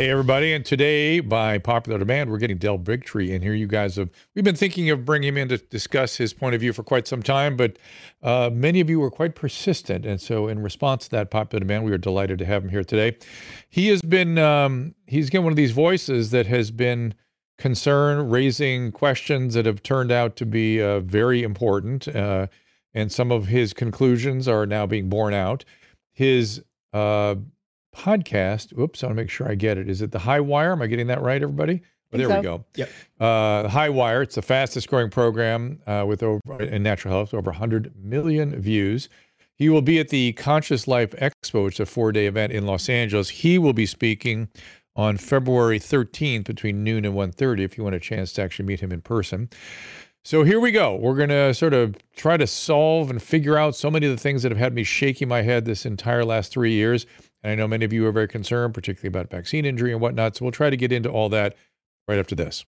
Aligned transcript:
Hey 0.00 0.08
everybody, 0.08 0.54
and 0.54 0.64
today 0.64 1.20
by 1.20 1.58
popular 1.58 1.98
demand, 1.98 2.30
we're 2.30 2.38
getting 2.38 2.56
Del 2.56 2.78
Bigtree 2.78 3.28
in 3.28 3.42
here. 3.42 3.52
You 3.52 3.66
guys 3.66 3.96
have 3.96 4.08
we've 4.34 4.42
been 4.42 4.56
thinking 4.56 4.88
of 4.88 5.04
bringing 5.04 5.28
him 5.28 5.36
in 5.36 5.48
to 5.48 5.58
discuss 5.58 6.16
his 6.16 6.32
point 6.32 6.54
of 6.54 6.62
view 6.62 6.72
for 6.72 6.82
quite 6.82 7.06
some 7.06 7.22
time, 7.22 7.54
but 7.54 7.78
uh, 8.22 8.48
many 8.50 8.80
of 8.80 8.88
you 8.88 8.98
were 8.98 9.10
quite 9.10 9.34
persistent, 9.34 10.06
and 10.06 10.18
so 10.18 10.48
in 10.48 10.62
response 10.62 11.04
to 11.04 11.10
that 11.10 11.30
popular 11.30 11.60
demand, 11.60 11.84
we 11.84 11.92
are 11.92 11.98
delighted 11.98 12.38
to 12.38 12.46
have 12.46 12.64
him 12.64 12.70
here 12.70 12.82
today. 12.82 13.18
He 13.68 13.88
has 13.88 14.00
been 14.00 14.38
um, 14.38 14.94
he's 15.06 15.28
again 15.28 15.44
one 15.44 15.52
of 15.52 15.58
these 15.58 15.72
voices 15.72 16.30
that 16.30 16.46
has 16.46 16.70
been 16.70 17.12
concern, 17.58 18.30
raising 18.30 18.92
questions 18.92 19.52
that 19.52 19.66
have 19.66 19.82
turned 19.82 20.10
out 20.10 20.34
to 20.36 20.46
be 20.46 20.80
uh, 20.80 21.00
very 21.00 21.42
important, 21.42 22.08
uh, 22.08 22.46
and 22.94 23.12
some 23.12 23.30
of 23.30 23.48
his 23.48 23.74
conclusions 23.74 24.48
are 24.48 24.64
now 24.64 24.86
being 24.86 25.10
borne 25.10 25.34
out. 25.34 25.66
His 26.10 26.62
uh, 26.94 27.34
podcast. 27.94 28.76
Oops, 28.78 29.02
I 29.02 29.06
want 29.06 29.16
to 29.16 29.22
make 29.22 29.30
sure 29.30 29.50
I 29.50 29.54
get 29.54 29.78
it. 29.78 29.88
Is 29.88 30.02
it 30.02 30.12
the 30.12 30.18
High 30.18 30.40
Wire? 30.40 30.72
Am 30.72 30.82
I 30.82 30.86
getting 30.86 31.08
that 31.08 31.22
right, 31.22 31.42
everybody? 31.42 31.82
Oh, 32.12 32.18
there 32.18 32.28
so. 32.28 32.36
we 32.36 32.42
go. 32.42 32.64
Yep. 32.76 32.90
Uh, 33.20 33.62
the 33.62 33.68
High 33.68 33.88
Wire. 33.88 34.22
It's 34.22 34.34
the 34.34 34.42
fastest 34.42 34.88
growing 34.88 35.10
program 35.10 35.80
uh, 35.86 36.04
with 36.06 36.22
over 36.22 36.62
in 36.62 36.82
natural 36.82 37.14
health, 37.14 37.34
over 37.34 37.50
100 37.50 37.92
million 37.96 38.60
views. 38.60 39.08
He 39.54 39.68
will 39.68 39.82
be 39.82 39.98
at 39.98 40.08
the 40.08 40.32
Conscious 40.32 40.88
Life 40.88 41.12
Expo, 41.12 41.64
which 41.64 41.74
is 41.74 41.80
a 41.80 41.86
four-day 41.86 42.26
event 42.26 42.52
in 42.52 42.66
Los 42.66 42.88
Angeles. 42.88 43.28
He 43.28 43.58
will 43.58 43.74
be 43.74 43.86
speaking 43.86 44.48
on 44.96 45.16
February 45.16 45.78
13th 45.78 46.44
between 46.44 46.82
noon 46.82 47.04
and 47.04 47.14
1:30. 47.14 47.62
If 47.62 47.76
you 47.76 47.84
want 47.84 47.94
a 47.94 48.00
chance 48.00 48.32
to 48.34 48.42
actually 48.42 48.66
meet 48.66 48.80
him 48.80 48.90
in 48.90 49.02
person. 49.02 49.50
So 50.24 50.44
here 50.44 50.60
we 50.60 50.70
go. 50.70 50.96
We're 50.96 51.14
going 51.14 51.30
to 51.30 51.54
sort 51.54 51.72
of 51.72 51.96
try 52.14 52.36
to 52.36 52.46
solve 52.46 53.08
and 53.08 53.22
figure 53.22 53.56
out 53.56 53.74
so 53.74 53.90
many 53.90 54.06
of 54.06 54.12
the 54.12 54.20
things 54.20 54.42
that 54.42 54.52
have 54.52 54.58
had 54.58 54.74
me 54.74 54.84
shaking 54.84 55.28
my 55.28 55.40
head 55.42 55.64
this 55.64 55.86
entire 55.86 56.24
last 56.24 56.52
three 56.52 56.72
years. 56.72 57.06
And 57.42 57.52
I 57.52 57.54
know 57.54 57.66
many 57.66 57.84
of 57.84 57.92
you 57.92 58.06
are 58.06 58.12
very 58.12 58.28
concerned, 58.28 58.74
particularly 58.74 59.08
about 59.08 59.30
vaccine 59.30 59.64
injury 59.64 59.92
and 59.92 60.00
whatnot. 60.00 60.36
So 60.36 60.44
we'll 60.44 60.52
try 60.52 60.70
to 60.70 60.76
get 60.76 60.92
into 60.92 61.08
all 61.08 61.28
that 61.30 61.56
right 62.06 62.18
after 62.18 62.34
this. 62.34 62.64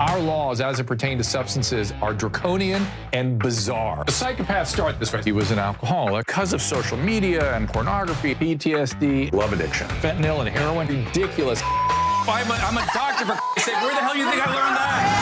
Our 0.00 0.18
laws, 0.18 0.60
as 0.60 0.80
it 0.80 0.84
pertains 0.84 1.24
to 1.24 1.30
substances, 1.30 1.92
are 2.02 2.12
draconian 2.12 2.84
and 3.12 3.38
bizarre. 3.38 4.04
The 4.04 4.12
psychopaths 4.12 4.66
start 4.66 4.98
this 4.98 5.12
way. 5.12 5.22
He 5.22 5.32
was 5.32 5.52
an 5.52 5.60
alcoholic 5.60 6.26
because 6.26 6.52
of 6.52 6.60
social 6.60 6.96
media 6.96 7.54
and 7.54 7.68
pornography, 7.68 8.34
PTSD, 8.34 9.32
love 9.32 9.52
addiction, 9.52 9.86
fentanyl 9.86 10.40
and 10.40 10.48
heroin. 10.48 10.88
Ridiculous. 10.88 11.62
I'm 11.64 12.50
a, 12.50 12.54
I'm 12.54 12.78
a 12.78 12.86
doctor 12.92 13.26
for 13.26 13.60
sake. 13.60 13.74
Where 13.80 13.94
the 13.94 14.00
hell 14.00 14.14
do 14.14 14.18
you 14.18 14.30
think 14.30 14.46
I 14.46 14.54
learned 14.54 14.76
that? 14.76 15.21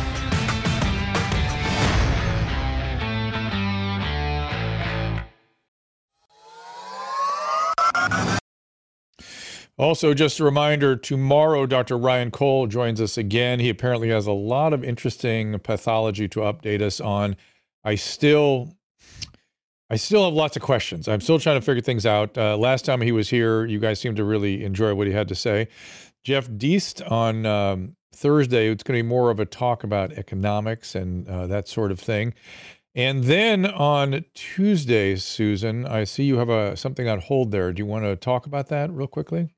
Also, 9.77 10.13
just 10.13 10.39
a 10.39 10.43
reminder 10.43 10.95
tomorrow, 10.95 11.65
Dr. 11.65 11.97
Ryan 11.97 12.29
Cole 12.29 12.67
joins 12.67 13.01
us 13.01 13.17
again. 13.17 13.59
He 13.59 13.69
apparently 13.69 14.09
has 14.09 14.27
a 14.27 14.31
lot 14.31 14.73
of 14.73 14.83
interesting 14.83 15.57
pathology 15.59 16.27
to 16.29 16.41
update 16.41 16.81
us 16.81 16.99
on. 16.99 17.35
I 17.83 17.95
still. 17.95 18.75
I 19.89 19.97
still 19.97 20.23
have 20.23 20.33
lots 20.33 20.55
of 20.55 20.61
questions. 20.61 21.09
I'm 21.09 21.19
still 21.19 21.37
trying 21.37 21.59
to 21.59 21.65
figure 21.65 21.81
things 21.81 22.05
out. 22.05 22.37
Uh, 22.37 22.55
last 22.55 22.85
time 22.85 23.01
he 23.01 23.11
was 23.11 23.29
here, 23.29 23.65
you 23.65 23.77
guys 23.77 23.99
seemed 23.99 24.15
to 24.17 24.23
really 24.23 24.63
enjoy 24.63 24.95
what 24.95 25.05
he 25.05 25.11
had 25.11 25.27
to 25.27 25.35
say. 25.35 25.67
Jeff 26.23 26.47
Deist 26.47 27.01
on 27.11 27.45
um, 27.45 27.97
Thursday, 28.15 28.69
it's 28.69 28.83
going 28.83 28.97
to 28.97 29.03
be 29.03 29.09
more 29.09 29.31
of 29.31 29.41
a 29.41 29.45
talk 29.45 29.83
about 29.83 30.13
economics 30.13 30.95
and 30.95 31.27
uh, 31.27 31.45
that 31.47 31.67
sort 31.67 31.91
of 31.91 31.99
thing. 31.99 32.33
And 32.93 33.23
then 33.25 33.65
on 33.65 34.25
Tuesday, 34.33 35.15
Susan, 35.15 35.85
I 35.85 36.03
see 36.03 36.23
you 36.23 36.37
have 36.37 36.49
a 36.49 36.75
something 36.75 37.07
on 37.07 37.19
hold 37.19 37.51
there. 37.51 37.71
Do 37.71 37.79
you 37.81 37.85
want 37.85 38.05
to 38.05 38.15
talk 38.15 38.45
about 38.45 38.67
that 38.67 38.91
real 38.91 39.07
quickly? 39.07 39.49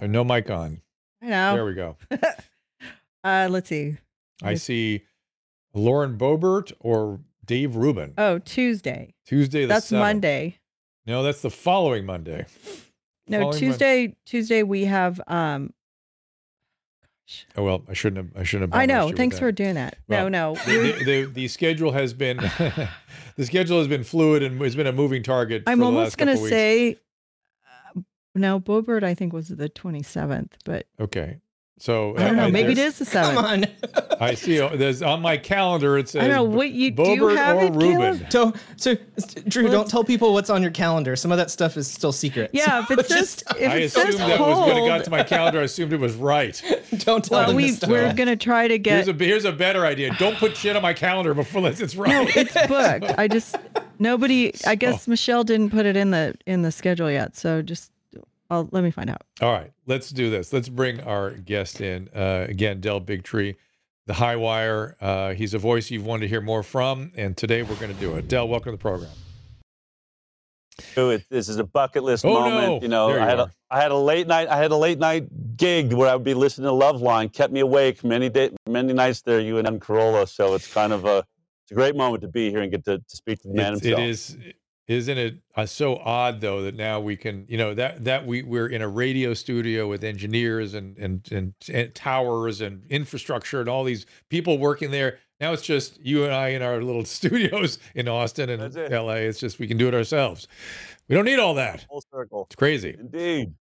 Uh, 0.00 0.06
no 0.06 0.24
mic 0.24 0.50
on. 0.50 0.80
I 1.22 1.26
know. 1.26 1.54
There 1.54 1.64
we 1.64 1.74
go. 1.74 1.96
uh, 3.24 3.48
let's 3.50 3.68
see. 3.68 3.96
I 4.42 4.54
see 4.54 5.04
Lauren 5.72 6.18
Boebert 6.18 6.72
or 6.80 7.20
Dave 7.44 7.76
Rubin. 7.76 8.14
Oh, 8.18 8.38
Tuesday. 8.38 9.14
Tuesday. 9.26 9.62
The 9.62 9.68
That's 9.68 9.90
7th. 9.90 9.98
Monday. 9.98 10.58
No, 11.06 11.22
that's 11.22 11.42
the 11.42 11.50
following 11.50 12.06
Monday. 12.06 12.46
No, 13.28 13.40
Following 13.40 13.58
Tuesday. 13.58 14.16
Tuesday 14.24 14.62
we 14.62 14.84
have. 14.84 15.20
Um, 15.26 15.72
Oh 17.56 17.62
well, 17.62 17.82
I 17.88 17.94
shouldn't 17.94 18.18
have. 18.18 18.40
I 18.40 18.44
shouldn't 18.44 18.72
have. 18.72 18.80
I 18.80 18.84
know. 18.84 19.10
Thanks 19.10 19.38
for 19.38 19.50
doing 19.50 19.76
that. 19.76 19.96
Well, 20.08 20.28
no, 20.28 20.52
no. 20.52 20.60
The, 20.66 21.04
the, 21.04 21.24
the, 21.24 21.48
schedule 21.48 21.92
has 21.92 22.12
been 22.12 22.36
the 23.36 23.46
schedule 23.46 23.78
has 23.78 23.88
been 23.88 24.04
fluid 24.04 24.42
and 24.42 24.60
has 24.60 24.76
been 24.76 24.86
a 24.86 24.92
moving 24.92 25.22
target. 25.22 25.62
I'm 25.66 25.82
almost 25.82 26.04
last 26.04 26.18
gonna 26.18 26.36
say. 26.36 26.98
Uh, 28.34 28.38
no, 28.40 28.60
Boebert, 28.60 29.02
I 29.02 29.14
think 29.14 29.32
was 29.32 29.48
the 29.48 29.68
27th, 29.68 30.52
but 30.64 30.86
Okay, 31.00 31.38
so 31.78 32.16
I 32.16 32.24
don't 32.24 32.36
know. 32.36 32.44
uh, 32.44 32.48
Maybe 32.50 32.72
it 32.72 32.78
is 32.78 32.98
there's- 32.98 33.00
is 33.00 33.08
the 33.10 33.20
Come 33.20 33.36
7th. 33.36 34.10
on. 34.12 34.18
I 34.20 34.34
see. 34.34 34.60
uh, 34.60 34.68
There's 34.76 35.02
on 35.02 35.20
my 35.22 35.36
calendar. 35.36 35.98
It 35.98 36.08
says 36.08 36.22
I 36.22 36.28
don't 36.28 36.36
know 36.36 36.56
what 36.56 36.70
you 36.70 36.92
do. 36.92 37.02
You 37.02 37.28
have 37.28 37.56
or 37.56 37.64
it, 37.64 37.72
Rubin. 37.72 37.90
Caleb? 38.18 38.28
Don't, 38.30 38.56
so, 38.76 38.94
Drew, 39.48 39.64
Well, 39.64 39.72
don't 39.72 39.90
tell 39.90 40.04
people 40.04 40.32
what's 40.32 40.50
on 40.50 40.62
your 40.62 40.70
calendar. 40.70 41.16
Some 41.16 41.32
of 41.32 41.38
that 41.38 41.50
stuff 41.50 41.76
is 41.76 41.90
still 41.90 42.12
secret. 42.12 42.50
Yeah, 42.52 42.80
if 42.82 42.86
So 42.88 42.94
it 42.94 43.06
says 43.06 43.18
just 43.18 43.42
if 43.58 43.70
I 43.70 43.76
it 43.78 43.84
assumed 43.86 44.06
says 44.12 44.18
that 44.18 44.38
was 44.38 44.68
when 44.68 44.76
it 44.76 44.86
got 44.86 45.02
to 45.04 45.10
my 45.10 45.24
calendar. 45.24 45.58
I 45.60 45.64
assumed 45.64 45.92
it 45.92 45.98
was 45.98 46.14
right. 46.14 46.60
don't 46.98 47.24
tell 47.24 47.38
well, 47.38 47.46
them 47.48 47.56
we 47.56 47.66
this 47.68 47.78
stuff. 47.78 47.90
we're 47.90 48.12
gonna 48.14 48.36
try 48.36 48.68
to 48.68 48.78
get. 48.78 48.94
Here's 48.94 49.06
get. 49.06 49.20
a 49.20 49.24
here's 49.24 49.44
a 49.44 49.52
better 49.52 49.84
idea. 49.84 50.14
Don't 50.18 50.36
put 50.36 50.56
shit 50.56 50.76
on 50.76 50.82
my 50.82 50.92
calendar 50.94 51.34
before 51.34 51.66
it's 51.68 51.96
right. 51.96 52.08
No, 52.08 52.26
it's 52.40 52.54
booked. 52.68 53.18
I 53.18 53.26
just 53.26 53.56
nobody. 53.98 54.52
I 54.64 54.74
guess 54.84 55.08
Michelle 55.08 55.42
didn't 55.42 55.70
put 55.70 55.86
it 55.86 55.96
in 55.96 56.12
the 56.12 56.36
in 56.46 56.62
the 56.62 56.70
schedule 56.70 57.10
yet. 57.10 57.36
So 57.36 57.62
just, 57.62 57.90
I'll 58.54 58.68
let 58.72 58.84
me 58.84 58.90
find 58.90 59.10
out. 59.10 59.22
All 59.40 59.52
right, 59.52 59.72
let's 59.86 60.10
do 60.10 60.30
this. 60.30 60.52
Let's 60.52 60.68
bring 60.68 61.00
our 61.00 61.30
guest 61.32 61.80
in 61.80 62.08
uh, 62.14 62.46
again, 62.48 62.80
Del 62.80 63.00
Bigtree, 63.00 63.56
the 64.06 64.14
High 64.14 64.36
Wire. 64.36 64.96
Uh, 65.00 65.32
he's 65.34 65.54
a 65.54 65.58
voice 65.58 65.90
you've 65.90 66.06
wanted 66.06 66.22
to 66.22 66.28
hear 66.28 66.40
more 66.40 66.62
from, 66.62 67.12
and 67.16 67.36
today 67.36 67.62
we're 67.62 67.76
going 67.76 67.92
to 67.92 68.00
do 68.00 68.14
it. 68.16 68.28
Del, 68.28 68.46
welcome 68.48 68.72
to 68.72 68.76
the 68.76 68.80
program. 68.80 69.10
do 70.94 71.10
it. 71.10 71.24
This 71.30 71.48
is 71.48 71.56
a 71.58 71.64
bucket 71.64 72.02
list 72.04 72.24
Oh, 72.24 72.32
moment. 72.32 72.66
no. 72.66 72.80
You 72.82 72.88
know, 72.88 73.08
you 73.14 73.20
I 73.20 73.24
had 73.24 73.40
are. 73.40 73.46
a 73.48 73.52
I 73.74 73.80
had 73.82 73.90
a 73.90 73.96
late 73.96 74.26
night 74.28 74.48
I 74.48 74.56
had 74.56 74.70
a 74.70 74.76
late 74.76 74.98
night 74.98 75.56
gig 75.56 75.92
where 75.92 76.08
I 76.08 76.14
would 76.14 76.24
be 76.24 76.34
listening 76.34 76.66
to 76.68 76.72
Loveline, 76.72 77.32
kept 77.32 77.52
me 77.52 77.60
awake 77.60 78.04
many 78.04 78.28
day, 78.28 78.50
many 78.68 78.92
nights 78.92 79.22
there. 79.22 79.40
You 79.40 79.58
and 79.58 79.66
Evan 79.66 79.80
Carolla, 79.80 80.28
so 80.28 80.54
it's 80.54 80.72
kind 80.72 80.92
of 80.92 81.04
a 81.04 81.24
it's 81.64 81.72
a 81.72 81.74
great 81.74 81.96
moment 81.96 82.20
to 82.22 82.28
be 82.28 82.50
here 82.50 82.60
and 82.60 82.70
get 82.70 82.84
to, 82.84 82.98
to 82.98 83.16
speak 83.16 83.40
to 83.42 83.48
the 83.48 83.54
man 83.54 83.74
It's- 83.74 83.82
himself. 83.82 84.00
it 84.00 84.08
is, 84.08 84.36
isn't 84.86 85.16
it 85.16 85.36
uh, 85.56 85.64
so 85.64 85.96
odd 85.96 86.40
though 86.40 86.62
that 86.62 86.74
now 86.74 87.00
we 87.00 87.16
can, 87.16 87.46
you 87.48 87.56
know, 87.56 87.72
that 87.74 88.04
that 88.04 88.26
we 88.26 88.42
we're 88.42 88.66
in 88.66 88.82
a 88.82 88.88
radio 88.88 89.32
studio 89.32 89.88
with 89.88 90.04
engineers 90.04 90.74
and 90.74 90.96
and 90.98 91.26
and, 91.32 91.54
and 91.72 91.94
towers 91.94 92.60
and 92.60 92.84
infrastructure 92.90 93.60
and 93.60 93.68
all 93.68 93.84
these 93.84 94.04
people 94.28 94.58
working 94.58 94.90
there. 94.90 95.18
Now 95.40 95.52
it's 95.52 95.62
just 95.62 95.98
you 96.04 96.24
and 96.24 96.34
I 96.34 96.48
in 96.48 96.62
our 96.62 96.82
little 96.82 97.04
studios 97.06 97.78
in 97.94 98.08
Austin 98.08 98.50
and 98.50 98.76
it. 98.76 98.92
LA. 98.92 99.14
It's 99.14 99.40
just 99.40 99.58
we 99.58 99.66
can 99.66 99.78
do 99.78 99.88
it 99.88 99.94
ourselves. 99.94 100.48
We 101.08 101.14
don't 101.14 101.24
need 101.24 101.38
all 101.38 101.54
that. 101.54 101.86
Full 101.88 102.04
circle. 102.12 102.46
It's 102.48 102.56
crazy. 102.56 102.96
Indeed. 102.98 103.54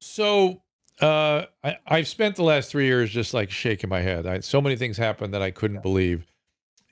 So 0.00 0.62
uh, 1.00 1.46
I, 1.64 1.78
I've 1.86 2.08
spent 2.08 2.36
the 2.36 2.44
last 2.44 2.70
three 2.70 2.86
years 2.86 3.10
just 3.10 3.32
like 3.32 3.50
shaking 3.50 3.88
my 3.88 4.00
head. 4.00 4.26
I, 4.26 4.40
so 4.40 4.60
many 4.60 4.76
things 4.76 4.98
happened 4.98 5.32
that 5.32 5.42
I 5.42 5.50
couldn't 5.50 5.82
believe, 5.82 6.26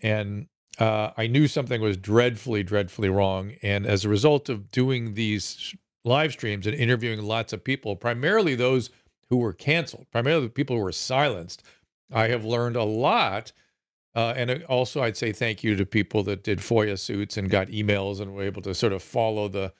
and 0.02 0.46
uh, 0.80 1.12
I 1.16 1.26
knew 1.26 1.46
something 1.46 1.80
was 1.80 1.96
dreadfully, 1.96 2.62
dreadfully 2.62 3.08
wrong. 3.08 3.52
And 3.62 3.86
as 3.86 4.04
a 4.04 4.08
result 4.08 4.48
of 4.48 4.70
doing 4.70 5.14
these 5.14 5.74
live 6.04 6.32
streams 6.32 6.66
and 6.66 6.74
interviewing 6.74 7.22
lots 7.22 7.52
of 7.52 7.62
people, 7.62 7.96
primarily 7.96 8.54
those 8.54 8.90
who 9.28 9.36
were 9.36 9.52
canceled, 9.52 10.06
primarily 10.10 10.46
the 10.46 10.52
people 10.52 10.76
who 10.76 10.82
were 10.82 10.92
silenced, 10.92 11.62
I 12.10 12.28
have 12.28 12.44
learned 12.44 12.76
a 12.76 12.84
lot. 12.84 13.52
Uh, 14.14 14.34
and 14.36 14.64
also, 14.64 15.02
I'd 15.02 15.16
say 15.16 15.32
thank 15.32 15.62
you 15.62 15.76
to 15.76 15.86
people 15.86 16.24
that 16.24 16.42
did 16.42 16.58
FOIA 16.58 16.98
suits 16.98 17.36
and 17.36 17.48
got 17.48 17.68
emails 17.68 18.20
and 18.20 18.34
were 18.34 18.42
able 18.42 18.62
to 18.62 18.74
sort 18.74 18.92
of 18.92 19.02
follow 19.02 19.46
the 19.48 19.72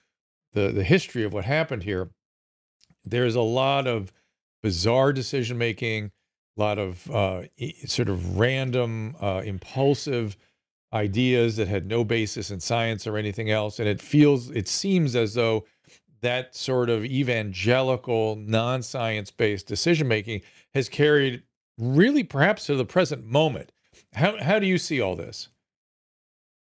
the 0.53 0.69
the 0.73 0.85
history 0.85 1.25
of 1.25 1.33
what 1.33 1.45
happened 1.45 1.85
here 1.85 2.11
there's 3.05 3.35
a 3.35 3.41
lot 3.41 3.87
of 3.87 4.13
bizarre 4.63 5.13
decision 5.13 5.59
making, 5.59 6.11
a 6.57 6.61
lot 6.61 6.79
of 6.79 7.11
uh, 7.11 7.43
sort 7.87 8.09
of 8.09 8.39
random, 8.39 9.17
uh, 9.21 9.43
impulsive 9.45 10.37
ideas 10.93 11.57
that 11.57 11.69
had 11.69 11.87
no 11.87 12.05
basis 12.05 12.51
in 12.51 12.61
science 12.61 13.07
or 13.07 13.17
anything 13.17 13.51
else. 13.51 13.79
And 13.79 13.89
it 13.89 14.01
feels, 14.01 14.51
it 14.51 14.69
seems 14.69 15.15
as 15.15 15.35
though 15.35 15.65
that 16.21 16.55
sort 16.55 16.91
of 16.91 17.05
evangelical, 17.05 18.37
non 18.37 18.83
science 18.83 19.31
based 19.31 19.67
decision 19.67 20.09
making 20.09 20.43
has 20.75 20.89
carried 20.89 21.43
really 21.79 22.25
perhaps 22.25 22.67
to 22.67 22.75
the 22.75 22.85
present 22.85 23.25
moment. 23.25 23.73
How, 24.15 24.43
how 24.43 24.59
do 24.59 24.67
you 24.67 24.79
see 24.79 25.01
all 25.01 25.17
this? 25.17 25.49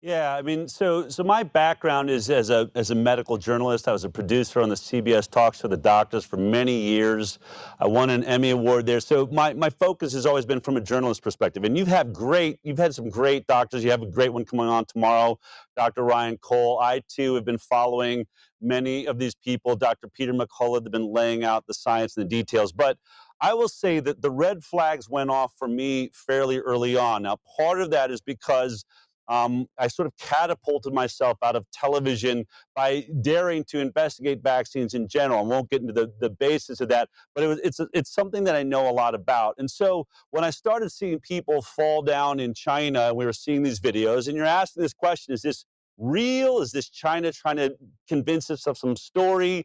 Yeah, 0.04 0.34
I 0.34 0.43
mean, 0.43 0.66
so 0.66 1.08
so 1.08 1.22
my 1.22 1.44
background 1.44 2.10
is 2.10 2.28
as 2.28 2.50
a 2.50 2.69
as 2.75 2.90
a 2.90 2.94
medical 2.96 3.37
journalist. 3.37 3.87
I 3.87 3.93
was 3.93 4.02
a 4.02 4.10
producer 4.10 4.60
on 4.60 4.69
the 4.69 4.75
CBS 4.75 5.31
Talks 5.31 5.60
show 5.60 5.69
The 5.69 5.76
Doctors 5.76 6.25
for 6.25 6.37
many 6.38 6.76
years. 6.76 7.38
I 7.78 7.87
won 7.87 8.10
an 8.10 8.25
Emmy 8.25 8.50
award 8.50 8.84
there. 8.87 8.99
So 8.99 9.28
my 9.31 9.54
my 9.54 9.70
focus 9.70 10.12
has 10.14 10.26
always 10.26 10.44
been 10.44 10.60
from 10.60 10.76
a 10.76 10.81
journalist 10.81 11.22
perspective. 11.22 11.62
And 11.62 11.78
you've 11.78 11.87
had 11.87 12.12
great, 12.12 12.58
you've 12.64 12.78
had 12.78 12.96
some 12.96 13.10
great 13.10 13.46
doctors. 13.46 13.84
You 13.84 13.93
have 13.93 14.02
a 14.02 14.10
great 14.10 14.32
one 14.32 14.44
coming 14.44 14.66
on 14.66 14.87
tomorrow, 14.87 15.38
Dr. 15.76 16.02
Ryan 16.02 16.37
Cole. 16.38 16.81
I 16.81 17.02
too 17.08 17.37
have 17.37 17.44
been 17.44 17.58
following 17.58 18.26
many 18.60 19.06
of 19.06 19.20
these 19.20 19.37
people. 19.37 19.76
Dr. 19.76 20.08
Peter 20.08 20.32
McCullough, 20.32 20.82
they've 20.82 20.90
been 20.90 21.12
laying 21.12 21.44
out 21.44 21.69
the 21.69 21.75
science 21.75 22.16
and 22.16 22.26
the 22.26 22.28
details. 22.28 22.72
But 22.72 22.98
I 23.40 23.55
will 23.55 23.69
say 23.69 24.00
that 24.00 24.20
the 24.20 24.32
red 24.32 24.64
flags 24.64 25.08
went 25.08 25.31
off 25.31 25.52
for 25.56 25.69
me 25.69 26.10
fairly 26.12 26.58
early 26.58 26.96
on. 26.96 27.22
Now, 27.22 27.38
part 27.56 27.81
of 27.81 27.90
that 27.90 28.10
is 28.10 28.20
because 28.20 28.84
um, 29.28 29.66
I 29.78 29.88
sort 29.88 30.06
of 30.06 30.16
catapulted 30.19 30.92
myself 30.92 31.38
out 31.42 31.56
of 31.56 31.64
television 31.72 32.46
by 32.74 33.06
daring 33.20 33.64
to 33.69 33.80
investigate 33.80 34.42
vaccines 34.42 34.94
in 34.94 35.08
general. 35.08 35.40
I 35.40 35.42
won't 35.42 35.70
get 35.70 35.80
into 35.80 35.92
the, 35.92 36.12
the 36.20 36.30
basis 36.30 36.80
of 36.80 36.88
that, 36.88 37.08
but 37.34 37.44
it 37.44 37.46
was, 37.46 37.60
it's, 37.60 37.80
it's 37.92 38.12
something 38.12 38.44
that 38.44 38.56
I 38.56 38.62
know 38.62 38.88
a 38.88 38.92
lot 38.92 39.14
about. 39.14 39.54
And 39.58 39.70
so 39.70 40.06
when 40.30 40.44
I 40.44 40.50
started 40.50 40.90
seeing 40.90 41.20
people 41.20 41.62
fall 41.62 42.02
down 42.02 42.40
in 42.40 42.54
China, 42.54 43.08
and 43.08 43.16
we 43.16 43.24
were 43.24 43.32
seeing 43.32 43.62
these 43.62 43.80
videos, 43.80 44.26
and 44.26 44.36
you're 44.36 44.46
asking 44.46 44.82
this 44.82 44.94
question 44.94 45.34
is 45.34 45.42
this 45.42 45.64
real? 45.98 46.60
Is 46.60 46.72
this 46.72 46.88
China 46.88 47.32
trying 47.32 47.56
to 47.56 47.74
convince 48.08 48.50
us 48.50 48.66
of 48.66 48.76
some 48.76 48.96
story? 48.96 49.64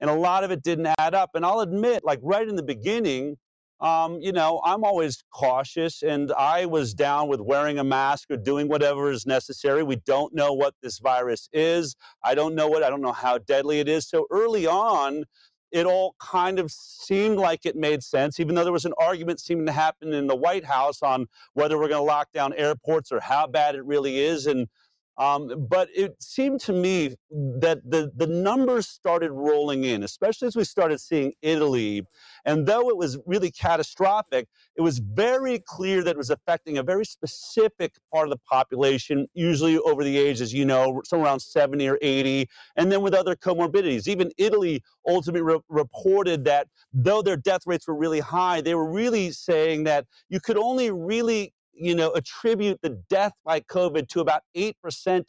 And 0.00 0.10
a 0.10 0.14
lot 0.14 0.44
of 0.44 0.50
it 0.50 0.62
didn't 0.62 0.88
add 0.98 1.14
up. 1.14 1.30
And 1.34 1.44
I'll 1.44 1.60
admit, 1.60 2.04
like 2.04 2.20
right 2.22 2.46
in 2.46 2.56
the 2.56 2.62
beginning, 2.62 3.36
um, 3.80 4.20
you 4.20 4.32
know, 4.32 4.60
I'm 4.64 4.84
always 4.84 5.22
cautious, 5.32 6.02
and 6.02 6.32
I 6.32 6.66
was 6.66 6.94
down 6.94 7.28
with 7.28 7.40
wearing 7.40 7.78
a 7.78 7.84
mask 7.84 8.30
or 8.30 8.36
doing 8.36 8.68
whatever 8.68 9.10
is 9.10 9.26
necessary. 9.26 9.82
We 9.82 9.96
don't 10.04 10.34
know 10.34 10.52
what 10.52 10.74
this 10.82 10.98
virus 10.98 11.48
is. 11.52 11.94
I 12.24 12.34
don't 12.34 12.54
know 12.54 12.66
what, 12.66 12.82
I 12.82 12.90
don't 12.90 13.02
know 13.02 13.12
how 13.12 13.38
deadly 13.38 13.80
it 13.80 13.88
is. 13.88 14.08
So 14.08 14.26
early 14.30 14.66
on, 14.66 15.24
it 15.70 15.86
all 15.86 16.14
kind 16.18 16.58
of 16.58 16.70
seemed 16.70 17.36
like 17.36 17.66
it 17.66 17.76
made 17.76 18.02
sense, 18.02 18.40
even 18.40 18.54
though 18.54 18.64
there 18.64 18.72
was 18.72 18.86
an 18.86 18.94
argument 18.98 19.40
seeming 19.40 19.66
to 19.66 19.72
happen 19.72 20.12
in 20.12 20.26
the 20.26 20.36
White 20.36 20.64
House 20.64 21.02
on 21.02 21.26
whether 21.54 21.78
we're 21.78 21.88
going 21.88 22.00
to 22.00 22.02
lock 22.02 22.28
down 22.32 22.54
airports 22.54 23.12
or 23.12 23.20
how 23.20 23.46
bad 23.46 23.74
it 23.74 23.84
really 23.84 24.18
is. 24.18 24.46
And 24.46 24.66
um, 25.18 25.66
but 25.68 25.88
it 25.94 26.14
seemed 26.22 26.60
to 26.60 26.72
me 26.72 27.16
that 27.30 27.80
the, 27.84 28.12
the 28.16 28.26
numbers 28.28 28.88
started 28.88 29.32
rolling 29.32 29.82
in, 29.82 30.04
especially 30.04 30.46
as 30.46 30.54
we 30.54 30.62
started 30.62 31.00
seeing 31.00 31.32
Italy. 31.42 32.04
And 32.44 32.66
though 32.66 32.88
it 32.88 32.96
was 32.96 33.18
really 33.26 33.50
catastrophic, 33.50 34.46
it 34.76 34.82
was 34.82 35.00
very 35.00 35.58
clear 35.58 36.04
that 36.04 36.12
it 36.12 36.16
was 36.16 36.30
affecting 36.30 36.78
a 36.78 36.84
very 36.84 37.04
specific 37.04 37.94
part 38.14 38.28
of 38.28 38.30
the 38.30 38.40
population, 38.48 39.26
usually 39.34 39.78
over 39.78 40.04
the 40.04 40.16
age, 40.16 40.40
as 40.40 40.54
you 40.54 40.64
know, 40.64 41.02
somewhere 41.04 41.28
around 41.28 41.40
70 41.40 41.88
or 41.88 41.98
80, 42.00 42.48
and 42.76 42.92
then 42.92 43.02
with 43.02 43.12
other 43.12 43.34
comorbidities. 43.34 44.06
Even 44.06 44.30
Italy 44.38 44.82
ultimately 45.06 45.42
re- 45.42 45.60
reported 45.68 46.44
that 46.44 46.68
though 46.92 47.22
their 47.22 47.36
death 47.36 47.62
rates 47.66 47.88
were 47.88 47.96
really 47.96 48.20
high, 48.20 48.60
they 48.60 48.76
were 48.76 48.90
really 48.90 49.32
saying 49.32 49.82
that 49.84 50.06
you 50.28 50.38
could 50.38 50.56
only 50.56 50.92
really 50.92 51.52
you 51.78 51.94
know, 51.94 52.10
attribute 52.12 52.80
the 52.82 52.90
death 53.08 53.32
by 53.44 53.60
COVID 53.60 54.08
to 54.08 54.20
about 54.20 54.42
8% 54.56 54.74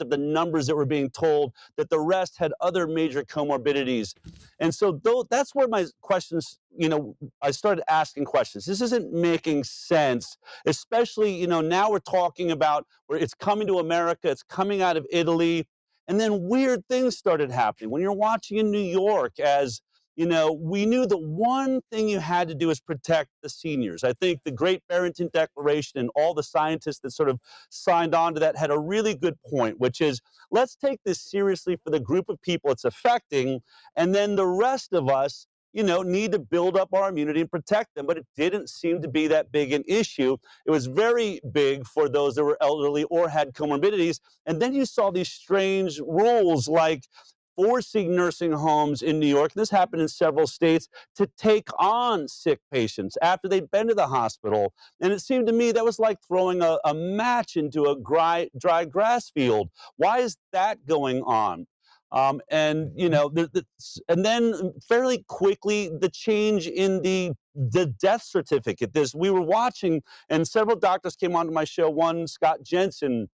of 0.01 0.09
the 0.09 0.17
numbers 0.17 0.67
that 0.67 0.75
were 0.75 0.85
being 0.85 1.09
told, 1.09 1.53
that 1.77 1.89
the 1.89 1.99
rest 1.99 2.37
had 2.37 2.51
other 2.59 2.87
major 2.87 3.23
comorbidities. 3.23 4.13
And 4.59 4.73
so 4.73 4.99
though, 5.03 5.25
that's 5.29 5.53
where 5.53 5.67
my 5.67 5.85
questions, 6.01 6.59
you 6.75 6.89
know, 6.89 7.15
I 7.41 7.51
started 7.51 7.83
asking 7.89 8.25
questions. 8.25 8.65
This 8.65 8.81
isn't 8.81 9.13
making 9.13 9.63
sense, 9.63 10.37
especially, 10.65 11.31
you 11.33 11.47
know, 11.47 11.61
now 11.61 11.91
we're 11.91 11.99
talking 11.99 12.51
about 12.51 12.85
where 13.07 13.19
it's 13.19 13.33
coming 13.33 13.67
to 13.67 13.79
America, 13.79 14.29
it's 14.29 14.43
coming 14.43 14.81
out 14.81 14.97
of 14.97 15.05
Italy. 15.11 15.67
And 16.07 16.19
then 16.19 16.47
weird 16.47 16.83
things 16.87 17.15
started 17.15 17.51
happening. 17.51 17.91
When 17.91 18.01
you're 18.01 18.11
watching 18.11 18.57
in 18.57 18.71
New 18.71 18.79
York 18.79 19.39
as 19.39 19.79
you 20.19 20.25
know, 20.25 20.51
we 20.51 20.85
knew 20.85 21.05
the 21.05 21.17
one 21.17 21.79
thing 21.93 22.09
you 22.09 22.19
had 22.19 22.49
to 22.49 22.53
do 22.53 22.69
is 22.69 22.81
protect 22.81 23.29
the 23.41 23.47
seniors. 23.47 24.03
I 24.03 24.11
think 24.11 24.41
the 24.43 24.51
Great 24.51 24.83
Barrington 24.89 25.29
Declaration 25.31 25.97
and 25.97 26.09
all 26.13 26.33
the 26.33 26.43
scientists 26.43 26.99
that 27.03 27.11
sort 27.11 27.29
of 27.29 27.39
signed 27.69 28.13
on 28.13 28.33
to 28.33 28.39
that 28.41 28.57
had 28.57 28.69
a 28.69 28.77
really 28.77 29.15
good 29.15 29.41
point, 29.49 29.79
which 29.79 30.01
is 30.01 30.19
let's 30.51 30.75
take 30.75 30.99
this 31.05 31.21
seriously 31.21 31.77
for 31.81 31.89
the 31.89 32.01
group 32.01 32.27
of 32.27 32.41
people 32.41 32.69
it's 32.69 32.83
affecting, 32.83 33.61
and 33.95 34.13
then 34.13 34.35
the 34.35 34.45
rest 34.45 34.91
of 34.91 35.07
us 35.07 35.47
you 35.71 35.83
know, 35.83 36.01
need 36.01 36.31
to 36.31 36.39
build 36.39 36.75
up 36.75 36.91
our 36.93 37.09
immunity 37.09 37.41
and 37.41 37.51
protect 37.51 37.93
them. 37.95 38.07
But 38.07 38.17
it 38.17 38.25
didn't 38.35 38.69
seem 38.69 39.03
to 39.03 39.07
be 39.07 39.27
that 39.27 39.51
big 39.51 39.71
an 39.71 39.83
issue. 39.87 40.35
It 40.65 40.71
was 40.71 40.87
very 40.87 41.39
big 41.51 41.85
for 41.85 42.09
those 42.09 42.35
that 42.35 42.43
were 42.43 42.57
elderly 42.59 43.03
or 43.03 43.29
had 43.29 43.53
comorbidities. 43.53 44.19
And 44.47 44.59
then 44.59 44.73
you 44.73 44.85
saw 44.85 45.11
these 45.11 45.29
strange 45.29 45.99
rules 45.99 46.67
like 46.67 47.03
forcing 47.59 48.15
nursing 48.15 48.53
homes 48.53 49.01
in 49.01 49.19
New 49.19 49.27
York, 49.27 49.51
this 49.53 49.69
happened 49.69 50.01
in 50.01 50.07
several 50.07 50.47
states, 50.47 50.87
to 51.13 51.27
take 51.37 51.67
on 51.77 52.25
sick 52.29 52.59
patients 52.71 53.17
after 53.21 53.49
they'd 53.49 53.69
been 53.69 53.89
to 53.89 53.93
the 53.93 54.07
hospital. 54.07 54.73
And 55.01 55.11
it 55.11 55.19
seemed 55.19 55.47
to 55.47 55.53
me 55.53 55.73
that 55.73 55.83
was 55.83 55.99
like 55.99 56.19
throwing 56.25 56.61
a, 56.61 56.79
a 56.85 56.93
match 56.93 57.57
into 57.57 57.83
a 57.87 57.99
dry, 57.99 58.49
dry 58.57 58.85
grass 58.85 59.29
field. 59.29 59.71
Why 59.97 60.19
is 60.19 60.37
that 60.53 60.85
going 60.85 61.21
on? 61.23 61.67
Um, 62.13 62.39
and 62.49 62.91
you 62.95 63.09
know, 63.09 63.27
the, 63.27 63.49
the, 63.53 63.65
and 64.07 64.23
then 64.23 64.73
fairly 64.87 65.25
quickly, 65.27 65.91
the 65.99 66.09
change 66.09 66.65
in 66.65 67.01
the 67.01 67.33
the 67.53 67.87
death 68.01 68.23
certificate. 68.23 68.93
This 68.93 69.13
we 69.13 69.29
were 69.29 69.41
watching, 69.41 70.01
and 70.27 70.47
several 70.47 70.75
doctors 70.75 71.15
came 71.15 71.35
onto 71.35 71.51
my 71.51 71.65
show. 71.65 71.87
One, 71.89 72.25
Scott 72.25 72.63
Jensen, 72.63 73.27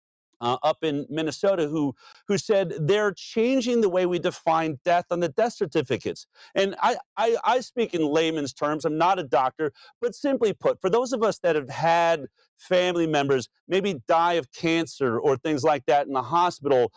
uh, 0.43 0.59
up 0.63 0.79
in 0.83 1.07
Minnesota 1.09 1.69
who 1.69 1.95
who 2.29 2.37
said 2.37 2.75
they're 2.81 3.13
changing 3.13 3.81
the 3.81 3.89
way 3.89 4.05
we 4.05 4.19
define 4.19 4.79
death 4.85 5.07
on 5.11 5.21
the 5.21 5.29
death 5.29 5.55
certificates. 5.55 6.27
And 6.55 6.75
I, 6.83 6.97
I, 7.17 7.37
I 7.45 7.61
speak 7.61 7.95
in 7.95 8.03
layman's 8.07 8.53
terms. 8.53 8.85
I'm 8.85 8.99
not 8.99 9.19
a 9.19 9.25
doctor, 9.25 9.73
but 10.01 10.15
simply 10.15 10.53
put, 10.53 10.81
for 10.81 10.91
those 10.91 11.13
of 11.13 11.23
us 11.23 11.39
that 11.39 11.57
have 11.57 11.71
had 11.71 12.27
family 12.59 13.07
members 13.07 13.49
maybe 13.69 14.03
die 14.07 14.35
of 14.35 14.53
cancer 14.53 15.19
or 15.19 15.37
things 15.37 15.65
like 15.65 15.87
that 15.87 16.07
in 16.07 16.13
the 16.13 16.23
hospital, 16.23 16.93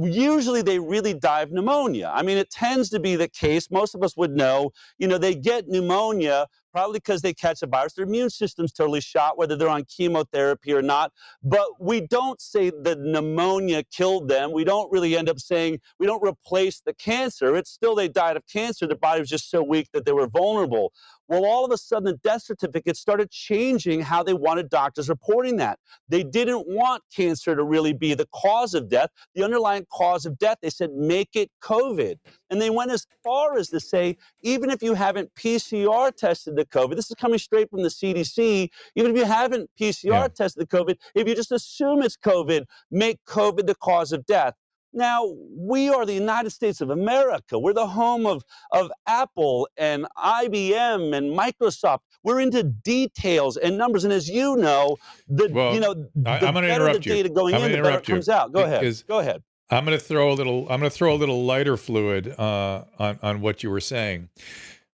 usually 0.00 0.62
they 0.62 0.78
really 0.78 1.14
die 1.14 1.42
of 1.42 1.50
pneumonia. 1.50 2.12
I 2.14 2.22
mean, 2.22 2.38
it 2.38 2.50
tends 2.50 2.90
to 2.90 3.00
be 3.00 3.16
the 3.16 3.28
case. 3.28 3.70
Most 3.70 3.94
of 3.94 4.02
us 4.02 4.16
would 4.16 4.30
know, 4.36 4.70
you 4.98 5.08
know, 5.08 5.18
they 5.18 5.34
get 5.34 5.68
pneumonia 5.68 6.46
probably 6.72 6.98
because 6.98 7.22
they 7.22 7.34
catch 7.34 7.62
a 7.62 7.66
virus. 7.66 7.94
Their 7.94 8.04
immune 8.04 8.30
system's 8.30 8.72
totally 8.72 9.00
shot, 9.00 9.38
whether 9.38 9.56
they're 9.56 9.68
on 9.68 9.84
chemotherapy 9.84 10.72
or 10.72 10.82
not. 10.82 11.12
But 11.42 11.66
we 11.80 12.00
don't 12.00 12.40
say 12.40 12.70
the 12.70 12.96
pneumonia 12.96 13.84
killed 13.84 14.28
them. 14.28 14.52
We 14.52 14.64
don't 14.64 14.90
really 14.92 15.16
end 15.16 15.28
up 15.28 15.38
saying 15.38 15.80
we 15.98 16.06
don't 16.06 16.22
replace 16.22 16.80
the 16.80 16.94
cancer. 16.94 17.56
It's 17.56 17.70
still 17.70 17.94
they 17.94 18.08
died 18.08 18.36
of 18.36 18.44
cancer. 18.46 18.86
Their 18.86 18.96
body 18.96 19.20
was 19.20 19.28
just 19.28 19.50
so 19.50 19.62
weak 19.62 19.88
that 19.92 20.04
they 20.04 20.12
were 20.12 20.28
vulnerable. 20.28 20.92
Well, 21.28 21.44
all 21.44 21.64
of 21.64 21.70
a 21.70 21.76
sudden, 21.76 22.04
the 22.04 22.14
death 22.14 22.42
certificates 22.42 23.00
started 23.00 23.30
changing 23.30 24.00
how 24.00 24.22
they 24.22 24.32
wanted 24.32 24.70
doctors 24.70 25.10
reporting 25.10 25.56
that. 25.56 25.78
They 26.08 26.22
didn't 26.22 26.66
want 26.66 27.02
cancer 27.14 27.54
to 27.54 27.62
really 27.62 27.92
be 27.92 28.14
the 28.14 28.26
cause 28.34 28.72
of 28.72 28.88
death, 28.88 29.10
the 29.34 29.44
underlying 29.44 29.86
cause 29.92 30.24
of 30.24 30.38
death. 30.38 30.56
They 30.62 30.70
said, 30.70 30.92
make 30.94 31.30
it 31.34 31.50
COVID. 31.62 32.16
And 32.48 32.62
they 32.62 32.70
went 32.70 32.92
as 32.92 33.06
far 33.22 33.58
as 33.58 33.68
to 33.68 33.80
say, 33.80 34.16
even 34.42 34.70
if 34.70 34.82
you 34.82 34.94
haven't 34.94 35.30
PCR 35.34 36.14
tested 36.16 36.56
the 36.56 36.64
COVID, 36.64 36.96
this 36.96 37.10
is 37.10 37.16
coming 37.16 37.38
straight 37.38 37.68
from 37.68 37.82
the 37.82 37.90
CDC, 37.90 38.70
even 38.94 39.10
if 39.10 39.16
you 39.16 39.26
haven't 39.26 39.68
PCR 39.78 40.04
yeah. 40.04 40.28
tested 40.28 40.66
the 40.66 40.76
COVID, 40.76 40.96
if 41.14 41.28
you 41.28 41.34
just 41.34 41.52
assume 41.52 42.02
it's 42.02 42.16
COVID, 42.16 42.64
make 42.90 43.18
COVID 43.26 43.66
the 43.66 43.74
cause 43.74 44.12
of 44.12 44.24
death. 44.24 44.54
Now, 44.98 45.32
we 45.56 45.88
are 45.88 46.04
the 46.04 46.12
United 46.12 46.50
States 46.50 46.80
of 46.80 46.90
America. 46.90 47.56
We're 47.56 47.72
the 47.72 47.86
home 47.86 48.26
of, 48.26 48.42
of 48.72 48.90
Apple 49.06 49.68
and 49.76 50.08
IBM 50.18 51.14
and 51.14 51.38
Microsoft. 51.38 52.00
We're 52.24 52.40
into 52.40 52.64
details 52.64 53.56
and 53.56 53.78
numbers. 53.78 54.02
And 54.02 54.12
as 54.12 54.28
you 54.28 54.56
know, 54.56 54.96
the 55.28 55.50
well, 55.52 55.72
you 55.72 55.78
know 55.78 55.94
the 55.94 56.28
I, 56.28 56.38
am 56.38 56.52
going 56.52 56.64
to 56.64 56.74
interrupt 56.74 57.04
the 57.04 57.10
data 57.10 57.28
going 57.28 57.54
I'm 57.54 57.62
in, 57.62 57.72
the 57.72 57.82
better 57.82 57.98
it 57.98 58.04
comes 58.04 58.28
out. 58.28 58.52
Go 58.52 58.64
ahead. 58.64 59.02
Go 59.06 59.20
ahead. 59.20 59.40
I'm 59.70 59.84
going 59.84 59.96
to 59.96 60.04
throw 60.04 60.32
a 60.32 60.34
little. 60.34 60.62
I'm 60.62 60.80
going 60.80 60.90
to 60.90 60.96
throw 60.96 61.14
a 61.14 61.16
little 61.16 61.44
lighter 61.44 61.76
fluid 61.76 62.34
uh, 62.36 62.84
on 62.98 63.20
on 63.22 63.40
what 63.40 63.62
you 63.62 63.70
were 63.70 63.80
saying, 63.80 64.30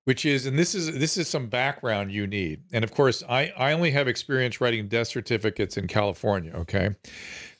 which 0.05 0.27
is, 0.27 0.45
and 0.45 0.59
this 0.59 0.75
is 0.75 0.99
this 0.99 1.17
is 1.17 1.29
some 1.29 1.47
background 1.47 2.13
you 2.13 2.27
need. 2.27 2.65
And 2.73 2.85
of 2.85 2.93
course, 2.93 3.23
I 3.27 3.55
I 3.57 3.73
only 3.73 3.93
have 3.93 4.07
experience 4.07 4.61
writing 4.61 4.89
death 4.89 5.09
certificates 5.09 5.79
in 5.79 5.87
California. 5.87 6.53
Okay, 6.55 6.91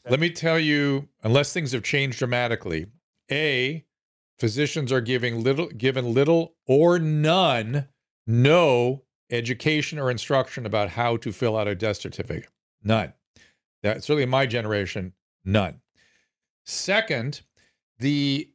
let 0.09 0.21
me 0.21 0.31
tell 0.31 0.59
you, 0.59 1.09
unless 1.23 1.53
things 1.53 1.73
have 1.73 1.83
changed 1.83 2.19
dramatically, 2.19 2.87
a 3.31 3.85
physicians 4.39 4.93
are 4.93 5.01
giving 5.01 5.43
little, 5.43 5.69
given 5.69 6.13
little 6.13 6.55
or 6.67 6.99
none, 6.99 7.89
no 8.27 9.05
education 9.31 9.99
or 9.99 10.11
instruction 10.11 10.67
about 10.67 10.91
how 10.91 11.17
to 11.17 11.33
fill 11.33 11.57
out 11.57 11.69
a 11.69 11.75
death 11.75 11.97
certificate. 11.97 12.49
None. 12.83 13.13
That 13.83 14.03
certainly 14.03 14.25
in 14.25 14.31
my 14.31 14.47
generation, 14.47 15.13
none. 15.45 15.81
Second, 16.65 17.43
the 17.99 18.51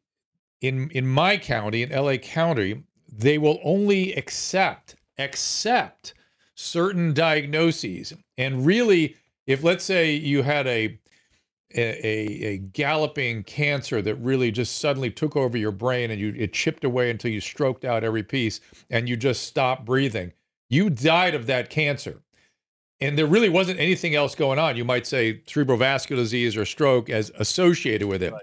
in 0.61 0.89
in 0.91 1.07
my 1.07 1.37
county, 1.37 1.83
in 1.83 1.89
LA 1.89 2.17
County, 2.17 2.83
they 3.11 3.37
will 3.37 3.59
only 3.63 4.13
accept 4.13 4.95
accept 5.17 6.13
certain 6.55 7.13
diagnoses. 7.13 8.13
And 8.37 8.65
really, 8.65 9.15
if 9.45 9.63
let's 9.63 9.83
say 9.83 10.13
you 10.13 10.43
had 10.43 10.67
a 10.67 10.99
a, 11.75 11.81
a, 11.81 12.45
a 12.45 12.57
galloping 12.57 13.43
cancer 13.43 14.01
that 14.01 14.15
really 14.15 14.51
just 14.51 14.79
suddenly 14.79 15.11
took 15.11 15.35
over 15.35 15.57
your 15.57 15.71
brain 15.71 16.11
and 16.11 16.19
you 16.19 16.33
it 16.37 16.53
chipped 16.53 16.83
away 16.83 17.11
until 17.11 17.31
you 17.31 17.39
stroked 17.39 17.85
out 17.85 18.03
every 18.03 18.23
piece 18.23 18.59
and 18.89 19.07
you 19.07 19.15
just 19.15 19.43
stopped 19.43 19.85
breathing. 19.85 20.33
You 20.69 20.89
died 20.89 21.35
of 21.35 21.45
that 21.47 21.69
cancer. 21.69 22.21
And 23.01 23.17
there 23.17 23.27
really 23.27 23.49
wasn't 23.49 23.79
anything 23.79 24.13
else 24.13 24.35
going 24.35 24.59
on. 24.59 24.75
You 24.75 24.83
might 24.83 25.07
say 25.07 25.41
cerebrovascular 25.47 26.17
disease 26.17 26.57
or 26.57 26.65
stroke 26.65 27.09
as 27.09 27.31
associated 27.39 28.07
with 28.07 28.21
it. 28.21 28.33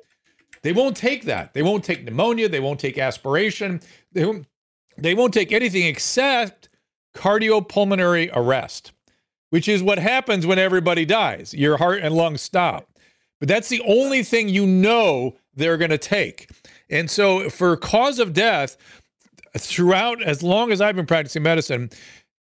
They 0.62 0.72
won't 0.72 0.96
take 0.96 1.24
that. 1.24 1.52
They 1.52 1.62
won't 1.62 1.84
take 1.84 2.04
pneumonia. 2.04 2.48
They 2.48 2.60
won't 2.60 2.80
take 2.80 2.96
aspiration. 2.96 3.80
They 4.12 4.24
won't, 4.24 4.46
they 4.96 5.14
won't 5.14 5.34
take 5.34 5.52
anything 5.52 5.84
except 5.84 6.70
cardiopulmonary 7.14 8.30
arrest, 8.34 8.92
which 9.50 9.68
is 9.68 9.82
what 9.82 9.98
happens 9.98 10.46
when 10.46 10.58
everybody 10.58 11.04
dies. 11.04 11.52
Your 11.52 11.76
heart 11.76 12.00
and 12.02 12.14
lungs 12.14 12.40
stop. 12.40 12.88
But 13.38 13.48
that's 13.48 13.68
the 13.68 13.82
only 13.86 14.22
thing 14.22 14.48
you 14.48 14.66
know 14.66 15.36
they're 15.54 15.76
going 15.76 15.90
to 15.90 15.98
take. 15.98 16.50
And 16.88 17.10
so, 17.10 17.50
for 17.50 17.76
cause 17.76 18.18
of 18.18 18.32
death, 18.32 18.76
throughout 19.58 20.22
as 20.22 20.42
long 20.42 20.72
as 20.72 20.80
I've 20.80 20.96
been 20.96 21.06
practicing 21.06 21.42
medicine, 21.42 21.90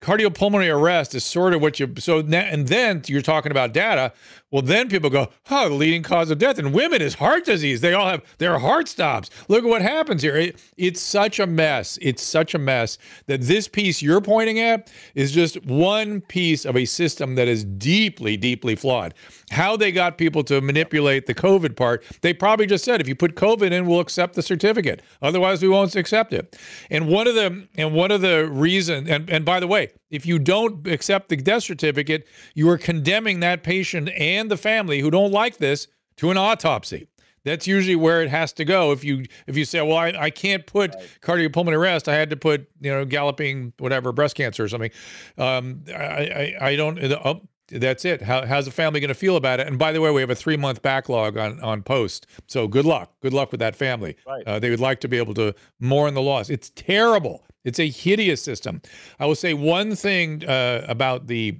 cardiopulmonary 0.02 0.72
arrest 0.74 1.14
is 1.14 1.24
sort 1.24 1.54
of 1.54 1.62
what 1.62 1.80
you 1.80 1.92
so 1.98 2.18
and 2.18 2.68
then 2.68 3.02
you're 3.06 3.22
talking 3.22 3.50
about 3.50 3.72
data 3.72 4.12
well 4.54 4.62
then 4.62 4.88
people 4.88 5.10
go 5.10 5.30
oh 5.50 5.68
the 5.68 5.74
leading 5.74 6.04
cause 6.04 6.30
of 6.30 6.38
death. 6.38 6.60
In 6.60 6.70
women 6.70 7.02
is 7.02 7.14
heart 7.14 7.44
disease. 7.44 7.80
They 7.80 7.92
all 7.92 8.06
have 8.06 8.22
their 8.38 8.60
heart 8.60 8.86
stops. 8.86 9.28
Look 9.48 9.64
at 9.64 9.68
what 9.68 9.82
happens 9.82 10.22
here. 10.22 10.36
It, 10.36 10.62
it's 10.76 11.00
such 11.00 11.40
a 11.40 11.46
mess. 11.48 11.98
It's 12.00 12.22
such 12.22 12.54
a 12.54 12.58
mess 12.58 12.96
that 13.26 13.40
this 13.40 13.66
piece 13.66 14.00
you're 14.00 14.20
pointing 14.20 14.60
at 14.60 14.92
is 15.16 15.32
just 15.32 15.66
one 15.66 16.20
piece 16.20 16.64
of 16.64 16.76
a 16.76 16.84
system 16.84 17.34
that 17.34 17.48
is 17.48 17.64
deeply 17.64 18.36
deeply 18.36 18.76
flawed. 18.76 19.12
How 19.50 19.76
they 19.76 19.90
got 19.90 20.18
people 20.18 20.44
to 20.44 20.60
manipulate 20.60 21.26
the 21.26 21.34
covid 21.34 21.74
part 21.74 22.04
they 22.20 22.32
probably 22.32 22.66
just 22.66 22.84
said 22.84 23.00
if 23.00 23.08
you 23.08 23.16
put 23.16 23.34
covid 23.34 23.72
in 23.72 23.86
we'll 23.86 23.98
accept 23.98 24.36
the 24.36 24.42
certificate. 24.42 25.02
Otherwise 25.20 25.62
we 25.62 25.68
won't 25.68 25.96
accept 25.96 26.32
it. 26.32 26.56
And 26.90 27.08
one 27.08 27.26
of 27.26 27.34
the 27.34 27.66
and 27.76 27.92
one 27.92 28.12
of 28.12 28.20
the 28.20 28.48
reasons 28.48 29.10
and, 29.10 29.28
and 29.28 29.44
by 29.44 29.58
the 29.58 29.66
way 29.66 29.90
if 30.14 30.24
you 30.26 30.38
don't 30.38 30.86
accept 30.86 31.28
the 31.28 31.36
death 31.36 31.64
certificate, 31.64 32.26
you 32.54 32.68
are 32.68 32.78
condemning 32.78 33.40
that 33.40 33.62
patient 33.62 34.08
and 34.10 34.50
the 34.50 34.56
family 34.56 35.00
who 35.00 35.10
don't 35.10 35.32
like 35.32 35.58
this 35.58 35.88
to 36.16 36.30
an 36.30 36.36
autopsy. 36.36 37.08
That's 37.44 37.66
usually 37.66 37.96
where 37.96 38.22
it 38.22 38.30
has 38.30 38.52
to 38.54 38.64
go. 38.64 38.92
If 38.92 39.04
you 39.04 39.26
if 39.46 39.56
you 39.56 39.64
say, 39.66 39.82
well, 39.82 39.98
I, 39.98 40.14
I 40.18 40.30
can't 40.30 40.66
put 40.66 40.94
right. 40.94 41.18
cardiopulmonary 41.20 41.76
arrest, 41.76 42.08
I 42.08 42.14
had 42.14 42.30
to 42.30 42.36
put 42.36 42.68
you 42.80 42.90
know 42.90 43.04
galloping 43.04 43.74
whatever 43.78 44.12
breast 44.12 44.34
cancer 44.34 44.64
or 44.64 44.68
something. 44.68 44.90
Um, 45.36 45.84
I, 45.88 46.54
I, 46.60 46.68
I 46.68 46.76
don't. 46.76 46.98
Oh, 46.98 47.42
that's 47.68 48.04
it. 48.04 48.22
How, 48.22 48.46
how's 48.46 48.66
the 48.66 48.70
family 48.70 49.00
going 49.00 49.08
to 49.08 49.14
feel 49.14 49.36
about 49.36 49.60
it? 49.60 49.66
And 49.66 49.78
by 49.78 49.92
the 49.92 50.00
way, 50.00 50.10
we 50.10 50.20
have 50.20 50.30
a 50.30 50.34
three 50.34 50.56
month 50.56 50.80
backlog 50.80 51.36
on 51.36 51.60
on 51.60 51.82
post. 51.82 52.26
So 52.46 52.66
good 52.66 52.86
luck. 52.86 53.12
Good 53.20 53.34
luck 53.34 53.50
with 53.50 53.60
that 53.60 53.76
family. 53.76 54.16
Right. 54.26 54.46
Uh, 54.46 54.58
they 54.58 54.70
would 54.70 54.80
like 54.80 55.00
to 55.00 55.08
be 55.08 55.18
able 55.18 55.34
to 55.34 55.54
mourn 55.78 56.14
the 56.14 56.22
loss. 56.22 56.48
It's 56.48 56.70
terrible. 56.70 57.44
It's 57.64 57.78
a 57.78 57.88
hideous 57.88 58.42
system. 58.42 58.82
I 59.18 59.26
will 59.26 59.34
say 59.34 59.54
one 59.54 59.96
thing 59.96 60.44
uh, 60.44 60.84
about 60.86 61.26
the 61.26 61.58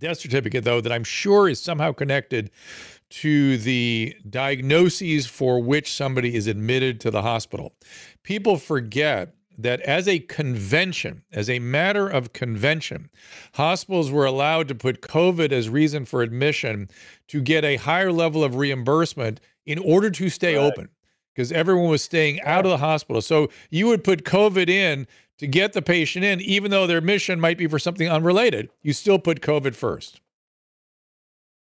death 0.00 0.18
certificate, 0.18 0.64
though, 0.64 0.80
that 0.80 0.92
I'm 0.92 1.04
sure 1.04 1.48
is 1.48 1.60
somehow 1.60 1.92
connected 1.92 2.50
to 3.10 3.58
the 3.58 4.16
diagnoses 4.28 5.26
for 5.26 5.62
which 5.62 5.92
somebody 5.92 6.34
is 6.34 6.46
admitted 6.46 6.98
to 7.00 7.10
the 7.10 7.22
hospital. 7.22 7.74
People 8.22 8.56
forget 8.56 9.34
that 9.58 9.80
as 9.82 10.08
a 10.08 10.18
convention, 10.18 11.22
as 11.30 11.50
a 11.50 11.58
matter 11.58 12.08
of 12.08 12.32
convention, 12.32 13.10
hospitals 13.54 14.10
were 14.10 14.24
allowed 14.24 14.66
to 14.68 14.74
put 14.74 15.02
COVID 15.02 15.52
as 15.52 15.68
reason 15.68 16.06
for 16.06 16.22
admission 16.22 16.88
to 17.28 17.42
get 17.42 17.64
a 17.64 17.76
higher 17.76 18.10
level 18.10 18.42
of 18.42 18.56
reimbursement 18.56 19.40
in 19.66 19.78
order 19.78 20.10
to 20.10 20.30
stay 20.30 20.56
right. 20.56 20.64
open 20.64 20.88
because 21.34 21.52
everyone 21.52 21.88
was 21.90 22.02
staying 22.02 22.40
out 22.42 22.64
of 22.64 22.70
the 22.70 22.78
hospital. 22.78 23.22
So 23.22 23.48
you 23.70 23.86
would 23.86 24.04
put 24.04 24.24
COVID 24.24 24.68
in 24.68 25.06
to 25.38 25.46
get 25.46 25.72
the 25.72 25.82
patient 25.82 26.24
in, 26.24 26.40
even 26.40 26.70
though 26.70 26.86
their 26.86 27.00
mission 27.00 27.40
might 27.40 27.58
be 27.58 27.66
for 27.66 27.78
something 27.78 28.08
unrelated. 28.08 28.70
You 28.82 28.92
still 28.92 29.18
put 29.18 29.40
COVID 29.40 29.74
first. 29.74 30.20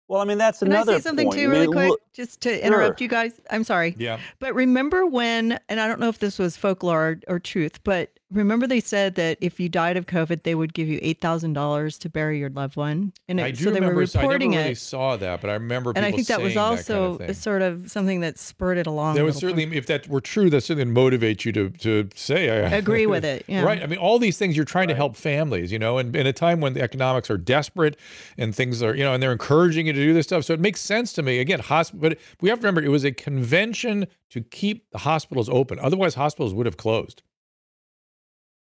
Well, 0.07 0.21
I 0.21 0.25
mean 0.25 0.37
that's 0.37 0.61
another. 0.61 0.75
Can 0.75 0.81
another. 0.81 0.91
I 0.91 0.97
say 0.97 1.01
something 1.01 1.27
point. 1.27 1.39
too, 1.39 1.49
really 1.49 1.63
I 1.63 1.65
mean, 1.65 1.73
quick, 1.73 1.89
look, 1.89 2.01
just 2.13 2.41
to 2.41 2.65
interrupt 2.65 2.99
sure. 2.99 3.05
you 3.05 3.09
guys? 3.09 3.33
I'm 3.49 3.63
sorry. 3.63 3.95
Yeah. 3.97 4.19
But 4.39 4.53
remember 4.53 5.05
when, 5.05 5.59
and 5.67 5.79
I 5.79 5.87
don't 5.87 5.99
know 5.99 6.09
if 6.09 6.19
this 6.19 6.37
was 6.37 6.55
folklore 6.57 7.19
or, 7.27 7.35
or 7.35 7.39
truth, 7.39 7.83
but 7.83 8.14
remember 8.31 8.67
they 8.67 8.79
said 8.79 9.15
that 9.15 9.37
if 9.41 9.59
you 9.59 9.69
died 9.69 9.97
of 9.97 10.05
COVID, 10.05 10.43
they 10.43 10.55
would 10.55 10.73
give 10.73 10.87
you 10.87 10.99
eight 11.01 11.21
thousand 11.21 11.53
dollars 11.53 11.97
to 11.99 12.09
bury 12.09 12.39
your 12.39 12.49
loved 12.49 12.75
one, 12.75 13.13
and 13.27 13.39
it, 13.39 13.43
I 13.43 13.51
do 13.51 13.65
so 13.65 13.69
they 13.69 13.75
remember. 13.75 13.95
were 13.95 14.01
reporting 14.01 14.51
I 14.53 14.55
never 14.55 14.63
really 14.63 14.71
it. 14.73 14.77
saw 14.77 15.15
that, 15.17 15.41
but 15.41 15.49
I 15.49 15.53
remember. 15.53 15.93
And 15.95 16.05
I 16.05 16.11
think 16.11 16.27
that 16.27 16.41
was 16.41 16.57
also 16.57 17.13
that 17.13 17.19
kind 17.19 17.29
of 17.29 17.37
sort 17.37 17.61
of 17.61 17.91
something 17.91 18.21
that 18.21 18.37
spurred 18.37 18.77
it 18.77 18.87
along. 18.87 19.15
That 19.15 19.21
a 19.21 19.23
would 19.25 19.35
little 19.35 19.49
certainly, 19.49 19.77
if 19.77 19.85
that 19.87 20.07
were 20.07 20.21
true, 20.21 20.49
that 20.49 20.61
certainly 20.61 20.91
motivate 20.91 21.45
you 21.45 21.51
to 21.53 21.69
to 21.69 22.09
say. 22.15 22.49
I 22.49 22.75
Agree 22.75 23.05
with 23.07 23.25
it, 23.25 23.45
yeah. 23.47 23.63
Right. 23.63 23.81
I 23.81 23.85
mean, 23.87 23.99
all 23.99 24.19
these 24.19 24.37
things 24.37 24.55
you're 24.55 24.65
trying 24.65 24.87
to 24.87 24.95
help 24.95 25.15
families, 25.15 25.71
you 25.71 25.79
know, 25.79 25.97
and 25.97 26.15
in 26.15 26.27
a 26.27 26.33
time 26.33 26.61
when 26.61 26.73
the 26.73 26.81
economics 26.81 27.29
are 27.29 27.37
desperate 27.37 27.97
and 28.37 28.53
things 28.55 28.81
are, 28.81 28.95
you 28.95 29.03
know, 29.03 29.13
and 29.13 29.21
they're 29.21 29.31
encouraging 29.31 29.87
you 29.87 29.93
to 29.93 29.99
do 29.99 30.13
this 30.13 30.25
stuff. 30.25 30.43
So 30.45 30.53
it 30.53 30.59
makes 30.59 30.81
sense 30.81 31.13
to 31.13 31.23
me. 31.23 31.39
Again, 31.39 31.59
hospital, 31.59 32.01
but 32.01 32.17
we 32.41 32.49
have 32.49 32.59
to 32.59 32.63
remember 32.63 32.81
it 32.81 32.89
was 32.89 33.05
a 33.05 33.11
convention 33.11 34.07
to 34.31 34.41
keep 34.41 34.89
the 34.91 34.99
hospitals 34.99 35.49
open. 35.49 35.79
Otherwise, 35.79 36.15
hospitals 36.15 36.53
would 36.53 36.65
have 36.65 36.77
closed. 36.77 37.21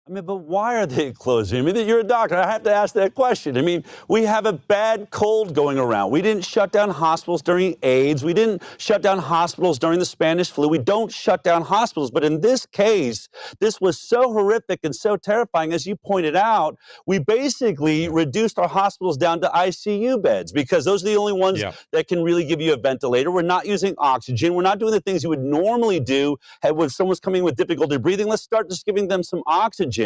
I 0.10 0.12
mean, 0.12 0.26
but 0.26 0.38
why 0.38 0.76
are 0.78 0.88
they 0.88 1.12
closing? 1.26 1.60
I 1.60 1.62
mean, 1.62 1.88
you're 1.88 2.00
a 2.00 2.04
doctor. 2.04 2.36
I 2.36 2.50
have 2.50 2.64
to 2.64 2.74
ask 2.74 2.96
that 2.96 3.14
question. 3.14 3.58
I 3.58 3.62
mean, 3.62 3.84
we 4.08 4.24
have 4.24 4.48
a 4.48 4.54
bad 4.54 5.12
cold 5.12 5.54
going 5.54 5.78
around. 5.78 6.10
We 6.10 6.22
didn't 6.24 6.44
shut 6.46 6.72
down 6.72 6.90
hospitals 6.90 7.44
during 7.44 7.76
AIDS. 7.84 8.24
We 8.24 8.34
didn't 8.34 8.64
shut 8.80 9.04
down 9.04 9.20
hospitals 9.20 9.78
during 9.78 10.00
the 10.00 10.06
Spanish 10.06 10.50
flu. 10.50 10.68
We 10.68 10.80
don't 10.80 11.12
shut 11.12 11.44
down 11.44 11.62
hospitals. 11.62 12.10
But 12.10 12.24
in 12.24 12.42
this 12.42 12.66
case, 12.66 13.30
this 13.60 13.80
was 13.80 14.00
so 14.00 14.34
horrific 14.34 14.80
and 14.84 14.96
so 14.96 15.16
terrifying. 15.16 15.74
As 15.74 15.86
you 15.86 15.96
pointed 15.96 16.36
out, 16.36 16.78
we 17.06 17.20
basically 17.20 18.10
reduced 18.10 18.58
our 18.58 18.68
hospitals 18.68 19.16
down 19.16 19.42
to 19.42 19.48
ICU 19.50 20.22
beds 20.24 20.52
because 20.52 20.86
those 20.86 21.04
are 21.04 21.08
the 21.08 21.18
only 21.18 21.34
ones 21.34 21.60
Yeah. 21.62 21.74
that 21.92 22.08
can 22.08 22.24
really 22.24 22.46
give 22.46 22.62
you 22.62 22.74
a 22.74 22.78
ventilator. 22.78 23.30
We're 23.30 23.42
not 23.44 23.68
using 23.68 23.94
oxygen. 24.00 24.56
We're 24.56 24.64
not 24.64 24.80
doing 24.80 24.92
the 24.94 25.02
things 25.02 25.22
you 25.24 25.30
would 25.30 25.44
normally 25.44 26.00
do 26.00 26.38
when 26.64 26.90
someone's 26.90 27.20
coming 27.20 27.44
with 27.44 27.56
difficulty 27.58 27.98
breathing. 27.98 28.28
Let's 28.28 28.42
start 28.42 28.70
just 28.70 28.86
giving 28.88 29.08
them 29.08 29.22
some 29.22 29.44
oxygen. 29.46 29.99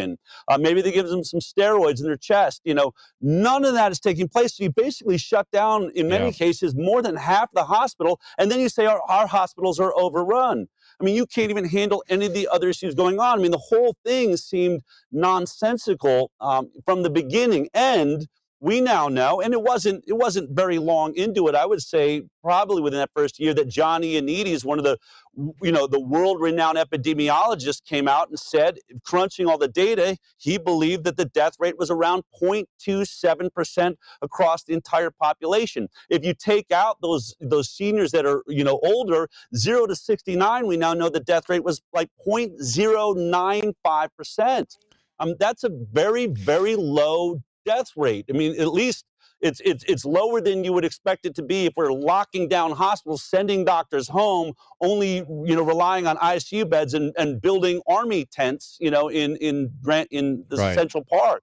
Uh, 0.48 0.58
maybe 0.58 0.82
they 0.82 0.92
give 0.92 1.08
them 1.08 1.24
some 1.24 1.40
steroids 1.40 2.00
in 2.00 2.06
their 2.06 2.16
chest. 2.16 2.60
You 2.64 2.74
know, 2.74 2.92
none 3.20 3.64
of 3.64 3.74
that 3.74 3.92
is 3.92 4.00
taking 4.00 4.28
place. 4.28 4.56
So 4.56 4.64
you 4.64 4.70
basically 4.70 5.18
shut 5.18 5.50
down, 5.50 5.90
in 5.94 6.08
many 6.08 6.26
Yeah. 6.26 6.32
cases, 6.32 6.74
more 6.74 7.02
than 7.02 7.16
half 7.16 7.50
the 7.52 7.64
hospital. 7.64 8.20
And 8.38 8.50
then 8.50 8.60
you 8.60 8.68
say 8.68 8.86
our, 8.86 9.02
our 9.08 9.26
hospitals 9.26 9.80
are 9.80 9.92
overrun. 9.96 10.66
I 11.00 11.04
mean, 11.04 11.16
you 11.16 11.26
can't 11.26 11.50
even 11.50 11.64
handle 11.64 12.04
any 12.08 12.26
of 12.26 12.34
the 12.34 12.48
other 12.52 12.68
issues 12.68 12.94
going 12.94 13.18
on. 13.18 13.38
I 13.38 13.42
mean, 13.42 13.50
the 13.50 13.58
whole 13.58 13.96
thing 14.04 14.36
seemed 14.36 14.82
nonsensical 15.10 16.30
um, 16.40 16.70
from 16.84 17.02
the 17.02 17.10
beginning. 17.10 17.68
And 17.74 18.26
we 18.64 18.80
now 18.80 19.08
know, 19.08 19.42
and 19.42 19.54
it 19.54 19.62
wasn't 19.62 20.04
it 20.08 20.14
wasn't 20.14 20.50
very 20.52 20.78
long 20.80 21.14
into 21.16 21.48
it. 21.48 21.56
I 21.56 21.66
would 21.66 21.82
say 21.82 22.24
probably 22.42 22.82
within 22.82 22.98
that 23.00 23.10
first 23.14 23.40
year 23.40 23.54
that 23.54 23.68
John 23.68 24.02
Ioannidis, 24.02 24.64
one 24.64 24.78
of 24.80 24.84
the 24.86 24.98
you 25.62 25.72
know 25.72 25.86
the 25.86 26.00
world-renowned 26.00 26.78
epidemiologist, 26.78 27.84
came 27.86 28.08
out 28.08 28.30
and 28.30 28.40
said, 28.40 28.78
crunching 29.04 29.48
all 29.48 29.58
the 29.58 29.68
data, 29.68 30.18
he 30.38 30.58
believed 30.58 31.04
that 31.04 31.18
the 31.18 31.26
death 31.26 31.54
rate 31.60 31.78
was 31.78 31.90
around 31.92 32.24
0.27 32.42 33.54
percent 33.54 33.98
across 34.22 34.64
the 34.64 34.74
entire 34.74 35.12
population. 35.12 35.88
If 36.10 36.24
you 36.24 36.34
take 36.34 36.72
out 36.72 36.98
those 37.02 37.36
those 37.40 37.70
seniors 37.70 38.12
that 38.12 38.26
are 38.26 38.44
you 38.48 38.64
know 38.64 38.80
older, 38.84 39.28
zero 39.56 39.86
to 39.86 39.96
69, 39.96 40.66
we 40.66 40.78
now 40.78 40.94
know 40.94 41.10
the 41.10 41.20
death 41.20 41.50
rate 41.50 41.64
was 41.64 41.82
like 41.94 42.10
0.095 42.26 44.08
percent. 44.18 44.78
Um, 45.20 45.34
that's 45.40 45.64
a 45.64 45.70
very 45.92 46.26
very 46.28 46.76
low 46.76 47.42
death 47.64 47.90
rate. 47.96 48.26
I 48.28 48.32
mean, 48.32 48.60
at 48.60 48.68
least 48.72 49.04
it's 49.40 49.60
it's 49.64 49.84
it's 49.84 50.04
lower 50.04 50.40
than 50.40 50.64
you 50.64 50.72
would 50.72 50.84
expect 50.84 51.26
it 51.26 51.34
to 51.36 51.42
be 51.42 51.66
if 51.66 51.74
we're 51.76 51.92
locking 51.92 52.48
down 52.48 52.72
hospitals, 52.72 53.22
sending 53.22 53.64
doctors 53.64 54.08
home, 54.08 54.54
only 54.80 55.16
you 55.16 55.54
know 55.54 55.62
relying 55.62 56.06
on 56.06 56.16
ICU 56.16 56.68
beds 56.68 56.94
and, 56.94 57.12
and 57.18 57.40
building 57.42 57.82
army 57.88 58.26
tents, 58.30 58.76
you 58.80 58.90
know, 58.90 59.08
in 59.08 59.36
in 59.36 59.70
Grant 59.82 60.08
in 60.10 60.44
the 60.48 60.56
Right. 60.56 60.74
Central 60.74 61.04
Park. 61.04 61.42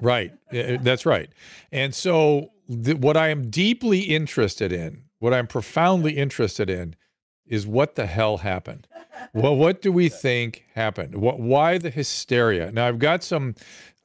Right. 0.00 0.32
Uh, 0.52 0.78
That's 0.80 1.06
right. 1.06 1.30
And 1.72 1.94
so, 1.94 2.50
th- 2.68 2.98
what 2.98 3.16
I 3.16 3.28
am 3.28 3.50
deeply 3.50 4.00
interested 4.00 4.72
in, 4.72 5.04
what 5.18 5.32
I'm 5.32 5.46
profoundly 5.46 6.16
interested 6.16 6.68
in, 6.68 6.96
is 7.46 7.66
what 7.66 7.94
the 7.94 8.06
hell 8.06 8.38
happened. 8.38 8.86
Well, 9.32 9.56
what 9.56 9.82
do 9.82 9.92
we 9.92 10.08
think 10.08 10.64
happened? 10.74 11.16
What? 11.16 11.38
Why 11.38 11.78
the 11.78 11.90
hysteria? 11.90 12.72
Now, 12.72 12.88
I've 12.88 12.98
got 12.98 13.22
some 13.22 13.54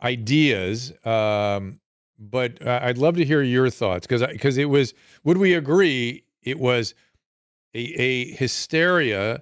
ideas, 0.01 0.93
um, 1.05 1.79
but 2.17 2.65
I'd 2.65 2.97
love 2.97 3.15
to 3.15 3.25
hear 3.25 3.41
your 3.41 3.69
thoughts 3.69 4.05
because 4.05 4.25
because 4.25 4.57
it 4.57 4.65
was. 4.65 4.93
Would 5.23 5.37
we 5.37 5.53
agree 5.53 6.23
it 6.43 6.59
was 6.59 6.93
a, 7.73 7.79
a 7.79 8.31
hysteria? 8.31 9.41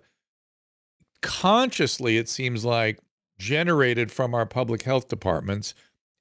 Consciously, 1.21 2.17
it 2.17 2.29
seems 2.29 2.63
like 2.63 2.99
generated 3.39 4.11
from 4.11 4.33
our 4.33 4.45
public 4.45 4.83
health 4.83 5.07
departments 5.07 5.73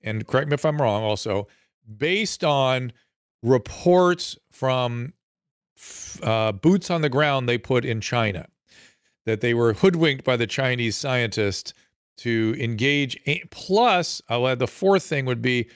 and 0.06 0.26
correct 0.26 0.48
me 0.48 0.54
if 0.54 0.64
I'm 0.64 0.80
wrong 0.80 1.02
also, 1.02 1.48
based 1.96 2.44
on 2.44 2.92
reports 3.42 4.38
from 4.50 5.12
uh, 6.22 6.52
boots 6.52 6.90
on 6.90 7.02
the 7.02 7.08
ground 7.08 7.48
they 7.48 7.58
put 7.58 7.84
in 7.84 8.00
China, 8.00 8.46
that 9.24 9.40
they 9.40 9.54
were 9.54 9.72
hoodwinked 9.72 10.24
by 10.24 10.36
the 10.36 10.46
Chinese 10.46 10.96
scientists 10.96 11.72
to 12.18 12.56
engage. 12.58 13.18
Plus, 13.50 14.22
I'll 14.28 14.48
add 14.48 14.58
the 14.58 14.66
fourth 14.66 15.02
thing 15.02 15.26
would 15.26 15.42
be, 15.42 15.68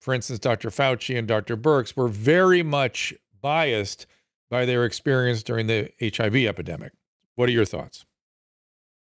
for 0.00 0.14
instance, 0.14 0.38
Dr. 0.38 0.70
Fauci 0.70 1.18
and 1.18 1.28
Dr. 1.28 1.56
Birx 1.56 1.96
were 1.96 2.08
very 2.08 2.62
much 2.62 3.14
biased 3.40 4.06
by 4.50 4.64
their 4.64 4.84
experience 4.84 5.42
during 5.42 5.66
the 5.66 5.90
HIV 6.00 6.36
epidemic. 6.36 6.92
What 7.34 7.48
are 7.48 7.52
your 7.52 7.64
thoughts? 7.64 8.04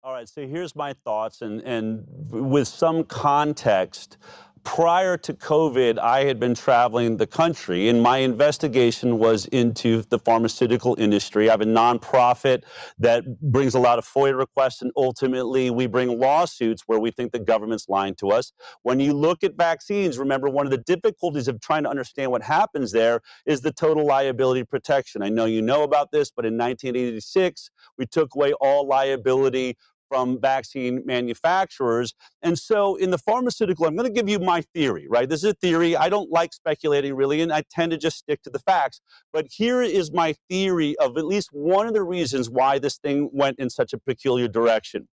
All 0.03 0.13
right, 0.13 0.29
so 0.29 0.45
here's 0.45 0.75
my 0.75 0.93
thoughts, 0.93 1.41
and, 1.41 1.61
and 1.61 2.05
with 2.29 2.67
some 2.67 3.03
context, 3.05 4.17
prior 4.65 5.15
to 5.15 5.33
COVID, 5.33 5.99
I 5.99 6.25
had 6.25 6.39
been 6.39 6.55
traveling 6.55 7.17
the 7.17 7.27
country, 7.27 7.87
and 7.87 8.01
my 8.01 8.17
investigation 8.17 9.19
was 9.19 9.45
into 9.45 10.01
the 10.09 10.19
pharmaceutical 10.19 10.95
industry. 10.99 11.47
I 11.47 11.53
have 11.53 11.61
a 11.61 11.65
nonprofit 11.65 12.63
that 12.99 13.23
brings 13.39 13.75
a 13.75 13.79
lot 13.79 13.99
of 13.99 14.05
FOIA 14.05 14.37
requests, 14.37 14.81
and 14.81 14.91
ultimately, 14.97 15.69
we 15.69 15.87
bring 15.87 16.19
lawsuits 16.19 16.83
where 16.87 16.99
we 16.99 17.11
think 17.11 17.31
the 17.31 17.39
government's 17.39 17.87
lying 17.87 18.15
to 18.15 18.31
us. 18.31 18.51
When 18.81 18.99
you 18.99 19.13
look 19.13 19.43
at 19.43 19.55
vaccines, 19.55 20.17
remember 20.17 20.49
one 20.49 20.65
of 20.65 20.71
the 20.71 20.79
difficulties 20.79 21.47
of 21.47 21.61
trying 21.61 21.83
to 21.83 21.89
understand 21.89 22.31
what 22.31 22.41
happens 22.41 22.91
there 22.91 23.21
is 23.45 23.61
the 23.61 23.71
total 23.71 24.05
liability 24.05 24.63
protection. 24.63 25.21
I 25.21 25.29
know 25.29 25.45
you 25.45 25.61
know 25.61 25.83
about 25.83 26.11
this, 26.11 26.31
but 26.31 26.45
in 26.45 26.57
1986, 26.57 27.69
we 27.97 28.07
took 28.07 28.35
away 28.35 28.51
all 28.53 28.87
liability 28.87 29.77
from 30.09 30.39
vaccine 30.39 31.01
manufacturers. 31.05 32.13
And 32.41 32.57
so, 32.57 32.95
in 32.95 33.11
the 33.11 33.17
pharmaceutical, 33.17 33.85
I'm 33.85 33.95
going 33.95 34.07
to 34.07 34.13
give 34.13 34.29
you 34.29 34.39
my 34.39 34.61
theory, 34.73 35.07
right? 35.09 35.27
This 35.27 35.43
is 35.43 35.51
a 35.51 35.53
theory. 35.53 35.95
I 35.95 36.09
don't 36.09 36.31
like 36.31 36.53
speculating 36.53 37.15
really, 37.15 37.41
and 37.41 37.51
I 37.51 37.63
tend 37.69 37.91
to 37.91 37.97
just 37.97 38.17
stick 38.17 38.41
to 38.43 38.49
the 38.49 38.59
facts. 38.59 39.01
But 39.33 39.47
here 39.49 39.81
is 39.81 40.11
my 40.11 40.35
theory 40.49 40.95
of 40.97 41.17
at 41.17 41.25
least 41.25 41.49
one 41.51 41.87
of 41.87 41.93
the 41.93 42.03
reasons 42.03 42.49
why 42.49 42.79
this 42.79 42.97
thing 42.97 43.29
went 43.33 43.59
in 43.59 43.69
such 43.69 43.93
a 43.93 43.97
peculiar 43.97 44.47
direction. 44.47 45.07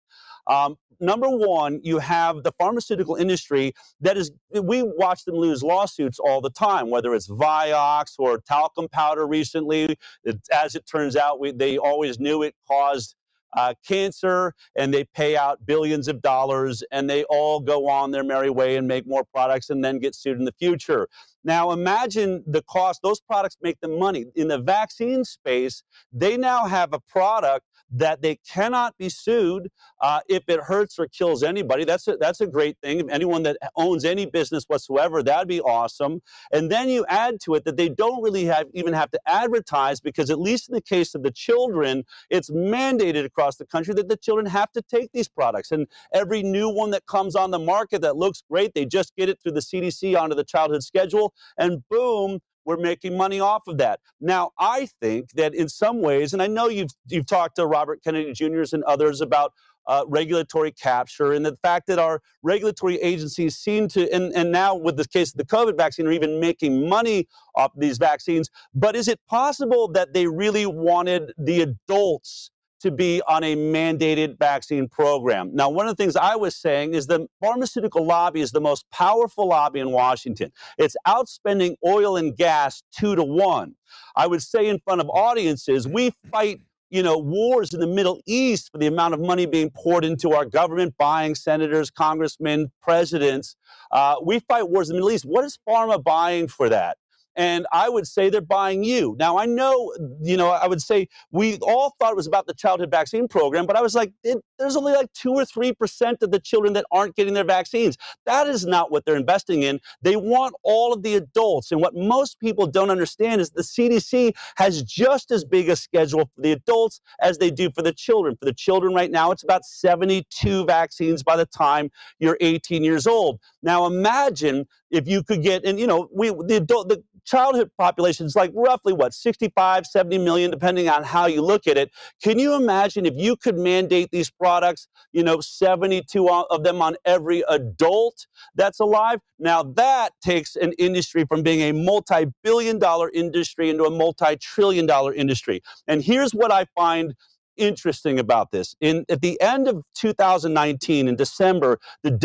Um, 0.47 0.77
number 1.01 1.29
one, 1.29 1.81
you 1.83 1.99
have 1.99 2.43
the 2.43 2.53
pharmaceutical 2.53 3.17
industry 3.17 3.73
that 4.01 4.17
is, 4.17 4.31
we 4.63 4.83
watch 4.83 5.25
them 5.25 5.35
lose 5.35 5.63
lawsuits 5.63 6.19
all 6.19 6.41
the 6.41 6.51
time, 6.51 6.91
whether 6.91 7.15
it's 7.15 7.29
Vioxx 7.29 8.15
or 8.19 8.39
talcum 8.39 8.89
powder 8.89 9.27
recently. 9.27 9.97
It, 10.25 10.41
as 10.53 10.75
it 10.75 10.87
turns 10.87 11.17
out, 11.17 11.41
we, 11.41 11.53
they 11.53 11.79
always 11.79 12.19
knew 12.19 12.43
it 12.43 12.55
caused 12.67 13.15
uh, 13.55 13.75
cancer 13.87 14.55
and 14.77 14.93
they 14.93 15.05
pay 15.05 15.37
out 15.37 15.65
billions 15.67 16.09
of 16.09 16.23
dollars 16.23 16.83
and 16.91 17.09
they 17.09 17.25
all 17.25 17.61
go 17.61 17.89
on 17.89 18.11
their 18.11 18.25
merry 18.25 18.51
way 18.51 18.77
and 18.77 18.87
make 18.87 19.07
more 19.07 19.25
products 19.25 19.71
and 19.71 19.85
then 19.85 19.99
get 19.99 20.15
sued 20.15 20.39
in 20.39 20.45
the 20.45 20.53
future. 20.53 21.09
Now 21.45 21.73
imagine 21.73 22.45
the 22.47 22.63
cost, 22.63 23.01
those 23.03 23.21
products 23.21 23.57
make 23.63 23.81
them 23.81 23.99
money. 23.99 24.27
In 24.35 24.49
the 24.49 24.59
vaccine 24.59 25.25
space, 25.25 25.83
they 26.13 26.37
now 26.37 26.67
have 26.67 26.93
a 26.93 27.01
product 27.01 27.67
that 27.93 28.23
they 28.23 28.37
cannot 28.49 28.97
be 28.99 29.09
sued 29.09 29.69
uh, 30.01 30.21
if 30.29 30.43
it 30.49 30.61
hurts 30.61 30.99
or 30.99 31.07
kills 31.07 31.43
anybody. 31.43 31.85
That's 31.85 32.09
a, 32.09 32.17
that's 32.17 32.41
a 32.41 32.47
great 32.47 32.77
thing. 32.83 33.01
If 33.01 33.09
anyone 33.11 33.43
that 33.43 33.59
owns 33.77 34.05
any 34.05 34.27
business 34.27 34.65
whatsoever, 34.67 35.23
that'd 35.23 35.49
be 35.49 35.61
awesome. 35.61 36.23
And 36.53 36.71
then 36.71 36.89
you 36.89 37.05
add 37.09 37.41
to 37.43 37.55
it 37.55 37.65
that 37.65 37.77
they 37.77 37.89
don't 37.89 38.23
really 38.23 38.45
have 38.47 38.67
even 38.73 38.95
have 38.95 39.11
to 39.11 39.21
advertise 39.27 40.01
because 40.01 40.31
at 40.31 40.41
least 40.41 40.69
in 40.69 40.75
the 40.75 40.81
case 40.81 41.15
of 41.15 41.23
the 41.23 41.31
children, 41.31 42.05
it's 42.31 42.51
mandated 42.51 43.25
across 43.25 43.57
the 43.57 43.67
country 43.67 43.95
that 43.95 44.09
the 44.09 44.17
children 44.17 44.47
have 44.47 44.73
to 44.73 44.83
take 44.83 45.11
these 45.13 45.29
products. 45.29 45.71
And 45.71 45.87
every 46.15 46.43
new 46.43 46.71
one 46.71 46.91
that 46.91 47.07
comes 47.07 47.37
on 47.37 47.51
the 47.51 47.59
market 47.59 48.01
that 48.03 48.17
looks 48.17 48.43
great, 48.51 48.73
they 48.75 48.87
just 48.87 49.15
get 49.17 49.29
it 49.29 49.39
through 49.43 49.53
the 49.53 49.61
CDC 49.61 50.19
onto 50.19 50.35
the 50.35 50.45
childhood 50.45 50.83
schedule, 50.83 51.32
and 51.59 51.83
boom, 51.89 52.41
we're 52.65 52.77
making 52.77 53.17
money 53.17 53.41
off 53.41 53.67
of 53.67 53.79
that. 53.79 54.01
Now, 54.21 54.51
I 54.59 54.89
think 55.01 55.33
that 55.33 55.55
in 55.55 55.69
some 55.69 56.01
ways, 56.01 56.33
and 56.33 56.43
I 56.43 56.47
know 56.47 56.69
you've 56.69 56.91
you've 57.09 57.27
talked 57.27 57.57
to 57.57 57.67
Robert 57.67 58.03
Kennedy 58.05 58.33
Jr.'s 58.33 58.73
and 58.73 58.85
others 58.85 59.21
about 59.21 59.53
uh, 59.87 60.05
regulatory 60.07 60.71
capture 60.71 61.33
and 61.33 61.45
the 61.45 61.57
fact 61.63 61.87
that 61.89 61.99
our 61.99 62.21
regulatory 62.43 62.97
agencies 62.97 63.57
seem 63.57 63.89
to, 63.89 64.11
and, 64.13 64.33
and 64.33 64.53
now 64.53 64.75
with 64.75 64.97
the 64.97 65.07
case 65.07 65.33
of 65.33 65.39
the 65.39 65.45
COVID 65.45 65.77
vaccine, 65.77 66.07
are 66.07 66.13
even 66.13 66.41
making 66.41 66.89
money 66.89 67.27
off 67.57 67.73
these 67.77 67.99
vaccines. 67.99 68.49
But 68.75 68.95
is 68.95 69.09
it 69.09 69.21
possible 69.29 69.89
that 69.93 70.13
they 70.13 70.27
really 70.27 70.67
wanted 70.67 71.33
the 71.37 71.63
adults 71.63 72.51
to 72.83 72.91
be 72.91 73.23
on 73.29 73.45
a 73.45 73.57
mandated 73.57 74.39
vaccine 74.39 74.89
program. 74.89 75.51
Now, 75.55 75.71
one 75.71 75.89
of 75.89 75.97
the 75.97 76.03
things 76.03 76.17
I 76.17 76.37
was 76.37 76.57
saying 76.57 76.95
is 76.95 77.07
the 77.07 77.27
pharmaceutical 77.41 78.05
lobby 78.07 78.41
is 78.41 78.53
the 78.53 78.61
most 78.61 78.89
powerful 78.91 79.49
lobby 79.49 79.81
in 79.81 79.91
Washington. 79.93 80.53
It's 80.79 80.97
outspending 81.07 81.77
oil 81.87 82.17
and 82.17 82.37
gas 82.37 82.83
two 82.97 83.17
to 83.17 83.25
one. 83.25 83.75
I 84.17 84.27
would 84.27 84.43
say 84.43 84.69
in 84.69 84.79
front 84.81 85.01
of 85.01 85.09
audiences, 85.11 85.89
we 85.89 86.13
fight 86.31 86.61
you 86.91 87.03
know, 87.03 87.17
wars 87.17 87.73
in 87.73 87.81
the 87.81 87.87
Middle 87.87 88.21
East 88.27 88.71
for 88.71 88.77
the 88.77 88.87
amount 88.87 89.15
of 89.15 89.21
money 89.21 89.47
being 89.47 89.71
poured 89.71 90.05
into 90.05 90.33
our 90.33 90.45
government, 90.45 90.95
buying 90.99 91.35
senators, 91.35 91.91
congressmen, 91.91 92.71
presidents. 92.83 93.57
Uh, 93.91 94.17
we 94.23 94.41
fight 94.41 94.69
wars 94.69 94.91
in 94.91 94.97
the 94.97 95.01
Middle 95.01 95.11
East. 95.11 95.25
What 95.25 95.43
is 95.47 95.59
pharma 95.67 96.05
buying 96.05 96.49
for 96.49 96.69
that? 96.69 96.99
And 97.37 97.67
I 97.73 97.89
would 97.89 98.07
say 98.07 98.31
they're 98.31 98.41
buying 98.41 98.85
you. 98.85 99.17
Now, 99.19 99.39
I 99.39 99.47
know, 99.47 99.95
you 100.23 100.37
know, 100.37 100.51
I 100.51 100.67
would 100.67 100.83
say 100.83 101.09
we 101.31 101.59
all 101.59 101.95
thought 101.99 102.13
it 102.13 102.17
was 102.17 102.27
about 102.27 102.47
the 102.47 102.55
childhood 102.55 102.91
vaccine 102.91 103.29
program, 103.29 103.67
but 103.67 103.77
I 103.77 103.83
was 103.83 103.95
like, 103.95 104.13
it, 104.23 104.39
there's 104.59 104.77
only 104.77 104.93
like 104.93 105.13
two 105.13 105.33
or 105.33 105.45
three 105.45 105.73
percent 105.73 106.23
of 106.23 106.31
the 106.31 106.41
children 106.41 106.73
that 106.75 106.85
aren't 106.91 107.17
getting 107.17 107.35
their 107.35 107.45
vaccines. 107.45 107.97
That 108.27 108.47
is 108.47 108.67
not 108.67 108.91
what 108.91 109.05
they're 109.05 109.17
investing 109.17 109.63
in. 109.63 109.81
They 110.03 110.17
want 110.17 110.55
all 110.63 110.93
of 110.93 111.03
the 111.03 111.15
adults. 111.15 111.73
And 111.73 111.81
what 111.81 111.95
most 111.95 112.39
people 112.41 112.67
don't 112.67 112.91
understand 112.91 113.41
is 113.41 113.51
the 113.51 113.63
CDC 113.63 114.35
has 114.57 114.83
just 114.83 115.31
as 115.31 115.45
big 115.45 115.69
a 115.69 115.77
schedule 115.77 116.31
for 116.35 116.43
the 116.43 116.53
adults 116.53 117.01
as 117.21 117.39
they 117.39 117.51
do 117.51 117.71
for 117.71 117.83
the 117.83 117.93
children. 117.93 118.37
For 118.37 118.45
the 118.45 118.53
children 118.53 118.95
right 118.95 119.11
now, 119.11 119.31
it's 119.31 119.43
about 119.43 119.65
72 119.65 120.65
vaccines 120.67 121.23
by 121.23 121.37
the 121.37 121.47
time 121.47 121.91
you're 122.19 122.39
18 122.41 122.85
years 122.85 123.07
old. 123.07 123.41
Now, 123.63 123.87
imagine 123.87 124.67
if 124.93 125.09
you 125.09 125.25
could 125.25 125.43
get, 125.43 125.65
and 125.65 125.81
you 125.81 125.87
know, 125.87 126.09
we 126.15 126.29
the 126.29 126.59
adult, 126.59 126.89
the 126.89 127.03
childhood 127.25 127.71
population 127.79 128.27
is 128.27 128.37
like 128.37 128.51
roughly 128.55 128.93
what 128.93 129.15
65 129.15 129.87
70 129.87 130.19
million 130.19 130.51
depending 130.51 130.89
on 130.89 131.03
how 131.05 131.27
you 131.27 131.41
look 131.41 131.67
at 131.67 131.77
it. 131.77 131.91
Can 132.23 132.39
you 132.39 132.55
imagine 132.55 133.07
if 133.07 133.15
you 133.17 133.37
could 133.37 133.57
mandate 133.57 134.11
these 134.11 134.31
products 134.31 134.89
you 135.13 135.23
know 135.23 135.41
72 135.41 136.29
of 136.29 136.65
them 136.65 136.83
on 136.83 136.97
every 137.05 137.43
adult 137.49 138.27
that's 138.55 138.81
alive? 138.81 139.21
Now 139.39 139.63
that 139.63 140.11
takes 140.23 140.57
an 140.57 140.73
industry 140.79 141.25
from 141.29 141.43
being 141.43 141.61
a 141.61 141.73
multi-billion 141.73 142.79
dollar 142.79 143.11
industry 143.11 143.71
into 143.71 143.85
a 143.85 143.91
multi-trillion 143.91 144.87
dollar 144.87 145.15
industry. 145.15 145.63
And 145.87 146.03
here's 146.03 146.33
what 146.33 146.53
i 146.53 146.67
find 146.75 147.15
interesting 147.57 148.19
about 148.19 148.51
this. 148.51 148.75
In 148.81 149.05
at 149.09 149.23
the 149.23 149.41
end 149.41 149.69
of 149.69 149.83
2019 149.95 151.09
in 151.09 151.17
December, 151.17 151.79
the 152.03 152.19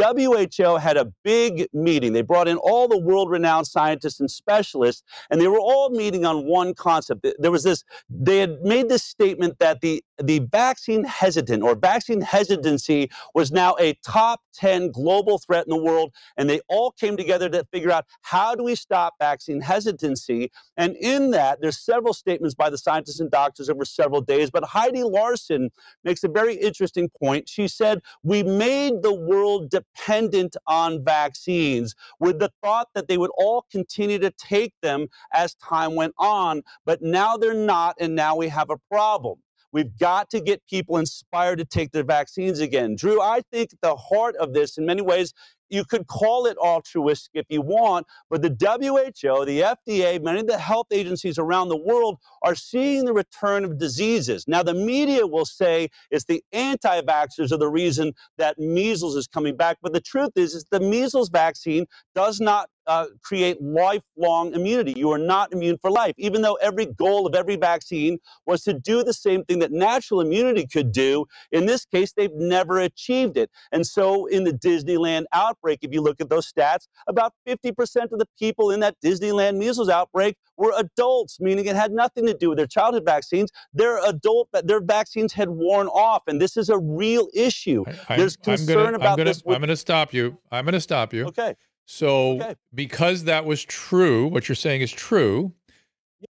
WHO 0.57 0.77
had 0.77 0.97
a 0.97 1.11
big 1.23 1.67
meeting. 1.73 2.13
They 2.13 2.21
brought 2.21 2.47
in 2.47 2.57
all 2.57 2.87
the 2.87 2.99
world-renowned 2.99 3.67
scientists 3.67 4.19
and 4.19 4.29
specialists 4.29 5.03
and 5.29 5.41
they 5.41 5.47
were 5.47 5.59
all 5.59 5.89
meeting 5.89 6.25
on 6.25 6.45
one 6.45 6.73
concept. 6.73 7.25
There 7.39 7.51
was 7.51 7.63
this 7.63 7.83
they 8.09 8.39
had 8.39 8.61
made 8.61 8.89
this 8.89 9.03
statement 9.03 9.59
that 9.59 9.81
the 9.81 10.03
the 10.23 10.39
vaccine 10.51 11.03
hesitant 11.03 11.63
or 11.63 11.75
vaccine 11.75 12.21
hesitancy 12.21 13.09
was 13.33 13.51
now 13.51 13.75
a 13.79 13.93
top 14.05 14.41
10 14.55 14.91
global 14.91 15.37
threat 15.37 15.65
in 15.65 15.69
the 15.69 15.81
world 15.83 16.13
and 16.37 16.49
they 16.49 16.59
all 16.67 16.91
came 16.91 17.15
together 17.17 17.49
to 17.49 17.65
figure 17.71 17.91
out 17.91 18.05
how 18.21 18.55
do 18.55 18.63
we 18.63 18.75
stop 18.75 19.13
vaccine 19.19 19.61
hesitancy 19.61 20.51
and 20.75 20.95
in 20.97 21.31
that 21.31 21.61
there's 21.61 21.79
several 21.79 22.13
statements 22.13 22.55
by 22.55 22.69
the 22.69 22.77
scientists 22.77 23.19
and 23.19 23.29
doctors 23.29 23.69
over 23.69 23.85
several 23.85 24.21
days 24.21 24.49
but 24.49 24.63
Heidi 24.63 25.03
Larson 25.17 25.69
makes 26.03 26.23
a 26.23 26.27
very 26.27 26.55
interesting 26.55 27.09
point. 27.21 27.49
She 27.49 27.67
said, 27.67 28.01
We 28.23 28.43
made 28.43 29.01
the 29.01 29.13
world 29.13 29.69
dependent 29.69 30.55
on 30.67 31.03
vaccines 31.03 31.95
with 32.19 32.39
the 32.39 32.51
thought 32.63 32.89
that 32.93 33.07
they 33.07 33.17
would 33.17 33.31
all 33.37 33.65
continue 33.71 34.19
to 34.19 34.31
take 34.31 34.73
them 34.81 35.07
as 35.33 35.55
time 35.55 35.95
went 35.95 36.13
on, 36.17 36.61
but 36.85 37.01
now 37.01 37.37
they're 37.37 37.53
not, 37.53 37.95
and 37.99 38.15
now 38.15 38.35
we 38.35 38.47
have 38.49 38.69
a 38.69 38.77
problem. 38.89 39.39
We've 39.71 39.97
got 39.97 40.29
to 40.31 40.39
get 40.39 40.61
people 40.69 40.97
inspired 40.97 41.57
to 41.57 41.65
take 41.65 41.91
their 41.91 42.03
vaccines 42.03 42.59
again. 42.59 42.95
Drew, 42.95 43.21
I 43.21 43.41
think 43.51 43.71
the 43.81 43.95
heart 43.95 44.35
of 44.37 44.53
this, 44.53 44.77
in 44.77 44.85
many 44.85 45.01
ways, 45.01 45.33
you 45.69 45.83
could 45.83 46.07
call 46.07 46.45
it 46.45 46.57
altruistic 46.57 47.31
if 47.33 47.45
you 47.49 47.61
want, 47.61 48.07
but 48.29 48.41
the 48.41 48.49
WHO, 48.49 49.45
the 49.45 49.61
FDA, 49.61 50.21
many 50.21 50.39
of 50.39 50.47
the 50.47 50.57
health 50.57 50.87
agencies 50.91 51.37
around 51.37 51.69
the 51.69 51.77
world 51.77 52.17
are 52.41 52.55
seeing 52.55 53.05
the 53.05 53.13
return 53.13 53.65
of 53.65 53.77
diseases. 53.77 54.45
Now, 54.47 54.63
the 54.63 54.73
media 54.73 55.27
will 55.27 55.45
say 55.45 55.89
it's 56.09 56.25
the 56.25 56.43
anti 56.51 57.01
vaxxers 57.01 57.51
are 57.51 57.57
the 57.57 57.67
reason 57.67 58.13
that 58.37 58.57
measles 58.57 59.15
is 59.15 59.27
coming 59.27 59.57
back, 59.57 59.77
but 59.81 59.93
the 59.93 60.01
truth 60.01 60.31
is, 60.35 60.55
is 60.55 60.65
the 60.71 60.79
measles 60.79 61.29
vaccine 61.29 61.85
does 62.15 62.39
not 62.39 62.69
uh, 62.87 63.07
create 63.23 63.61
lifelong 63.61 64.53
immunity. 64.53 64.93
You 64.95 65.11
are 65.11 65.17
not 65.17 65.53
immune 65.53 65.77
for 65.77 65.91
life, 65.91 66.15
even 66.17 66.41
though 66.41 66.55
every 66.55 66.85
goal 66.85 67.27
of 67.27 67.35
every 67.35 67.55
vaccine 67.57 68.17
was 68.45 68.63
to 68.63 68.73
do 68.73 69.03
the 69.03 69.13
same 69.13 69.43
thing 69.45 69.59
that 69.59 69.71
natural 69.71 70.21
immunity 70.21 70.65
could 70.65 70.91
do. 70.91 71.25
In 71.51 71.65
this 71.65 71.85
case, 71.85 72.13
they've 72.13 72.33
never 72.33 72.79
achieved 72.79 73.37
it. 73.37 73.49
And 73.71 73.85
so, 73.85 74.25
in 74.27 74.43
the 74.45 74.53
Disneyland 74.53 75.25
outbreak, 75.33 75.79
if 75.81 75.93
you 75.93 76.01
look 76.01 76.21
at 76.21 76.29
those 76.29 76.51
stats, 76.51 76.87
about 77.07 77.33
50% 77.47 78.11
of 78.11 78.19
the 78.19 78.27
people 78.39 78.71
in 78.71 78.79
that 78.79 78.95
Disneyland 79.03 79.57
measles 79.57 79.89
outbreak 79.89 80.37
were 80.57 80.73
adults, 80.77 81.39
meaning 81.39 81.65
it 81.65 81.75
had 81.75 81.91
nothing 81.91 82.25
to 82.25 82.33
do 82.33 82.49
with 82.49 82.57
their 82.57 82.67
childhood 82.67 83.05
vaccines. 83.05 83.51
Their 83.73 84.03
adult, 84.07 84.49
their 84.63 84.81
vaccines 84.81 85.33
had 85.33 85.49
worn 85.49 85.87
off, 85.87 86.23
and 86.27 86.41
this 86.41 86.57
is 86.57 86.69
a 86.69 86.77
real 86.77 87.27
issue. 87.33 87.83
I, 88.09 88.17
There's 88.17 88.37
I'm 88.37 88.57
concern 88.57 88.77
gonna, 88.77 88.95
about 88.97 89.11
I'm 89.11 89.17
gonna, 89.17 89.29
this. 89.31 89.43
with- 89.43 89.55
I'm 89.55 89.61
going 89.61 89.69
to 89.69 89.77
stop 89.77 90.13
you. 90.13 90.37
I'm 90.51 90.65
going 90.65 90.73
to 90.73 90.81
stop 90.81 91.13
you. 91.13 91.25
okay. 91.27 91.55
So, 91.89 92.41
Okay. 92.41 92.55
because 92.73 93.23
that 93.23 93.45
was 93.45 93.63
true, 93.63 94.27
what 94.27 94.49
you're 94.49 94.55
saying 94.57 94.81
is 94.81 94.91
true, 94.91 95.53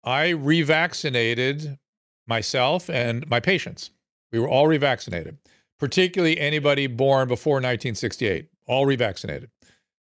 I 0.03 0.27
revaccinated 0.33 1.79
myself 2.27 2.89
and 2.89 3.27
my 3.27 3.39
patients. 3.39 3.89
We 4.31 4.39
were 4.39 4.47
all 4.49 4.67
revaccinated, 4.67 5.37
particularly 5.79 6.39
anybody 6.39 6.85
born 6.87 7.27
before 7.27 7.55
1968, 7.55 8.49
all 8.67 8.85
revaccinated. 8.85 9.47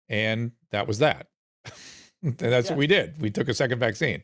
And 0.08 0.52
that 0.70 0.86
was 0.86 0.98
that. 0.98 1.28
and 2.22 2.36
that's 2.36 2.66
Yeah. 2.68 2.72
what 2.72 2.78
we 2.78 2.86
did. 2.86 3.20
We 3.20 3.30
took 3.30 3.48
a 3.48 3.54
second 3.54 3.78
vaccine. 3.78 4.22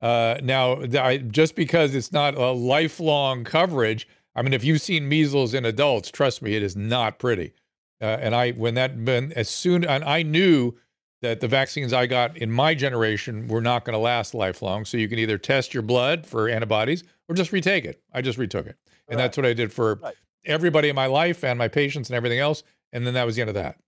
Uh, 0.00 0.38
now, 0.42 0.82
I, 0.98 1.18
just 1.18 1.54
because 1.54 1.94
it's 1.94 2.12
not 2.12 2.34
a 2.34 2.50
lifelong 2.50 3.44
coverage, 3.44 4.08
I 4.34 4.42
mean, 4.42 4.52
if 4.54 4.64
you've 4.64 4.80
seen 4.80 5.08
measles 5.08 5.52
in 5.52 5.64
adults, 5.66 6.10
trust 6.10 6.40
me, 6.42 6.54
it 6.56 6.62
is 6.62 6.74
not 6.74 7.18
pretty. 7.18 7.52
Uh, 8.02 8.18
and 8.20 8.34
I, 8.34 8.50
when 8.52 8.74
that, 8.74 8.96
when 8.96 9.32
as 9.32 9.48
soon, 9.48 9.84
and 9.84 10.02
I 10.04 10.22
knew 10.22 10.74
that 11.22 11.40
the 11.40 11.46
vaccines 11.46 11.92
I 11.92 12.06
got 12.06 12.36
in 12.36 12.50
my 12.50 12.74
generation 12.74 13.46
were 13.46 13.60
not 13.60 13.84
going 13.84 13.92
to 13.94 13.98
last 13.98 14.34
lifelong. 14.34 14.84
So 14.84 14.96
you 14.96 15.08
can 15.08 15.20
either 15.20 15.38
test 15.38 15.72
your 15.72 15.84
blood 15.84 16.26
for 16.26 16.48
antibodies 16.48 17.04
or 17.28 17.36
just 17.36 17.52
retake 17.52 17.84
it. 17.84 18.02
I 18.12 18.20
just 18.22 18.38
retook 18.38 18.66
it, 18.66 18.76
and 19.08 19.18
that's 19.20 19.36
what 19.36 19.46
I 19.46 19.52
did 19.52 19.72
for 19.72 19.94
Right. 20.02 20.14
everybody 20.44 20.88
in 20.88 20.96
my 20.96 21.06
life 21.06 21.44
and 21.44 21.56
my 21.58 21.68
patients 21.68 22.10
and 22.10 22.16
everything 22.16 22.40
else. 22.40 22.64
And 22.92 23.06
then 23.06 23.14
that 23.14 23.24
was 23.24 23.36
the 23.36 23.40
end 23.42 23.50
of 23.50 23.54
that. 23.54 23.78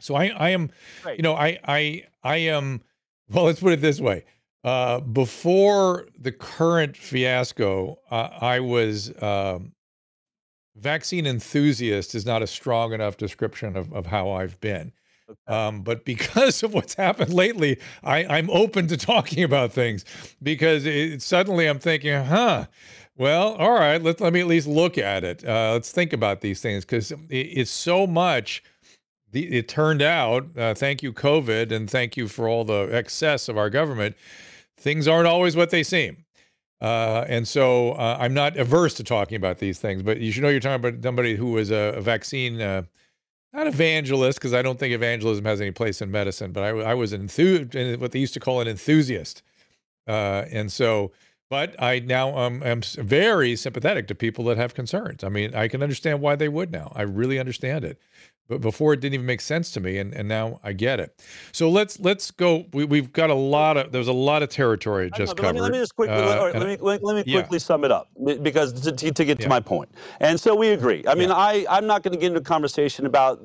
So 0.00 0.14
I, 0.14 0.26
I 0.26 0.50
am, 0.50 0.70
Right. 1.04 1.16
you 1.16 1.22
know, 1.22 1.34
I, 1.34 1.58
I, 1.66 2.04
I 2.22 2.36
am. 2.36 2.82
Well, 3.30 3.44
let's 3.44 3.60
put 3.60 3.72
it 3.72 3.80
this 3.80 3.98
way. 4.00 4.24
Uh, 4.62 5.00
before 5.00 6.06
the 6.18 6.32
current 6.32 6.96
fiasco, 6.96 7.98
uh, 8.10 8.28
I 8.40 8.60
was 8.60 9.10
um, 9.22 9.72
vaccine 10.78 11.26
enthusiast 11.26 12.14
is 12.14 12.24
not 12.24 12.42
a 12.42 12.46
strong 12.46 12.92
enough 12.92 13.16
description 13.16 13.76
of, 13.76 13.92
of 13.92 14.06
how 14.06 14.30
I've 14.30 14.60
been. 14.60 14.92
Um, 15.46 15.82
but 15.82 16.04
because 16.04 16.62
of 16.62 16.74
what's 16.74 16.94
happened 16.94 17.32
lately, 17.32 17.78
I, 18.02 18.24
I'm 18.24 18.50
open 18.50 18.86
to 18.88 18.96
talking 18.96 19.42
about 19.42 19.72
things 19.72 20.04
because 20.42 20.86
it, 20.86 21.22
suddenly 21.22 21.66
I'm 21.66 21.78
thinking, 21.78 22.24
huh, 22.24 22.66
well, 23.16 23.54
all 23.54 23.72
right, 23.72 24.02
let, 24.02 24.20
let 24.20 24.32
me 24.32 24.40
at 24.40 24.46
least 24.46 24.68
look 24.68 24.96
at 24.96 25.24
it. 25.24 25.44
Uh, 25.44 25.72
let's 25.72 25.90
think 25.90 26.12
about 26.12 26.40
these 26.40 26.60
things 26.60 26.84
because 26.84 27.10
it, 27.10 27.18
it's 27.30 27.70
so 27.70 28.06
much. 28.06 28.62
The, 29.30 29.58
it 29.58 29.68
turned 29.68 30.00
out, 30.00 30.56
uh, 30.56 30.72
thank 30.72 31.02
you, 31.02 31.12
COVID, 31.12 31.70
and 31.70 31.90
thank 31.90 32.16
you 32.16 32.28
for 32.28 32.48
all 32.48 32.64
the 32.64 32.88
excess 32.90 33.48
of 33.50 33.58
our 33.58 33.68
government, 33.68 34.16
things 34.78 35.06
aren't 35.06 35.26
always 35.26 35.54
what 35.54 35.68
they 35.68 35.82
seem. 35.82 36.24
Uh, 36.80 37.24
and 37.28 37.46
so 37.48 37.92
uh, 37.92 38.16
I'm 38.20 38.34
not 38.34 38.56
averse 38.56 38.94
to 38.94 39.04
talking 39.04 39.36
about 39.36 39.58
these 39.58 39.78
things, 39.78 40.02
but 40.02 40.20
you 40.20 40.30
should 40.30 40.42
know 40.42 40.48
you're 40.48 40.60
talking 40.60 40.84
about 40.88 41.02
somebody 41.02 41.34
who 41.34 41.52
was 41.52 41.70
a, 41.70 41.94
a 41.96 42.00
vaccine, 42.00 42.60
uh, 42.60 42.82
not 43.52 43.66
evangelist, 43.66 44.38
because 44.38 44.54
I 44.54 44.62
don't 44.62 44.78
think 44.78 44.94
evangelism 44.94 45.44
has 45.44 45.60
any 45.60 45.72
place 45.72 46.00
in 46.00 46.10
medicine, 46.10 46.52
but 46.52 46.62
I, 46.62 46.68
I 46.68 46.94
was 46.94 47.12
an 47.12 47.26
enthu- 47.26 47.98
what 47.98 48.12
they 48.12 48.20
used 48.20 48.34
to 48.34 48.40
call 48.40 48.60
an 48.60 48.68
enthusiast. 48.68 49.42
Uh, 50.06 50.44
and 50.52 50.70
so, 50.70 51.10
but 51.50 51.74
I 51.82 51.98
now 51.98 52.36
um, 52.36 52.62
am 52.62 52.82
very 52.82 53.56
sympathetic 53.56 54.06
to 54.08 54.14
people 54.14 54.44
that 54.44 54.56
have 54.56 54.74
concerns. 54.74 55.24
I 55.24 55.30
mean, 55.30 55.54
I 55.54 55.66
can 55.66 55.82
understand 55.82 56.20
why 56.20 56.36
they 56.36 56.48
would 56.48 56.70
now. 56.70 56.92
I 56.94 57.02
really 57.02 57.38
understand 57.38 57.84
it. 57.84 57.98
But 58.48 58.62
before 58.62 58.94
it 58.94 59.00
didn't 59.00 59.14
even 59.14 59.26
make 59.26 59.42
sense 59.42 59.70
to 59.72 59.80
me, 59.80 59.98
and, 59.98 60.14
and 60.14 60.26
now 60.26 60.58
I 60.64 60.72
get 60.72 61.00
it. 61.00 61.22
So 61.52 61.68
let's 61.68 62.00
let's 62.00 62.30
go. 62.30 62.64
We, 62.72 62.84
we've 62.86 63.12
got 63.12 63.28
a 63.28 63.34
lot 63.34 63.76
of 63.76 63.92
there's 63.92 64.08
a 64.08 64.12
lot 64.12 64.42
of 64.42 64.48
territory 64.48 65.04
I 65.06 65.08
know, 65.18 65.24
just 65.26 65.28
let 65.30 65.36
me, 65.36 65.42
covered. 65.42 65.60
let 65.60 65.72
me 65.72 65.78
just 65.78 65.94
quickly 65.94 66.16
Uh, 66.16 66.44
right, 66.44 66.54
let, 66.54 66.66
me, 66.66 66.76
let, 66.80 67.04
let 67.04 67.16
me 67.16 67.30
yeah. 67.30 67.40
quickly 67.40 67.58
sum 67.58 67.84
it 67.84 67.92
up 67.92 68.08
because 68.42 68.72
to, 68.80 68.92
to, 68.92 69.12
to 69.12 69.24
get 69.26 69.38
Yeah. 69.38 69.44
to 69.44 69.48
my 69.50 69.60
point. 69.60 69.90
And 70.20 70.40
so 70.40 70.54
we 70.54 70.68
agree. 70.68 71.04
I 71.06 71.14
mean, 71.14 71.30
I 71.30 71.66
I'm 71.68 71.86
not 71.86 72.02
going 72.02 72.12
to 72.14 72.18
get 72.18 72.28
into 72.28 72.40
a 72.40 72.42
conversation 72.42 73.04
about 73.04 73.38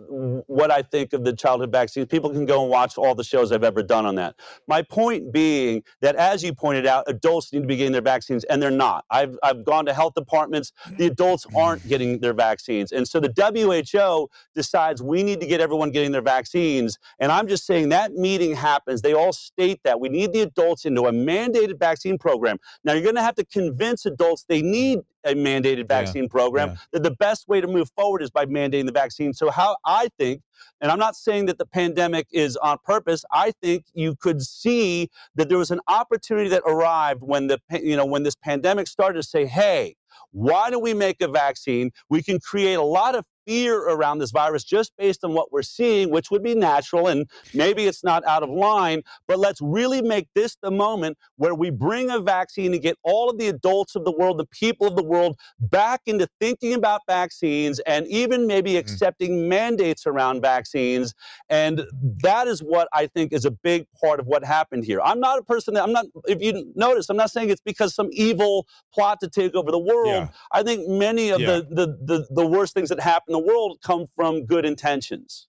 what 0.48 0.72
I 0.72 0.82
think 0.82 1.12
of 1.12 1.26
the 1.26 1.34
childhood 1.34 1.72
vaccines. 1.72 2.08
People 2.08 2.30
can 2.30 2.46
go 2.46 2.62
and 2.62 2.70
watch 2.72 2.98
all 2.98 3.14
the 3.14 3.26
shows 3.26 3.52
I've 3.52 3.66
ever 3.66 3.84
done 3.84 4.06
on 4.06 4.16
that. 4.16 4.36
My 4.70 4.82
point 4.84 5.34
being 5.34 5.84
that, 6.00 6.16
as 6.16 6.44
you 6.44 6.54
pointed 6.54 6.86
out, 6.86 7.04
adults 7.08 7.52
need 7.52 7.62
to 7.62 7.68
be 7.68 7.76
getting 7.76 7.92
their 7.92 8.02
vaccines, 8.02 8.46
and 8.46 8.62
they're 8.62 8.72
not. 8.72 9.04
I've 9.10 9.38
I've 9.44 9.66
gone 9.66 9.86
to 9.88 9.94
health 9.94 10.14
departments. 10.14 10.72
The 10.98 11.08
adults 11.08 11.46
aren't 11.58 11.86
getting 11.90 12.20
their 12.20 12.34
vaccines, 12.34 12.94
and 12.94 13.06
so 13.06 13.20
the 13.20 13.34
WHO 13.36 14.30
decides 14.56 14.93
we 15.02 15.24
need 15.24 15.40
to 15.42 15.48
get 15.48 15.62
everyone 15.62 15.92
getting 15.92 16.12
their 16.12 16.22
vaccines. 16.22 16.98
And 17.20 17.32
I'm 17.32 17.48
just 17.48 17.66
saying 17.66 17.90
that 17.90 18.14
meeting 18.14 18.56
happens. 18.56 19.02
They 19.02 19.14
all 19.14 19.34
state 19.34 19.80
that 19.84 20.00
we 20.00 20.10
need 20.10 20.34
the 20.34 20.42
adults 20.42 20.86
into 20.86 21.04
a 21.04 21.12
mandated 21.12 21.80
vaccine 21.80 22.18
program. 22.18 22.58
Now, 22.84 22.94
you're 22.94 23.04
going 23.04 23.16
to 23.16 23.22
have 23.22 23.36
to 23.36 23.46
convince 23.46 24.06
adults 24.06 24.46
they 24.48 24.62
need 24.62 25.00
a 25.26 25.34
mandated 25.34 25.88
vaccine 25.88 26.28
program, 26.28 26.70
yeah. 26.70 26.76
that 26.92 27.04
the 27.04 27.12
best 27.12 27.48
way 27.48 27.62
to 27.62 27.68
move 27.68 27.90
forward 27.96 28.22
is 28.22 28.30
by 28.30 28.46
mandating 28.46 28.86
the 28.86 28.92
vaccine. 28.92 29.34
So, 29.34 29.50
how 29.50 29.78
I 29.86 30.10
think, 30.18 30.42
and 30.82 30.92
I'm 30.92 31.00
not 31.00 31.16
saying 31.16 31.46
that 31.46 31.58
the 31.58 31.66
pandemic 31.66 32.28
is 32.32 32.58
on 32.58 32.78
purpose, 32.84 33.24
I 33.32 33.54
think 33.62 33.86
you 33.94 34.16
could 34.16 34.42
see 34.42 35.10
that 35.36 35.50
there 35.50 35.58
was 35.58 35.72
an 35.72 35.80
opportunity 35.88 36.50
that 36.50 36.64
arrived 36.66 37.22
when 37.24 37.48
the 37.48 37.60
you 37.72 37.96
know 37.96 38.06
when 38.06 38.24
this 38.24 38.36
pandemic 38.36 38.88
started 38.88 39.22
to 39.22 39.28
say, 39.28 39.46
hey, 39.46 39.96
why 40.32 40.70
don't 40.70 40.84
we 40.84 40.94
make 40.94 41.22
a 41.22 41.28
vaccine? 41.28 41.92
We 42.10 42.22
can 42.22 42.40
create 42.40 42.76
a 42.76 42.84
lot 42.84 43.16
of 43.16 43.26
fear 43.46 43.78
around 43.78 44.20
this 44.20 44.32
virus 44.32 44.64
just 44.64 44.94
based 44.98 45.24
on 45.24 45.34
what 45.34 45.52
we're 45.52 45.62
seeing, 45.62 46.10
which 46.10 46.32
would 46.32 46.44
be 46.44 46.56
natural 46.56 47.08
and 47.08 47.30
maybe 47.54 47.86
it's 47.86 48.04
not 48.04 48.26
out 48.26 48.44
of 48.44 48.50
line. 48.50 49.02
But 49.28 49.40
let's 49.40 49.62
really 49.62 50.02
make 50.02 50.28
this 50.36 50.58
the 50.62 50.72
moment 50.72 51.18
where 51.38 51.56
we 51.56 51.70
bring 51.70 52.10
a 52.10 52.20
vaccine 52.20 52.74
and 52.74 52.82
get 52.82 52.98
all 53.04 53.30
of 53.30 53.38
the 53.38 53.48
adults 53.48 53.96
of 53.96 54.06
the 54.06 54.12
world, 54.12 54.38
the 54.40 54.46
people 54.46 54.88
of 54.88 54.96
the 54.96 55.04
world, 55.04 55.38
back 55.60 56.02
into 56.06 56.28
thinking 56.40 56.74
about 56.74 57.02
vaccines 57.08 57.80
and 57.82 58.08
even 58.08 58.48
maybe 58.48 58.72
mm-hmm. 58.72 58.80
accepting 58.80 59.50
mandates 59.50 60.08
around 60.08 60.42
vaccines. 60.42 61.14
And 61.50 61.84
that 62.22 62.48
is 62.48 62.62
what 62.62 62.88
I 62.94 63.08
think 63.08 63.34
is 63.34 63.46
a 63.46 63.52
big 63.52 63.86
part 64.02 64.20
of 64.20 64.28
what 64.28 64.44
happened 64.44 64.86
here. 64.86 65.02
I'm 65.02 65.20
not 65.20 65.40
a 65.40 65.44
person 65.44 65.74
that 65.74 65.84
I'm 65.84 65.92
not, 65.92 66.06
if 66.26 66.42
you 66.42 66.72
notice, 66.76 67.10
I'm 67.10 67.18
not 67.18 67.32
saying 67.32 67.50
it's 67.50 67.62
because 67.62 67.94
some 67.94 68.10
evil 68.12 68.68
plot 68.94 69.20
to 69.22 69.30
take 69.30 69.56
over 69.56 69.72
the 69.72 69.80
world. 69.80 70.08
Yeah. 70.08 70.28
I 70.52 70.64
think 70.64 70.88
many 70.88 71.30
of 71.30 71.42
Yeah. 71.42 71.48
the, 71.48 71.68
the, 71.70 71.98
the, 72.06 72.28
the 72.30 72.48
worst 72.48 72.74
things 72.74 72.90
that 72.90 73.00
happen 73.00 73.33
in 73.34 73.42
the 73.42 73.48
world 73.48 73.80
come 73.84 74.08
from 74.16 74.46
good 74.46 74.66
intentions. 74.66 75.48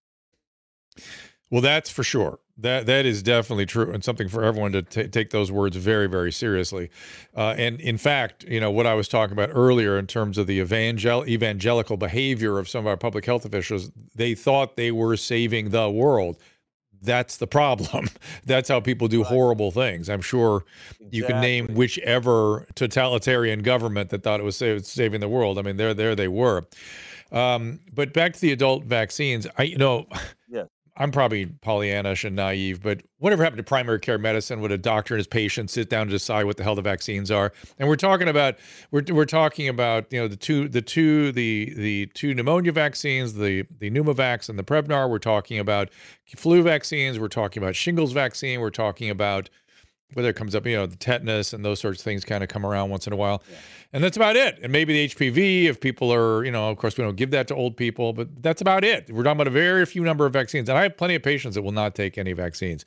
Well, 1.50 1.60
that's 1.60 1.90
for 1.90 2.02
sure. 2.02 2.40
That 2.56 2.86
that 2.86 3.04
is 3.04 3.22
definitely 3.22 3.66
true, 3.66 3.90
and 3.92 4.04
something 4.04 4.28
for 4.28 4.44
everyone 4.44 4.72
to 4.72 4.82
ta 4.82 5.02
take 5.10 5.30
those 5.30 5.50
words 5.50 5.76
very, 5.76 6.06
very 6.08 6.30
seriously. 6.30 6.88
Uh, 7.36 7.54
and 7.58 7.80
in 7.80 7.98
fact, 7.98 8.44
you 8.44 8.60
know 8.60 8.70
what 8.70 8.86
I 8.86 8.94
was 8.94 9.08
talking 9.08 9.32
about 9.32 9.50
earlier 9.52 9.98
in 9.98 10.06
terms 10.06 10.38
of 10.38 10.46
the 10.46 10.60
evangel- 10.60 11.26
evangelical 11.26 11.96
behavior 11.96 12.60
of 12.60 12.68
some 12.68 12.80
of 12.80 12.86
our 12.86 12.96
public 12.96 13.26
health 13.26 13.44
officials. 13.44 13.90
They 14.14 14.36
thought 14.36 14.76
they 14.76 14.92
were 14.92 15.16
saving 15.16 15.70
the 15.70 15.90
world. 15.90 16.36
That's 17.02 17.36
the 17.36 17.48
problem. 17.48 18.08
That's 18.46 18.68
how 18.68 18.80
people 18.80 19.08
do 19.08 19.24
horrible 19.24 19.72
things. 19.72 20.08
I'm 20.08 20.22
sure 20.22 20.64
you 21.10 21.24
can 21.24 21.40
name 21.40 21.74
whichever 21.74 22.66
totalitarian 22.76 23.62
government 23.62 24.10
that 24.10 24.22
thought 24.22 24.40
it 24.40 24.44
was 24.44 24.56
sa- 24.56 24.78
saving 24.78 25.20
the 25.20 25.28
world. 25.28 25.58
I 25.58 25.62
mean, 25.62 25.76
there, 25.76 25.92
there 25.92 26.14
they 26.14 26.28
were. 26.28 26.64
Um, 27.32 27.80
but 27.92 28.12
back 28.12 28.32
to 28.34 28.40
the 28.40 28.52
adult 28.52 28.84
vaccines. 28.84 29.46
I, 29.58 29.64
you 29.64 29.76
know, 29.78 30.06
Yeah. 30.48 30.64
I'm 30.96 31.10
probably 31.10 31.46
Pollyannish 31.46 32.24
and 32.24 32.36
naive, 32.36 32.80
but 32.80 33.02
whatever 33.18 33.42
happened 33.42 33.58
to 33.58 33.64
primary 33.64 33.98
care 33.98 34.16
medicine? 34.16 34.60
Would 34.60 34.70
a 34.70 34.78
doctor 34.78 35.14
and 35.14 35.18
his 35.18 35.26
patient 35.26 35.68
sit 35.70 35.90
down 35.90 36.06
to 36.06 36.12
decide 36.12 36.44
what 36.44 36.56
the 36.56 36.62
hell 36.62 36.76
the 36.76 36.82
vaccines 36.82 37.32
are? 37.32 37.52
And 37.80 37.88
we're 37.88 37.96
talking 37.96 38.28
about 38.28 38.56
we're 38.92 39.02
we're 39.10 39.24
talking 39.24 39.68
about 39.68 40.12
you 40.12 40.20
know 40.20 40.28
the 40.28 40.36
two 40.36 40.68
the 40.68 40.82
two 40.82 41.32
the 41.32 41.74
the 41.76 42.06
two 42.14 42.32
pneumonia 42.32 42.70
vaccines, 42.70 43.34
the 43.34 43.66
the 43.80 43.90
Pneumovax 43.90 44.48
and 44.48 44.56
the 44.56 44.62
Prevnar. 44.62 45.10
We're 45.10 45.18
talking 45.18 45.58
about 45.58 45.90
flu 46.36 46.62
vaccines. 46.62 47.18
We're 47.18 47.26
talking 47.26 47.60
about 47.60 47.74
shingles 47.74 48.12
vaccine. 48.12 48.60
We're 48.60 48.70
talking 48.70 49.10
about 49.10 49.50
whether 50.14 50.28
it 50.28 50.36
comes 50.36 50.54
up, 50.54 50.66
you 50.66 50.76
know, 50.76 50.86
the 50.86 50.96
tetanus 50.96 51.52
and 51.52 51.64
those 51.64 51.80
sorts 51.80 52.00
of 52.00 52.04
things 52.04 52.24
kind 52.24 52.42
of 52.42 52.48
come 52.48 52.64
around 52.64 52.90
once 52.90 53.06
in 53.06 53.12
a 53.12 53.16
while. 53.16 53.42
And 53.94 54.02
that's 54.02 54.16
about 54.16 54.34
it. 54.34 54.58
And 54.60 54.72
maybe 54.72 54.92
the 54.92 55.14
HPV, 55.14 55.66
if 55.66 55.78
people 55.80 56.12
are, 56.12 56.44
you 56.44 56.50
know, 56.50 56.68
of 56.68 56.76
course, 56.78 56.98
we 56.98 57.04
don't 57.04 57.14
give 57.14 57.30
that 57.30 57.46
to 57.48 57.54
old 57.54 57.76
people, 57.76 58.12
but 58.12 58.42
that's 58.42 58.60
about 58.60 58.82
it. 58.82 59.08
We're 59.08 59.22
talking 59.22 59.36
about 59.36 59.46
a 59.46 59.50
very 59.50 59.86
few 59.86 60.02
number 60.02 60.26
of 60.26 60.32
vaccines. 60.32 60.68
And 60.68 60.76
I 60.76 60.82
have 60.82 60.96
plenty 60.96 61.14
of 61.14 61.22
patients 61.22 61.54
that 61.54 61.62
will 61.62 61.70
not 61.70 61.94
take 61.94 62.18
any 62.18 62.32
vaccines. 62.32 62.84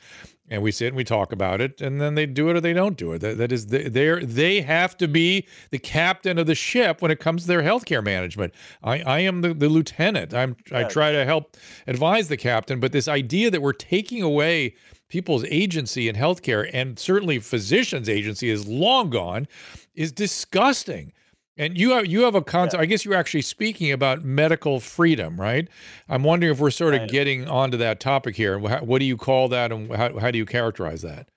And 0.50 0.62
we 0.62 0.72
sit 0.72 0.88
and 0.88 0.96
we 0.98 1.04
talk 1.04 1.34
about 1.34 1.60
it, 1.60 1.82
and 1.82 2.00
then 2.00 2.16
they 2.16 2.26
do 2.26 2.50
it 2.50 2.56
or 2.56 2.62
they 2.62 2.72
don't 2.72 2.96
do 2.98 3.12
it. 3.12 3.20
That, 3.20 3.38
that 3.38 3.52
is, 3.52 3.68
they 3.68 3.90
they 3.90 4.62
have 4.62 4.96
to 4.98 5.08
be 5.08 5.46
the 5.72 5.78
captain 5.78 6.38
of 6.38 6.48
the 6.48 6.56
ship 6.56 7.02
when 7.02 7.12
it 7.12 7.20
comes 7.20 7.42
to 7.42 7.48
their 7.50 7.64
healthcare 7.64 8.02
management. 8.02 8.54
I, 8.82 9.02
I 9.02 9.20
am 9.20 9.42
the, 9.42 9.54
the 9.54 9.68
lieutenant. 9.68 10.34
I'm 10.34 10.56
I 10.72 10.86
try 10.86 11.12
to 11.12 11.26
help 11.26 11.58
advise 11.86 12.30
the 12.30 12.38
captain, 12.38 12.80
but 12.80 12.94
this 12.94 13.10
idea 13.10 13.52
that 13.52 13.62
we're 13.62 13.74
taking 13.74 14.22
away 14.22 14.76
people's 15.10 15.44
agency 15.46 16.08
in 16.10 16.16
healthcare 16.16 16.70
and 16.74 16.98
certainly 17.00 17.40
physicians' 17.40 18.10
agency 18.10 18.50
is 18.50 18.68
long 18.68 19.10
gone 19.10 19.48
is 19.96 20.12
disgusting. 20.12 21.14
And 21.60 21.76
you 21.76 21.92
have 21.92 22.06
you 22.06 22.22
have 22.22 22.36
a 22.36 22.44
concept. 22.44 22.80
I 22.82 22.86
guess 22.86 23.04
you're 23.04 23.16
actually 23.16 23.42
speaking 23.42 23.92
about 23.92 24.24
medical 24.24 24.80
freedom, 24.80 25.42
right? 25.42 25.68
I'm 26.08 26.24
wondering 26.24 26.52
if 26.52 26.60
we're 26.60 26.70
sort 26.70 26.94
of 26.94 27.02
Right. 27.02 27.10
getting 27.10 27.48
onto 27.48 27.78
that 27.78 28.00
topic 28.00 28.36
here. 28.36 28.60
Wha- 28.60 28.82
What 28.82 29.00
do 29.00 29.06
you 29.06 29.18
call 29.18 29.48
that, 29.50 29.72
and 29.72 29.92
how, 29.96 30.20
how 30.20 30.30
do 30.30 30.38
you 30.38 30.46
characterize 30.46 31.02
that? 31.02 31.28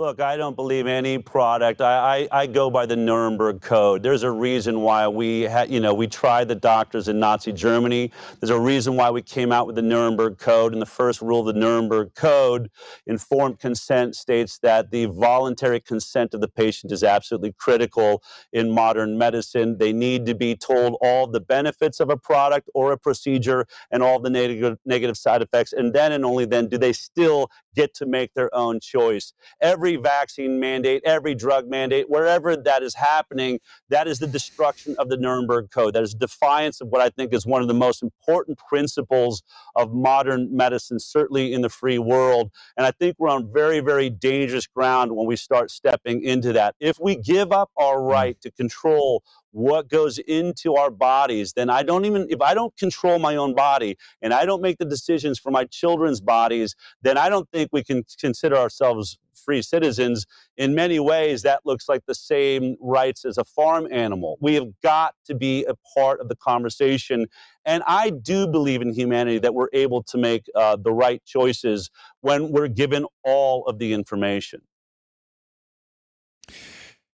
Look, 0.00 0.18
I 0.18 0.38
don't 0.38 0.56
believe 0.56 0.86
any 0.86 1.18
product. 1.18 1.82
I, 1.82 2.20
I, 2.32 2.40
I 2.40 2.46
go 2.46 2.70
by 2.70 2.86
the 2.86 2.96
Nuremberg 2.96 3.60
Code. 3.60 4.02
There's 4.02 4.22
a 4.22 4.30
reason 4.30 4.80
why 4.80 5.06
we 5.06 5.42
had, 5.42 5.70
you 5.70 5.78
know, 5.78 5.92
we 5.92 6.06
tried 6.06 6.48
the 6.48 6.54
doctors 6.54 7.08
in 7.08 7.20
Nazi 7.20 7.52
Germany. 7.52 8.10
There's 8.40 8.48
a 8.48 8.58
reason 8.58 8.96
why 8.96 9.10
we 9.10 9.20
came 9.20 9.52
out 9.52 9.66
with 9.66 9.76
the 9.76 9.82
Nuremberg 9.82 10.38
Code. 10.38 10.72
And 10.72 10.80
the 10.80 10.86
first 10.86 11.20
rule 11.20 11.46
of 11.46 11.54
the 11.54 11.60
Nuremberg 11.60 12.14
Code, 12.14 12.70
informed 13.06 13.58
consent, 13.58 14.16
states 14.16 14.58
that 14.62 14.90
the 14.90 15.04
voluntary 15.04 15.80
consent 15.80 16.32
of 16.32 16.40
the 16.40 16.48
patient 16.48 16.92
is 16.92 17.04
absolutely 17.04 17.52
critical 17.58 18.22
in 18.54 18.70
modern 18.70 19.18
medicine. 19.18 19.76
They 19.76 19.92
need 19.92 20.24
to 20.24 20.34
be 20.34 20.56
told 20.56 20.96
all 21.02 21.26
the 21.26 21.40
benefits 21.40 22.00
of 22.00 22.08
a 22.08 22.16
product 22.16 22.70
or 22.72 22.92
a 22.92 22.96
procedure 22.96 23.66
and 23.90 24.02
all 24.02 24.18
the 24.18 24.30
negative 24.30 24.78
negative 24.86 25.18
side 25.18 25.42
effects. 25.42 25.74
And 25.74 25.92
then 25.92 26.10
and 26.10 26.24
only 26.24 26.46
then 26.46 26.68
do 26.68 26.78
they 26.78 26.94
still 26.94 27.50
get 27.74 27.94
to 27.94 28.06
make 28.06 28.34
their 28.34 28.54
own 28.54 28.80
choice. 28.80 29.32
Every 29.60 29.96
vaccine 29.96 30.58
mandate, 30.58 31.02
every 31.04 31.34
drug 31.34 31.68
mandate, 31.68 32.08
wherever 32.08 32.56
that 32.56 32.82
is 32.82 32.94
happening, 32.94 33.60
that 33.88 34.06
is 34.06 34.18
the 34.18 34.26
destruction 34.26 34.94
of 34.98 35.08
the 35.08 35.16
Nuremberg 35.16 35.70
Code. 35.70 35.94
That 35.94 36.02
is 36.02 36.14
defiance 36.14 36.80
of 36.80 36.88
what 36.88 37.00
I 37.00 37.10
think 37.10 37.32
is 37.32 37.46
one 37.46 37.62
of 37.62 37.68
the 37.68 37.74
most 37.74 38.02
important 38.02 38.58
principles 38.68 39.42
of 39.76 39.92
modern 39.92 40.54
medicine, 40.54 40.98
certainly 40.98 41.52
in 41.52 41.62
the 41.62 41.68
free 41.68 41.98
world. 41.98 42.50
And 42.76 42.86
I 42.86 42.90
think 42.90 43.16
we're 43.18 43.28
on 43.28 43.52
very, 43.52 43.80
very 43.80 44.10
dangerous 44.10 44.66
ground 44.66 45.12
when 45.12 45.26
we 45.26 45.36
start 45.36 45.70
stepping 45.70 46.22
into 46.22 46.52
that. 46.52 46.74
If 46.80 46.98
we 47.00 47.16
give 47.16 47.52
up 47.52 47.70
our 47.76 48.00
hmm. 48.00 48.06
right 48.06 48.40
to 48.42 48.50
control 48.50 49.22
what 49.52 49.88
goes 49.88 50.18
into 50.18 50.74
our 50.76 50.90
bodies, 50.90 51.52
then 51.54 51.70
I 51.70 51.82
don't 51.82 52.04
even, 52.04 52.26
if 52.30 52.40
I 52.40 52.54
don't 52.54 52.76
control 52.76 53.18
my 53.18 53.36
own 53.36 53.54
body 53.54 53.96
and 54.22 54.32
I 54.32 54.44
don't 54.44 54.62
make 54.62 54.78
the 54.78 54.84
decisions 54.84 55.38
for 55.38 55.50
my 55.50 55.64
children's 55.64 56.20
bodies, 56.20 56.74
then 57.02 57.18
I 57.18 57.28
don't 57.28 57.48
think 57.50 57.70
we 57.72 57.82
can 57.82 58.04
consider 58.18 58.56
ourselves 58.56 59.18
free 59.44 59.62
citizens. 59.62 60.26
In 60.56 60.74
many 60.74 61.00
ways, 61.00 61.42
that 61.42 61.60
looks 61.64 61.88
like 61.88 62.02
the 62.06 62.14
same 62.14 62.76
rights 62.80 63.24
as 63.24 63.38
a 63.38 63.44
farm 63.44 63.88
animal. 63.90 64.36
We 64.40 64.54
have 64.54 64.68
got 64.82 65.14
to 65.26 65.34
be 65.34 65.64
a 65.64 65.74
part 65.94 66.20
of 66.20 66.28
the 66.28 66.36
conversation. 66.36 67.26
And 67.64 67.82
I 67.86 68.10
do 68.10 68.46
believe 68.46 68.82
in 68.82 68.92
humanity 68.92 69.38
that 69.38 69.54
we're 69.54 69.70
able 69.72 70.02
to 70.04 70.18
make 70.18 70.46
uh, 70.54 70.76
the 70.76 70.92
right 70.92 71.24
choices 71.24 71.90
when 72.20 72.52
we're 72.52 72.68
given 72.68 73.06
all 73.24 73.64
of 73.66 73.78
the 73.78 73.92
information. 73.92 74.62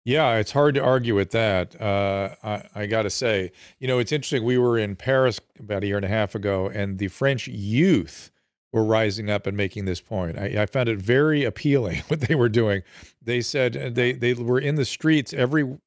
Yeah, 0.03 0.37
it's 0.37 0.51
hard 0.51 0.75
to 0.75 0.83
argue 0.83 1.13
with 1.15 1.31
that. 1.31 1.79
Uh, 1.79 2.35
I, 2.43 2.63
I 2.73 2.85
got 2.87 3.03
to 3.03 3.09
say, 3.09 3.51
you 3.79 3.87
know, 3.87 3.99
it's 3.99 4.11
interesting. 4.11 4.43
We 4.43 4.57
were 4.57 4.77
in 4.77 4.95
Paris 4.95 5.39
about 5.59 5.83
a 5.83 5.87
year 5.87 5.97
and 5.97 6.05
a 6.05 6.09
half 6.09 6.33
ago, 6.33 6.69
and 6.69 6.97
the 6.97 7.07
French 7.07 7.47
youth 7.47 8.31
were 8.73 8.83
rising 8.83 9.29
up 9.29 9.45
and 9.45 9.55
making 9.55 9.85
this 9.85 10.01
point. 10.01 10.39
I, 10.39 10.63
I 10.63 10.65
found 10.65 10.89
it 10.89 10.99
very 10.99 11.43
appealing 11.51 11.99
what 12.07 12.21
they 12.21 12.35
were 12.35 12.49
doing. 12.49 12.81
They 13.21 13.41
said 13.41 13.77
uh, 13.77 13.89
they 13.89 14.13
they 14.13 14.33
were 14.33 14.59
in 14.59 14.75
the 14.75 14.85
streets 14.85 15.33
every. 15.33 15.77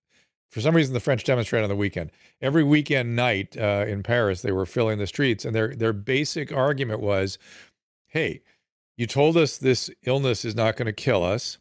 For 0.51 0.61
some 0.61 0.77
reason, 0.77 0.95
the 0.95 1.01
French 1.01 1.25
demonstrate 1.25 1.65
on 1.65 1.69
the 1.69 1.75
weekend. 1.75 2.13
Every 2.41 2.63
weekend 2.63 3.17
night 3.17 3.57
uh, 3.57 3.87
in 3.89 4.05
Paris, 4.05 4.43
they 4.43 4.53
were 4.53 4.67
filling 4.67 4.99
the 4.99 5.07
streets, 5.09 5.45
and 5.45 5.53
their 5.53 5.75
their 5.75 5.93
basic 5.93 6.53
argument 6.53 7.01
was, 7.01 7.39
"Hey, 8.07 8.43
you 8.97 9.09
told 9.09 9.37
us 9.37 9.57
this 9.59 9.91
illness 10.05 10.45
is 10.45 10.55
not 10.55 10.77
going 10.77 10.87
to 10.87 10.93
kill 10.93 11.25
us." 11.25 11.59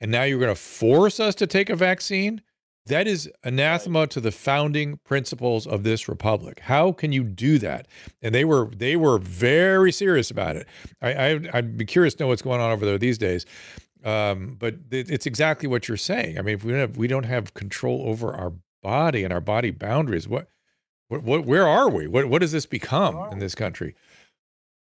And 0.00 0.10
now 0.10 0.22
you're 0.22 0.38
going 0.38 0.54
to 0.54 0.60
force 0.60 1.20
us 1.20 1.34
to 1.36 1.46
take 1.46 1.70
a 1.70 1.76
vaccine? 1.76 2.42
That 2.86 3.08
is 3.08 3.28
anathema 3.42 4.06
to 4.08 4.20
the 4.20 4.30
founding 4.30 4.98
principles 4.98 5.66
of 5.66 5.82
this 5.82 6.08
republic. 6.08 6.60
How 6.60 6.92
can 6.92 7.10
you 7.10 7.24
do 7.24 7.58
that? 7.58 7.88
And 8.22 8.32
they 8.32 8.44
were 8.44 8.70
they 8.76 8.94
were 8.94 9.18
very 9.18 9.90
serious 9.90 10.30
about 10.30 10.54
it. 10.54 10.68
I, 11.02 11.12
I 11.12 11.40
i'd 11.54 11.76
be 11.76 11.84
curious 11.84 12.14
to 12.14 12.22
know 12.22 12.28
what's 12.28 12.42
going 12.42 12.60
on 12.60 12.70
over 12.70 12.86
there 12.86 12.96
these 12.96 13.18
days. 13.18 13.44
Um, 14.04 14.54
but 14.56 14.74
it, 14.92 15.10
it's 15.10 15.26
exactly 15.26 15.68
what 15.68 15.88
you're 15.88 15.96
saying. 15.96 16.38
I 16.38 16.42
mean 16.42 16.54
if 16.54 16.64
we 16.64 16.70
don't 16.70 16.80
have 16.80 16.96
we 16.96 17.08
don't 17.08 17.24
have 17.24 17.54
control 17.54 18.04
over 18.06 18.32
our 18.32 18.52
body 18.84 19.24
and 19.24 19.32
our 19.32 19.40
body 19.40 19.72
boundaries 19.72 20.28
what 20.28 20.48
what, 21.08 21.24
what 21.24 21.44
where 21.44 21.66
are 21.66 21.88
we? 21.88 22.06
What 22.06 22.26
what 22.26 22.40
does 22.40 22.52
this 22.52 22.66
become 22.66 23.32
in 23.32 23.40
this 23.40 23.56
country 23.56 23.96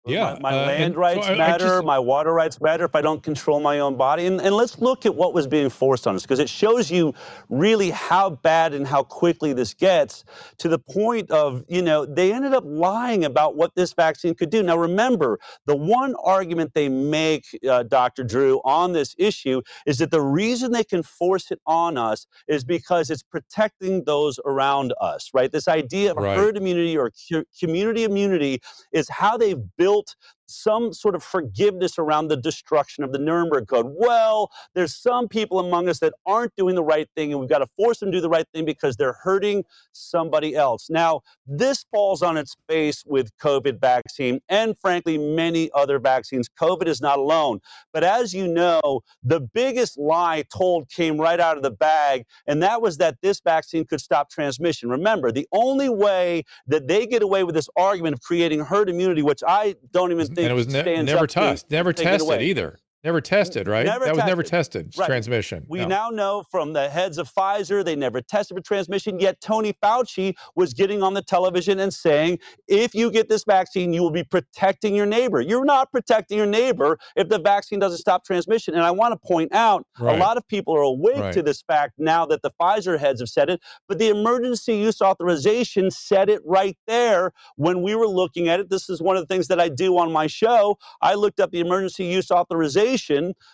yeah, 0.06 0.38
my, 0.42 0.52
my 0.52 0.58
uh, 0.58 0.66
land 0.68 0.84
and 0.84 0.94
so 0.96 1.00
rights 1.02 1.28
I- 1.28 1.32
I 1.34 1.36
matter, 1.36 1.66
just- 1.66 1.86
my 1.86 2.00
water 2.00 2.34
rights 2.34 2.62
matter 2.62 2.86
if 2.86 2.96
I 2.96 3.02
don't 3.02 3.24
control 3.24 3.60
my 3.60 3.80
own 3.80 3.96
body. 3.98 4.26
And, 4.28 4.42
and 4.42 4.56
let's 4.56 4.80
look 4.80 5.06
at 5.06 5.16
what 5.16 5.34
was 5.34 5.48
being 5.48 5.70
forced 5.70 6.08
on 6.08 6.16
us 6.16 6.24
because 6.24 6.40
it 6.40 6.50
shows 6.50 6.92
you 6.92 7.14
really 7.50 7.92
how 7.92 8.32
bad 8.32 8.74
and 8.74 8.88
how 8.88 9.04
quickly 9.04 9.54
this 9.54 9.74
gets 9.74 10.26
to 10.60 10.70
the 10.70 10.80
point 10.80 11.32
of, 11.32 11.64
you 11.70 11.82
know, 11.82 12.06
they 12.06 12.34
ended 12.34 12.54
up 12.54 12.64
lying 12.66 13.26
about 13.26 13.56
what 13.56 13.76
this 13.76 13.94
vaccine 13.94 14.36
could 14.36 14.50
do. 14.50 14.64
Now, 14.64 14.78
remember, 14.78 15.40
the 15.66 15.76
one 15.76 16.16
argument 16.24 16.74
they 16.74 16.90
make, 16.90 17.46
uh, 17.70 17.84
Dr. 17.84 18.24
Drew, 18.24 18.62
on 18.66 18.94
this 18.94 19.16
issue 19.18 19.62
is 19.86 20.00
that 20.00 20.12
the 20.12 20.22
reason 20.22 20.72
they 20.72 20.84
can 20.84 21.04
force 21.04 21.52
it 21.52 21.62
on 21.68 21.98
us 21.98 22.28
is 22.48 22.64
because 22.66 23.10
it's 23.10 23.24
protecting 23.24 24.04
those 24.06 24.40
around 24.46 24.94
us, 25.02 25.30
right? 25.34 25.52
This 25.52 25.68
idea 25.68 26.12
of 26.12 26.18
Right. 26.18 26.38
herd 26.38 26.58
immunity 26.58 26.98
or 26.98 27.12
cu- 27.30 27.46
community 27.60 28.04
immunity 28.04 28.62
is 28.94 29.10
how 29.10 29.38
they've 29.38 29.62
built 29.78 29.93
built 29.94 30.16
some 30.54 30.94
sort 30.94 31.16
of 31.16 31.24
forgiveness 31.24 31.98
around 31.98 32.28
the 32.28 32.38
destruction 32.38 33.04
of 33.04 33.12
the 33.12 33.20
Nuremberg 33.20 33.68
Code. 33.68 33.94
Well, 33.98 34.52
there's 34.76 34.96
some 34.96 35.28
people 35.28 35.60
among 35.60 35.90
us 35.90 36.00
that 36.00 36.14
aren't 36.26 36.56
doing 36.56 36.76
the 36.76 36.84
right 36.84 37.10
thing, 37.16 37.32
and 37.32 37.40
we've 37.40 37.50
got 37.50 37.60
to 37.60 37.68
force 37.78 38.00
them 38.00 38.12
to 38.12 38.18
do 38.18 38.22
the 38.22 38.30
right 38.30 38.46
thing 38.54 38.66
because 38.66 38.96
they're 38.96 39.18
hurting 39.24 39.64
somebody 39.92 40.56
else. 40.56 40.90
Now, 40.90 41.22
this 41.48 41.86
falls 41.92 42.22
on 42.22 42.38
its 42.38 42.56
face 42.70 43.04
with 43.06 43.36
COVID 43.38 43.80
vaccine 43.80 44.40
and, 44.50 44.76
frankly, 44.80 45.18
many 45.18 45.70
other 45.74 46.00
vaccines. 46.00 46.48
COVID 46.50 46.88
is 46.88 47.02
not 47.02 47.20
alone. 47.20 47.60
But 47.92 48.04
as 48.04 48.34
you 48.34 48.48
know, 48.48 49.02
the 49.24 49.40
biggest 49.40 49.98
lie 49.98 50.44
told 50.56 50.90
came 50.90 51.20
right 51.20 51.40
out 51.40 51.58
of 51.58 51.64
the 51.64 51.72
bag, 51.72 52.26
and 52.48 52.62
that 52.64 52.82
was 52.82 52.98
that 52.98 53.18
this 53.22 53.42
vaccine 53.42 53.86
could 53.86 54.02
stop 54.02 54.30
transmission. 54.30 54.90
Remember, 54.90 55.32
the 55.32 55.48
only 55.52 55.90
way 55.90 56.44
that 56.68 56.88
they 56.88 57.06
get 57.06 57.24
away 57.24 57.44
with 57.44 57.56
this 57.56 57.70
argument 57.76 58.14
of 58.14 58.22
creating 58.22 58.60
herd 58.60 58.90
immunity, 58.90 59.22
which 59.22 59.42
I 59.48 59.76
don't 59.92 60.12
even 60.12 60.26
mm-hmm. 60.26 60.34
think 60.34 60.43
and 60.43 60.43
it 60.52 60.56
was 60.56 60.68
ne- 60.68 61.02
never 61.04 61.28
to 61.28 61.34
tested 61.34 61.72
never 61.72 61.94
tested 61.94 62.42
either 62.42 62.78
never 63.04 63.20
tested 63.22 63.68
right 63.68 63.86
Never 63.86 64.06
that 64.06 64.16
was 64.16 64.24
never 64.26 64.44
tested. 64.44 64.86
tested 64.88 65.00
Right. 65.00 65.08
transmission 65.08 65.66
We 65.68 65.80
No. 65.80 65.88
now 65.88 66.10
know 66.10 66.44
from 66.50 66.74
the 66.74 66.90
heads 66.90 67.18
of 67.18 67.30
Pfizer, 67.34 67.84
they 67.84 67.96
never 67.96 68.22
tested 68.22 68.56
for 68.58 68.62
transmission, 68.64 69.20
yet 69.20 69.42
Tony 69.42 69.74
Fauci 69.74 70.36
was 70.56 70.74
getting 70.74 71.04
on 71.04 71.14
the 71.14 71.22
television 71.22 71.80
and 71.80 71.94
saying, 71.94 72.40
if 72.68 72.94
you 72.96 73.12
get 73.12 73.30
this 73.30 73.44
vaccine, 73.44 73.94
you 73.94 74.02
will 74.02 74.12
be 74.12 74.24
protecting 74.24 74.96
your 74.96 75.06
neighbor. 75.06 75.42
You're 75.42 75.66
not 75.66 75.92
protecting 75.92 76.38
your 76.38 76.48
neighbor 76.48 76.98
if 77.16 77.30
the 77.30 77.40
vaccine 77.40 77.80
doesn't 77.80 77.98
stop 78.00 78.24
transmission. 78.26 78.74
And 78.74 78.84
I 78.84 78.92
want 78.92 79.14
to 79.14 79.28
point 79.28 79.54
out 79.54 79.86
Right. 80.00 80.16
a 80.16 80.18
lot 80.18 80.38
of 80.38 80.48
people 80.48 80.76
are 80.76 80.82
awake 80.82 81.18
Right. 81.18 81.34
to 81.34 81.42
this 81.42 81.62
fact 81.62 81.94
now 81.98 82.26
that 82.28 82.42
the 82.42 82.52
Pfizer 82.52 83.00
heads 83.00 83.20
have 83.22 83.30
said 83.30 83.50
it, 83.50 83.62
but 83.88 84.00
the 84.00 84.10
emergency 84.10 84.76
use 84.76 85.02
authorization 85.02 85.92
said 85.92 86.30
it 86.30 86.42
right 86.46 86.78
there 86.88 87.32
when 87.58 87.82
we 87.82 87.96
were 87.96 88.08
looking 88.08 88.48
at 88.48 88.60
it. 88.60 88.70
This 88.70 88.90
is 88.90 89.02
one 89.02 89.18
of 89.18 89.24
the 89.24 89.28
things 89.28 89.48
that 89.50 89.60
I 89.60 89.70
do 89.70 89.98
on 89.98 90.12
my 90.12 90.28
show. 90.28 90.78
I 91.02 91.16
looked 91.16 91.40
up 91.40 91.52
the 91.52 91.60
emergency 91.60 92.06
use 92.06 92.32
authorization 92.32 92.93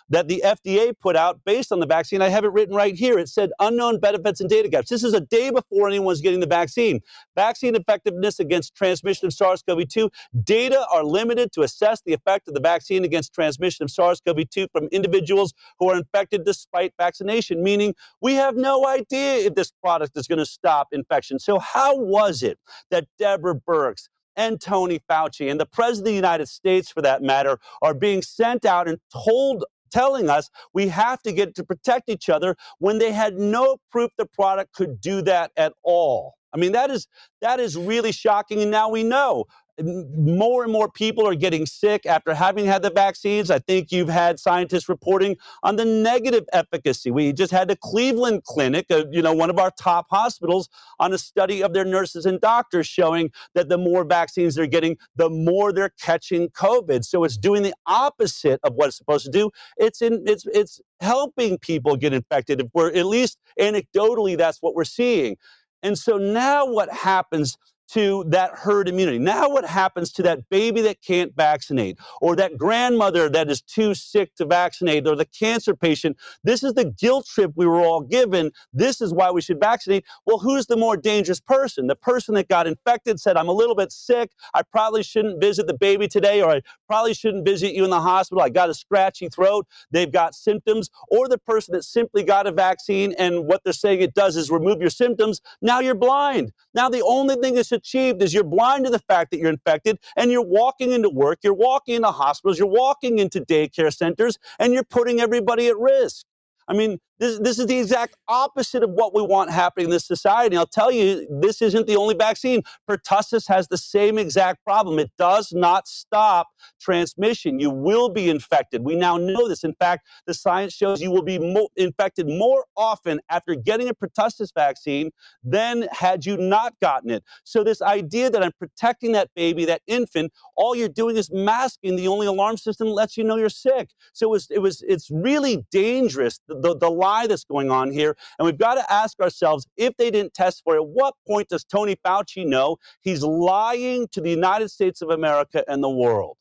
that 0.08 0.28
the 0.28 0.42
FDA 0.44 0.92
put 0.98 1.16
out 1.16 1.40
based 1.44 1.72
on 1.72 1.80
the 1.80 1.86
vaccine. 1.86 2.22
I 2.22 2.28
have 2.28 2.44
it 2.44 2.52
written 2.52 2.74
right 2.74 2.94
here. 2.94 3.18
It 3.18 3.28
said 3.28 3.50
unknown 3.58 4.00
benefits 4.00 4.40
and 4.40 4.48
data 4.48 4.68
gaps. 4.68 4.88
This 4.88 5.04
is 5.04 5.14
a 5.14 5.20
day 5.20 5.50
before 5.50 5.88
anyone's 5.88 6.20
getting 6.20 6.40
the 6.40 6.46
vaccine. 6.46 7.00
Vaccine 7.34 7.74
effectiveness 7.74 8.38
against 8.38 8.74
transmission 8.74 9.26
of 9.26 9.32
SARS 9.32 9.62
CoV 9.62 9.88
2. 9.88 10.10
Data 10.42 10.84
are 10.92 11.04
limited 11.04 11.52
to 11.52 11.62
assess 11.62 12.02
the 12.04 12.12
effect 12.12 12.48
of 12.48 12.54
the 12.54 12.60
vaccine 12.60 13.04
against 13.04 13.34
transmission 13.34 13.84
of 13.84 13.90
SARS 13.90 14.20
CoV 14.20 14.48
2 14.48 14.68
from 14.72 14.84
individuals 14.86 15.52
who 15.78 15.90
are 15.90 15.96
infected 15.96 16.44
despite 16.44 16.92
vaccination, 16.98 17.62
meaning 17.62 17.94
we 18.20 18.34
have 18.34 18.56
no 18.56 18.86
idea 18.86 19.46
if 19.46 19.54
this 19.54 19.72
product 19.82 20.16
is 20.16 20.26
going 20.26 20.38
to 20.38 20.46
stop 20.46 20.88
infection. 20.92 21.38
So, 21.38 21.58
how 21.58 21.96
was 21.96 22.42
it 22.42 22.58
that 22.90 23.06
Deborah 23.18 23.54
Birx, 23.54 24.08
and 24.40 24.58
Tony 24.58 24.98
Fauci 25.08 25.50
and 25.50 25.60
the 25.60 25.66
President 25.66 26.06
of 26.08 26.12
the 26.12 26.16
United 26.16 26.48
States, 26.48 26.90
for 26.90 27.02
that 27.02 27.22
matter, 27.22 27.58
are 27.82 27.92
being 27.92 28.22
sent 28.22 28.64
out 28.64 28.88
and 28.88 28.98
told 29.12 29.64
telling 29.90 30.30
us 30.30 30.48
we 30.72 30.88
have 30.88 31.20
to 31.20 31.32
get 31.32 31.54
to 31.56 31.64
protect 31.64 32.08
each 32.08 32.30
other 32.30 32.56
when 32.78 32.98
they 32.98 33.12
had 33.12 33.36
no 33.36 33.76
proof 33.90 34.10
the 34.16 34.24
product 34.24 34.72
could 34.72 35.00
do 35.00 35.20
that 35.20 35.50
at 35.56 35.74
all. 35.82 36.34
I 36.52 36.56
mean 36.56 36.72
that 36.72 36.90
is 36.90 37.06
that 37.42 37.60
is 37.60 37.76
really 37.76 38.12
shocking 38.12 38.62
and 38.62 38.70
now 38.70 38.88
we 38.88 39.02
know 39.04 39.44
more 39.82 40.62
and 40.62 40.72
more 40.72 40.90
people 40.90 41.26
are 41.26 41.34
getting 41.34 41.66
sick 41.66 42.06
after 42.06 42.34
having 42.34 42.66
had 42.66 42.82
the 42.82 42.90
vaccines. 42.90 43.50
I 43.50 43.58
think 43.58 43.92
you've 43.92 44.08
had 44.08 44.38
scientists 44.38 44.88
reporting 44.88 45.36
on 45.62 45.76
the 45.76 45.84
negative 45.84 46.44
efficacy. 46.52 47.10
We 47.10 47.32
just 47.32 47.52
had 47.52 47.68
the 47.68 47.76
Cleveland 47.76 48.44
Clinic, 48.44 48.86
uh, 48.90 49.04
you 49.10 49.22
know, 49.22 49.32
one 49.32 49.50
of 49.50 49.58
our 49.58 49.70
top 49.78 50.06
hospitals, 50.10 50.68
on 50.98 51.12
a 51.12 51.18
study 51.18 51.62
of 51.62 51.72
their 51.72 51.84
nurses 51.84 52.26
and 52.26 52.40
doctors 52.40 52.86
showing 52.86 53.30
that 53.54 53.68
the 53.68 53.78
more 53.78 54.04
vaccines 54.04 54.54
they're 54.54 54.66
getting, 54.66 54.96
the 55.16 55.30
more 55.30 55.72
they're 55.72 55.92
catching 56.00 56.48
COVID. 56.50 57.04
So 57.04 57.24
it's 57.24 57.36
doing 57.36 57.62
the 57.62 57.74
opposite 57.86 58.60
of 58.64 58.74
what 58.74 58.88
it's 58.88 58.96
supposed 58.98 59.24
to 59.24 59.30
do. 59.30 59.50
It's 59.76 60.02
in 60.02 60.24
it's 60.26 60.46
it's 60.46 60.80
helping 61.00 61.58
people 61.58 61.96
get 61.96 62.12
infected. 62.12 62.60
If 62.60 62.68
we're 62.74 62.92
at 62.92 63.06
least 63.06 63.38
anecdotally, 63.58 64.36
that's 64.36 64.58
what 64.60 64.74
we're 64.74 64.84
seeing. 64.84 65.36
And 65.82 65.98
so 65.98 66.18
now 66.18 66.66
what 66.66 66.92
happens 66.92 67.56
to 67.92 68.24
that 68.28 68.52
herd 68.54 68.88
immunity. 68.88 69.18
Now, 69.18 69.48
what 69.48 69.64
happens 69.64 70.12
to 70.12 70.22
that 70.22 70.48
baby 70.48 70.80
that 70.82 71.02
can't 71.02 71.34
vaccinate, 71.34 71.98
or 72.20 72.36
that 72.36 72.56
grandmother 72.56 73.28
that 73.28 73.50
is 73.50 73.62
too 73.62 73.94
sick 73.94 74.34
to 74.36 74.44
vaccinate, 74.44 75.06
or 75.06 75.16
the 75.16 75.24
cancer 75.24 75.74
patient? 75.74 76.16
This 76.44 76.62
is 76.62 76.74
the 76.74 76.84
guilt 76.84 77.26
trip 77.26 77.52
we 77.56 77.66
were 77.66 77.80
all 77.80 78.00
given. 78.00 78.52
This 78.72 79.00
is 79.00 79.12
why 79.12 79.30
we 79.30 79.42
should 79.42 79.60
vaccinate. 79.60 80.04
Well, 80.26 80.38
who's 80.38 80.66
the 80.66 80.76
more 80.76 80.96
dangerous 80.96 81.40
person? 81.40 81.86
The 81.86 81.96
person 81.96 82.34
that 82.34 82.48
got 82.48 82.66
infected 82.66 83.20
said, 83.20 83.36
I'm 83.36 83.48
a 83.48 83.52
little 83.52 83.74
bit 83.74 83.92
sick. 83.92 84.30
I 84.54 84.62
probably 84.62 85.02
shouldn't 85.02 85.40
visit 85.40 85.66
the 85.66 85.74
baby 85.74 86.08
today, 86.08 86.42
or 86.42 86.50
I 86.50 86.62
probably 86.86 87.14
shouldn't 87.14 87.44
visit 87.44 87.74
you 87.74 87.84
in 87.84 87.90
the 87.90 88.00
hospital. 88.00 88.42
I 88.42 88.48
got 88.48 88.70
a 88.70 88.74
scratchy 88.74 89.28
throat. 89.28 89.66
They've 89.90 90.10
got 90.10 90.34
symptoms. 90.34 90.90
Or 91.08 91.28
the 91.28 91.38
person 91.38 91.72
that 91.74 91.84
simply 91.84 92.22
got 92.22 92.46
a 92.46 92.52
vaccine 92.52 93.14
and 93.18 93.46
what 93.46 93.62
they're 93.64 93.72
saying 93.72 94.00
it 94.00 94.14
does 94.14 94.36
is 94.36 94.50
remove 94.50 94.80
your 94.80 94.90
symptoms. 94.90 95.40
Now 95.60 95.80
you're 95.80 95.94
blind. 95.94 96.52
Now 96.74 96.88
the 96.88 97.02
only 97.02 97.36
thing 97.36 97.54
that 97.54 97.66
should 97.66 97.79
achieved 97.80 98.22
is 98.22 98.32
you're 98.32 98.44
blind 98.44 98.84
to 98.84 98.90
the 98.90 98.98
fact 98.98 99.30
that 99.30 99.38
you're 99.38 99.50
infected 99.50 99.98
and 100.16 100.30
you're 100.30 100.46
walking 100.46 100.92
into 100.92 101.10
work, 101.10 101.38
you're 101.42 101.54
walking 101.54 101.96
into 101.96 102.10
hospitals, 102.10 102.58
you're 102.58 102.68
walking 102.68 103.18
into 103.18 103.40
daycare 103.40 103.92
centers, 103.92 104.38
and 104.58 104.72
you're 104.72 104.84
putting 104.84 105.20
everybody 105.20 105.68
at 105.68 105.76
risk. 105.78 106.26
I 106.68 106.74
mean, 106.74 106.98
this, 107.20 107.38
this 107.38 107.58
is 107.58 107.66
the 107.66 107.78
exact 107.78 108.16
opposite 108.28 108.82
of 108.82 108.90
what 108.90 109.14
we 109.14 109.22
want 109.22 109.50
happening 109.50 109.86
in 109.86 109.90
this 109.90 110.06
society. 110.06 110.56
I'll 110.56 110.66
tell 110.66 110.90
you, 110.90 111.26
this 111.42 111.62
isn't 111.62 111.86
the 111.86 111.96
only 111.96 112.14
vaccine. 112.14 112.62
Pertussis 112.88 113.46
has 113.48 113.68
the 113.68 113.78
same 113.78 114.18
exact 114.18 114.64
problem. 114.64 114.98
It 114.98 115.12
does 115.18 115.52
not 115.52 115.86
stop 115.86 116.48
transmission. 116.80 117.60
You 117.60 117.70
will 117.70 118.08
be 118.08 118.30
infected. 118.30 118.84
We 118.84 118.96
now 118.96 119.18
know 119.18 119.48
this. 119.48 119.64
In 119.64 119.74
fact, 119.74 120.08
the 120.26 120.34
science 120.34 120.72
shows 120.72 121.02
you 121.02 121.10
will 121.10 121.22
be 121.22 121.38
mo- 121.38 121.68
infected 121.76 122.26
more 122.26 122.64
often 122.76 123.20
after 123.30 123.54
getting 123.54 123.88
a 123.88 123.94
pertussis 123.94 124.52
vaccine 124.54 125.10
than 125.44 125.88
had 125.92 126.26
you 126.26 126.38
not 126.38 126.74
gotten 126.80 127.10
it. 127.10 127.24
So, 127.44 127.62
this 127.62 127.82
idea 127.82 128.30
that 128.30 128.42
I'm 128.42 128.52
protecting 128.58 129.12
that 129.12 129.30
baby, 129.36 129.66
that 129.66 129.82
infant, 129.86 130.32
all 130.56 130.74
you're 130.74 130.88
doing 130.88 131.16
is 131.16 131.30
masking 131.30 131.96
the 131.96 132.08
only 132.08 132.26
alarm 132.26 132.56
system 132.56 132.88
that 132.88 132.94
lets 132.94 133.16
you 133.16 133.24
know 133.24 133.36
you're 133.36 133.50
sick. 133.50 133.90
So, 134.14 134.28
it 134.28 134.30
was, 134.30 134.46
it 134.50 134.58
was, 134.60 134.82
it's 134.88 135.10
really 135.10 135.66
dangerous. 135.70 136.40
The, 136.48 136.60
the, 136.60 136.76
the 136.78 136.90
lie 137.10 137.26
that's 137.26 137.44
going 137.44 137.70
on 137.70 137.90
here. 137.90 138.16
And 138.38 138.46
we've 138.46 138.58
got 138.58 138.74
to 138.74 138.92
ask 138.92 139.20
ourselves 139.20 139.66
if 139.76 139.96
they 139.96 140.10
didn't 140.10 140.34
test 140.34 140.62
for 140.64 140.76
it, 140.76 140.86
what 140.86 141.14
point 141.26 141.48
does 141.48 141.64
Tony 141.64 141.96
Fauci 142.04 142.46
know 142.46 142.76
he's 143.00 143.22
lying 143.22 144.08
to 144.12 144.20
the 144.20 144.30
United 144.30 144.70
States 144.70 145.02
of 145.02 145.10
America 145.10 145.64
and 145.68 145.82
the 145.82 145.90
world? 145.90 146.36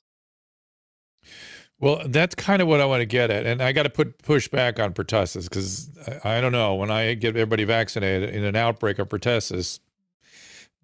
Well, 1.82 2.01
that's 2.08 2.36
kind 2.36 2.62
of 2.62 2.67
what 2.67 2.82
I 2.82 2.86
want 2.86 3.01
to 3.01 3.05
get 3.05 3.32
at, 3.32 3.45
and 3.45 3.62
I 3.62 3.71
got 3.71 3.84
to 3.84 3.89
put 3.89 4.17
push 4.21 4.49
back 4.49 4.82
on 4.82 4.93
pertussis 4.93 5.43
because 5.43 5.89
I, 6.25 6.38
I, 6.38 6.41
don't 6.41 6.51
know 6.51 6.75
when 6.75 6.91
I 6.91 7.13
get 7.13 7.38
everybody 7.38 7.63
vaccinated 7.63 8.36
in 8.36 8.43
an 8.43 8.58
outbreak 8.58 8.99
of 8.99 9.08
pertussis, 9.08 9.79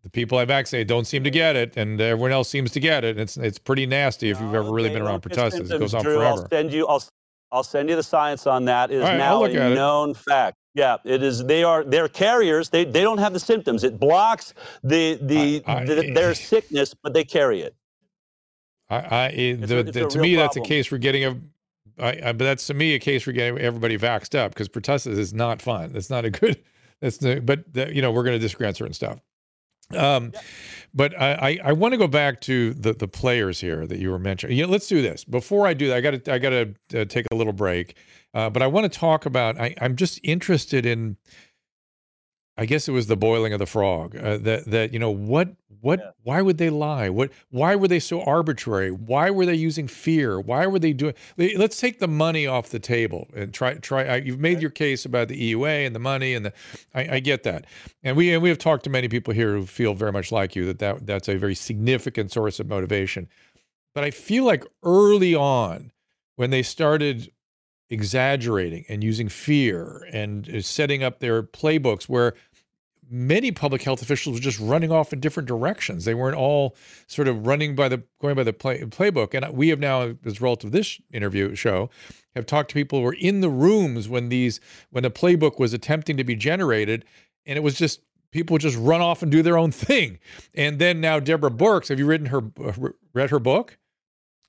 the 0.04 0.10
people 0.10 0.38
I 0.38 0.46
vaccinate 0.46 0.88
don't 0.88 1.06
seem 1.06 1.26
to 1.26 1.30
get 1.30 1.58
it, 1.58 1.76
and 1.76 2.00
everyone 2.00 2.32
else 2.32 2.48
seems 2.48 2.72
to 2.72 2.80
get 2.80 3.04
it. 3.04 3.20
It's 3.20 3.36
it's 3.36 3.60
pretty 3.60 3.86
nasty 3.86 4.30
if 4.30 4.40
you've 4.40 4.54
oh, 4.54 4.60
ever 4.60 4.72
really 4.72 4.90
been 4.90 5.02
around 5.02 5.22
pertussis. 5.22 5.70
It 5.70 5.80
goes 5.80 5.94
on 5.94 6.04
forever. 6.04 6.24
I'll 6.24 6.50
send 6.50 6.72
you. 6.72 6.88
I'll 6.88 7.04
I'll 7.52 7.64
send 7.64 7.90
you 7.90 7.96
the 7.96 8.04
science 8.04 8.48
on 8.48 8.66
that. 8.66 8.92
It 8.92 8.98
is 8.98 9.04
right, 9.04 9.18
now 9.18 9.44
a 9.44 9.54
known 9.74 10.12
it. 10.12 10.18
fact. 10.18 10.58
Yeah, 10.74 10.98
it 11.06 11.24
is. 11.24 11.44
They 11.46 11.64
are 11.64 11.84
they're 11.84 12.10
carriers. 12.10 12.70
They 12.70 12.84
they 12.84 13.02
don't 13.02 13.18
have 13.18 13.32
the 13.32 13.40
symptoms. 13.40 13.84
It 13.84 13.98
blocks 13.98 14.54
the 14.84 15.18
the, 15.22 15.64
I, 15.66 15.78
I, 15.78 15.86
the 15.86 16.12
their 16.14 16.34
sickness, 16.34 16.94
but 16.94 17.14
they 17.14 17.24
carry 17.24 17.62
it. 17.62 17.76
I, 18.90 18.98
I 18.98 19.26
eh, 19.28 19.32
it, 19.32 19.68
the, 19.68 19.80
a, 19.80 19.84
the, 19.84 19.92
to 19.92 20.20
me 20.20 20.36
problem. 20.36 20.36
that's 20.36 20.58
a 20.58 20.62
case 20.62 20.86
for 20.86 20.98
getting 20.98 21.26
a. 21.26 21.40
I, 21.98 22.34
but 22.34 22.40
that's 22.40 22.68
to 22.68 22.74
me 22.74 22.94
a 22.94 23.00
case 23.00 23.24
for 23.24 23.32
getting 23.32 23.58
everybody 23.58 23.98
vaxxed 23.98 24.38
up 24.38 24.52
because 24.52 24.68
pertussis 24.68 25.18
is 25.18 25.34
not 25.34 25.62
fun. 25.62 25.94
That's 25.94 26.10
not 26.10 26.26
a 26.26 26.30
good. 26.30 26.62
That's 27.02 27.18
the, 27.18 27.42
but 27.42 27.74
the, 27.74 27.94
you 27.94 28.02
know 28.02 28.10
we're 28.12 28.24
going 28.24 28.38
to 28.38 28.40
disagree 28.40 28.68
on 28.68 28.74
certain 28.74 28.94
stuff. 28.94 29.20
Um, 29.92 30.32
yeah. 30.34 30.42
But 30.94 31.20
I, 31.20 31.34
I, 31.34 31.60
I 31.66 31.72
want 31.74 31.94
to 31.94 31.98
go 31.98 32.08
back 32.08 32.40
to 32.42 32.74
the 32.74 32.94
the 32.94 33.08
players 33.08 33.60
here 33.60 33.86
that 33.86 34.00
you 34.00 34.10
were 34.10 34.20
mentioning. 34.20 34.58
Yeah, 34.58 34.66
let's 34.66 34.88
do 34.88 35.02
this. 35.02 35.26
Before 35.26 35.68
I 35.68 35.74
do 35.74 35.90
that, 35.90 35.98
I 35.98 36.02
got 36.02 36.24
to 36.24 36.34
I 36.34 36.40
got 36.40 36.50
to 36.52 37.02
uh, 37.02 37.06
take 37.06 37.26
a 37.32 37.36
little 37.36 37.54
break. 37.54 37.96
Uh, 38.34 38.50
but 38.50 38.62
I 38.62 38.68
want 38.68 38.92
to 38.92 39.00
talk 39.00 39.26
about. 39.26 39.60
I, 39.60 39.76
I'm 39.82 39.96
just 39.96 40.20
interested 40.24 40.86
in 40.86 41.18
I 42.58 42.66
guess 42.66 42.88
it 42.88 42.92
was 42.92 43.08
the 43.08 43.18
boiling 43.18 43.52
of 43.52 43.60
the 43.60 43.66
frog. 43.66 44.16
Uh, 44.16 44.38
that 44.38 44.66
that 44.66 44.94
you 44.94 45.00
know 45.00 45.12
what 45.12 45.56
what 45.82 46.00
yeah. 46.00 46.12
why 46.24 46.42
would 46.42 46.58
they 46.58 46.70
lie? 46.70 47.10
What 47.10 47.32
why 47.50 47.76
were 47.76 47.88
they 47.88 48.00
so 48.00 48.22
arbitrary? 48.22 48.92
Why 48.92 49.30
were 49.30 49.46
they 49.46 49.56
using 49.56 49.88
fear? 49.88 50.40
Why 50.40 50.66
were 50.66 50.80
they 50.80 50.94
doing? 50.94 51.16
Let's 51.38 51.80
take 51.80 52.00
the 52.00 52.08
money 52.08 52.48
off 52.48 52.70
the 52.70 52.80
table 52.80 53.28
and 53.36 53.54
try 53.54 53.74
try. 53.76 54.06
I, 54.06 54.16
you've 54.18 54.40
made 54.40 54.62
your 54.62 54.72
case 54.72 55.06
about 55.06 55.28
the 55.28 55.54
EUA 55.54 55.86
and 55.86 55.94
the 55.94 56.00
money 56.00 56.34
and 56.34 56.46
the. 56.46 56.54
I, 56.94 57.16
I, 57.16 57.20
get 57.20 57.44
that, 57.44 57.66
and 58.04 58.16
we 58.16 58.34
and 58.34 58.42
we 58.42 58.50
have 58.50 58.58
talked 58.58 58.86
to 58.86 58.90
many 58.90 59.10
people 59.10 59.34
here 59.34 59.54
who 59.54 59.66
feel 59.66 59.94
very 59.94 60.14
much 60.14 60.32
like 60.32 60.56
you 60.56 60.66
that, 60.66 60.80
that 60.80 61.06
that's 61.06 61.28
a 61.28 61.36
very 61.36 61.56
significant 61.56 62.32
source 62.32 62.60
of 62.60 62.68
motivation. 62.68 63.28
But 63.94 64.06
I 64.06 64.12
feel 64.12 64.46
like 64.46 64.66
early 64.82 65.36
on, 65.36 65.92
when 66.36 66.50
they 66.50 66.64
started 66.64 67.32
exaggerating 67.90 68.86
and 68.90 69.04
using 69.04 69.30
fear 69.30 70.08
and 70.12 70.50
uh, 70.50 70.62
setting 70.62 71.04
up 71.04 71.20
their 71.20 71.44
playbooks 71.44 72.04
where 72.04 72.34
many 73.10 73.52
public 73.52 73.84
health 73.84 74.02
officials 74.02 74.36
were 74.36 74.42
just 74.42 74.60
running 74.60 74.92
off 74.92 75.14
in 75.14 75.20
different 75.20 75.48
directions. 75.48 76.06
They 76.06 76.16
weren't 76.16 76.38
all 76.38 76.76
sort 77.08 77.28
of 77.28 77.46
running 77.46 77.76
by 77.76 77.90
the 77.90 78.04
going 78.20 78.36
by 78.36 78.44
the 78.44 78.54
play, 78.54 78.80
playbook. 78.82 79.34
And 79.34 79.56
we 79.56 79.70
have 79.70 79.80
now, 79.80 80.02
as 80.02 80.38
a 80.38 80.42
result 80.42 80.64
of 80.64 80.72
this 80.72 81.00
interview 81.12 81.56
show, 81.56 81.90
have 82.36 82.46
talked 82.46 82.70
to 82.70 82.74
people 82.74 83.00
who 83.00 83.06
were 83.06 83.14
in 83.20 83.42
the 83.42 83.50
rooms 83.50 84.10
when 84.10 84.30
these 84.30 84.60
when 84.90 85.04
the 85.04 85.12
playbook 85.12 85.60
was 85.60 85.74
attempting 85.74 86.18
to 86.18 86.24
be 86.24 86.36
generated, 86.36 87.06
and 87.46 87.58
it 87.58 87.62
was 87.62 87.76
just 87.76 88.02
people 88.32 88.58
just 88.58 88.78
run 88.78 89.02
off 89.02 89.22
and 89.22 89.32
do 89.32 89.42
their 89.42 89.58
own 89.58 89.72
thing. 89.72 90.20
And 90.54 90.80
then 90.80 91.00
now 91.00 91.20
Deborah 91.20 91.52
Birx, 91.52 91.90
have 91.90 92.00
you 92.00 92.06
written 92.06 92.28
her 92.28 92.42
read 93.14 93.30
her 93.30 93.40
book? 93.40 93.78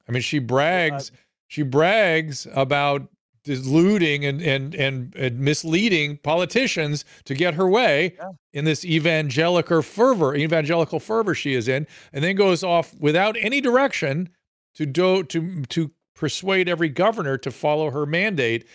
I 0.09 0.12
mean, 0.12 0.22
she 0.22 0.38
brags. 0.38 1.12
She 1.49 1.62
brags 1.62 2.49
about 2.55 3.09
deluding 3.46 4.24
and, 4.24 4.42
and, 4.42 4.74
and, 4.74 5.14
and 5.16 5.38
misleading 5.38 6.18
politicians 6.18 7.04
to 7.24 7.35
get 7.35 7.54
her 7.54 7.68
way 7.68 8.14
yeah. 8.18 8.30
in 8.52 8.64
this 8.64 8.85
evangelical 8.85 9.80
fervor, 9.80 10.35
evangelical 10.35 11.00
fervor 11.00 11.35
she 11.35 11.54
is 11.54 11.68
in, 11.68 11.87
and 12.12 12.22
then 12.22 12.37
goes 12.37 12.62
off 12.62 12.92
without 12.98 13.37
any 13.40 13.61
direction 13.61 14.28
to 14.74 14.85
do 14.85 15.22
to 15.24 15.62
to 15.62 15.90
persuade 16.14 16.68
every 16.68 16.88
governor 16.88 17.38
to 17.38 17.50
follow 17.50 17.90
her 17.90 18.06
mandate 18.06 18.66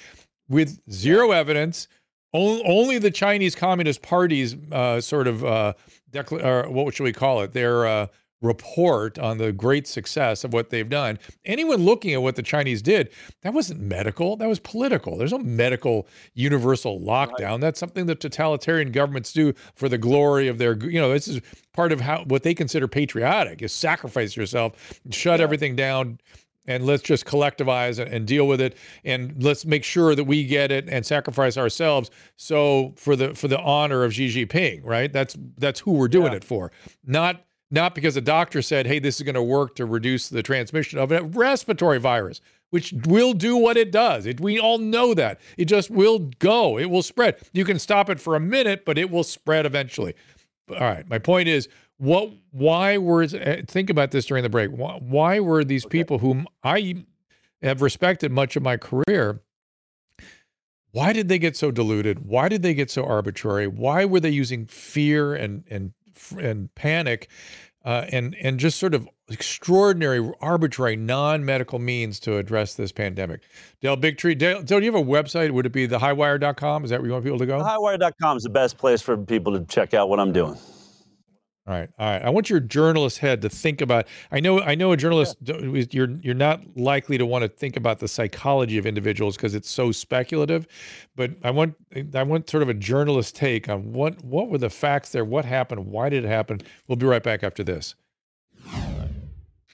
with 0.47 0.79
zero 0.91 1.31
evidence. 1.31 1.87
Only, 2.33 2.63
only 2.63 2.97
the 2.97 3.11
Chinese 3.11 3.55
Communist 3.55 4.01
Party's 4.01 4.55
uh, 4.71 5.01
sort 5.01 5.27
of 5.27 5.43
uh, 5.43 5.73
decla- 6.11 6.69
what 6.69 6.93
should 6.93 7.03
we 7.03 7.11
call 7.11 7.41
it? 7.41 7.51
Their 7.51 7.85
uh, 7.85 8.07
report 8.41 9.19
on 9.19 9.37
the 9.37 9.51
great 9.51 9.87
success 9.87 10.43
of 10.43 10.53
what 10.53 10.69
they've 10.69 10.89
done. 10.89 11.19
Anyone 11.45 11.77
looking 11.77 12.13
at 12.13 12.21
what 12.21 12.35
the 12.35 12.41
Chinese 12.41 12.81
did, 12.81 13.09
that 13.43 13.53
wasn't 13.53 13.81
medical, 13.81 14.35
that 14.37 14.49
was 14.49 14.59
political. 14.59 15.17
There's 15.17 15.31
no 15.31 15.39
medical 15.39 16.07
universal 16.33 16.99
lockdown. 16.99 17.51
Right. 17.51 17.61
That's 17.61 17.79
something 17.79 18.07
that 18.07 18.19
totalitarian 18.19 18.91
governments 18.91 19.31
do 19.31 19.53
for 19.75 19.87
the 19.87 19.97
glory 19.97 20.47
of 20.47 20.57
their, 20.57 20.75
you 20.77 20.99
know, 20.99 21.11
this 21.11 21.27
is 21.27 21.41
part 21.73 21.91
of 21.91 22.01
how 22.01 22.23
what 22.25 22.43
they 22.43 22.53
consider 22.53 22.87
patriotic 22.87 23.61
is 23.61 23.71
sacrifice 23.71 24.35
yourself, 24.35 24.73
shut 25.11 25.39
yeah. 25.39 25.43
everything 25.43 25.75
down 25.75 26.19
and 26.67 26.85
let's 26.85 27.01
just 27.01 27.25
collectivize 27.25 27.99
and, 27.99 28.27
deal 28.27 28.47
with 28.47 28.61
it 28.61 28.77
and 29.03 29.41
let's 29.43 29.65
make 29.65 29.83
sure 29.83 30.15
that 30.15 30.23
we 30.25 30.45
get 30.45 30.71
it 30.71 30.87
and 30.87 31.05
sacrifice 31.05 31.57
ourselves 31.57 32.11
so 32.37 32.93
for 32.95 33.15
the 33.15 33.33
for 33.33 33.47
the 33.47 33.59
honor 33.59 34.03
of 34.03 34.13
Xi 34.13 34.27
Jinping 34.27 34.81
right 34.83 35.11
that's 35.11 35.35
that's 35.57 35.79
who 35.79 35.93
we're 35.93 36.07
doing 36.07 36.31
yeah. 36.31 36.37
it 36.37 36.43
for 36.43 36.71
not 37.03 37.43
not 37.71 37.95
because 37.95 38.17
a 38.17 38.21
doctor 38.21 38.61
said, 38.61 38.85
hey, 38.85 38.99
this 38.99 39.15
is 39.15 39.23
going 39.23 39.35
to 39.35 39.41
work 39.41 39.75
to 39.75 39.85
reduce 39.85 40.29
the 40.29 40.43
transmission 40.43 40.99
of 40.99 41.11
a 41.11 41.23
respiratory 41.23 41.99
virus, 41.99 42.41
which 42.69 42.93
will 43.05 43.33
do 43.33 43.55
what 43.55 43.77
it 43.77 43.91
does. 43.91 44.25
It, 44.25 44.41
we 44.41 44.59
all 44.59 44.77
know 44.77 45.13
that. 45.13 45.39
It 45.57 45.65
just 45.65 45.89
will 45.89 46.19
go, 46.39 46.77
it 46.77 46.89
will 46.89 47.03
spread. 47.03 47.37
You 47.53 47.65
can 47.65 47.79
stop 47.79 48.09
it 48.09 48.19
for 48.19 48.35
a 48.35 48.39
minute, 48.39 48.83
but 48.85 48.97
it 48.97 49.09
will 49.09 49.23
spread 49.23 49.65
eventually. 49.65 50.13
All 50.69 50.79
right. 50.79 51.09
My 51.09 51.17
point 51.17 51.47
is, 51.47 51.69
what? 51.97 52.31
Why 52.49 52.97
were? 52.97 53.23
Eh, 53.23 53.61
think 53.67 53.89
about 53.91 54.09
this 54.11 54.25
during 54.25 54.41
the 54.41 54.49
break. 54.49 54.71
Why, 54.71 54.97
why 54.99 55.39
were 55.39 55.63
these 55.63 55.85
okay. 55.85 55.99
people 55.99 56.17
whom 56.17 56.47
I 56.63 57.05
have 57.61 57.81
respected 57.83 58.31
much 58.31 58.55
of 58.55 58.63
my 58.63 58.77
career? 58.77 59.41
Why 60.93 61.13
did 61.13 61.29
they 61.29 61.39
get 61.39 61.55
so 61.55 61.71
deluded? 61.71 62.25
Why 62.25 62.49
did 62.49 62.63
they 62.63 62.73
get 62.73 62.89
so 62.89 63.05
arbitrary? 63.05 63.67
Why 63.67 64.03
were 64.05 64.19
they 64.19 64.31
using 64.31 64.65
fear 64.65 65.35
and 65.35 65.63
and 65.69 65.93
and 66.39 66.73
panic 66.75 67.29
uh, 67.83 68.05
and 68.11 68.35
and 68.41 68.59
just 68.59 68.79
sort 68.79 68.93
of 68.93 69.07
extraordinary, 69.29 70.31
arbitrary, 70.41 70.95
non-medical 70.95 71.79
means 71.79 72.19
to 72.19 72.37
address 72.37 72.75
this 72.75 72.91
pandemic. 72.91 73.41
Del 73.81 73.97
Bigtree, 73.97 74.37
Dale, 74.37 74.61
Dale, 74.61 74.79
do 74.79 74.85
you 74.85 74.91
have 74.91 75.01
a 75.01 75.05
website? 75.05 75.51
Would 75.51 75.65
it 75.65 75.71
be 75.71 75.87
thehighwire.com? 75.87 76.83
Is 76.83 76.89
that 76.89 76.99
where 76.99 77.07
you 77.07 77.13
want 77.13 77.23
people 77.23 77.39
to 77.39 77.45
go? 77.45 77.59
Highwire.com 77.59 78.37
is 78.37 78.43
the 78.43 78.49
best 78.49 78.77
place 78.77 79.01
for 79.01 79.17
people 79.17 79.57
to 79.57 79.65
check 79.65 79.93
out 79.93 80.09
what 80.09 80.19
I'm 80.19 80.33
doing. 80.33 80.57
All 81.67 81.75
right, 81.75 81.89
all 81.99 82.09
right. 82.09 82.21
I 82.23 82.29
want 82.31 82.49
your 82.49 82.59
journalist 82.59 83.19
head 83.19 83.43
to 83.43 83.49
think 83.49 83.81
about. 83.81 84.07
I 84.31 84.39
know, 84.39 84.61
I 84.61 84.73
know, 84.73 84.93
a 84.93 84.97
journalist. 84.97 85.37
You're 85.45 86.09
you're 86.21 86.33
not 86.33 86.61
likely 86.75 87.19
to 87.19 87.25
want 87.25 87.43
to 87.43 87.49
think 87.49 87.77
about 87.77 87.99
the 87.99 88.07
psychology 88.07 88.79
of 88.79 88.87
individuals 88.87 89.35
because 89.35 89.53
it's 89.53 89.69
so 89.69 89.91
speculative. 89.91 90.65
But 91.15 91.33
I 91.43 91.51
want 91.51 91.75
I 92.15 92.23
want 92.23 92.49
sort 92.49 92.63
of 92.63 92.69
a 92.69 92.73
journalist 92.73 93.35
take 93.35 93.69
on 93.69 93.93
what 93.93 94.23
what 94.23 94.49
were 94.49 94.57
the 94.57 94.71
facts 94.71 95.11
there, 95.11 95.23
what 95.23 95.45
happened, 95.45 95.85
why 95.85 96.09
did 96.09 96.25
it 96.25 96.27
happen. 96.27 96.61
We'll 96.87 96.95
be 96.95 97.05
right 97.05 97.21
back 97.21 97.43
after 97.43 97.63
this. 97.63 97.93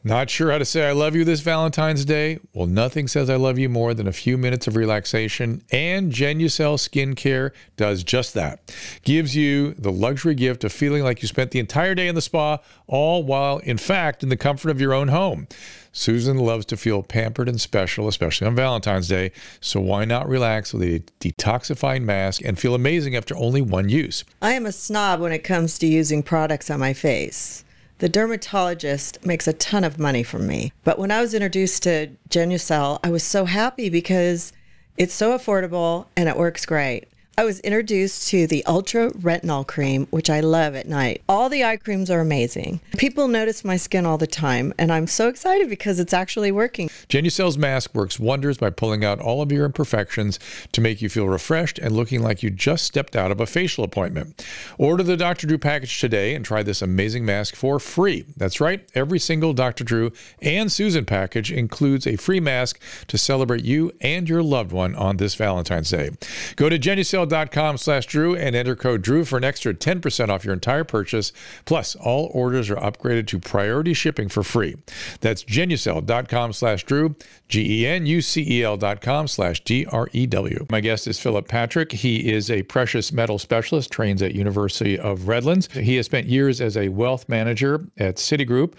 Not 0.04 0.30
sure 0.30 0.52
how 0.52 0.60
to 0.60 0.66
say 0.66 0.88
I 0.88 0.92
love 0.92 1.16
you 1.16 1.24
this 1.26 1.42
Valentine's 1.42 2.06
Day? 2.06 2.40
Well, 2.54 2.68
nothing 2.68 3.08
says 3.08 3.32
I 3.32 3.36
love 3.36 3.58
you 3.58 3.68
more 3.68 3.96
than 3.96 4.08
a 4.08 4.14
few 4.14 4.38
minutes 4.38 4.68
of 4.68 4.76
relaxation, 4.76 5.64
and 5.72 6.12
Genucel 6.14 6.78
Skincare 6.78 7.52
does 7.78 8.04
just 8.04 8.36
that. 8.36 8.74
Gives 9.04 9.36
you 9.36 9.74
the 9.74 9.92
luxury 9.92 10.36
gift 10.36 10.64
of 10.64 10.72
feeling 10.72 11.04
like 11.04 11.24
you 11.24 11.28
spent 11.28 11.50
the 11.50 11.60
entire 11.60 11.96
day 11.96 12.08
in 12.08 12.14
the 12.14 12.22
spa, 12.22 12.60
all 12.86 13.24
while, 13.24 13.58
in 13.60 13.78
fact, 13.78 14.22
in 14.22 14.30
the 14.30 14.38
comfort 14.38 14.70
of 14.70 14.80
your 14.80 14.94
own 14.94 15.08
home. 15.08 15.48
Susan 15.92 16.38
loves 16.38 16.68
to 16.68 16.78
feel 16.78 17.02
pampered 17.02 17.50
and 17.50 17.60
special, 17.60 18.08
especially 18.08 18.46
on 18.46 18.56
Valentine's 18.56 19.08
Day, 19.08 19.32
so 19.60 19.82
why 19.82 20.06
not 20.06 20.30
relax 20.30 20.74
with 20.74 20.84
a 20.84 21.00
detoxifying 21.20 22.04
mask 22.04 22.40
and 22.46 22.60
feel 22.60 22.76
amazing 22.76 23.16
after 23.16 23.36
only 23.36 23.62
one 23.62 23.90
use? 23.90 24.24
I 24.44 24.54
am 24.54 24.68
a 24.68 24.72
snob 24.72 25.20
when 25.22 25.32
it 25.32 25.44
comes 25.44 25.80
to 25.80 25.88
using 25.88 26.22
products 26.22 26.70
on 26.70 26.80
my 26.80 26.94
face. 26.94 27.64
The 28.00 28.10
dermatologist 28.10 29.26
makes 29.26 29.48
a 29.48 29.54
ton 29.54 29.84
of 29.84 29.98
money 29.98 30.22
from 30.22 30.46
me. 30.46 30.72
But 30.84 31.00
when 31.00 31.12
I 31.12 31.22
was 31.22 31.34
introduced 31.34 31.84
to 31.84 32.12
Genucel, 32.30 33.00
I 33.04 33.10
was 33.10 33.24
so 33.24 33.46
happy 33.46 33.90
because 33.90 34.54
it's 34.98 35.14
so 35.14 35.36
affordable 35.38 36.06
and 36.16 36.30
it 36.30 36.38
works 36.38 36.66
great. 36.66 37.08
I 37.40 37.46
was 37.46 37.60
introduced 37.60 38.30
to 38.30 38.48
the 38.48 38.66
Ultra 38.66 39.12
Retinol 39.12 39.68
Cream, 39.68 40.08
which 40.10 40.28
I 40.28 40.40
love 40.40 40.74
at 40.74 40.88
night. 40.88 41.22
All 41.30 41.50
the 41.50 41.64
eye 41.64 41.78
creams 41.78 42.10
are 42.10 42.20
amazing. 42.20 42.80
People 42.98 43.28
notice 43.28 43.64
my 43.64 43.78
skin 43.78 44.08
all 44.08 44.18
the 44.18 44.26
time, 44.26 44.74
and 44.80 44.92
I'm 44.92 45.06
so 45.06 45.28
excited 45.28 45.70
because 45.70 46.00
it's 46.00 46.16
actually 46.16 46.52
working. 46.52 46.90
Genucel's 47.10 47.56
mask 47.56 47.94
works 47.94 48.20
wonders 48.20 48.58
by 48.58 48.72
pulling 48.72 49.06
out 49.06 49.20
all 49.20 49.44
of 49.44 49.52
your 49.52 49.66
imperfections 49.66 50.40
to 50.72 50.82
make 50.82 51.00
you 51.00 51.10
feel 51.10 51.30
refreshed 51.30 51.78
and 51.78 51.96
looking 51.96 52.24
like 52.24 52.42
you 52.42 52.50
just 52.50 52.86
stepped 52.86 53.16
out 53.16 53.30
of 53.30 53.40
a 53.40 53.46
facial 53.46 53.84
appointment. 53.84 54.44
Order 54.80 55.04
the 55.04 55.16
Dr. 55.16 55.46
Drew 55.46 55.60
package 55.60 56.02
today 56.02 56.34
and 56.34 56.44
try 56.44 56.64
this 56.64 56.82
amazing 56.82 57.24
mask 57.24 57.56
for 57.56 57.80
free. 57.80 58.26
That's 58.36 58.60
right, 58.60 58.90
every 58.96 59.20
single 59.20 59.54
Dr. 59.54 59.84
Drew 59.84 60.12
and 60.42 60.72
Susan 60.72 61.06
package 61.06 61.52
includes 61.52 62.08
a 62.08 62.16
free 62.16 62.40
mask 62.40 62.82
to 63.06 63.18
celebrate 63.20 63.64
you 63.64 63.92
and 64.02 64.28
your 64.28 64.42
loved 64.42 64.72
one 64.72 64.96
on 64.96 65.18
this 65.18 65.36
Valentine's 65.36 65.92
Day. 65.92 66.10
Go 66.56 66.68
to 66.68 66.80
Genucel 66.80 67.27
genucel.com 67.28 67.78
slash 67.78 68.06
Drew 68.06 68.36
and 68.36 68.56
enter 68.56 68.76
code 68.76 69.02
Drew 69.02 69.26
for 69.26 69.38
an 69.38 69.44
extra 69.44 69.74
10% 69.74 70.30
off 70.30 70.46
your 70.46 70.54
entire 70.54 70.84
purchase. 70.84 71.32
Plus, 71.66 71.96
all 71.96 72.30
orders 72.34 72.70
are 72.70 72.76
upgraded 72.76 73.28
to 73.28 73.40
priority 73.40 73.94
shipping 73.94 74.30
for 74.30 74.44
free. 74.44 74.76
That's 75.22 75.44
genucel.com 75.44 76.54
slash 76.54 76.84
Drew, 76.84 77.16
G-E-N-U-C-E-L 77.48 78.78
dot 78.78 79.02
com 79.02 79.28
slash 79.28 79.64
D-R-E-W. 79.64 80.66
My 80.70 80.82
guest 80.82 81.08
is 81.08 81.20
Philip 81.20 81.48
Patrick. 81.48 81.92
He 81.92 82.32
is 82.32 82.50
a 82.50 82.64
precious 82.64 83.12
metal 83.12 83.40
specialist, 83.40 83.92
trains 83.92 84.22
at 84.22 84.36
University 84.36 84.98
of 84.98 85.28
Redlands. 85.28 85.72
He 85.74 85.96
has 85.96 86.06
spent 86.06 86.28
years 86.28 86.62
as 86.62 86.78
a 86.78 86.90
wealth 86.90 87.28
manager 87.30 87.86
at 87.98 88.16
Citigroup, 88.18 88.74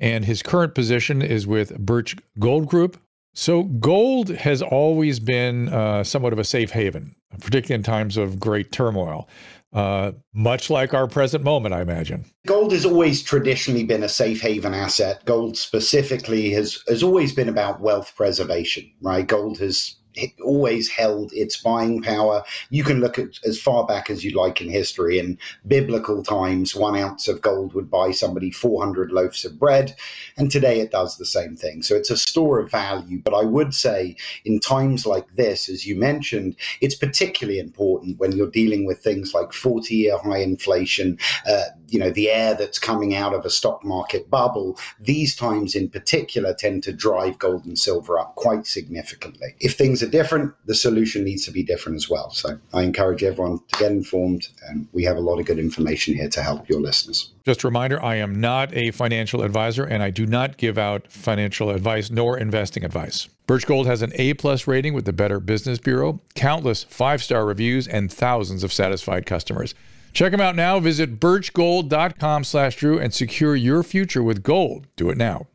and 0.00 0.24
his 0.24 0.42
current 0.42 0.74
position 0.74 1.22
is 1.22 1.46
with 1.46 1.76
Birch 1.78 2.16
Gold 2.38 2.66
Group, 2.66 2.98
so, 3.38 3.64
gold 3.64 4.30
has 4.30 4.62
always 4.62 5.20
been 5.20 5.68
uh, 5.68 6.02
somewhat 6.04 6.32
of 6.32 6.38
a 6.38 6.44
safe 6.44 6.70
haven, 6.70 7.14
particularly 7.38 7.74
in 7.74 7.82
times 7.82 8.16
of 8.16 8.40
great 8.40 8.72
turmoil, 8.72 9.28
uh, 9.74 10.12
much 10.32 10.70
like 10.70 10.94
our 10.94 11.06
present 11.06 11.44
moment, 11.44 11.74
I 11.74 11.82
imagine. 11.82 12.24
Gold 12.46 12.72
has 12.72 12.86
always 12.86 13.22
traditionally 13.22 13.84
been 13.84 14.02
a 14.02 14.08
safe 14.08 14.40
haven 14.40 14.72
asset. 14.72 15.22
Gold 15.26 15.58
specifically 15.58 16.48
has, 16.52 16.82
has 16.88 17.02
always 17.02 17.34
been 17.34 17.50
about 17.50 17.82
wealth 17.82 18.14
preservation, 18.16 18.90
right? 19.02 19.26
Gold 19.26 19.58
has 19.58 19.96
always 20.42 20.88
held 20.88 21.32
its 21.32 21.56
buying 21.56 22.02
power. 22.02 22.42
You 22.70 22.84
can 22.84 23.00
look 23.00 23.18
at 23.18 23.38
as 23.44 23.60
far 23.60 23.86
back 23.86 24.10
as 24.10 24.24
you 24.24 24.30
like 24.32 24.60
in 24.60 24.68
history. 24.68 25.18
In 25.18 25.38
biblical 25.66 26.22
times, 26.22 26.74
one 26.74 26.96
ounce 26.96 27.28
of 27.28 27.40
gold 27.40 27.74
would 27.74 27.90
buy 27.90 28.10
somebody 28.10 28.50
400 28.50 29.12
loaves 29.12 29.44
of 29.44 29.58
bread. 29.58 29.94
And 30.36 30.50
today 30.50 30.80
it 30.80 30.90
does 30.90 31.16
the 31.16 31.26
same 31.26 31.56
thing. 31.56 31.82
So 31.82 31.94
it's 31.94 32.10
a 32.10 32.16
store 32.16 32.58
of 32.58 32.70
value. 32.70 33.20
But 33.22 33.34
I 33.34 33.44
would 33.44 33.74
say 33.74 34.16
in 34.44 34.60
times 34.60 35.06
like 35.06 35.26
this, 35.36 35.68
as 35.68 35.86
you 35.86 35.96
mentioned, 35.96 36.56
it's 36.80 36.94
particularly 36.94 37.58
important 37.58 38.18
when 38.18 38.32
you're 38.32 38.50
dealing 38.50 38.86
with 38.86 39.00
things 39.00 39.34
like 39.34 39.52
40 39.52 39.94
year 39.94 40.18
high 40.18 40.38
inflation, 40.38 41.18
uh, 41.48 41.64
you 41.88 41.98
know, 41.98 42.10
the 42.10 42.30
air 42.30 42.54
that's 42.54 42.78
coming 42.78 43.14
out 43.14 43.34
of 43.34 43.44
a 43.44 43.50
stock 43.50 43.84
market 43.84 44.30
bubble. 44.30 44.78
These 45.00 45.36
times 45.36 45.74
in 45.74 45.88
particular 45.88 46.54
tend 46.54 46.82
to 46.84 46.92
drive 46.92 47.38
gold 47.38 47.64
and 47.64 47.78
silver 47.78 48.18
up 48.18 48.34
quite 48.34 48.66
significantly. 48.66 49.54
If 49.60 49.76
things 49.76 50.02
are 50.02 50.08
different, 50.08 50.54
the 50.66 50.74
solution 50.74 51.24
needs 51.24 51.44
to 51.46 51.52
be 51.52 51.62
different 51.62 51.96
as 51.96 52.08
well. 52.08 52.30
So 52.30 52.58
I 52.72 52.82
encourage 52.82 53.22
everyone 53.22 53.60
to 53.72 53.78
get 53.78 53.92
informed, 53.92 54.48
and 54.68 54.88
we 54.92 55.04
have 55.04 55.16
a 55.16 55.20
lot 55.20 55.38
of 55.38 55.46
good 55.46 55.58
information 55.58 56.14
here 56.14 56.28
to 56.28 56.42
help 56.42 56.68
your 56.68 56.80
listeners. 56.80 57.32
Just 57.44 57.62
a 57.62 57.68
reminder 57.68 58.02
I 58.02 58.16
am 58.16 58.40
not 58.40 58.74
a 58.74 58.90
financial 58.90 59.42
advisor, 59.42 59.84
and 59.84 60.02
I 60.02 60.10
do 60.10 60.26
not 60.26 60.56
give 60.56 60.78
out 60.78 61.10
financial 61.10 61.70
advice 61.70 62.10
nor 62.10 62.36
investing 62.38 62.84
advice. 62.84 63.28
Birch 63.46 63.64
Gold 63.64 63.86
has 63.86 64.02
an 64.02 64.12
A 64.16 64.34
plus 64.34 64.66
rating 64.66 64.92
with 64.92 65.04
the 65.04 65.12
Better 65.12 65.38
Business 65.38 65.78
Bureau, 65.78 66.20
countless 66.34 66.82
five 66.82 67.22
star 67.22 67.46
reviews, 67.46 67.86
and 67.86 68.12
thousands 68.12 68.64
of 68.64 68.72
satisfied 68.72 69.24
customers. 69.24 69.74
Check 70.16 70.32
them 70.32 70.40
out 70.40 70.56
now. 70.56 70.80
Visit 70.80 71.20
birchgold.com 71.20 72.44
slash 72.44 72.76
Drew 72.76 72.98
and 72.98 73.12
secure 73.12 73.54
your 73.54 73.82
future 73.82 74.22
with 74.22 74.42
gold. 74.42 74.86
Do 74.96 75.10
it 75.10 75.18
now. 75.18 75.48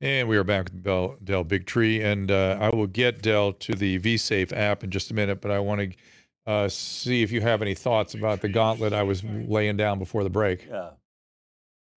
And 0.00 0.26
we 0.26 0.38
are 0.38 0.44
back 0.44 0.70
with 0.72 0.82
Del 0.82 1.44
Bigtree, 1.44 2.02
and 2.02 2.30
uh, 2.30 2.56
I 2.58 2.74
will 2.74 2.86
get 2.86 3.20
Del 3.20 3.52
to 3.52 3.74
the 3.74 3.98
VSafe 3.98 4.50
app 4.56 4.82
in 4.82 4.90
just 4.90 5.10
a 5.10 5.14
minute, 5.14 5.42
but 5.42 5.50
I 5.50 5.58
want 5.58 5.82
to 5.82 6.50
uh, 6.50 6.68
see 6.70 7.22
if 7.22 7.30
you 7.30 7.42
have 7.42 7.60
any 7.60 7.74
thoughts 7.74 8.14
about 8.14 8.40
the 8.40 8.48
gauntlet 8.48 8.94
I 8.94 9.02
was 9.02 9.22
laying 9.22 9.76
down 9.76 9.98
before 9.98 10.24
the 10.24 10.30
break. 10.30 10.66
Yeah. 10.66 10.92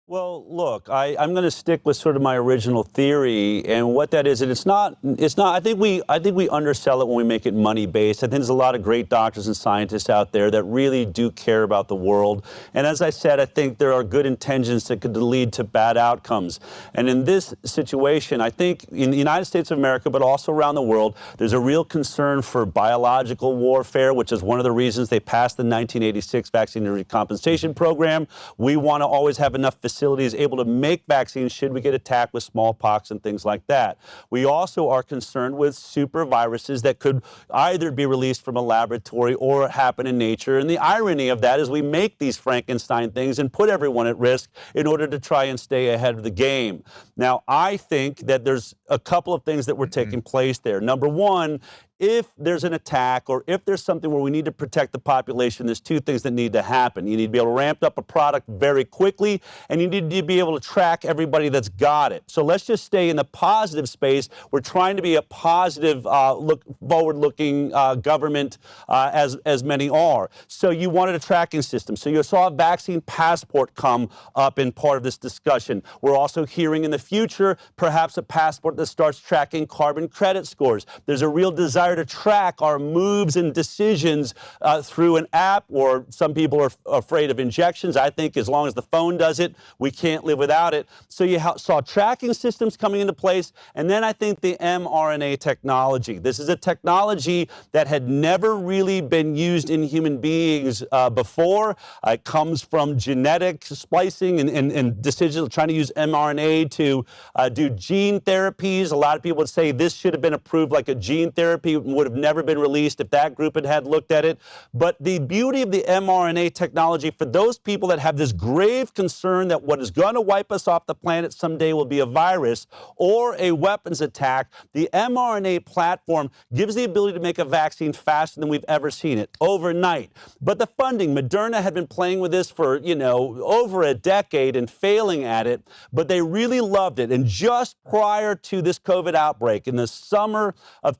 Well, 0.10 0.46
look, 0.48 0.88
I, 0.90 1.18
am 1.20 1.34
going 1.34 1.44
to 1.44 1.52
stick 1.52 1.82
with 1.84 1.98
sort 1.98 2.16
of 2.16 2.22
my 2.22 2.38
original 2.38 2.84
theory, 2.84 3.66
and 3.66 3.94
what 3.94 4.12
that 4.12 4.26
is, 4.26 4.42
and 4.42 4.50
it's 4.50 4.66
not, 4.66 4.98
it's 5.04 5.36
not. 5.36 5.54
I 5.54 5.60
think 5.60 5.82
we, 5.82 6.02
I 6.08 6.18
think 6.18 6.38
we 6.38 6.48
undersell 6.48 7.02
it 7.02 7.10
when 7.10 7.18
we 7.18 7.26
make 7.26 7.46
it 7.46 7.54
money 7.54 7.86
based. 7.86 8.20
I 8.24 8.28
think 8.28 8.40
there's 8.40 8.48
a 8.48 8.54
lot 8.54 8.74
of 8.74 8.82
great 8.82 9.10
doctors 9.10 9.48
and 9.48 9.58
scientists 9.58 10.10
out 10.10 10.32
there 10.32 10.50
that 10.50 10.64
really 10.64 11.06
do 11.06 11.30
care 11.32 11.64
about 11.64 11.90
the 11.90 11.96
world. 11.98 12.46
And 12.74 12.88
as 12.88 13.02
I 13.02 13.10
said, 13.10 13.42
I 13.42 13.46
think 13.46 13.80
there 13.80 13.92
are 13.92 14.02
good 14.02 14.26
intentions 14.26 14.88
that 14.88 15.02
could 15.02 15.18
lead 15.18 15.52
to 15.54 15.66
bad 15.66 15.98
outcomes. 15.98 16.62
And 16.94 17.10
in 17.10 17.26
this 17.26 17.54
situation, 17.66 18.40
I 18.40 18.50
think 18.50 18.86
in 18.94 19.12
the 19.12 19.18
United 19.18 19.44
States 19.44 19.72
of 19.72 19.78
America, 19.78 20.10
but 20.10 20.22
also 20.22 20.54
around 20.54 20.76
the 20.76 20.84
world, 20.84 21.18
there's 21.38 21.52
a 21.52 21.60
real 21.60 21.84
concern 21.84 22.42
for 22.42 22.66
biological 22.66 23.58
warfare, 23.58 24.14
which 24.14 24.32
is 24.32 24.42
one 24.42 24.58
of 24.58 24.64
the 24.64 24.72
reasons 24.72 25.10
they 25.10 25.20
passed 25.20 25.58
the 25.58 25.64
1986 25.64 26.50
Vaccine 26.50 26.86
Recompensation 26.86 27.74
Program. 27.74 28.26
We 28.58 28.78
want 28.78 29.02
to 29.02 29.06
always 29.06 29.36
have 29.36 29.54
enough 29.54 29.82
able 30.04 30.58
to 30.58 30.66
make 30.66 31.04
vaccines 31.08 31.52
should 31.52 31.74
we 31.74 31.82
get 31.82 31.94
attacked 31.94 32.34
with 32.34 32.44
smallpox 32.44 33.12
and 33.12 33.22
things 33.22 33.46
like 33.46 33.66
that. 33.68 33.98
We 34.30 34.46
also 34.46 34.90
are 34.90 35.04
concerned 35.04 35.58
with 35.58 35.76
super 35.76 36.26
viruses 36.26 36.82
that 36.84 37.00
could 37.00 37.24
either 37.52 37.92
be 37.92 38.06
released 38.06 38.44
from 38.44 38.58
a 38.58 38.62
laboratory 38.62 39.34
or 39.36 39.68
happen 39.68 40.08
in 40.08 40.18
nature. 40.18 40.60
And 40.60 40.70
the 40.70 40.78
irony 40.78 41.30
of 41.30 41.42
that 41.42 41.60
is 41.60 41.70
we 41.70 41.82
make 41.82 42.20
these 42.20 42.38
Frankenstein 42.38 43.12
things 43.12 43.40
and 43.40 43.52
put 43.52 43.70
everyone 43.70 44.08
at 44.08 44.18
risk 44.18 44.50
in 44.76 44.88
order 44.88 45.08
to 45.08 45.20
try 45.20 45.46
and 45.46 45.60
stay 45.60 45.90
ahead 45.90 46.16
of 46.16 46.24
the 46.24 46.32
game. 46.32 46.84
Now, 47.16 47.44
I 47.48 47.78
think 47.78 48.20
that 48.28 48.46
there's 48.46 48.76
a 48.90 49.00
couple 49.00 49.34
of 49.34 49.44
things 49.44 49.66
that 49.66 49.76
were 49.76 49.88
taking 49.88 50.20
mm-hmm. 50.20 50.30
place 50.30 50.60
there. 50.60 50.82
Number 50.82 51.08
one 51.08 51.60
if 52.00 52.28
there's 52.38 52.64
an 52.64 52.74
attack 52.74 53.30
or 53.30 53.44
if 53.48 53.66
there's 53.66 53.84
something 53.84 54.12
where 54.12 54.22
we 54.22 54.30
need 54.30 54.46
to 54.46 54.52
protect 54.52 54.92
the 54.92 55.00
population, 55.00 55.66
there's 55.66 55.80
two 55.80 56.00
things 56.00 56.22
that 56.24 56.32
need 56.32 56.54
to 56.54 56.62
happen. 56.62 57.08
You 57.08 57.18
need 57.18 57.26
to 57.26 57.32
be 57.32 57.40
able 57.40 57.48
to 57.48 57.58
ramp 57.58 57.84
up 57.84 57.98
a 57.98 58.02
product 58.02 58.48
very 58.48 58.86
quickly, 58.86 59.42
and 59.70 59.82
you 59.82 59.88
need 59.88 60.10
to 60.10 60.22
be 60.22 60.40
able 60.40 60.60
to 60.60 60.68
track 60.68 61.06
everybody 61.06 61.50
that's 61.50 61.70
got 61.70 62.12
it. 62.12 62.24
So 62.28 62.44
let's 62.44 62.66
just 62.66 62.84
stay 62.84 63.10
in 63.10 63.16
the 63.16 63.24
positive 63.24 63.90
space. 63.90 64.30
We're 64.52 64.60
trying 64.60 64.96
to 64.98 65.02
be 65.02 65.16
a 65.16 65.22
positive, 65.24 66.06
uh, 66.06 66.36
look 66.36 66.64
forward-looking 66.88 67.74
uh, 67.74 67.96
government, 67.96 68.60
uh, 68.88 69.10
as 69.14 69.36
as 69.46 69.64
many 69.64 69.90
are. 69.90 70.30
So 70.48 70.70
you 70.70 70.90
wanted 70.90 71.16
a 71.16 71.20
tracking 71.20 71.62
system. 71.62 71.96
So 71.96 72.10
you 72.10 72.22
saw 72.22 72.48
a 72.48 72.52
vaccine 72.52 73.02
passport 73.02 73.74
come 73.76 74.10
up 74.36 74.60
in 74.60 74.72
part 74.72 74.98
of 74.98 75.04
this 75.04 75.18
discussion. 75.18 75.82
We're 76.02 76.16
also 76.16 76.46
hearing 76.46 76.84
in 76.84 76.92
the 76.92 77.00
future 77.00 77.58
perhaps 77.76 78.18
a 78.18 78.24
passport 78.24 78.76
that 78.78 78.86
starts 78.86 79.20
tracking 79.20 79.66
carbon 79.66 80.08
credit 80.08 80.46
scores. 80.46 80.86
There's 81.06 81.22
a 81.22 81.28
real 81.28 81.52
desire 81.52 81.87
desire 81.88 82.04
to 82.04 82.10
track 82.10 82.62
our 82.62 82.80
moves 82.80 83.36
and 83.36 83.54
decisions 83.54 84.34
uh, 84.62 84.82
through 84.82 85.18
an 85.18 85.28
app, 85.34 85.66
or 85.70 86.06
some 86.10 86.34
people 86.34 86.62
are 86.62 86.68
f- 86.68 86.78
afraid 86.86 87.32
of 87.32 87.40
injections. 87.40 87.96
I 87.96 88.10
think 88.10 88.36
as 88.38 88.50
long 88.50 88.68
as 88.68 88.74
the 88.74 88.82
phone 88.82 89.18
does 89.18 89.40
it, 89.40 89.56
we 89.80 89.92
can't 89.92 90.24
live 90.24 90.38
without 90.38 90.74
it. 90.74 90.88
So 91.08 91.24
you 91.24 91.40
ha- 91.40 91.56
saw 91.56 91.82
tracking 91.82 92.34
systems 92.34 92.76
coming 92.76 93.02
into 93.02 93.14
place, 93.14 93.54
and 93.76 93.90
then 93.90 94.04
I 94.04 94.14
think 94.14 94.42
the 94.42 94.58
mRNA 94.60 95.40
technology. 95.40 96.18
This 96.18 96.40
is 96.40 96.50
a 96.50 96.56
technology 96.56 97.50
that 97.72 97.88
had 97.88 98.10
never 98.10 98.58
really 98.58 99.02
been 99.02 99.36
used 99.36 99.70
in 99.70 99.84
human 99.84 100.18
beings 100.18 100.84
uh, 100.92 101.10
before. 101.10 101.76
Uh, 102.06 102.12
it 102.12 102.24
comes 102.24 102.62
from 102.62 102.98
genetic 102.98 103.64
splicing 103.66 104.40
and, 104.40 104.50
and, 104.50 104.72
and 104.72 105.02
decisions 105.02 105.50
trying 105.50 105.68
to 105.70 105.74
use 105.74 105.92
mRNA 105.96 106.70
to 106.72 107.06
uh, 107.36 107.50
do 107.50 107.70
gene 107.70 108.20
therapies. 108.22 108.92
A 108.92 108.96
lot 108.96 109.16
of 109.16 109.24
people 109.24 109.38
would 109.38 109.50
say 109.50 109.72
this 109.72 109.94
should 109.94 110.14
have 110.14 110.22
been 110.22 110.34
approved 110.34 110.72
like 110.72 110.90
a 110.90 110.96
gene 110.96 111.32
therapy, 111.32 111.77
would 111.84 112.08
have 112.08 112.16
never 112.16 112.44
been 112.44 112.60
released 112.60 113.00
if 113.00 113.10
that 113.12 113.36
group 113.36 113.56
had 113.56 113.66
had 113.66 113.88
looked 113.88 114.12
at 114.12 114.26
it. 114.26 114.40
But 114.74 114.96
the 115.00 115.20
beauty 115.20 115.62
of 115.62 115.72
the 115.72 115.84
mRNA 115.88 116.54
technology 116.54 117.12
for 117.12 117.26
those 117.26 117.58
people 117.58 117.90
that 117.90 118.00
have 118.00 118.18
this 118.18 118.32
grave 118.32 118.94
concern 118.94 119.48
that 119.50 119.64
what 119.64 119.80
is 119.80 119.92
going 119.92 120.16
to 120.16 120.22
wipe 120.22 120.52
us 120.52 120.68
off 120.68 120.86
the 120.86 120.96
planet 120.96 121.34
someday 121.34 121.74
will 121.74 121.86
be 121.86 122.00
a 122.00 122.06
virus 122.06 122.68
or 122.96 123.36
a 123.40 123.52
weapons 123.52 124.02
attack, 124.02 124.52
the 124.74 124.90
mRNA 124.94 125.66
platform 125.66 126.30
gives 126.54 126.76
the 126.76 126.84
ability 126.84 127.14
to 127.14 127.20
make 127.20 127.40
a 127.40 127.46
vaccine 127.46 127.94
faster 127.94 128.40
than 128.40 128.50
we've 128.50 128.66
ever 128.68 128.92
seen 128.92 129.18
it 129.18 129.30
overnight. 129.42 130.12
But 130.42 130.60
the 130.60 130.68
funding, 130.68 131.16
Moderna 131.16 131.62
had 131.62 131.74
been 131.74 131.88
playing 131.88 132.20
with 132.20 132.32
this 132.32 132.50
for, 132.50 132.78
you 132.78 132.96
know, 132.96 133.42
over 133.44 133.84
a 133.84 133.94
decade 133.94 134.56
and 134.56 134.70
failing 134.70 135.24
at 135.24 135.48
it, 135.48 135.62
but 135.92 136.08
they 136.08 136.22
really 136.22 136.62
loved 136.62 137.00
it. 137.00 137.12
And 137.12 137.26
just 137.26 137.76
prior 137.90 138.36
to 138.36 138.62
this 138.62 138.80
COVID 138.80 139.16
outbreak 139.16 139.68
in 139.68 139.76
the 139.76 139.88
summer 139.88 140.56
of 140.84 141.00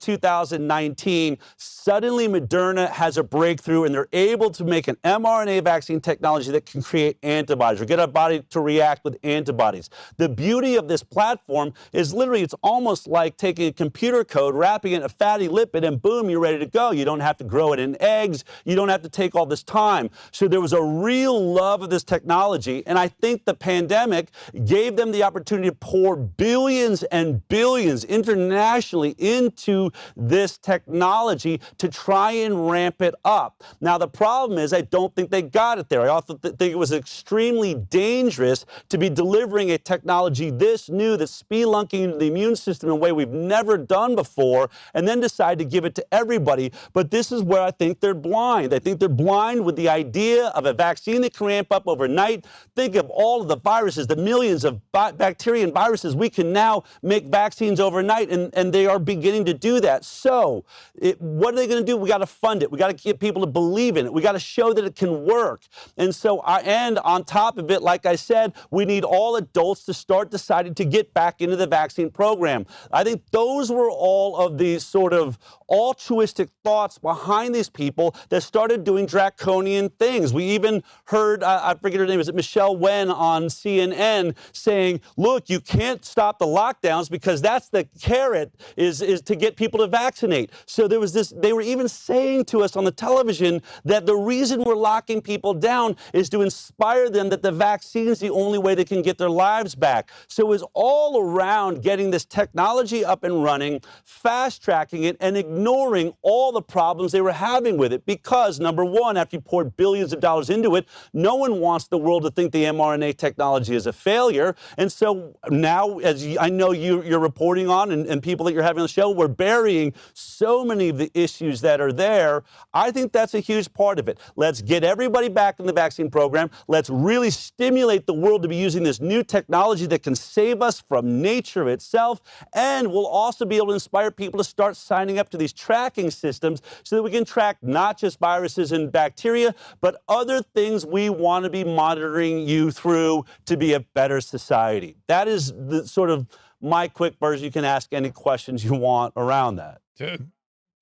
2019, 0.68 1.38
suddenly 1.56 2.28
Moderna 2.28 2.90
has 2.90 3.18
a 3.18 3.24
breakthrough 3.24 3.86
and 3.86 3.96
they're 3.96 4.10
able 4.12 4.50
to 4.52 4.64
make 4.64 4.88
an 4.88 4.96
mRNA 5.04 5.64
vaccine 5.64 6.02
technology 6.02 6.52
that 6.52 6.66
can 6.66 6.82
create 6.82 7.18
antibodies 7.24 7.82
or 7.82 7.86
get 7.86 8.00
our 8.00 8.08
body 8.08 8.44
to 8.50 8.60
react 8.60 9.04
with 9.04 9.18
antibodies. 9.24 9.90
The 10.18 10.28
beauty 10.28 10.76
of 10.76 10.88
this 10.88 11.04
platform 11.04 11.74
is 11.94 12.14
literally 12.14 12.42
it's 12.42 12.56
almost 12.62 13.08
like 13.08 13.38
taking 13.38 13.68
a 13.68 13.72
computer 13.72 14.24
code, 14.24 14.56
wrapping 14.56 14.92
it 14.92 14.98
in 14.98 15.04
a 15.04 15.10
fatty 15.10 15.48
lipid, 15.48 15.86
and 15.88 16.02
boom, 16.02 16.30
you're 16.30 16.40
ready 16.40 16.60
to 16.60 16.66
go. 16.66 16.92
You 16.92 17.06
don't 17.06 17.22
have 17.22 17.38
to 17.38 17.44
grow 17.44 17.74
it 17.74 17.80
in 17.80 18.00
eggs. 18.02 18.44
You 18.66 18.76
don't 18.76 18.90
have 18.90 19.02
to 19.04 19.10
take 19.10 19.36
all 19.36 19.46
this 19.46 19.64
time. 19.64 20.10
So 20.32 20.48
there 20.48 20.62
was 20.62 20.74
a 20.74 20.82
real 20.82 21.54
love 21.54 21.82
of 21.82 21.90
this 21.90 22.04
technology. 22.04 22.84
And 22.86 23.00
I 23.00 23.08
think 23.08 23.46
the 23.46 23.54
pandemic 23.54 24.30
gave 24.66 24.96
them 24.96 25.12
the 25.12 25.24
opportunity 25.24 25.70
to 25.70 25.76
pour 25.76 26.16
billions 26.18 27.04
and 27.04 27.48
billions 27.48 28.04
internationally 28.04 29.16
into 29.18 29.92
this 30.16 30.57
technology 30.58 31.62
to 31.78 31.90
try 31.90 32.32
and 32.32 32.70
ramp 32.70 33.02
it 33.02 33.16
up. 33.26 33.64
Now, 33.82 33.98
the 33.98 34.08
problem 34.08 34.60
is, 34.60 34.74
I 34.74 34.82
don't 34.82 35.16
think 35.16 35.32
they 35.32 35.42
got 35.42 35.80
it 35.80 35.90
there. 35.90 36.02
I 36.02 36.08
also 36.08 36.36
th- 36.36 36.56
think 36.56 36.72
it 36.72 36.78
was 36.78 36.92
extremely 36.92 37.76
dangerous 37.76 38.66
to 38.90 38.98
be 38.98 39.10
delivering 39.10 39.72
a 39.72 39.78
technology 39.78 40.50
this 40.50 40.90
new 40.90 41.18
that's 41.18 41.44
spelunking 41.44 42.20
the 42.20 42.28
immune 42.28 42.56
system 42.56 42.90
in 42.90 42.94
a 42.94 42.96
way 42.96 43.12
we've 43.12 43.30
never 43.30 43.78
done 43.78 44.16
before, 44.16 44.70
and 44.94 45.08
then 45.08 45.20
decide 45.20 45.58
to 45.60 45.66
give 45.66 45.86
it 45.86 45.96
to 45.96 46.06
everybody. 46.14 46.72
But 46.94 47.12
this 47.12 47.32
is 47.32 47.42
where 47.44 47.62
I 47.62 47.72
think 47.72 48.00
they're 48.00 48.14
blind. 48.14 48.74
I 48.74 48.80
think 48.80 49.00
they're 49.00 49.10
blind 49.10 49.64
with 49.66 49.76
the 49.76 49.90
idea 49.90 50.48
of 50.48 50.66
a 50.66 50.74
vaccine 50.74 51.22
that 51.22 51.34
can 51.34 51.48
ramp 51.48 51.72
up 51.72 51.84
overnight. 51.88 52.46
Think 52.76 52.96
of 52.96 53.10
all 53.10 53.42
of 53.42 53.48
the 53.48 53.58
viruses, 53.58 54.08
the 54.08 54.16
millions 54.16 54.64
of 54.64 54.80
bi- 54.92 55.12
bacteria 55.12 55.64
and 55.64 55.74
viruses. 55.74 56.16
We 56.16 56.30
can 56.30 56.54
now 56.54 56.84
make 57.02 57.26
vaccines 57.26 57.80
overnight, 57.80 58.30
and, 58.30 58.54
and 58.56 58.74
they 58.74 58.86
are 58.86 59.00
beginning 59.00 59.46
to 59.46 59.54
do 59.54 59.80
that. 59.82 60.06
So, 60.06 60.47
it, 60.96 61.20
what 61.22 61.54
are 61.54 61.58
they 61.58 61.68
going 61.68 61.84
to 61.84 61.86
do? 61.86 61.98
We 61.98 62.10
got 62.10 62.20
to 62.20 62.26
fund 62.28 62.64
it. 62.64 62.72
We 62.72 62.78
got 62.78 62.88
to 62.88 62.94
get 62.94 63.20
people 63.20 63.42
to 63.42 63.48
believe 63.48 63.98
in 63.98 64.06
it. 64.06 64.14
We 64.14 64.22
got 64.22 64.34
to 64.34 64.40
show 64.40 64.74
that 64.74 64.84
it 64.84 64.96
can 64.96 65.26
work. 65.26 65.62
And 65.98 66.14
so, 66.14 66.40
I, 66.40 66.60
and 66.62 67.00
on 67.00 67.24
top 67.24 67.58
of 67.58 67.72
it, 67.72 67.82
like 67.82 68.06
I 68.06 68.16
said, 68.16 68.54
we 68.72 68.86
need 68.86 69.04
all 69.04 69.36
adults 69.36 69.86
to 69.86 69.94
start 69.94 70.32
deciding 70.32 70.76
to 70.76 70.86
get 70.86 71.14
back 71.14 71.42
into 71.42 71.56
the 71.56 71.68
vaccine 71.68 72.10
program. 72.10 72.66
I 72.92 73.04
think 73.04 73.24
those 73.32 73.72
were 73.72 73.90
all 73.90 74.38
of 74.38 74.58
these 74.58 74.86
sort 74.86 75.14
of 75.14 75.38
altruistic 75.70 76.50
thoughts 76.64 76.98
behind 76.98 77.54
these 77.54 77.70
people 77.70 78.16
that 78.30 78.42
started 78.42 78.84
doing 78.84 79.06
draconian 79.06 79.90
things. 79.90 80.34
We 80.34 80.44
even 80.46 80.84
heard, 81.06 81.44
uh, 81.44 81.62
I 81.64 81.74
forget 81.76 82.00
her 82.00 82.06
name, 82.06 82.20
is 82.20 82.30
it 82.30 82.36
Michelle 82.36 82.76
Wen 82.78 83.10
on 83.10 83.46
CNN 83.46 84.36
saying, 84.54 85.02
look, 85.18 85.50
you 85.50 85.60
can't 85.60 86.04
stop 86.06 86.40
the 86.40 86.46
lockdowns 86.46 87.10
because 87.10 87.42
that's 87.42 87.70
the 87.70 87.86
carrot 88.00 88.54
is, 88.76 89.02
is 89.02 89.22
to 89.24 89.36
get 89.36 89.56
people 89.56 89.80
to 89.80 89.88
vaccinate. 89.88 90.37
So 90.66 90.88
there 90.88 91.00
was 91.00 91.14
this, 91.14 91.34
they 91.36 91.54
were 91.54 91.62
even 91.62 91.88
saying 91.88 92.46
to 92.46 92.64
us 92.64 92.76
on 92.76 92.84
the 92.84 92.92
television 92.92 93.62
that 93.86 94.06
the 94.06 94.16
reason 94.16 94.64
we're 94.64 94.76
locking 94.76 95.22
people 95.22 95.54
down 95.54 95.96
is 96.14 96.30
to 96.30 96.42
inspire 96.42 97.10
them 97.10 97.30
that 97.30 97.42
the 97.42 97.52
vaccine 97.52 98.08
is 98.08 98.20
the 98.20 98.30
only 98.30 98.60
way 98.60 98.76
they 98.76 98.86
can 98.86 99.02
get 99.02 99.18
their 99.18 99.30
lives 99.30 99.76
back. 99.76 100.12
So 100.28 100.44
it 100.44 100.50
was 100.50 100.64
all 100.74 101.22
around 101.22 101.82
getting 101.82 102.12
this 102.12 102.26
technology 102.26 103.04
up 103.04 103.24
and 103.24 103.44
running, 103.44 103.82
fast 104.04 104.62
tracking 104.62 105.04
it, 105.04 105.18
and 105.20 105.38
ignoring 105.38 106.14
all 106.22 106.52
the 106.52 106.62
problems 106.62 107.12
they 107.12 107.22
were 107.22 107.32
having 107.32 107.78
with 107.78 107.94
it. 107.94 108.06
Because, 108.06 108.60
number 108.60 108.86
one, 108.86 109.18
after 109.18 109.38
you 109.38 109.42
poured 109.42 109.76
billions 109.78 110.14
of 110.14 110.20
dollars 110.20 110.50
into 110.50 110.76
it, 110.76 110.86
no 111.14 111.36
one 111.36 111.60
wants 111.60 111.88
the 111.88 111.98
world 111.98 112.24
to 112.24 112.32
think 112.32 112.52
the 112.52 112.66
mRNA 112.66 113.18
technology 113.18 113.76
is 113.76 113.88
a 113.88 113.94
failure. 113.94 114.56
And 114.78 114.92
so 114.92 115.36
now, 115.50 116.00
as 116.00 116.38
I 116.40 116.50
know 116.50 116.72
you, 116.72 117.04
you're 117.04 117.20
reporting 117.20 117.70
on 117.70 117.92
and, 117.92 118.06
and 118.08 118.22
people 118.22 118.46
that 118.46 118.54
you're 118.54 118.64
having 118.64 118.82
on 118.82 118.86
the 118.86 118.90
show, 118.90 119.10
we're 119.10 119.28
burying 119.28 119.94
so 120.28 120.64
many 120.64 120.90
of 120.90 120.98
the 120.98 121.10
issues 121.14 121.62
that 121.62 121.82
are 121.82 121.92
there. 121.92 122.44
I 122.74 122.92
think 122.92 123.12
that's 123.12 123.34
a 123.34 123.40
huge 123.40 123.72
part 123.74 124.00
of 124.00 124.08
it. 124.08 124.20
Let's 124.36 124.62
get 124.62 124.84
everybody 124.84 125.30
back 125.30 125.60
in 125.60 125.66
the 125.66 125.74
vaccine 125.74 126.10
program. 126.10 126.50
Let's 126.68 126.90
really 126.90 127.30
stimulate 127.30 128.06
the 128.06 128.14
world 128.14 128.42
to 128.44 128.48
be 128.48 128.56
using 128.56 128.84
this 128.84 129.00
new 129.00 129.24
technology 129.24 129.86
that 129.88 130.04
can 130.04 130.16
save 130.16 130.62
us 130.62 130.82
from 130.82 131.22
nature 131.22 131.70
itself. 131.70 132.22
And 132.54 132.92
we'll 132.92 133.08
also 133.08 133.46
be 133.46 133.58
able 133.58 133.68
to 133.68 133.74
inspire 133.74 134.12
people 134.12 134.38
to 134.38 134.44
start 134.44 134.76
signing 134.76 135.20
up 135.20 135.30
to 135.30 135.38
these 135.38 135.54
tracking 135.54 136.12
systems 136.12 136.62
so 136.84 136.96
that 136.96 137.04
we 137.04 137.12
can 137.12 137.26
track 137.26 137.58
not 137.62 137.98
just 137.98 138.20
viruses 138.20 138.72
and 138.72 138.92
bacteria, 138.92 139.56
but 139.82 140.02
other 140.08 140.42
things 140.42 140.86
we 140.86 141.10
want 141.10 141.46
to 141.46 141.50
be 141.50 141.64
monitoring 141.64 142.40
you 142.48 142.72
through 142.72 143.26
to 143.46 143.58
be 143.58 143.74
a 143.74 143.80
better 143.80 144.22
society. 144.22 144.96
That 145.08 145.28
is 145.28 145.54
the 145.54 145.88
sort 145.88 146.10
of 146.10 146.28
my 146.62 146.88
quick 146.88 147.16
version. 147.20 147.46
You 147.46 147.52
can 147.52 147.66
ask 147.66 147.94
any 147.94 148.12
questions 148.12 148.64
you 148.64 148.74
want 148.74 149.14
around 149.16 149.58
that. 149.58 149.82
T- 149.98 150.18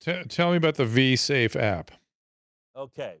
t- 0.00 0.24
tell 0.28 0.50
me 0.50 0.56
about 0.56 0.76
the 0.76 0.86
V-Safe 0.86 1.56
app. 1.56 1.90
Okay. 2.76 3.16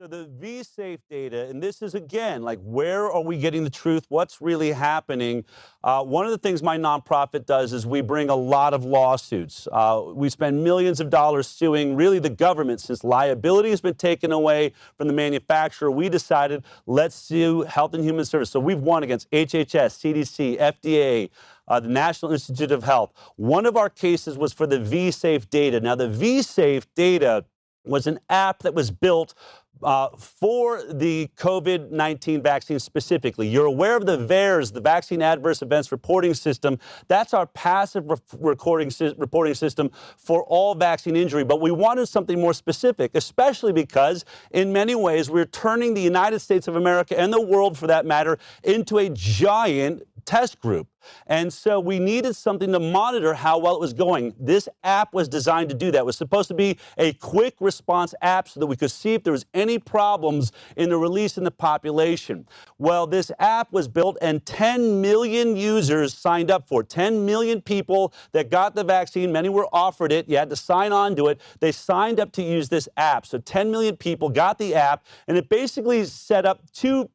So 0.00 0.08
the 0.08 0.24
V-Safe 0.40 0.98
data, 1.08 1.46
and 1.46 1.62
this 1.62 1.80
is 1.80 1.94
again, 1.94 2.42
like 2.42 2.58
where 2.64 3.12
are 3.12 3.22
we 3.22 3.38
getting 3.38 3.62
the 3.62 3.70
truth? 3.70 4.06
What's 4.08 4.40
really 4.40 4.72
happening? 4.72 5.44
Uh, 5.84 6.02
one 6.02 6.24
of 6.24 6.32
the 6.32 6.38
things 6.38 6.64
my 6.64 6.76
nonprofit 6.76 7.46
does 7.46 7.72
is 7.72 7.86
we 7.86 8.00
bring 8.00 8.28
a 8.28 8.34
lot 8.34 8.74
of 8.74 8.84
lawsuits. 8.84 9.68
Uh, 9.70 10.02
we 10.12 10.28
spend 10.30 10.64
millions 10.64 10.98
of 10.98 11.10
dollars 11.10 11.46
suing 11.46 11.94
really 11.94 12.18
the 12.18 12.28
government 12.28 12.80
since 12.80 13.04
liability 13.04 13.70
has 13.70 13.80
been 13.80 13.94
taken 13.94 14.32
away 14.32 14.72
from 14.98 15.06
the 15.06 15.14
manufacturer. 15.14 15.92
We 15.92 16.08
decided 16.08 16.64
let's 16.86 17.14
sue 17.14 17.62
Health 17.62 17.94
and 17.94 18.02
Human 18.02 18.24
Services. 18.24 18.50
So 18.50 18.58
we've 18.58 18.82
won 18.82 19.04
against 19.04 19.30
HHS, 19.30 20.00
CDC, 20.00 20.58
FDA, 20.58 21.30
uh, 21.68 21.78
the 21.78 21.88
National 21.88 22.32
Institute 22.32 22.72
of 22.72 22.82
Health. 22.82 23.12
One 23.36 23.64
of 23.64 23.76
our 23.76 23.90
cases 23.90 24.36
was 24.36 24.52
for 24.52 24.66
the 24.66 24.80
V-Safe 24.80 25.48
data. 25.50 25.78
Now 25.78 25.94
the 25.94 26.08
V-Safe 26.08 26.92
data 26.96 27.44
was 27.84 28.06
an 28.06 28.18
app 28.28 28.60
that 28.60 28.74
was 28.74 28.90
built 28.90 29.34
uh, 29.82 30.08
for 30.16 30.82
the 30.82 31.28
COVID 31.36 31.90
19 31.90 32.42
vaccine 32.42 32.78
specifically. 32.78 33.48
You're 33.48 33.66
aware 33.66 33.96
of 33.96 34.06
the 34.06 34.18
VAERS, 34.18 34.72
the 34.72 34.80
Vaccine 34.80 35.22
Adverse 35.22 35.62
Events 35.62 35.92
Reporting 35.92 36.34
System. 36.34 36.78
That's 37.08 37.34
our 37.34 37.46
passive 37.46 38.08
re- 38.08 38.16
recording 38.38 38.90
sy- 38.90 39.14
reporting 39.18 39.54
system 39.54 39.90
for 40.16 40.44
all 40.44 40.74
vaccine 40.74 41.16
injury. 41.16 41.44
But 41.44 41.60
we 41.60 41.70
wanted 41.70 42.06
something 42.06 42.40
more 42.40 42.54
specific, 42.54 43.12
especially 43.14 43.72
because, 43.72 44.24
in 44.52 44.72
many 44.72 44.94
ways, 44.94 45.30
we're 45.30 45.44
turning 45.44 45.94
the 45.94 46.02
United 46.02 46.40
States 46.40 46.68
of 46.68 46.76
America 46.76 47.18
and 47.18 47.32
the 47.32 47.40
world, 47.40 47.76
for 47.76 47.86
that 47.86 48.06
matter, 48.06 48.38
into 48.62 48.98
a 48.98 49.08
giant 49.10 50.02
test 50.24 50.60
group. 50.60 50.88
And 51.26 51.52
so 51.52 51.80
we 51.80 51.98
needed 51.98 52.34
something 52.36 52.72
to 52.72 52.80
monitor 52.80 53.34
how 53.34 53.58
well 53.58 53.74
it 53.74 53.80
was 53.80 53.92
going. 53.92 54.34
This 54.38 54.68
app 54.82 55.12
was 55.12 55.28
designed 55.28 55.68
to 55.70 55.74
do 55.74 55.90
that. 55.90 55.98
It 55.98 56.06
was 56.06 56.16
supposed 56.16 56.48
to 56.48 56.54
be 56.54 56.78
a 56.98 57.12
quick 57.14 57.54
response 57.60 58.14
app 58.22 58.48
so 58.48 58.60
that 58.60 58.66
we 58.66 58.76
could 58.76 58.90
see 58.90 59.14
if 59.14 59.22
there 59.22 59.32
was 59.32 59.46
any 59.54 59.78
problems 59.78 60.52
in 60.76 60.88
the 60.88 60.96
release 60.96 61.38
in 61.38 61.44
the 61.44 61.50
population. 61.50 62.46
Well, 62.78 63.06
this 63.06 63.30
app 63.38 63.72
was 63.72 63.88
built 63.88 64.16
and 64.22 64.44
10 64.44 65.00
million 65.00 65.56
users 65.56 66.14
signed 66.14 66.50
up 66.50 66.68
for 66.68 66.82
it. 66.82 66.88
10 66.88 67.24
million 67.24 67.60
people 67.60 68.12
that 68.32 68.50
got 68.50 68.74
the 68.74 68.84
vaccine. 68.84 69.32
Many 69.32 69.48
were 69.48 69.68
offered 69.72 70.12
it. 70.12 70.28
You 70.28 70.36
had 70.36 70.50
to 70.50 70.56
sign 70.56 70.92
on 70.92 71.16
to 71.16 71.28
it. 71.28 71.40
They 71.60 71.72
signed 71.72 72.20
up 72.20 72.32
to 72.32 72.42
use 72.42 72.68
this 72.68 72.88
app. 72.96 73.26
So 73.26 73.38
10 73.38 73.70
million 73.70 73.96
people 73.96 74.28
got 74.28 74.58
the 74.58 74.74
app 74.74 75.04
and 75.28 75.36
it 75.36 75.48
basically 75.48 76.04
set 76.04 76.46
up 76.46 76.60
two 76.72 77.10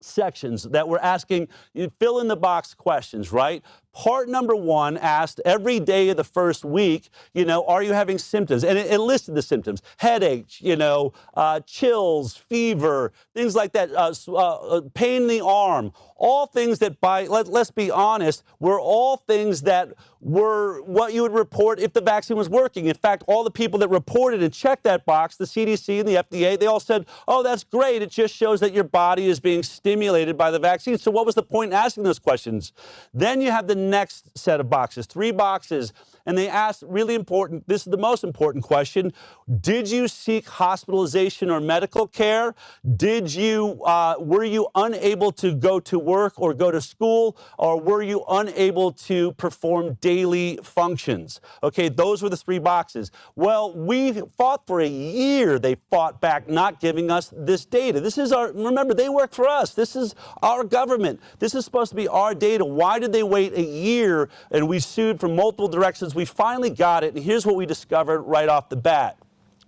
sections 0.00 0.64
that 0.64 0.86
were 0.86 1.02
asking 1.02 1.48
you 1.74 1.90
fill 1.98 2.20
in 2.20 2.28
the 2.28 2.36
box 2.36 2.74
questions, 2.74 3.32
right? 3.32 3.62
Part 3.92 4.28
number 4.28 4.54
one 4.54 4.96
asked 4.96 5.40
every 5.44 5.80
day 5.80 6.10
of 6.10 6.16
the 6.16 6.24
first 6.24 6.64
week, 6.64 7.10
you 7.34 7.44
know, 7.44 7.64
are 7.66 7.82
you 7.82 7.92
having 7.92 8.18
symptoms? 8.18 8.62
And 8.62 8.78
it, 8.78 8.90
it 8.90 8.98
listed 8.98 9.34
the 9.34 9.42
symptoms 9.42 9.82
headache, 9.96 10.60
you 10.60 10.76
know, 10.76 11.12
uh, 11.34 11.60
chills, 11.60 12.36
fever, 12.36 13.12
things 13.34 13.54
like 13.54 13.72
that, 13.72 13.90
uh, 13.92 14.14
uh, 14.28 14.32
uh, 14.34 14.80
pain 14.94 15.22
in 15.22 15.28
the 15.28 15.44
arm, 15.44 15.92
all 16.16 16.46
things 16.46 16.78
that, 16.78 17.00
by, 17.00 17.26
let, 17.26 17.48
let's 17.48 17.70
be 17.70 17.90
honest, 17.90 18.42
were 18.60 18.80
all 18.80 19.16
things 19.16 19.62
that 19.62 19.92
were 20.20 20.82
what 20.82 21.14
you 21.14 21.22
would 21.22 21.32
report 21.32 21.80
if 21.80 21.92
the 21.92 22.00
vaccine 22.00 22.36
was 22.36 22.48
working. 22.48 22.86
In 22.86 22.94
fact, 22.94 23.24
all 23.26 23.42
the 23.42 23.50
people 23.50 23.78
that 23.80 23.88
reported 23.88 24.42
and 24.42 24.52
checked 24.52 24.84
that 24.84 25.04
box, 25.06 25.36
the 25.36 25.46
CDC 25.46 26.00
and 26.00 26.08
the 26.08 26.16
FDA, 26.16 26.58
they 26.58 26.66
all 26.66 26.80
said, 26.80 27.06
oh, 27.26 27.42
that's 27.42 27.64
great. 27.64 28.02
It 28.02 28.10
just 28.10 28.34
shows 28.34 28.60
that 28.60 28.72
your 28.72 28.84
body 28.84 29.26
is 29.26 29.40
being 29.40 29.62
stimulated 29.62 30.36
by 30.36 30.50
the 30.50 30.58
vaccine. 30.58 30.98
So, 30.98 31.10
what 31.10 31.24
was 31.24 31.34
the 31.34 31.42
point 31.42 31.72
in 31.72 31.74
asking 31.74 32.04
those 32.04 32.18
questions? 32.18 32.72
Then 33.14 33.40
you 33.40 33.50
have 33.50 33.66
the 33.66 33.74
next 33.80 34.36
set 34.38 34.60
of 34.60 34.68
boxes, 34.68 35.06
three 35.06 35.32
boxes 35.32 35.92
and 36.26 36.36
they 36.36 36.48
asked 36.48 36.84
really 36.86 37.14
important 37.14 37.66
this 37.66 37.86
is 37.86 37.90
the 37.90 37.96
most 37.96 38.24
important 38.24 38.64
question 38.64 39.12
did 39.60 39.90
you 39.90 40.06
seek 40.06 40.48
hospitalization 40.48 41.50
or 41.50 41.60
medical 41.60 42.06
care? 42.06 42.54
Did 42.96 43.34
you 43.34 43.82
uh, 43.84 44.14
were 44.20 44.44
you 44.44 44.68
unable 44.74 45.32
to 45.32 45.54
go 45.54 45.80
to 45.80 45.98
work 45.98 46.34
or 46.36 46.54
go 46.54 46.70
to 46.70 46.80
school 46.80 47.36
or 47.58 47.80
were 47.80 48.02
you 48.02 48.24
unable 48.28 48.92
to 48.92 49.32
perform 49.32 49.94
daily 49.94 50.58
functions? 50.62 51.40
Okay 51.62 51.88
those 51.88 52.22
were 52.22 52.28
the 52.28 52.36
three 52.36 52.58
boxes. 52.58 53.10
Well 53.34 53.72
we 53.72 54.12
fought 54.36 54.66
for 54.66 54.80
a 54.80 54.88
year 54.88 55.58
they 55.58 55.76
fought 55.90 56.20
back 56.20 56.48
not 56.48 56.80
giving 56.80 57.10
us 57.10 57.32
this 57.36 57.64
data. 57.64 58.00
This 58.00 58.18
is 58.18 58.32
our 58.32 58.52
remember 58.52 58.94
they 58.94 59.08
work 59.08 59.32
for 59.32 59.48
us. 59.48 59.74
This 59.74 59.96
is 59.96 60.14
our 60.42 60.64
government. 60.64 61.20
This 61.38 61.54
is 61.54 61.64
supposed 61.64 61.90
to 61.90 61.96
be 61.96 62.08
our 62.08 62.34
data. 62.34 62.64
Why 62.64 62.98
did 62.98 63.12
they 63.12 63.22
wait 63.22 63.52
a 63.54 63.62
year 63.70 64.28
and 64.50 64.68
we 64.68 64.80
sued 64.80 65.20
from 65.20 65.36
multiple 65.36 65.68
directions 65.68 66.14
we 66.14 66.24
finally 66.24 66.70
got 66.70 67.04
it, 67.04 67.14
and 67.14 67.24
here's 67.24 67.46
what 67.46 67.56
we 67.56 67.66
discovered 67.66 68.22
right 68.22 68.48
off 68.48 68.68
the 68.68 68.76
bat 68.76 69.16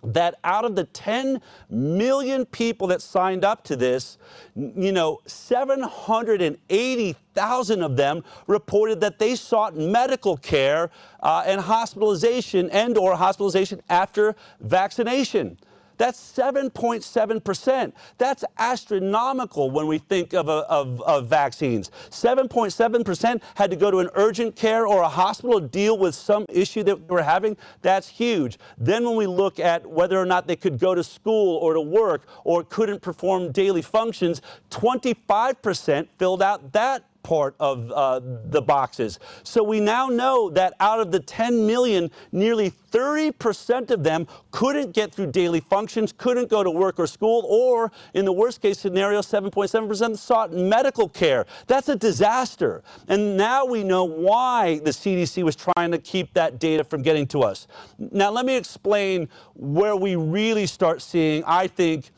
that 0.04 0.34
out 0.42 0.64
of 0.64 0.74
the 0.74 0.82
10 0.84 1.40
million 1.70 2.44
people 2.46 2.88
that 2.88 3.00
signed 3.00 3.44
up 3.44 3.62
to 3.64 3.76
this, 3.76 4.18
you 4.56 4.90
know, 4.90 5.20
780,000 5.26 7.82
of 7.82 7.96
them 7.96 8.24
reported 8.46 9.00
that 9.00 9.20
they 9.20 9.36
sought 9.36 9.76
medical 9.76 10.36
care 10.36 10.90
uh, 11.20 11.44
and 11.46 11.60
hospitalization 11.60 12.68
and 12.70 12.98
or 12.98 13.14
hospitalization 13.14 13.80
after 13.88 14.34
vaccination. 14.60 15.56
That's 15.98 16.18
7.7%. 16.18 17.92
That's 18.18 18.44
astronomical 18.58 19.70
when 19.70 19.86
we 19.86 19.98
think 19.98 20.32
of, 20.32 20.48
of, 20.48 21.00
of 21.02 21.26
vaccines. 21.26 21.90
7.7% 22.10 23.42
had 23.54 23.70
to 23.70 23.76
go 23.76 23.90
to 23.90 23.98
an 23.98 24.08
urgent 24.14 24.56
care 24.56 24.86
or 24.86 25.02
a 25.02 25.08
hospital 25.08 25.60
to 25.60 25.66
deal 25.66 25.98
with 25.98 26.14
some 26.14 26.46
issue 26.48 26.82
that 26.84 27.00
we 27.00 27.06
were 27.06 27.22
having. 27.22 27.56
That's 27.82 28.08
huge. 28.08 28.58
Then 28.78 29.04
when 29.04 29.16
we 29.16 29.26
look 29.26 29.58
at 29.58 29.86
whether 29.86 30.18
or 30.18 30.26
not 30.26 30.46
they 30.46 30.56
could 30.56 30.78
go 30.78 30.94
to 30.94 31.04
school 31.04 31.56
or 31.58 31.74
to 31.74 31.80
work 31.80 32.26
or 32.44 32.64
couldn't 32.64 33.00
perform 33.00 33.52
daily 33.52 33.82
functions, 33.82 34.42
25% 34.70 36.08
filled 36.18 36.42
out 36.42 36.72
that 36.72 37.04
part 37.22 37.54
of 37.60 37.90
uh, 37.92 38.20
the 38.22 38.62
boxes. 38.62 39.18
So 39.42 39.62
we 39.62 39.80
now 39.80 40.08
know 40.08 40.50
that 40.50 40.74
out 40.80 41.00
of 41.00 41.10
the 41.10 41.20
10 41.20 41.66
million, 41.66 42.10
nearly 42.32 42.72
30% 42.90 43.90
of 43.90 44.04
them 44.04 44.26
couldn't 44.50 44.92
get 44.92 45.12
through 45.12 45.32
daily 45.32 45.60
functions, 45.60 46.12
couldn't 46.16 46.50
go 46.50 46.62
to 46.62 46.70
work 46.70 46.98
or 46.98 47.06
school, 47.06 47.44
or 47.48 47.90
in 48.14 48.24
the 48.24 48.32
worst 48.32 48.60
case 48.60 48.78
scenario, 48.78 49.20
7.7% 49.20 50.16
sought 50.16 50.52
medical 50.52 51.08
care. 51.08 51.46
That's 51.66 51.88
a 51.88 51.96
disaster. 51.96 52.82
And 53.08 53.36
now 53.36 53.64
we 53.64 53.82
know 53.82 54.04
why 54.04 54.80
the 54.80 54.90
CDC 54.90 55.42
was 55.42 55.56
trying 55.56 55.90
to 55.92 55.98
keep 55.98 56.34
that 56.34 56.58
data 56.58 56.84
from 56.84 57.02
getting 57.02 57.26
to 57.28 57.42
us. 57.42 57.66
Now, 57.98 58.30
let 58.30 58.44
me 58.44 58.56
explain 58.56 59.28
where 59.54 59.96
we 59.96 60.16
really 60.16 60.66
start 60.66 61.00
seeing, 61.02 61.42
I 61.44 61.66
think, 61.66 62.10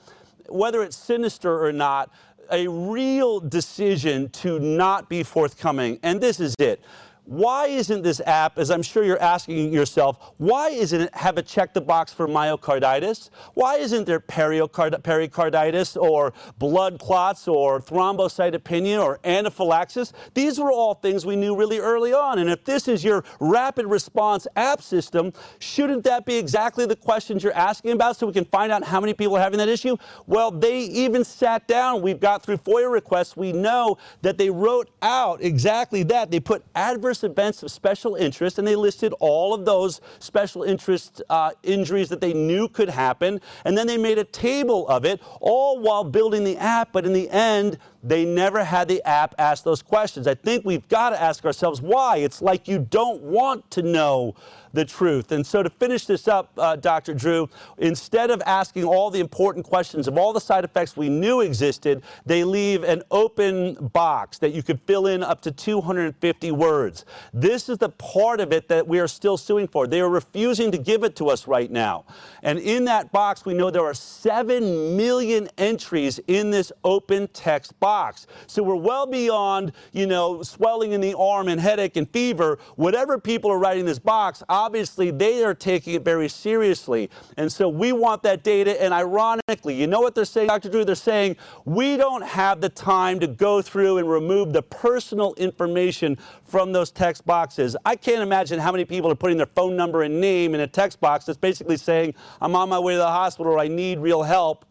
whether 0.49 0.83
it's 0.83 0.97
sinister 0.97 1.65
or 1.65 1.73
not, 1.73 2.11
a 2.51 2.69
real 2.69 3.41
decision 3.41 4.29
to 4.31 4.59
not 4.59 5.09
be 5.09 5.23
forthcoming. 5.23 5.99
And 6.03 6.21
this 6.21 6.41
is 6.41 6.55
it 6.59 6.83
why 7.27 7.69
isn't 7.69 8.03
this 8.03 8.21
app, 8.27 8.59
as 8.59 8.71
I'm 8.71 8.83
sure 8.83 9.03
you're 9.03 9.21
asking 9.21 9.73
yourself, 9.73 10.35
why 10.37 10.69
isn't 10.69 11.01
it 11.01 11.15
have 11.15 11.39
it 11.39 11.47
check 11.47 11.73
the 11.73 11.81
box 11.81 12.13
for 12.13 12.29
myocarditis? 12.29 13.31
Why 13.55 13.77
isn't 13.77 14.05
there 14.05 14.21
pericard- 14.21 15.03
pericarditis 15.03 15.97
or 15.97 16.35
blood 16.59 16.99
clots 16.99 17.49
or 17.49 17.81
thrombocytopenia 17.81 19.03
or 19.03 19.21
anaphylaxis? 19.25 20.13
These 20.35 20.59
were 20.59 20.71
all 20.71 20.95
things 20.95 21.25
we 21.25 21.35
knew 21.35 21.57
really 21.57 21.79
early 21.79 22.13
on. 22.13 22.39
And 22.41 22.51
if 22.51 22.65
this 22.65 22.89
is 22.89 23.03
your 23.03 23.25
rapid 23.41 23.87
response 23.87 24.47
app 24.57 24.83
system, 24.83 25.33
shouldn't 25.61 26.05
that 26.05 26.27
be 26.27 26.37
exactly 26.37 26.85
the 26.85 26.97
questions 26.97 27.43
you're 27.43 27.55
asking 27.55 27.93
about 27.93 28.17
so 28.17 28.27
we 28.27 28.35
can 28.35 28.45
find 28.45 28.71
out 28.71 28.85
how 28.85 29.01
many 29.01 29.15
people 29.15 29.37
are 29.37 29.41
having 29.41 29.59
that 29.59 29.69
issue? 29.69 29.97
Well, 30.27 30.51
they 30.51 30.81
even 30.81 31.25
sat 31.25 31.67
down. 31.69 32.03
We've 32.03 32.21
got 32.21 32.43
through 32.43 32.59
FOIA 32.59 32.93
requests. 32.93 33.35
We 33.35 33.53
know 33.53 33.97
that 34.21 34.37
they 34.37 34.51
wrote 34.51 34.91
out 35.01 35.43
exactly 35.43 36.03
that. 36.05 36.31
They 36.31 36.41
put 36.41 36.63
adverse 36.75 37.14
events 37.23 37.63
of 37.63 37.71
special 37.71 38.17
interest, 38.17 38.59
and 38.59 38.67
they 38.67 38.75
listed 38.75 39.15
all 39.21 39.55
of 39.55 39.65
those 39.65 40.01
special 40.19 40.63
interest 40.63 41.23
uh, 41.31 41.53
injuries 41.63 42.09
that 42.09 42.21
they 42.21 42.33
knew 42.33 42.69
could 42.69 42.89
happen. 42.89 43.41
And 43.65 43.79
then 43.79 43.87
they 43.87 43.99
made 43.99 44.19
a 44.19 44.25
table 44.25 44.89
of 44.89 45.05
it, 45.05 45.21
all 45.41 45.79
while 45.79 46.03
building 46.03 46.43
the 46.43 46.57
app. 46.57 46.93
But 46.93 47.07
in 47.07 47.13
the 47.13 47.31
end, 47.31 47.79
they 48.05 48.27
never 48.27 48.63
had 48.63 48.87
the 48.87 49.03
app 49.09 49.35
ask 49.39 49.65
those 49.65 49.83
questions. 49.83 50.27
I 50.27 50.35
think 50.35 50.65
we've 50.65 50.87
got 50.89 51.11
to 51.11 51.21
ask 51.21 51.45
ourselves 51.47 51.81
why. 51.81 52.19
It's 52.19 52.43
like 52.43 52.69
you 52.69 52.79
don't 52.91 53.23
want 53.23 53.71
to 53.73 53.83
know 53.83 54.35
the 54.75 54.85
truth. 54.85 55.33
And 55.33 55.47
so, 55.47 55.63
to 55.63 55.71
finish 55.71 56.05
this 56.05 56.29
up, 56.29 56.51
uh, 56.59 56.77
Dr. 56.77 57.15
Drew, 57.15 57.49
instead 57.79 58.31
of 58.31 58.43
asking 58.45 58.85
all 58.85 59.09
the 59.09 59.21
important 59.21 59.65
questions 59.65 60.09
of 60.09 60.19
all 60.19 60.33
the 60.33 60.41
side 60.41 60.65
effects 60.65 60.97
we 60.97 61.09
knew 61.09 61.41
existed, 61.41 62.03
they 62.27 62.45
leave 62.45 62.83
an 62.83 63.03
open 63.11 63.75
box 63.93 64.39
that 64.39 64.53
you 64.53 64.63
could 64.63 64.81
fill 64.81 65.07
in 65.07 65.23
up 65.23 65.41
to 65.43 65.53
250 65.53 66.51
words. 66.51 67.07
This 67.33 67.69
is 67.69 67.79
the 67.79 67.89
part 67.91 68.41
of 68.41 68.53
it 68.53 68.69
that 68.69 68.87
we 68.87 68.99
are 68.99 69.09
still 69.09 69.37
suing 69.37 69.69
for. 69.69 69.87
They 69.87 70.01
are 70.01 70.11
refusing 70.11 70.73
to 70.73 70.79
give 70.79 71.05
it 71.05 71.15
to 71.17 71.29
us 71.29 71.47
right 71.47 71.71
now. 71.71 72.05
And 72.43 72.59
in 72.59 72.85
that 72.87 73.13
box, 73.13 73.47
we 73.47 73.55
know 73.55 73.71
there 73.71 73.85
are 73.85 73.95
7 73.95 74.97
million 74.97 75.49
entries 75.57 76.19
in 76.27 76.51
this 76.51 76.73
open 76.83 77.29
text 77.29 77.79
box 77.79 77.94
box. 77.95 78.27
So 78.49 78.61
we're 78.61 78.75
well 78.75 79.07
beyond, 79.07 79.71
you 79.93 80.07
know, 80.07 80.43
swelling 80.43 80.91
in 80.91 81.01
the 81.01 81.15
arm 81.17 81.47
and 81.47 81.61
headache 81.61 81.95
and 81.95 82.11
fever. 82.11 82.59
Whatever 82.75 83.19
people 83.19 83.53
are 83.53 83.59
writing 83.59 83.85
this 83.85 84.01
box, 84.01 84.43
obviously 84.49 85.13
they 85.13 85.45
are 85.45 85.55
taking 85.55 85.95
it 85.95 86.03
very 86.03 86.29
seriously. 86.29 87.09
And 87.37 87.53
so 87.53 87.69
we 87.69 87.93
want 87.93 88.25
that 88.25 88.43
data. 88.43 88.83
And 88.83 88.93
ironically, 88.93 89.77
you 89.77 89.87
know 89.87 90.01
what 90.01 90.17
they're 90.17 90.25
saying, 90.25 90.49
Dr. 90.49 90.71
Drew? 90.71 90.85
They're 90.85 90.97
saying 90.97 91.37
we 91.65 91.97
don't 91.97 92.25
have 92.25 92.61
the 92.61 92.69
time 92.69 93.21
to 93.21 93.29
go 93.29 93.63
through 93.63 93.99
and 93.99 94.11
remove 94.11 94.53
the 94.53 94.63
personal 94.63 95.35
information 95.35 96.19
from 96.45 96.73
those 96.73 96.91
text 96.91 97.25
boxes. 97.25 97.77
I 97.85 97.95
can't 97.95 98.23
imagine 98.23 98.59
how 98.59 98.73
many 98.73 98.85
people 98.85 99.09
are 99.09 99.15
putting 99.15 99.37
their 99.37 99.47
phone 99.55 99.77
number 99.77 100.03
and 100.03 100.21
name 100.21 100.57
in 100.57 100.63
a 100.63 100.67
text 100.67 101.01
box 101.01 101.27
that's 101.27 101.39
basically 101.39 101.77
saying, 101.77 102.15
I'm 102.41 102.57
on 102.57 102.69
my 102.69 102.81
way 102.81 102.95
to 102.95 102.99
the 102.99 103.07
hospital 103.07 103.53
or 103.53 103.61
I 103.61 103.69
need 103.69 104.01
real 104.01 104.25
help. 104.25 104.65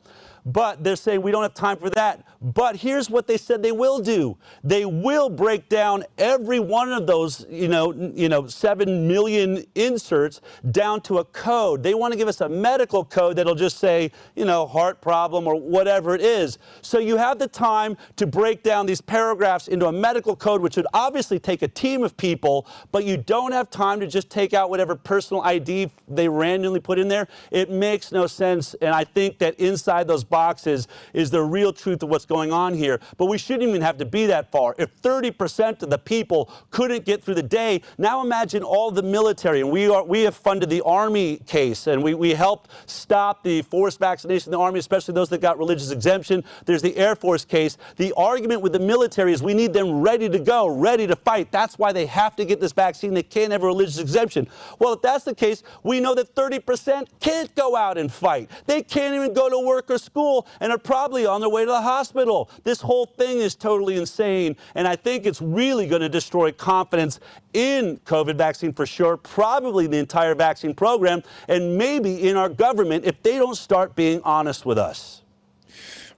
But 0.45 0.83
they're 0.83 0.95
saying 0.95 1.21
we 1.21 1.31
don't 1.31 1.43
have 1.43 1.53
time 1.53 1.77
for 1.77 1.89
that. 1.91 2.25
But 2.41 2.75
here's 2.75 3.09
what 3.09 3.27
they 3.27 3.37
said 3.37 3.63
they 3.63 3.71
will 3.71 3.99
do. 3.99 4.37
They 4.63 4.83
will 4.83 5.29
break 5.29 5.69
down 5.69 6.03
every 6.17 6.59
one 6.59 6.91
of 6.91 7.07
those, 7.07 7.45
you 7.49 7.69
know, 7.69 7.93
you 7.93 8.27
know, 8.27 8.47
7 8.47 9.07
million 9.07 9.63
inserts 9.75 10.41
down 10.71 10.99
to 11.01 11.19
a 11.19 11.25
code. 11.25 11.83
They 11.83 11.93
want 11.93 12.11
to 12.11 12.17
give 12.17 12.27
us 12.27 12.41
a 12.41 12.49
medical 12.49 13.05
code 13.05 13.37
that'll 13.37 13.55
just 13.55 13.77
say, 13.77 14.11
you 14.35 14.43
know, 14.43 14.67
heart 14.67 14.99
problem 15.01 15.47
or 15.47 15.55
whatever 15.55 16.15
it 16.15 16.21
is. 16.21 16.57
So 16.81 16.99
you 16.99 17.15
have 17.15 17.39
the 17.39 17.47
time 17.47 17.95
to 18.17 18.27
break 18.27 18.63
down 18.63 18.85
these 18.85 18.99
paragraphs 18.99 19.69
into 19.69 19.87
a 19.87 19.91
medical 19.91 20.35
code, 20.35 20.61
which 20.61 20.75
would 20.75 20.87
obviously 20.93 21.39
take 21.39 21.61
a 21.61 21.67
team 21.67 22.03
of 22.03 22.17
people, 22.17 22.67
but 22.91 23.05
you 23.05 23.15
don't 23.15 23.53
have 23.53 23.69
time 23.69 24.01
to 24.01 24.07
just 24.07 24.29
take 24.29 24.53
out 24.53 24.69
whatever 24.69 24.95
personal 24.95 25.41
ID 25.43 25.89
they 26.09 26.27
randomly 26.27 26.81
put 26.81 26.99
in 26.99 27.07
there. 27.07 27.27
It 27.51 27.69
makes 27.69 28.11
no 28.11 28.27
sense. 28.27 28.73
And 28.75 28.93
I 28.93 29.05
think 29.05 29.37
that 29.39 29.55
inside 29.59 30.07
those 30.07 30.23
boxes 30.33 30.87
is 31.13 31.29
the 31.29 31.43
real 31.43 31.71
truth 31.71 32.01
of 32.01 32.09
what's 32.09 32.25
going 32.25 32.51
on 32.51 32.73
here. 32.73 32.99
But 33.17 33.27
we 33.27 33.37
shouldn't 33.37 33.69
even 33.69 33.83
have 33.83 33.97
to 33.99 34.05
be 34.05 34.25
that 34.25 34.51
far. 34.51 34.73
If 34.79 34.99
30% 35.03 35.83
of 35.83 35.91
the 35.91 35.99
people 35.99 36.51
couldn't 36.71 37.05
get 37.05 37.23
through 37.23 37.35
the 37.35 37.43
day, 37.43 37.83
now 37.99 38.23
imagine 38.23 38.63
all 38.63 38.89
the 38.89 39.03
military. 39.03 39.61
And 39.61 39.69
we, 39.69 39.87
are, 39.87 40.03
we 40.03 40.23
have 40.23 40.35
funded 40.35 40.71
the 40.71 40.81
Army 40.81 41.37
case, 41.45 41.85
and 41.85 42.01
we, 42.01 42.15
we 42.15 42.31
helped 42.31 42.71
stop 42.87 43.43
the 43.43 43.61
forced 43.61 43.99
vaccination 43.99 44.49
in 44.51 44.57
the 44.57 44.63
Army, 44.63 44.79
especially 44.79 45.13
those 45.13 45.29
that 45.29 45.39
got 45.39 45.59
religious 45.59 45.91
exemption. 45.91 46.43
There's 46.65 46.81
the 46.81 46.97
Air 46.97 47.15
Force 47.15 47.45
case. 47.45 47.77
The 47.97 48.11
argument 48.17 48.63
with 48.63 48.73
the 48.73 48.79
military 48.79 49.33
is 49.33 49.43
we 49.43 49.53
need 49.53 49.71
them 49.71 50.01
ready 50.01 50.29
to 50.29 50.39
go, 50.39 50.65
ready 50.65 51.05
to 51.05 51.15
fight. 51.15 51.51
That's 51.51 51.77
why 51.77 51.91
they 51.91 52.07
have 52.07 52.35
to 52.37 52.45
get 52.45 52.59
this 52.59 52.73
vaccine. 52.73 53.13
They 53.13 53.21
can't 53.21 53.51
have 53.51 53.61
a 53.61 53.67
religious 53.67 53.99
exemption. 53.99 54.47
Well, 54.79 54.93
if 54.93 55.03
that's 55.03 55.25
the 55.25 55.35
case, 55.35 55.61
we 55.83 55.99
know 55.99 56.15
that 56.15 56.33
30% 56.33 57.05
can't 57.19 57.53
go 57.53 57.75
out 57.75 57.99
and 57.99 58.11
fight. 58.11 58.49
They 58.65 58.81
can't 58.81 59.13
even 59.13 59.35
go 59.35 59.47
to 59.47 59.59
work 59.59 59.91
or 59.91 59.99
school 59.99 60.22
school 60.23 60.47
and 60.59 60.71
are 60.71 60.77
probably 60.77 61.25
on 61.25 61.41
their 61.41 61.49
way 61.49 61.65
to 61.65 61.71
the 61.71 61.81
hospital. 61.81 62.49
This 62.63 62.79
whole 62.79 63.05
thing 63.05 63.39
is 63.39 63.55
totally 63.55 63.97
insane. 63.97 64.55
And 64.75 64.87
I 64.87 64.95
think 64.95 65.25
it's 65.25 65.41
really 65.41 65.87
going 65.87 66.01
to 66.01 66.09
destroy 66.09 66.51
confidence 66.51 67.19
in 67.53 67.99
COVID 68.05 68.35
vaccine 68.35 68.73
for 68.73 68.85
sure, 68.85 69.17
probably 69.17 69.87
the 69.87 69.97
entire 69.97 70.35
vaccine 70.35 70.73
program, 70.73 71.23
and 71.47 71.77
maybe 71.77 72.29
in 72.29 72.37
our 72.37 72.49
government 72.49 73.05
if 73.05 73.21
they 73.21 73.37
don't 73.37 73.57
start 73.57 73.95
being 73.95 74.21
honest 74.23 74.65
with 74.65 74.77
us. 74.77 75.21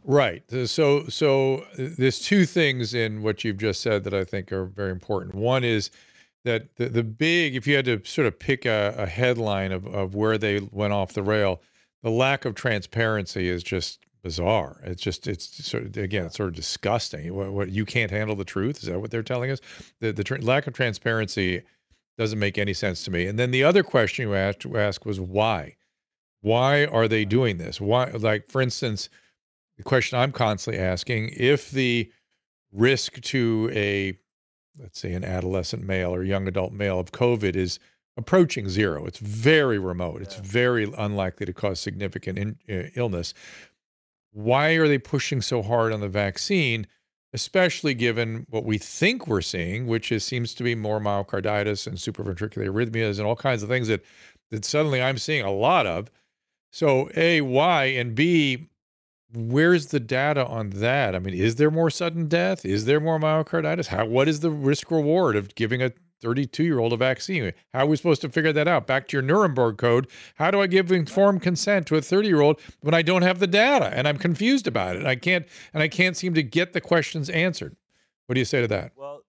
Right. 0.03 0.43
So, 0.67 1.07
so 1.07 1.65
uh, 1.79 1.89
there's 1.97 2.19
two 2.19 2.45
things 2.45 2.93
in 2.93 3.23
what 3.23 3.43
you've 3.43 3.57
just 3.57 3.81
said 3.81 4.03
that 4.03 4.13
I 4.13 4.23
think 4.23 4.51
are 4.51 4.65
very 4.65 4.91
important. 4.91 5.33
One 5.33 5.63
is 5.63 5.89
that 6.43 6.75
the, 6.75 6.89
the 6.89 7.03
big, 7.03 7.55
if 7.55 7.65
you 7.65 7.75
had 7.75 7.85
to 7.85 7.99
sort 8.05 8.27
of 8.27 8.37
pick 8.37 8.65
a, 8.65 8.93
a 8.99 9.07
headline 9.07 9.71
of, 9.71 9.87
of 9.87 10.13
where 10.13 10.37
they 10.37 10.59
went 10.71 10.93
off 10.93 11.13
the 11.13 11.23
rail, 11.23 11.59
the 12.05 12.11
lack 12.11 12.45
of 12.45 12.53
transparency 12.53 13.49
is 13.49 13.63
just 13.63 14.05
bizarre. 14.21 14.79
It's 14.83 15.01
just, 15.01 15.27
it's 15.27 15.65
sort 15.65 15.85
of, 15.85 15.97
again, 15.97 16.27
it's 16.27 16.37
sort 16.37 16.49
of 16.49 16.55
disgusting. 16.55 17.33
What, 17.33 17.51
what 17.51 17.71
you 17.71 17.83
can't 17.83 18.11
handle 18.11 18.35
the 18.35 18.45
truth? 18.45 18.77
Is 18.77 18.89
that 18.89 19.01
what 19.01 19.09
they're 19.09 19.23
telling 19.23 19.49
us? 19.49 19.59
The, 20.01 20.13
the 20.13 20.23
tra- 20.23 20.39
lack 20.39 20.67
of 20.67 20.73
transparency 20.73 21.63
doesn't 22.19 22.37
make 22.37 22.59
any 22.59 22.75
sense 22.75 23.03
to 23.05 23.11
me. 23.11 23.25
And 23.25 23.39
then 23.39 23.49
the 23.49 23.63
other 23.63 23.81
question 23.81 24.27
you 24.27 24.35
asked, 24.35 24.65
you 24.65 24.77
asked 24.77 25.03
was 25.03 25.19
why? 25.19 25.77
Why 26.41 26.85
are 26.85 27.07
they 27.07 27.25
doing 27.25 27.57
this? 27.57 27.81
Why, 27.81 28.11
like, 28.11 28.51
for 28.51 28.61
instance, 28.61 29.09
the 29.75 29.83
question 29.83 30.19
I'm 30.19 30.31
constantly 30.31 30.79
asking 30.79 31.31
if 31.35 31.71
the 31.71 32.11
risk 32.71 33.19
to 33.19 33.71
a, 33.73 34.15
let's 34.79 34.99
say, 34.99 35.13
an 35.13 35.23
adolescent 35.23 35.83
male 35.83 36.13
or 36.13 36.21
young 36.21 36.47
adult 36.47 36.71
male 36.71 36.99
of 36.99 37.11
COVID 37.11 37.55
is 37.55 37.79
approaching 38.17 38.69
zero, 38.69 39.05
it's 39.05 39.19
very 39.19 39.77
remote, 39.77 40.21
it's 40.21 40.37
very 40.37 40.91
unlikely 40.97 41.45
to 41.45 41.53
cause 41.53 41.79
significant 41.79 42.37
in, 42.37 42.57
uh, 42.69 42.89
illness. 42.95 43.33
Why 44.31 44.71
are 44.71 44.87
they 44.87 44.97
pushing 44.97 45.41
so 45.41 45.61
hard 45.61 45.93
on 45.93 46.01
the 46.01 46.09
vaccine, 46.09 46.87
especially 47.33 47.93
given 47.93 48.45
what 48.49 48.65
we 48.65 48.77
think 48.77 49.27
we're 49.27 49.41
seeing, 49.41 49.87
which 49.87 50.11
is 50.11 50.23
seems 50.23 50.53
to 50.55 50.63
be 50.63 50.75
more 50.75 50.99
myocarditis 50.99 51.87
and 51.87 51.97
supraventricular 51.97 52.69
arrhythmias 52.69 53.17
and 53.17 53.27
all 53.27 53.35
kinds 53.35 53.63
of 53.63 53.69
things 53.69 53.87
that 53.87 54.03
that 54.51 54.63
suddenly 54.63 55.01
I'm 55.01 55.17
seeing 55.17 55.43
a 55.43 55.51
lot 55.51 55.87
of. 55.87 56.09
So, 56.71 57.09
A, 57.15 57.41
why? 57.41 57.85
And 57.85 58.15
B, 58.15 58.69
where's 59.33 59.87
the 59.87 59.99
data 59.99 60.45
on 60.45 60.71
that? 60.71 61.15
I 61.15 61.19
mean, 61.19 61.33
is 61.33 61.55
there 61.55 61.71
more 61.71 61.89
sudden 61.89 62.27
death? 62.27 62.65
Is 62.65 62.85
there 62.85 62.99
more 62.99 63.19
myocarditis? 63.19 63.87
How 63.87 64.05
what 64.05 64.27
is 64.27 64.41
the 64.41 64.51
risk 64.51 64.91
reward 64.91 65.35
of 65.35 65.55
giving 65.55 65.81
a 65.81 65.91
32 66.25 66.63
year 66.63 66.79
old 66.79 66.91
a 66.91 66.97
vaccine? 66.97 67.53
How 67.73 67.81
are 67.81 67.85
we 67.85 67.97
supposed 67.97 68.21
to 68.21 68.29
figure 68.29 68.51
that 68.51 68.67
out? 68.67 68.87
Back 68.87 69.07
to 69.09 69.17
your 69.17 69.21
Nuremberg 69.21 69.77
code. 69.77 70.07
How 70.35 70.49
do 70.49 70.59
I 70.59 70.67
give 70.67 70.91
informed 70.91 71.43
consent 71.43 71.85
to 71.87 71.95
a 71.95 72.01
30 72.01 72.27
year 72.27 72.41
old 72.41 72.59
when 72.81 72.95
I 72.95 73.03
don't 73.03 73.21
have 73.21 73.39
the 73.39 73.47
data 73.47 73.85
and 73.93 74.07
I'm 74.07 74.17
confused 74.17 74.65
about 74.65 74.95
it? 74.95 75.05
I 75.05 75.15
can't 75.15 75.45
and 75.73 75.83
I 75.83 75.87
can't 75.87 76.17
seem 76.17 76.33
to 76.33 76.43
get 76.43 76.73
the 76.73 76.81
questions 76.81 77.29
answered. 77.29 77.75
What 78.25 78.33
do 78.33 78.39
you 78.39 78.45
say 78.45 78.61
to 78.61 78.67
that? 78.69 78.93
Well, 78.95 79.21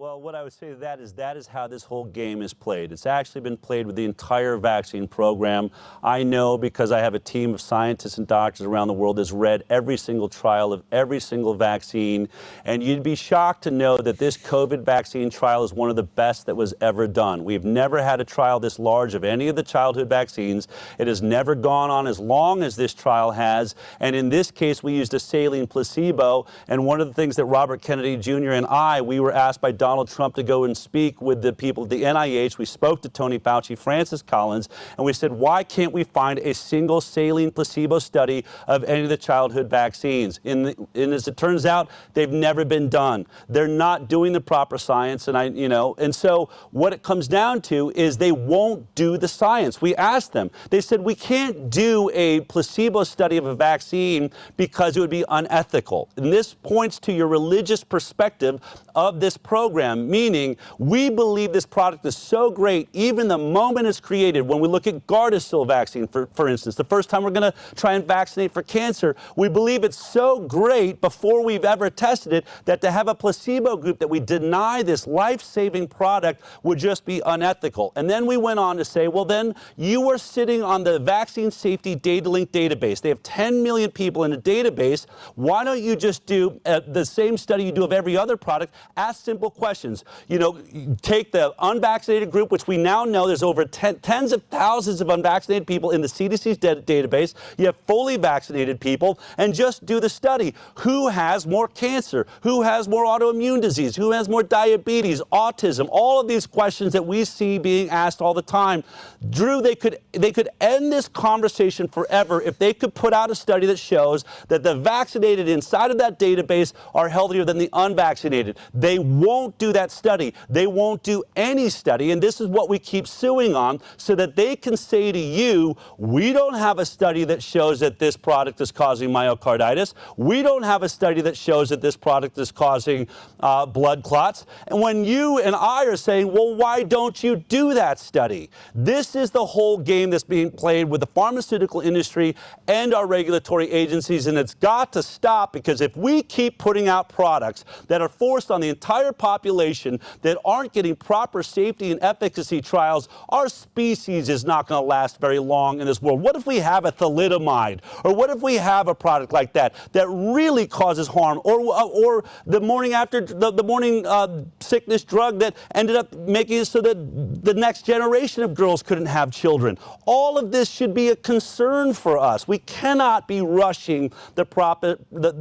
well, 0.00 0.18
what 0.18 0.34
I 0.34 0.42
would 0.42 0.54
say 0.54 0.70
to 0.70 0.76
that 0.76 0.98
is 0.98 1.12
that 1.12 1.36
is 1.36 1.46
how 1.46 1.66
this 1.66 1.82
whole 1.82 2.06
game 2.06 2.40
is 2.40 2.54
played. 2.54 2.90
It's 2.90 3.04
actually 3.04 3.42
been 3.42 3.58
played 3.58 3.86
with 3.86 3.96
the 3.96 4.06
entire 4.06 4.56
vaccine 4.56 5.06
program. 5.06 5.70
I 6.02 6.22
know 6.22 6.56
because 6.56 6.90
I 6.90 7.00
have 7.00 7.12
a 7.12 7.18
team 7.18 7.52
of 7.52 7.60
scientists 7.60 8.16
and 8.16 8.26
doctors 8.26 8.64
around 8.64 8.88
the 8.88 8.94
world 8.94 9.16
that's 9.16 9.30
read 9.30 9.62
every 9.68 9.98
single 9.98 10.30
trial 10.30 10.72
of 10.72 10.82
every 10.90 11.20
single 11.20 11.52
vaccine. 11.52 12.30
And 12.64 12.82
you'd 12.82 13.02
be 13.02 13.14
shocked 13.14 13.64
to 13.64 13.70
know 13.70 13.98
that 13.98 14.16
this 14.16 14.38
COVID 14.38 14.84
vaccine 14.84 15.28
trial 15.28 15.64
is 15.64 15.74
one 15.74 15.90
of 15.90 15.96
the 15.96 16.02
best 16.02 16.46
that 16.46 16.54
was 16.54 16.72
ever 16.80 17.06
done. 17.06 17.44
We've 17.44 17.66
never 17.66 18.02
had 18.02 18.22
a 18.22 18.24
trial 18.24 18.58
this 18.58 18.78
large 18.78 19.12
of 19.12 19.22
any 19.22 19.48
of 19.48 19.56
the 19.56 19.62
childhood 19.62 20.08
vaccines. 20.08 20.66
It 20.96 21.08
has 21.08 21.20
never 21.20 21.54
gone 21.54 21.90
on 21.90 22.06
as 22.06 22.18
long 22.18 22.62
as 22.62 22.74
this 22.74 22.94
trial 22.94 23.32
has. 23.32 23.74
And 24.00 24.16
in 24.16 24.30
this 24.30 24.50
case, 24.50 24.82
we 24.82 24.94
used 24.94 25.12
a 25.12 25.20
saline 25.20 25.66
placebo. 25.66 26.46
And 26.68 26.86
one 26.86 27.02
of 27.02 27.06
the 27.06 27.12
things 27.12 27.36
that 27.36 27.44
Robert 27.44 27.82
Kennedy 27.82 28.16
Jr. 28.16 28.52
and 28.52 28.64
I, 28.64 29.02
we 29.02 29.20
were 29.20 29.32
asked 29.32 29.60
by 29.60 29.72
Donald 29.90 30.08
Trump 30.08 30.36
to 30.36 30.44
go 30.44 30.62
and 30.62 30.76
speak 30.76 31.20
with 31.20 31.42
the 31.42 31.52
people 31.52 31.82
at 31.82 31.90
the 31.90 32.04
NIH. 32.04 32.58
We 32.58 32.64
spoke 32.64 33.02
to 33.02 33.08
Tony 33.08 33.40
Fauci, 33.40 33.76
Francis 33.76 34.22
Collins, 34.22 34.68
and 34.96 35.04
we 35.04 35.12
said, 35.12 35.32
why 35.32 35.64
can't 35.64 35.92
we 35.92 36.04
find 36.04 36.38
a 36.38 36.54
single 36.54 37.00
saline 37.00 37.50
placebo 37.50 37.98
study 37.98 38.44
of 38.68 38.84
any 38.84 39.02
of 39.02 39.08
the 39.08 39.16
childhood 39.16 39.68
vaccines? 39.68 40.38
And, 40.44 40.76
as 40.94 41.26
it 41.26 41.36
turns 41.36 41.66
out, 41.66 41.90
they've 42.14 42.30
never 42.30 42.64
been 42.64 42.88
done. 42.88 43.26
They're 43.48 43.66
not 43.66 44.08
doing 44.08 44.32
the 44.32 44.40
proper 44.40 44.78
science, 44.78 45.26
and 45.26 45.36
I, 45.36 45.46
you 45.46 45.68
know, 45.68 45.96
and 45.98 46.14
so 46.14 46.50
what 46.70 46.92
it 46.92 47.02
comes 47.02 47.26
down 47.26 47.60
to 47.62 47.90
is 47.96 48.16
they 48.16 48.30
won't 48.30 48.94
do 48.94 49.18
the 49.18 49.26
science. 49.26 49.82
We 49.82 49.96
asked 49.96 50.32
them. 50.32 50.52
They 50.70 50.82
said 50.82 51.00
we 51.00 51.16
can't 51.16 51.68
do 51.68 52.12
a 52.14 52.42
placebo 52.42 53.02
study 53.02 53.38
of 53.38 53.46
a 53.46 53.56
vaccine 53.56 54.30
because 54.56 54.96
it 54.96 55.00
would 55.00 55.10
be 55.10 55.24
unethical. 55.28 56.10
And 56.16 56.32
this 56.32 56.54
points 56.54 57.00
to 57.00 57.12
your 57.12 57.26
religious 57.26 57.82
perspective 57.82 58.60
of 58.94 59.18
this 59.18 59.36
program 59.36 59.79
program, 59.80 60.10
meaning 60.10 60.56
we 60.78 61.08
believe 61.08 61.52
this 61.52 61.64
product 61.64 62.04
is 62.04 62.16
so 62.16 62.50
great, 62.50 62.88
even 62.92 63.28
the 63.28 63.38
moment 63.38 63.86
it's 63.86 64.00
created, 64.00 64.42
when 64.42 64.60
we 64.60 64.68
look 64.68 64.86
at 64.86 65.06
Gardasil 65.06 65.66
vaccine, 65.66 66.06
for, 66.06 66.28
for 66.34 66.48
instance, 66.48 66.74
the 66.74 66.84
first 66.84 67.08
time 67.08 67.22
we're 67.22 67.30
going 67.30 67.50
to 67.50 67.54
try 67.76 67.94
and 67.94 68.06
vaccinate 68.06 68.52
for 68.52 68.62
cancer, 68.62 69.16
we 69.36 69.48
believe 69.48 69.82
it's 69.82 69.96
so 69.96 70.40
great 70.40 71.00
before 71.00 71.42
we've 71.42 71.64
ever 71.64 71.88
tested 71.88 72.32
it 72.32 72.46
that 72.66 72.82
to 72.82 72.90
have 72.90 73.08
a 73.08 73.14
placebo 73.14 73.76
group 73.76 73.98
that 73.98 74.08
we 74.08 74.20
deny 74.20 74.82
this 74.82 75.06
life 75.06 75.42
saving 75.42 75.88
product 75.88 76.42
would 76.62 76.78
just 76.78 77.06
be 77.06 77.22
unethical. 77.24 77.92
And 77.96 78.08
then 78.08 78.26
we 78.26 78.36
went 78.36 78.58
on 78.58 78.76
to 78.76 78.84
say, 78.84 79.08
well, 79.08 79.24
then 79.24 79.54
you 79.76 80.10
are 80.10 80.18
sitting 80.18 80.62
on 80.62 80.84
the 80.84 80.98
vaccine 80.98 81.50
safety 81.50 81.94
data 81.94 82.28
link 82.28 82.52
database. 82.52 83.00
They 83.00 83.08
have 83.08 83.22
10 83.22 83.62
million 83.62 83.90
people 83.90 84.24
in 84.24 84.32
a 84.34 84.38
database. 84.38 85.06
Why 85.36 85.64
don't 85.64 85.82
you 85.82 85.96
just 85.96 86.26
do 86.26 86.60
uh, 86.66 86.80
the 86.86 87.04
same 87.04 87.38
study 87.38 87.64
you 87.64 87.72
do 87.72 87.84
of 87.84 87.92
every 87.92 88.16
other 88.16 88.36
product? 88.36 88.74
Ask 88.96 89.24
simple 89.24 89.50
questions 89.50 89.69
questions. 89.70 90.04
You 90.26 90.40
know, 90.40 90.58
take 91.00 91.30
the 91.30 91.54
unvaccinated 91.60 92.32
group, 92.32 92.50
which 92.50 92.66
we 92.66 92.76
now 92.76 93.04
know 93.04 93.28
there's 93.28 93.44
over 93.44 93.64
ten, 93.64 94.00
tens 94.00 94.32
of 94.32 94.42
thousands 94.50 95.00
of 95.00 95.10
unvaccinated 95.10 95.64
people 95.64 95.92
in 95.92 96.00
the 96.00 96.08
CDC's 96.08 96.56
de- 96.56 96.82
database. 96.82 97.34
You 97.56 97.66
have 97.66 97.76
fully 97.86 98.16
vaccinated 98.16 98.80
people, 98.80 99.20
and 99.38 99.54
just 99.54 99.86
do 99.86 100.00
the 100.00 100.08
study. 100.08 100.54
Who 100.80 101.06
has 101.06 101.46
more 101.46 101.68
cancer? 101.68 102.26
Who 102.42 102.62
has 102.62 102.88
more 102.88 103.04
autoimmune 103.04 103.60
disease? 103.60 103.94
Who 103.94 104.10
has 104.10 104.28
more 104.28 104.42
diabetes, 104.42 105.22
autism? 105.30 105.86
All 105.92 106.20
of 106.20 106.26
these 106.26 106.48
questions 106.48 106.92
that 106.92 107.06
we 107.06 107.24
see 107.24 107.58
being 107.58 107.88
asked 107.90 108.20
all 108.20 108.34
the 108.34 108.42
time. 108.42 108.82
Drew, 109.28 109.62
they 109.62 109.76
could 109.76 109.98
they 110.10 110.32
could 110.32 110.48
end 110.60 110.92
this 110.92 111.06
conversation 111.06 111.86
forever 111.86 112.42
if 112.42 112.58
they 112.58 112.74
could 112.74 112.92
put 112.92 113.12
out 113.12 113.30
a 113.30 113.36
study 113.36 113.66
that 113.66 113.78
shows 113.78 114.24
that 114.48 114.64
the 114.64 114.74
vaccinated 114.74 115.48
inside 115.48 115.92
of 115.92 115.98
that 115.98 116.18
database 116.18 116.72
are 116.92 117.08
healthier 117.08 117.44
than 117.44 117.58
the 117.58 117.68
unvaccinated. 117.72 118.58
They 118.74 118.98
won't 118.98 119.49
do 119.58 119.72
that 119.72 119.90
study. 119.90 120.34
They 120.48 120.66
won't 120.66 121.02
do 121.02 121.22
any 121.36 121.68
study. 121.68 122.10
And 122.10 122.22
this 122.22 122.40
is 122.40 122.48
what 122.48 122.68
we 122.68 122.78
keep 122.78 123.06
suing 123.06 123.54
on 123.54 123.80
so 123.96 124.14
that 124.14 124.36
they 124.36 124.56
can 124.56 124.76
say 124.76 125.12
to 125.12 125.18
you, 125.18 125.76
we 125.98 126.32
don't 126.32 126.54
have 126.54 126.78
a 126.78 126.86
study 126.86 127.24
that 127.24 127.42
shows 127.42 127.80
that 127.80 127.98
this 127.98 128.16
product 128.16 128.60
is 128.60 128.70
causing 128.72 129.10
myocarditis. 129.10 129.94
We 130.16 130.42
don't 130.42 130.62
have 130.62 130.82
a 130.82 130.88
study 130.88 131.20
that 131.22 131.36
shows 131.36 131.68
that 131.70 131.80
this 131.80 131.96
product 131.96 132.38
is 132.38 132.52
causing 132.52 133.06
uh, 133.40 133.66
blood 133.66 134.02
clots. 134.02 134.46
And 134.66 134.80
when 134.80 135.04
you 135.04 135.38
and 135.38 135.54
I 135.54 135.86
are 135.86 135.96
saying, 135.96 136.32
well, 136.32 136.54
why 136.54 136.82
don't 136.82 137.22
you 137.22 137.36
do 137.36 137.74
that 137.74 137.98
study? 137.98 138.50
This 138.74 139.14
is 139.16 139.30
the 139.30 139.44
whole 139.44 139.78
game 139.78 140.10
that's 140.10 140.24
being 140.24 140.50
played 140.50 140.84
with 140.84 141.00
the 141.00 141.06
pharmaceutical 141.06 141.80
industry 141.80 142.36
and 142.68 142.94
our 142.94 143.06
regulatory 143.06 143.70
agencies. 143.70 144.26
And 144.26 144.38
it's 144.38 144.54
got 144.54 144.92
to 144.92 145.02
stop 145.02 145.52
because 145.52 145.80
if 145.80 145.96
we 145.96 146.22
keep 146.22 146.58
putting 146.58 146.88
out 146.88 147.08
products 147.08 147.64
that 147.88 148.00
are 148.00 148.08
forced 148.08 148.50
on 148.50 148.60
the 148.60 148.68
entire 148.68 149.12
population, 149.12 149.39
population 149.40 149.98
that 150.20 150.36
aren't 150.44 150.70
getting 150.72 150.94
proper 150.94 151.42
safety 151.42 151.90
and 151.90 152.02
efficacy 152.02 152.60
trials, 152.60 153.08
our 153.30 153.48
species 153.48 154.28
is 154.28 154.44
not 154.44 154.68
going 154.68 154.82
to 154.82 154.86
last 154.86 155.18
very 155.18 155.38
long 155.38 155.80
in 155.80 155.86
this 155.86 156.02
world. 156.02 156.20
What 156.20 156.36
if 156.36 156.46
we 156.46 156.56
have 156.56 156.84
a 156.84 156.92
thalidomide? 156.92 157.80
Or 158.04 158.14
what 158.14 158.28
if 158.28 158.42
we 158.42 158.56
have 158.56 158.88
a 158.88 158.94
product 158.94 159.32
like 159.32 159.54
that 159.54 159.74
that 159.92 160.06
really 160.08 160.66
causes 160.66 161.08
harm? 161.08 161.40
Or, 161.44 161.74
uh, 161.74 161.84
or 161.84 162.24
the 162.44 162.60
morning 162.60 162.92
after, 162.92 163.22
the, 163.22 163.50
the 163.50 163.62
morning 163.62 164.06
uh, 164.06 164.44
sickness 164.60 165.04
drug 165.04 165.38
that 165.38 165.56
ended 165.74 165.96
up 165.96 166.14
making 166.14 166.58
it 166.58 166.66
so 166.66 166.82
that 166.82 166.96
the 167.42 167.54
next 167.54 167.86
generation 167.86 168.42
of 168.42 168.52
girls 168.52 168.82
couldn't 168.82 169.06
have 169.06 169.30
children. 169.30 169.78
All 170.04 170.36
of 170.36 170.52
this 170.52 170.68
should 170.68 170.92
be 170.92 171.08
a 171.08 171.16
concern 171.16 171.94
for 171.94 172.18
us. 172.18 172.46
We 172.46 172.58
cannot 172.58 173.26
be 173.26 173.40
rushing 173.40 174.12
the, 174.34 174.44
proper, 174.44 174.98
the, 175.10 175.32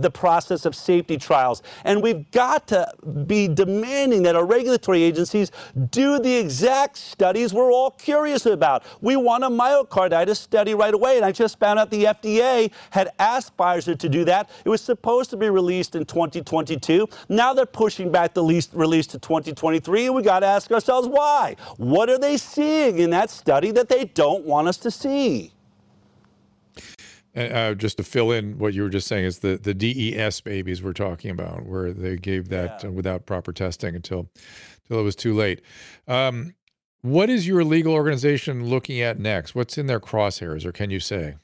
the 0.00 0.10
process 0.10 0.64
of 0.64 0.76
safety 0.76 1.16
trials. 1.16 1.62
And 1.84 2.00
we've 2.00 2.30
got 2.30 2.68
to 2.68 2.86
be 3.26 3.47
demanding 3.54 4.22
that 4.22 4.36
our 4.36 4.44
regulatory 4.44 5.02
agencies 5.02 5.50
do 5.90 6.18
the 6.18 6.34
exact 6.36 6.96
studies 6.96 7.52
we're 7.52 7.72
all 7.72 7.90
curious 7.90 8.46
about. 8.46 8.84
We 9.00 9.16
want 9.16 9.44
a 9.44 9.48
myocarditis 9.48 10.36
study 10.36 10.74
right 10.74 10.94
away, 10.94 11.16
and 11.16 11.24
I 11.24 11.32
just 11.32 11.58
found 11.58 11.78
out 11.78 11.90
the 11.90 12.04
FDA 12.04 12.70
had 12.90 13.10
asked 13.18 13.56
Pfizer 13.56 13.98
to 13.98 14.08
do 14.08 14.24
that. 14.24 14.50
It 14.64 14.68
was 14.68 14.80
supposed 14.80 15.30
to 15.30 15.36
be 15.36 15.50
released 15.50 15.94
in 15.94 16.04
2022. 16.04 17.08
Now 17.28 17.52
they're 17.54 17.66
pushing 17.66 18.10
back 18.10 18.34
the 18.34 18.42
release 18.72 19.06
to 19.08 19.18
2023, 19.18 20.06
and 20.06 20.14
we 20.14 20.22
got 20.22 20.40
to 20.40 20.46
ask 20.46 20.70
ourselves 20.70 21.08
why. 21.08 21.56
What 21.76 22.10
are 22.10 22.18
they 22.18 22.36
seeing 22.36 22.98
in 22.98 23.10
that 23.10 23.30
study 23.30 23.70
that 23.72 23.88
they 23.88 24.04
don't 24.04 24.44
want 24.44 24.68
us 24.68 24.76
to 24.78 24.90
see? 24.90 25.52
Uh, 27.36 27.74
just 27.74 27.96
to 27.98 28.02
fill 28.02 28.30
in 28.32 28.58
what 28.58 28.74
you 28.74 28.82
were 28.82 28.88
just 28.88 29.06
saying 29.06 29.24
is 29.24 29.38
the 29.40 29.56
the 29.62 29.74
DES 29.74 30.40
babies 30.40 30.82
we're 30.82 30.92
talking 30.92 31.30
about, 31.30 31.66
where 31.66 31.92
they 31.92 32.16
gave 32.16 32.48
that 32.48 32.82
Yeah. 32.82 32.88
uh, 32.88 32.92
without 32.92 33.26
proper 33.26 33.52
testing 33.52 33.94
until 33.94 34.30
until 34.84 35.00
it 35.00 35.04
was 35.04 35.16
too 35.16 35.34
late. 35.34 35.60
Um, 36.06 36.54
what 37.02 37.30
is 37.30 37.46
your 37.46 37.62
legal 37.64 37.92
organization 37.94 38.64
looking 38.66 39.00
at 39.00 39.18
next? 39.18 39.54
What's 39.54 39.78
in 39.78 39.86
their 39.86 40.00
crosshairs, 40.00 40.64
or 40.64 40.72
can 40.72 40.90
you 40.90 41.00
say? 41.00 41.36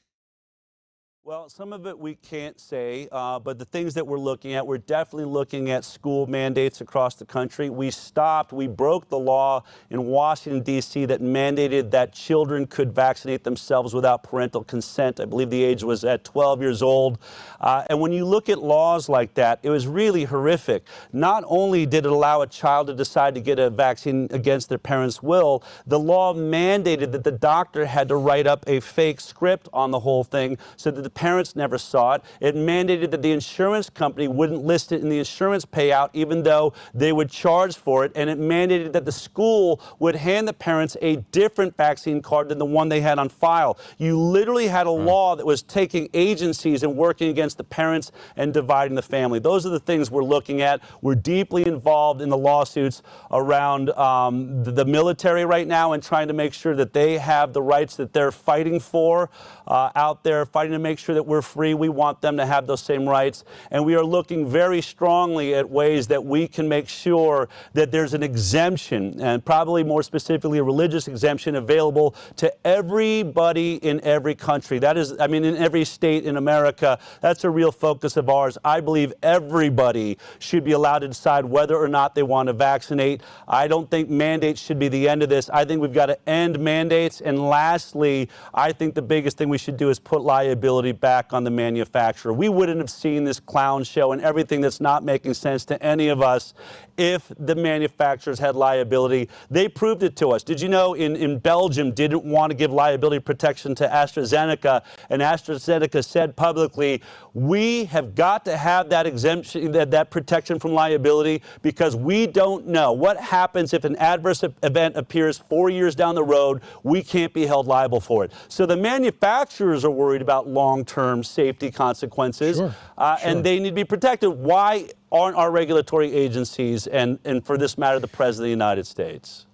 Well, 1.25 1.49
some 1.49 1.73
of 1.73 1.87
it 1.87 1.97
we 1.97 2.13
can't 2.13 2.59
say, 2.59 3.07
uh, 3.11 3.39
but 3.39 3.57
the 3.57 3.65
things 3.65 3.95
that 3.95 4.05
we're 4.05 4.19
looking 4.19 4.53
at, 4.53 4.67
we're 4.67 4.77
definitely 4.77 5.25
looking 5.25 5.71
at 5.71 5.83
school 5.83 6.27
mandates 6.27 6.81
across 6.81 7.15
the 7.15 7.25
country. 7.25 7.71
We 7.71 7.89
stopped, 7.89 8.53
we 8.53 8.67
broke 8.67 9.09
the 9.09 9.17
law 9.17 9.63
in 9.89 10.05
Washington, 10.05 10.61
D.C., 10.61 11.05
that 11.05 11.23
mandated 11.23 11.89
that 11.89 12.13
children 12.13 12.67
could 12.67 12.93
vaccinate 12.93 13.43
themselves 13.43 13.95
without 13.95 14.21
parental 14.21 14.63
consent. 14.63 15.19
I 15.19 15.25
believe 15.25 15.49
the 15.49 15.63
age 15.63 15.83
was 15.83 16.03
at 16.03 16.23
12 16.25 16.61
years 16.61 16.83
old. 16.83 17.17
Uh, 17.59 17.83
and 17.89 17.99
when 17.99 18.11
you 18.11 18.23
look 18.23 18.47
at 18.47 18.59
laws 18.59 19.09
like 19.09 19.33
that, 19.33 19.57
it 19.63 19.71
was 19.71 19.87
really 19.87 20.25
horrific. 20.25 20.85
Not 21.11 21.43
only 21.47 21.87
did 21.87 22.05
it 22.05 22.11
allow 22.11 22.41
a 22.41 22.47
child 22.47 22.85
to 22.85 22.93
decide 22.93 23.33
to 23.33 23.41
get 23.41 23.57
a 23.57 23.71
vaccine 23.71 24.27
against 24.29 24.69
their 24.69 24.77
parents' 24.77 25.23
will, 25.23 25.63
the 25.87 25.97
law 25.97 26.35
mandated 26.35 27.11
that 27.13 27.23
the 27.23 27.31
doctor 27.31 27.87
had 27.87 28.09
to 28.09 28.15
write 28.15 28.45
up 28.45 28.63
a 28.67 28.79
fake 28.79 29.19
script 29.19 29.67
on 29.73 29.89
the 29.89 30.01
whole 30.01 30.23
thing 30.23 30.59
so 30.75 30.91
that 30.91 31.01
the 31.01 31.14
parents 31.15 31.55
never 31.55 31.79
saw 31.79 32.13
it. 32.13 32.21
It 32.39 32.55
mandated 32.55 33.09
that 33.11 33.23
the 33.23 33.31
insurance 33.31 33.89
company 33.89 34.27
wouldn't 34.27 34.63
list 34.63 34.91
it 34.91 35.01
in 35.01 35.09
the 35.09 35.17
insurance 35.17 35.65
payout, 35.65 36.09
even 36.13 36.43
though 36.43 36.73
they 36.93 37.11
would 37.11 37.31
charge 37.31 37.75
for 37.75 38.05
it. 38.05 38.11
And 38.15 38.29
it 38.29 38.39
mandated 38.39 38.93
that 38.93 39.05
the 39.05 39.11
school 39.11 39.81
would 39.97 40.15
hand 40.15 40.47
the 40.47 40.53
parents 40.53 40.95
a 41.01 41.17
different 41.31 41.75
vaccine 41.75 42.21
card 42.21 42.49
than 42.49 42.59
the 42.59 42.65
one 42.65 42.89
they 42.89 43.01
had 43.01 43.17
on 43.17 43.29
file. 43.29 43.79
You 43.97 44.19
literally 44.19 44.67
had 44.67 44.87
a 44.87 44.91
law 44.91 45.35
that 45.35 45.45
was 45.45 45.63
taking 45.63 46.09
agencies 46.13 46.83
and 46.83 46.95
working 46.95 47.29
against 47.29 47.57
the 47.57 47.63
parents 47.63 48.11
and 48.35 48.53
dividing 48.53 48.95
the 48.95 49.01
family. 49.01 49.39
Those 49.39 49.65
are 49.65 49.69
the 49.69 49.79
things 49.79 50.11
we're 50.11 50.23
looking 50.23 50.61
at. 50.61 50.81
We're 51.01 51.15
deeply 51.15 51.65
involved 51.65 52.21
in 52.21 52.29
the 52.29 52.37
lawsuits 52.37 53.01
around 53.31 53.89
um, 53.91 54.63
the, 54.63 54.71
the 54.71 54.85
military 54.85 55.45
right 55.45 55.67
now 55.67 55.93
and 55.93 56.03
trying 56.03 56.27
to 56.27 56.33
make 56.33 56.53
sure 56.53 56.75
that 56.75 56.91
they 56.91 57.17
have 57.17 57.53
the 57.53 57.61
rights 57.61 57.95
that 57.95 58.11
they're 58.11 58.31
fighting 58.31 58.79
for 58.79 59.29
uh, 59.67 59.91
out 59.95 60.23
there, 60.23 60.45
fighting 60.45 60.73
to 60.73 60.79
make 60.79 60.99
sure 60.99 61.04
that 61.13 61.23
we're 61.23 61.41
free. 61.41 61.73
We 61.73 61.89
want 61.89 62.21
them 62.21 62.37
to 62.37 62.45
have 62.45 62.67
those 62.67 62.81
same 62.81 63.07
rights. 63.07 63.43
And 63.71 63.85
we 63.85 63.95
are 63.95 64.03
looking 64.03 64.47
very 64.47 64.81
strongly 64.81 65.53
at 65.55 65.69
ways 65.69 66.07
that 66.07 66.23
we 66.23 66.47
can 66.47 66.67
make 66.67 66.89
sure 66.89 67.47
that 67.73 67.91
there's 67.91 68.13
an 68.13 68.23
exemption, 68.23 69.21
and 69.21 69.43
probably 69.43 69.83
more 69.83 70.03
specifically, 70.03 70.59
a 70.59 70.63
religious 70.63 71.07
exemption 71.07 71.55
available 71.55 72.15
to 72.37 72.53
everybody 72.65 73.75
in 73.75 74.01
every 74.03 74.35
country. 74.35 74.79
That 74.79 74.97
is, 74.97 75.13
I 75.19 75.27
mean, 75.27 75.43
in 75.43 75.55
every 75.57 75.85
state 75.85 76.25
in 76.25 76.37
America. 76.37 76.99
That's 77.21 77.43
a 77.43 77.49
real 77.49 77.71
focus 77.71 78.17
of 78.17 78.29
ours. 78.29 78.57
I 78.63 78.81
believe 78.81 79.13
everybody 79.23 80.17
should 80.39 80.63
be 80.63 80.71
allowed 80.71 80.99
to 80.99 81.07
decide 81.07 81.45
whether 81.45 81.75
or 81.75 81.87
not 81.87 82.15
they 82.15 82.23
want 82.23 82.47
to 82.47 82.53
vaccinate. 82.53 83.21
I 83.47 83.67
don't 83.67 83.89
think 83.89 84.09
mandates 84.09 84.61
should 84.61 84.79
be 84.79 84.87
the 84.87 85.07
end 85.07 85.23
of 85.23 85.29
this. 85.29 85.49
I 85.49 85.65
think 85.65 85.81
we've 85.81 85.93
got 85.93 86.07
to 86.07 86.29
end 86.29 86.59
mandates. 86.59 87.21
And 87.21 87.47
lastly, 87.47 88.29
I 88.53 88.71
think 88.71 88.95
the 88.95 89.01
biggest 89.01 89.37
thing 89.37 89.49
we 89.49 89.57
should 89.57 89.77
do 89.77 89.89
is 89.89 89.99
put 89.99 90.21
liability 90.21 90.93
back 90.99 91.33
on 91.33 91.43
the 91.43 91.51
manufacturer. 91.51 92.33
We 92.33 92.49
wouldn't 92.49 92.79
have 92.79 92.89
seen 92.89 93.23
this 93.23 93.39
clown 93.39 93.83
show 93.83 94.11
and 94.11 94.21
everything 94.21 94.61
that's 94.61 94.81
not 94.81 95.03
making 95.03 95.33
sense 95.33 95.65
to 95.65 95.81
any 95.83 96.07
of 96.07 96.21
us 96.21 96.53
if 96.97 97.31
the 97.37 97.55
manufacturers 97.55 98.39
had 98.39 98.55
liability. 98.55 99.29
They 99.49 99.67
proved 99.67 100.03
it 100.03 100.15
to 100.17 100.29
us. 100.29 100.43
Did 100.43 100.61
you 100.61 100.69
know 100.69 100.93
in, 100.93 101.15
in 101.15 101.39
Belgium 101.39 101.91
didn't 101.91 102.23
want 102.23 102.51
to 102.51 102.55
give 102.55 102.71
liability 102.71 103.19
protection 103.19 103.75
to 103.75 103.87
AstraZeneca, 103.87 104.83
and 105.09 105.21
AstraZeneca 105.21 106.03
said 106.03 106.35
publicly, 106.35 107.01
we 107.35 107.83
have 107.85 108.15
got 108.15 108.45
to 108.45 108.55
have 108.55 108.89
that 108.89 109.05
exemption, 109.05 109.73
that, 109.73 109.91
that 109.91 110.09
protection 110.09 110.57
from 110.57 110.73
liability 110.73 111.41
because 111.61 111.93
we 111.93 112.25
don't 112.25 112.65
know 112.65 112.93
what 112.93 113.17
happens 113.17 113.73
if 113.73 113.83
an 113.83 113.97
adverse 113.97 114.41
event 114.63 114.95
appears 114.95 115.37
four 115.37 115.69
years 115.69 115.95
down 115.95 116.15
the 116.15 116.23
road. 116.23 116.61
We 116.83 117.03
can't 117.03 117.33
be 117.33 117.45
held 117.45 117.67
liable 117.67 117.99
for 117.99 118.23
it. 118.23 118.31
So 118.47 118.65
the 118.65 118.77
manufacturers 118.77 119.83
are 119.83 119.91
worried 119.91 120.21
about 120.21 120.47
long-term 120.47 121.25
safety 121.25 121.69
consequences, 121.71 122.57
Sure, 122.57 122.73
uh, 122.97 123.17
sure. 123.17 123.29
and 123.29 123.43
they 123.43 123.59
need 123.59 123.69
to 123.69 123.75
be 123.75 123.83
protected. 123.83 124.29
Why 124.29 124.87
aren't 125.11 125.35
our 125.35 125.51
regulatory 125.51 126.13
agencies 126.13 126.87
and, 126.87 127.19
and 127.25 127.45
for 127.45 127.57
this 127.57 127.77
matter, 127.77 127.99
the 127.99 128.07
President 128.07 128.45
of 128.45 128.47
the 128.47 128.51
United 128.51 128.87
States? 128.87 129.45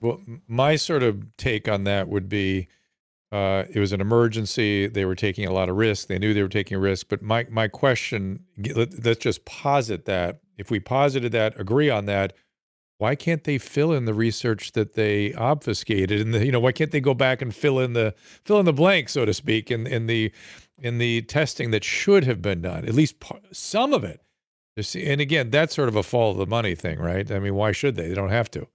Well, 0.00 0.20
my 0.48 0.74
sort 0.74 1.04
of 1.04 1.36
take 1.36 1.68
on 1.68 1.84
that 1.84 2.08
would 2.08 2.28
be 2.28 2.66
uh, 3.32 3.64
it 3.70 3.78
was 3.78 3.92
an 3.92 4.00
emergency. 4.00 4.88
They 4.88 5.04
were 5.04 5.14
taking 5.14 5.46
a 5.46 5.52
lot 5.52 5.68
of 5.68 5.76
risk. 5.76 6.08
They 6.08 6.18
knew 6.18 6.34
they 6.34 6.42
were 6.42 6.48
taking 6.48 6.78
risk. 6.78 7.06
But 7.08 7.22
my 7.22 7.46
my 7.50 7.68
question, 7.68 8.44
let, 8.74 9.04
let's 9.04 9.20
just 9.20 9.44
posit 9.44 10.04
that. 10.06 10.40
If 10.58 10.70
we 10.70 10.80
posited 10.80 11.32
that, 11.32 11.58
agree 11.58 11.88
on 11.88 12.06
that, 12.06 12.34
why 12.98 13.14
can't 13.14 13.44
they 13.44 13.56
fill 13.56 13.92
in 13.92 14.04
the 14.04 14.14
research 14.14 14.72
that 14.72 14.94
they 14.94 15.32
obfuscated? 15.34 16.20
And 16.20 16.34
the, 16.34 16.44
you 16.44 16.52
know, 16.52 16.60
why 16.60 16.72
can't 16.72 16.90
they 16.90 17.00
go 17.00 17.14
back 17.14 17.40
and 17.40 17.54
fill 17.54 17.78
in 17.78 17.92
the 17.92 18.14
fill 18.44 18.58
in 18.58 18.66
the 18.66 18.72
blank, 18.72 19.08
so 19.08 19.24
to 19.24 19.32
speak, 19.32 19.70
in 19.70 19.86
in 19.86 20.06
the 20.06 20.32
in 20.78 20.98
the 20.98 21.22
testing 21.22 21.70
that 21.70 21.84
should 21.84 22.24
have 22.24 22.42
been 22.42 22.62
done? 22.62 22.84
At 22.84 22.94
least 22.94 23.20
par- 23.20 23.40
some 23.52 23.94
of 23.94 24.02
it. 24.04 24.20
And 24.94 25.20
again, 25.20 25.50
that's 25.50 25.74
sort 25.74 25.88
of 25.88 25.96
a 25.96 26.02
fall 26.02 26.32
of 26.32 26.38
the 26.38 26.46
money 26.46 26.74
thing, 26.74 26.98
right? 26.98 27.30
I 27.30 27.38
mean, 27.38 27.54
why 27.54 27.72
should 27.72 27.96
they? 27.96 28.08
They 28.08 28.14
don't 28.14 28.30
have 28.30 28.50
to. 28.52 28.66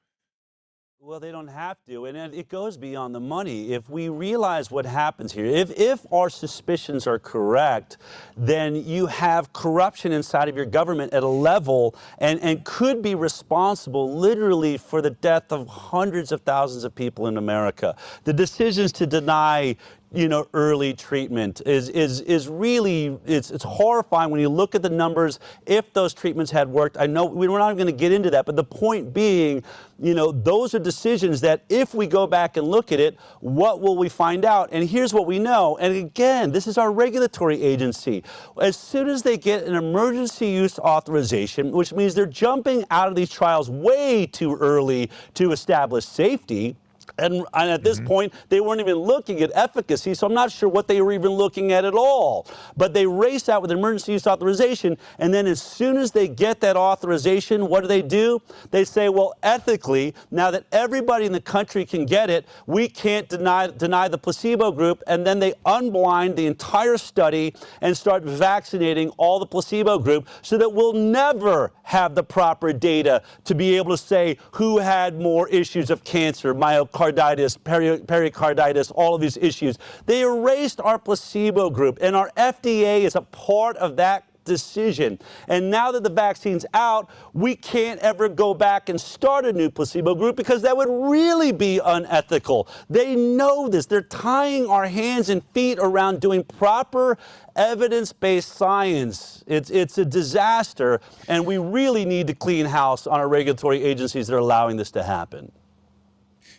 Well, 1.05 1.19
they 1.19 1.29
don't 1.29 1.49
have 1.49 1.77
to, 1.87 2.05
and 2.07 2.33
it 2.33 2.49
goes 2.49 2.77
beyond 2.77 3.13
the 3.13 3.19
money. 3.19 3.73
If 3.73 3.91
we 3.91 4.09
realize 4.09 4.71
what 4.71 4.87
happens 4.87 5.31
here, 5.31 5.45
if, 5.45 5.69
if 5.79 6.03
our 6.11 6.31
suspicions 6.31 7.05
are 7.05 7.19
correct, 7.19 7.97
then 8.35 8.75
you 8.75 9.05
have 9.05 9.53
corruption 9.53 10.11
inside 10.11 10.49
of 10.49 10.55
your 10.55 10.65
government 10.65 11.13
at 11.13 11.21
a 11.21 11.27
level 11.27 11.95
and, 12.17 12.39
and 12.41 12.65
could 12.65 13.03
be 13.03 13.13
responsible 13.13 14.17
literally 14.17 14.79
for 14.79 14.99
the 14.99 15.11
death 15.11 15.51
of 15.51 15.67
hundreds 15.67 16.31
of 16.31 16.41
thousands 16.41 16.83
of 16.83 16.95
people 16.95 17.27
in 17.27 17.37
America. 17.37 17.95
The 18.23 18.33
decisions 18.33 18.91
to 18.93 19.05
deny 19.05 19.75
you 20.13 20.29
know, 20.29 20.47
early 20.53 20.93
treatment 20.93 21.61
is 21.65 21.89
is 21.89 22.21
is 22.21 22.47
really 22.47 23.17
it's 23.25 23.51
it's 23.51 23.63
horrifying 23.63 24.31
when 24.31 24.39
you 24.39 24.49
look 24.49 24.75
at 24.75 24.81
the 24.81 24.89
numbers. 24.89 25.39
If 25.65 25.91
those 25.93 26.13
treatments 26.13 26.51
had 26.51 26.69
worked, 26.69 26.97
I 26.97 27.05
know 27.07 27.25
we're 27.25 27.47
not 27.57 27.73
going 27.75 27.87
to 27.87 27.91
get 27.91 28.11
into 28.11 28.29
that, 28.31 28.45
but 28.45 28.55
the 28.55 28.63
point 28.63 29.13
being, 29.13 29.63
you 29.99 30.13
know, 30.13 30.31
those 30.31 30.73
are 30.73 30.79
decisions 30.79 31.41
that 31.41 31.63
if 31.69 31.93
we 31.93 32.07
go 32.07 32.27
back 32.27 32.55
and 32.57 32.67
look 32.67 32.91
at 32.91 32.99
it, 32.99 33.17
what 33.41 33.81
will 33.81 33.97
we 33.97 34.07
find 34.07 34.45
out? 34.45 34.69
And 34.71 34.87
here's 34.87 35.13
what 35.13 35.25
we 35.25 35.39
know. 35.39 35.77
And 35.77 35.95
again, 35.95 36.51
this 36.51 36.67
is 36.67 36.77
our 36.77 36.91
regulatory 36.91 37.61
agency. 37.61 38.23
As 38.61 38.77
soon 38.77 39.09
as 39.09 39.23
they 39.23 39.37
get 39.37 39.63
an 39.63 39.75
emergency 39.75 40.47
use 40.47 40.79
authorization, 40.79 41.71
which 41.71 41.93
means 41.93 42.13
they're 42.15 42.25
jumping 42.25 42.85
out 42.91 43.09
of 43.09 43.15
these 43.15 43.29
trials 43.29 43.69
way 43.69 44.25
too 44.25 44.55
early 44.55 45.09
to 45.33 45.51
establish 45.51 46.05
safety. 46.05 46.77
And, 47.17 47.45
and 47.53 47.71
at 47.71 47.83
this 47.83 47.97
mm-hmm. 47.97 48.07
point, 48.07 48.33
they 48.49 48.59
weren't 48.59 48.81
even 48.81 48.95
looking 48.95 49.41
at 49.41 49.51
efficacy, 49.55 50.13
so 50.13 50.27
I'm 50.27 50.33
not 50.33 50.51
sure 50.51 50.69
what 50.69 50.87
they 50.87 51.01
were 51.01 51.13
even 51.13 51.31
looking 51.31 51.71
at 51.71 51.85
at 51.85 51.93
all. 51.93 52.47
But 52.75 52.93
they 52.93 53.05
race 53.05 53.49
out 53.49 53.61
with 53.61 53.71
emergency 53.71 54.13
use 54.13 54.27
authorization, 54.27 54.97
and 55.19 55.33
then 55.33 55.47
as 55.47 55.61
soon 55.61 55.97
as 55.97 56.11
they 56.11 56.27
get 56.27 56.59
that 56.61 56.75
authorization, 56.75 57.67
what 57.67 57.81
do 57.81 57.87
they 57.87 58.01
do? 58.01 58.41
They 58.71 58.85
say, 58.85 59.09
well, 59.09 59.33
ethically, 59.43 60.13
now 60.31 60.51
that 60.51 60.65
everybody 60.71 61.25
in 61.25 61.31
the 61.31 61.41
country 61.41 61.85
can 61.85 62.05
get 62.05 62.29
it, 62.29 62.45
we 62.65 62.87
can't 62.87 63.29
deny, 63.29 63.67
deny 63.67 64.07
the 64.07 64.17
placebo 64.17 64.71
group, 64.71 65.01
and 65.07 65.25
then 65.25 65.39
they 65.39 65.53
unblind 65.65 66.35
the 66.35 66.45
entire 66.45 66.97
study 66.97 67.53
and 67.81 67.95
start 67.95 68.23
vaccinating 68.23 69.09
all 69.17 69.39
the 69.39 69.45
placebo 69.45 69.99
group 69.99 70.27
so 70.41 70.57
that 70.57 70.71
we'll 70.71 70.93
never 70.93 71.71
have 71.83 72.15
the 72.15 72.23
proper 72.23 72.73
data 72.73 73.21
to 73.43 73.55
be 73.55 73.77
able 73.77 73.91
to 73.91 73.97
say 73.97 74.37
who 74.51 74.79
had 74.79 75.19
more 75.19 75.47
issues 75.49 75.89
of 75.89 76.03
cancer, 76.03 76.53
myocarditis, 76.95 77.57
peri- 77.63 77.99
pericarditis, 77.99 78.91
all 78.91 79.15
of 79.15 79.21
these 79.21 79.37
issues. 79.37 79.77
They 80.05 80.21
erased 80.21 80.81
our 80.81 80.97
placebo 80.97 81.69
group, 81.69 81.99
and 82.01 82.15
our 82.15 82.31
FDA 82.37 83.01
is 83.01 83.15
a 83.15 83.21
part 83.21 83.77
of 83.77 83.95
that 83.97 84.25
decision. 84.45 85.17
And 85.47 85.71
now 85.71 85.91
that 85.91 86.03
the 86.03 86.09
vaccine's 86.09 86.67
out, 86.75 87.09
we 87.33 87.55
can't 87.55 87.99
ever 88.01 88.29
go 88.29 88.53
back 88.53 88.89
and 88.89 89.01
start 89.01 89.43
a 89.43 89.51
new 89.51 89.71
placebo 89.71 90.13
group 90.13 90.35
because 90.35 90.61
that 90.61 90.77
would 90.77 90.87
really 90.87 91.51
be 91.51 91.81
unethical. 91.83 92.67
They 92.87 93.15
know 93.15 93.67
this. 93.67 93.87
They're 93.87 94.03
tying 94.03 94.67
our 94.67 94.85
hands 94.85 95.29
and 95.29 95.43
feet 95.53 95.79
around 95.81 96.21
doing 96.21 96.43
proper 96.43 97.17
evidence-based 97.55 98.49
science. 98.49 99.43
It's 99.47 99.71
it's 99.71 99.97
a 99.97 100.05
disaster 100.05 101.01
and 101.27 101.43
we 101.43 101.57
really 101.57 102.05
need 102.05 102.27
to 102.27 102.35
clean 102.35 102.67
house 102.67 103.07
on 103.07 103.19
our 103.19 103.27
regulatory 103.27 103.83
agencies 103.83 104.27
that 104.27 104.35
are 104.35 104.39
allowing 104.39 104.77
this 104.77 104.91
to 104.91 105.01
happen. 105.01 105.51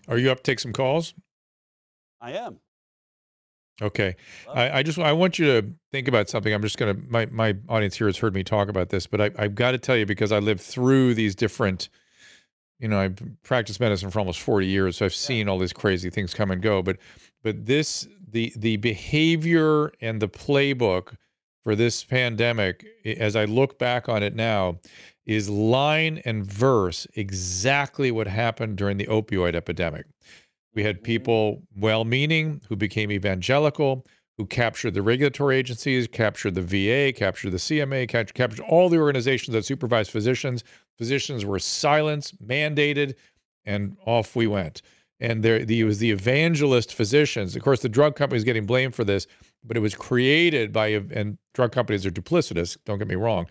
Are 0.08 0.18
you 0.18 0.30
up 0.30 0.38
to 0.38 0.42
take 0.42 0.60
some 0.60 0.72
calls? 0.72 1.14
I 2.20 2.32
am. 2.32 2.60
Okay. 3.82 4.16
I, 4.52 4.78
I 4.78 4.82
just 4.82 4.98
I 4.98 5.12
want 5.12 5.38
you 5.38 5.46
to 5.46 5.68
think 5.92 6.08
about 6.08 6.30
something. 6.30 6.52
I'm 6.52 6.62
just 6.62 6.78
gonna 6.78 6.96
my 7.08 7.26
my 7.26 7.56
audience 7.68 7.96
here 7.96 8.06
has 8.06 8.16
heard 8.16 8.34
me 8.34 8.42
talk 8.42 8.68
about 8.68 8.88
this, 8.88 9.06
but 9.06 9.20
I, 9.20 9.30
I've 9.38 9.54
got 9.54 9.72
to 9.72 9.78
tell 9.78 9.96
you 9.96 10.06
because 10.06 10.32
I 10.32 10.38
lived 10.38 10.60
through 10.60 11.14
these 11.14 11.34
different. 11.34 11.88
You 12.78 12.88
know, 12.88 12.98
I've 12.98 13.18
practiced 13.42 13.80
medicine 13.80 14.10
for 14.10 14.18
almost 14.18 14.38
40 14.40 14.66
years, 14.66 14.98
so 14.98 15.06
I've 15.06 15.14
seen 15.14 15.48
all 15.48 15.58
these 15.58 15.72
crazy 15.72 16.10
things 16.10 16.34
come 16.34 16.50
and 16.50 16.60
go. 16.60 16.82
But 16.82 16.98
but 17.42 17.66
this 17.66 18.08
the 18.28 18.52
the 18.56 18.76
behavior 18.76 19.92
and 20.00 20.20
the 20.20 20.28
playbook 20.28 21.14
for 21.64 21.74
this 21.74 22.04
pandemic, 22.04 22.86
as 23.04 23.34
I 23.34 23.44
look 23.44 23.78
back 23.78 24.08
on 24.08 24.22
it 24.22 24.34
now, 24.34 24.78
is 25.26 25.50
line 25.50 26.22
and 26.24 26.46
verse 26.46 27.06
exactly 27.14 28.10
what 28.10 28.28
happened 28.28 28.76
during 28.76 28.96
the 28.96 29.06
opioid 29.06 29.54
epidemic. 29.54 30.06
We 30.74 30.84
had 30.84 31.00
mm. 31.00 31.04
people 31.04 31.62
well 31.76 32.04
meaning 32.04 32.62
who 32.68 32.76
became 32.76 33.10
evangelical, 33.10 34.06
who 34.38 34.46
captured 34.46 34.94
the 34.94 35.02
regulatory 35.02 35.56
agencies, 35.56 36.06
captured 36.06 36.54
the 36.54 36.62
VA, 36.62 37.12
captured 37.12 37.50
the 37.50 37.56
CMA, 37.56 38.08
cap- 38.08 38.34
captured 38.34 38.60
all 38.60 38.88
the 38.88 38.98
organizations 38.98 39.54
that 39.54 39.64
supervise 39.64 40.08
physicians. 40.08 40.62
Physicians 40.98 41.44
were 41.44 41.58
silenced, 41.58 42.40
mandated, 42.46 43.14
and 43.64 43.96
off 44.04 44.36
we 44.36 44.46
went. 44.46 44.82
And 45.18 45.42
there, 45.42 45.64
the, 45.64 45.80
it 45.80 45.84
was 45.84 45.98
the 45.98 46.10
evangelist 46.10 46.94
physicians. 46.94 47.56
Of 47.56 47.62
course, 47.62 47.80
the 47.80 47.88
drug 47.88 48.16
companies 48.16 48.44
getting 48.44 48.66
blamed 48.66 48.94
for 48.94 49.02
this, 49.02 49.26
but 49.64 49.76
it 49.76 49.80
was 49.80 49.94
created 49.94 50.72
by, 50.72 50.88
and 50.88 51.38
drug 51.54 51.72
companies 51.72 52.04
are 52.04 52.10
duplicitous. 52.10 52.76
Don't 52.84 52.98
get 52.98 53.08
me 53.08 53.14
wrong, 53.14 53.46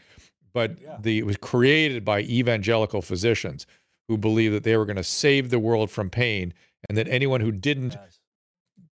but 0.56 1.03
the 1.03 1.20
it 1.20 1.26
was 1.26 1.38
created 1.38 2.06
by 2.06 2.22
evangelical 2.22 3.01
physicians 3.01 3.68
who 4.08 4.18
believed 4.18 4.56
that 4.56 4.64
they 4.64 4.78
were 4.78 4.86
going 4.86 4.95
to 4.95 5.03
save 5.03 5.49
the 5.49 5.60
world 5.60 5.91
from 5.91 6.10
pain, 6.10 6.53
and 6.88 6.97
that 6.97 7.08
anyone 7.10 7.41
who 7.41 7.51
didn't 7.51 7.97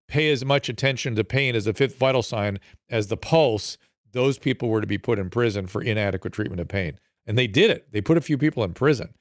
pay 0.08 0.30
as 0.32 0.44
much 0.44 0.68
attention 0.68 1.16
to 1.16 1.24
pain 1.24 1.56
as 1.56 1.66
the 1.66 1.74
fifth 1.74 1.98
vital 1.98 2.22
sign 2.22 2.60
as 2.90 3.08
the 3.08 3.18
pulse, 3.18 3.78
those 4.12 4.38
people 4.38 4.70
were 4.70 4.82
to 4.82 4.88
be 4.88 4.98
put 4.98 5.18
in 5.18 5.30
prison 5.30 5.66
for 5.66 5.82
inadequate 5.82 6.34
treatment 6.34 6.60
of 6.60 6.68
pain. 6.68 7.00
And 7.26 7.38
they 7.38 7.48
did 7.48 7.72
it. 7.72 7.92
They 7.92 8.02
put 8.02 8.18
a 8.18 8.22
few 8.22 8.38
people 8.38 8.64
in 8.64 8.74
prison. 8.74 9.14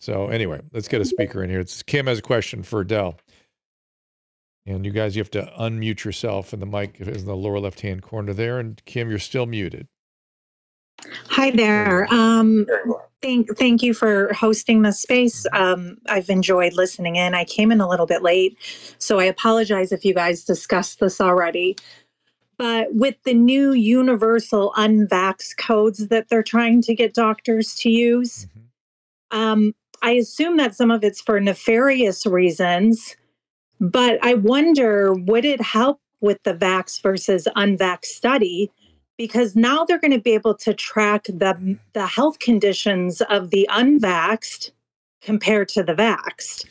So 0.00 0.26
anyway, 0.26 0.60
let's 0.72 0.88
get 0.88 1.00
a 1.00 1.04
speaker 1.04 1.44
in 1.44 1.48
here. 1.48 1.60
It's 1.60 1.82
Kim 1.82 2.08
has 2.08 2.18
a 2.18 2.22
question 2.22 2.62
for 2.62 2.82
Del. 2.82 3.16
And 4.66 4.84
you 4.84 4.90
guys, 4.90 5.14
you 5.14 5.20
have 5.20 5.30
to 5.32 5.52
unmute 5.60 6.04
yourself, 6.04 6.52
and 6.52 6.60
the 6.60 6.66
mic 6.66 6.96
is 6.98 7.22
in 7.22 7.26
the 7.26 7.36
lower 7.36 7.60
left 7.60 7.82
hand 7.82 8.02
corner 8.02 8.32
there. 8.32 8.58
And 8.58 8.82
Kim, 8.84 9.10
you're 9.10 9.18
still 9.18 9.46
muted. 9.46 9.86
Hi 11.28 11.50
there. 11.50 12.06
Um, 12.12 12.66
thank 13.20 13.56
thank 13.56 13.82
you 13.82 13.94
for 13.94 14.32
hosting 14.32 14.82
this 14.82 15.00
space. 15.00 15.46
Um, 15.52 15.98
I've 16.08 16.30
enjoyed 16.30 16.74
listening 16.74 17.16
in. 17.16 17.34
I 17.34 17.44
came 17.44 17.72
in 17.72 17.80
a 17.80 17.88
little 17.88 18.06
bit 18.06 18.22
late, 18.22 18.56
so 18.98 19.18
I 19.18 19.24
apologize 19.24 19.92
if 19.92 20.04
you 20.04 20.14
guys 20.14 20.44
discussed 20.44 21.00
this 21.00 21.20
already. 21.20 21.76
But 22.56 22.94
with 22.94 23.16
the 23.24 23.34
new 23.34 23.72
universal 23.72 24.72
unvax 24.76 25.56
codes 25.56 26.08
that 26.08 26.28
they're 26.28 26.42
trying 26.42 26.82
to 26.82 26.94
get 26.94 27.12
doctors 27.12 27.74
to 27.76 27.90
use, 27.90 28.46
um, 29.32 29.74
I 30.02 30.12
assume 30.12 30.56
that 30.58 30.76
some 30.76 30.90
of 30.90 31.02
it's 31.02 31.20
for 31.20 31.40
nefarious 31.40 32.26
reasons. 32.26 33.16
But 33.80 34.24
I 34.24 34.34
wonder, 34.34 35.12
would 35.12 35.44
it 35.44 35.60
help 35.60 36.00
with 36.20 36.42
the 36.44 36.54
vax 36.54 37.02
versus 37.02 37.48
unvax 37.56 38.04
study? 38.04 38.70
Because 39.16 39.54
now 39.54 39.84
they're 39.84 40.00
going 40.00 40.10
to 40.12 40.20
be 40.20 40.34
able 40.34 40.54
to 40.56 40.74
track 40.74 41.24
the 41.24 41.78
the 41.92 42.06
health 42.06 42.38
conditions 42.40 43.20
of 43.22 43.50
the 43.50 43.68
unvaxxed 43.70 44.72
compared 45.22 45.68
to 45.70 45.82
the 45.82 45.94
vaxxed. 45.94 46.66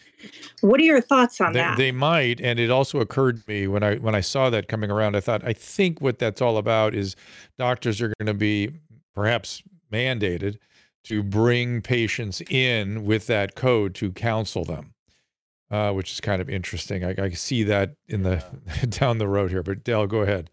What 0.62 0.80
are 0.80 0.84
your 0.84 1.02
thoughts 1.02 1.42
on 1.42 1.54
They, 1.54 1.60
that? 1.60 1.78
they 1.78 1.92
might, 1.92 2.40
and 2.40 2.58
it 2.60 2.70
also 2.70 3.00
occurred 3.00 3.44
to 3.44 3.52
me 3.52 3.68
when 3.68 3.84
I 3.84 3.96
when 3.96 4.16
I 4.16 4.22
saw 4.22 4.50
that 4.50 4.68
coming 4.68 4.90
around. 4.92 5.16
I 5.16 5.20
thought, 5.20 5.44
I 5.46 5.54
think 5.54 6.00
what 6.02 6.20
that's 6.20 6.42
all 6.42 6.58
about 6.58 6.94
is 6.96 7.16
doctors 7.58 8.02
are 8.02 8.14
going 8.20 8.28
to 8.28 8.34
be 8.34 8.72
perhaps 9.14 9.62
mandated 9.92 10.58
to 11.06 11.22
bring 11.24 11.82
patients 11.82 12.42
in 12.50 13.04
with 13.04 13.28
that 13.28 13.56
code 13.56 13.94
to 13.96 14.12
counsel 14.14 14.64
them, 14.64 14.94
uh, 15.70 15.92
which 15.92 16.12
is 16.14 16.22
kind 16.22 16.42
of 16.42 16.50
interesting. 16.50 17.04
I, 17.04 17.16
I 17.18 17.30
see 17.32 17.64
that 17.64 17.96
in 18.08 18.24
the 18.24 18.44
down 18.90 19.18
the 19.18 19.28
road 19.28 19.52
here. 19.52 19.64
But 19.64 19.84
Del, 19.84 20.08
go 20.08 20.20
ahead. 20.22 20.50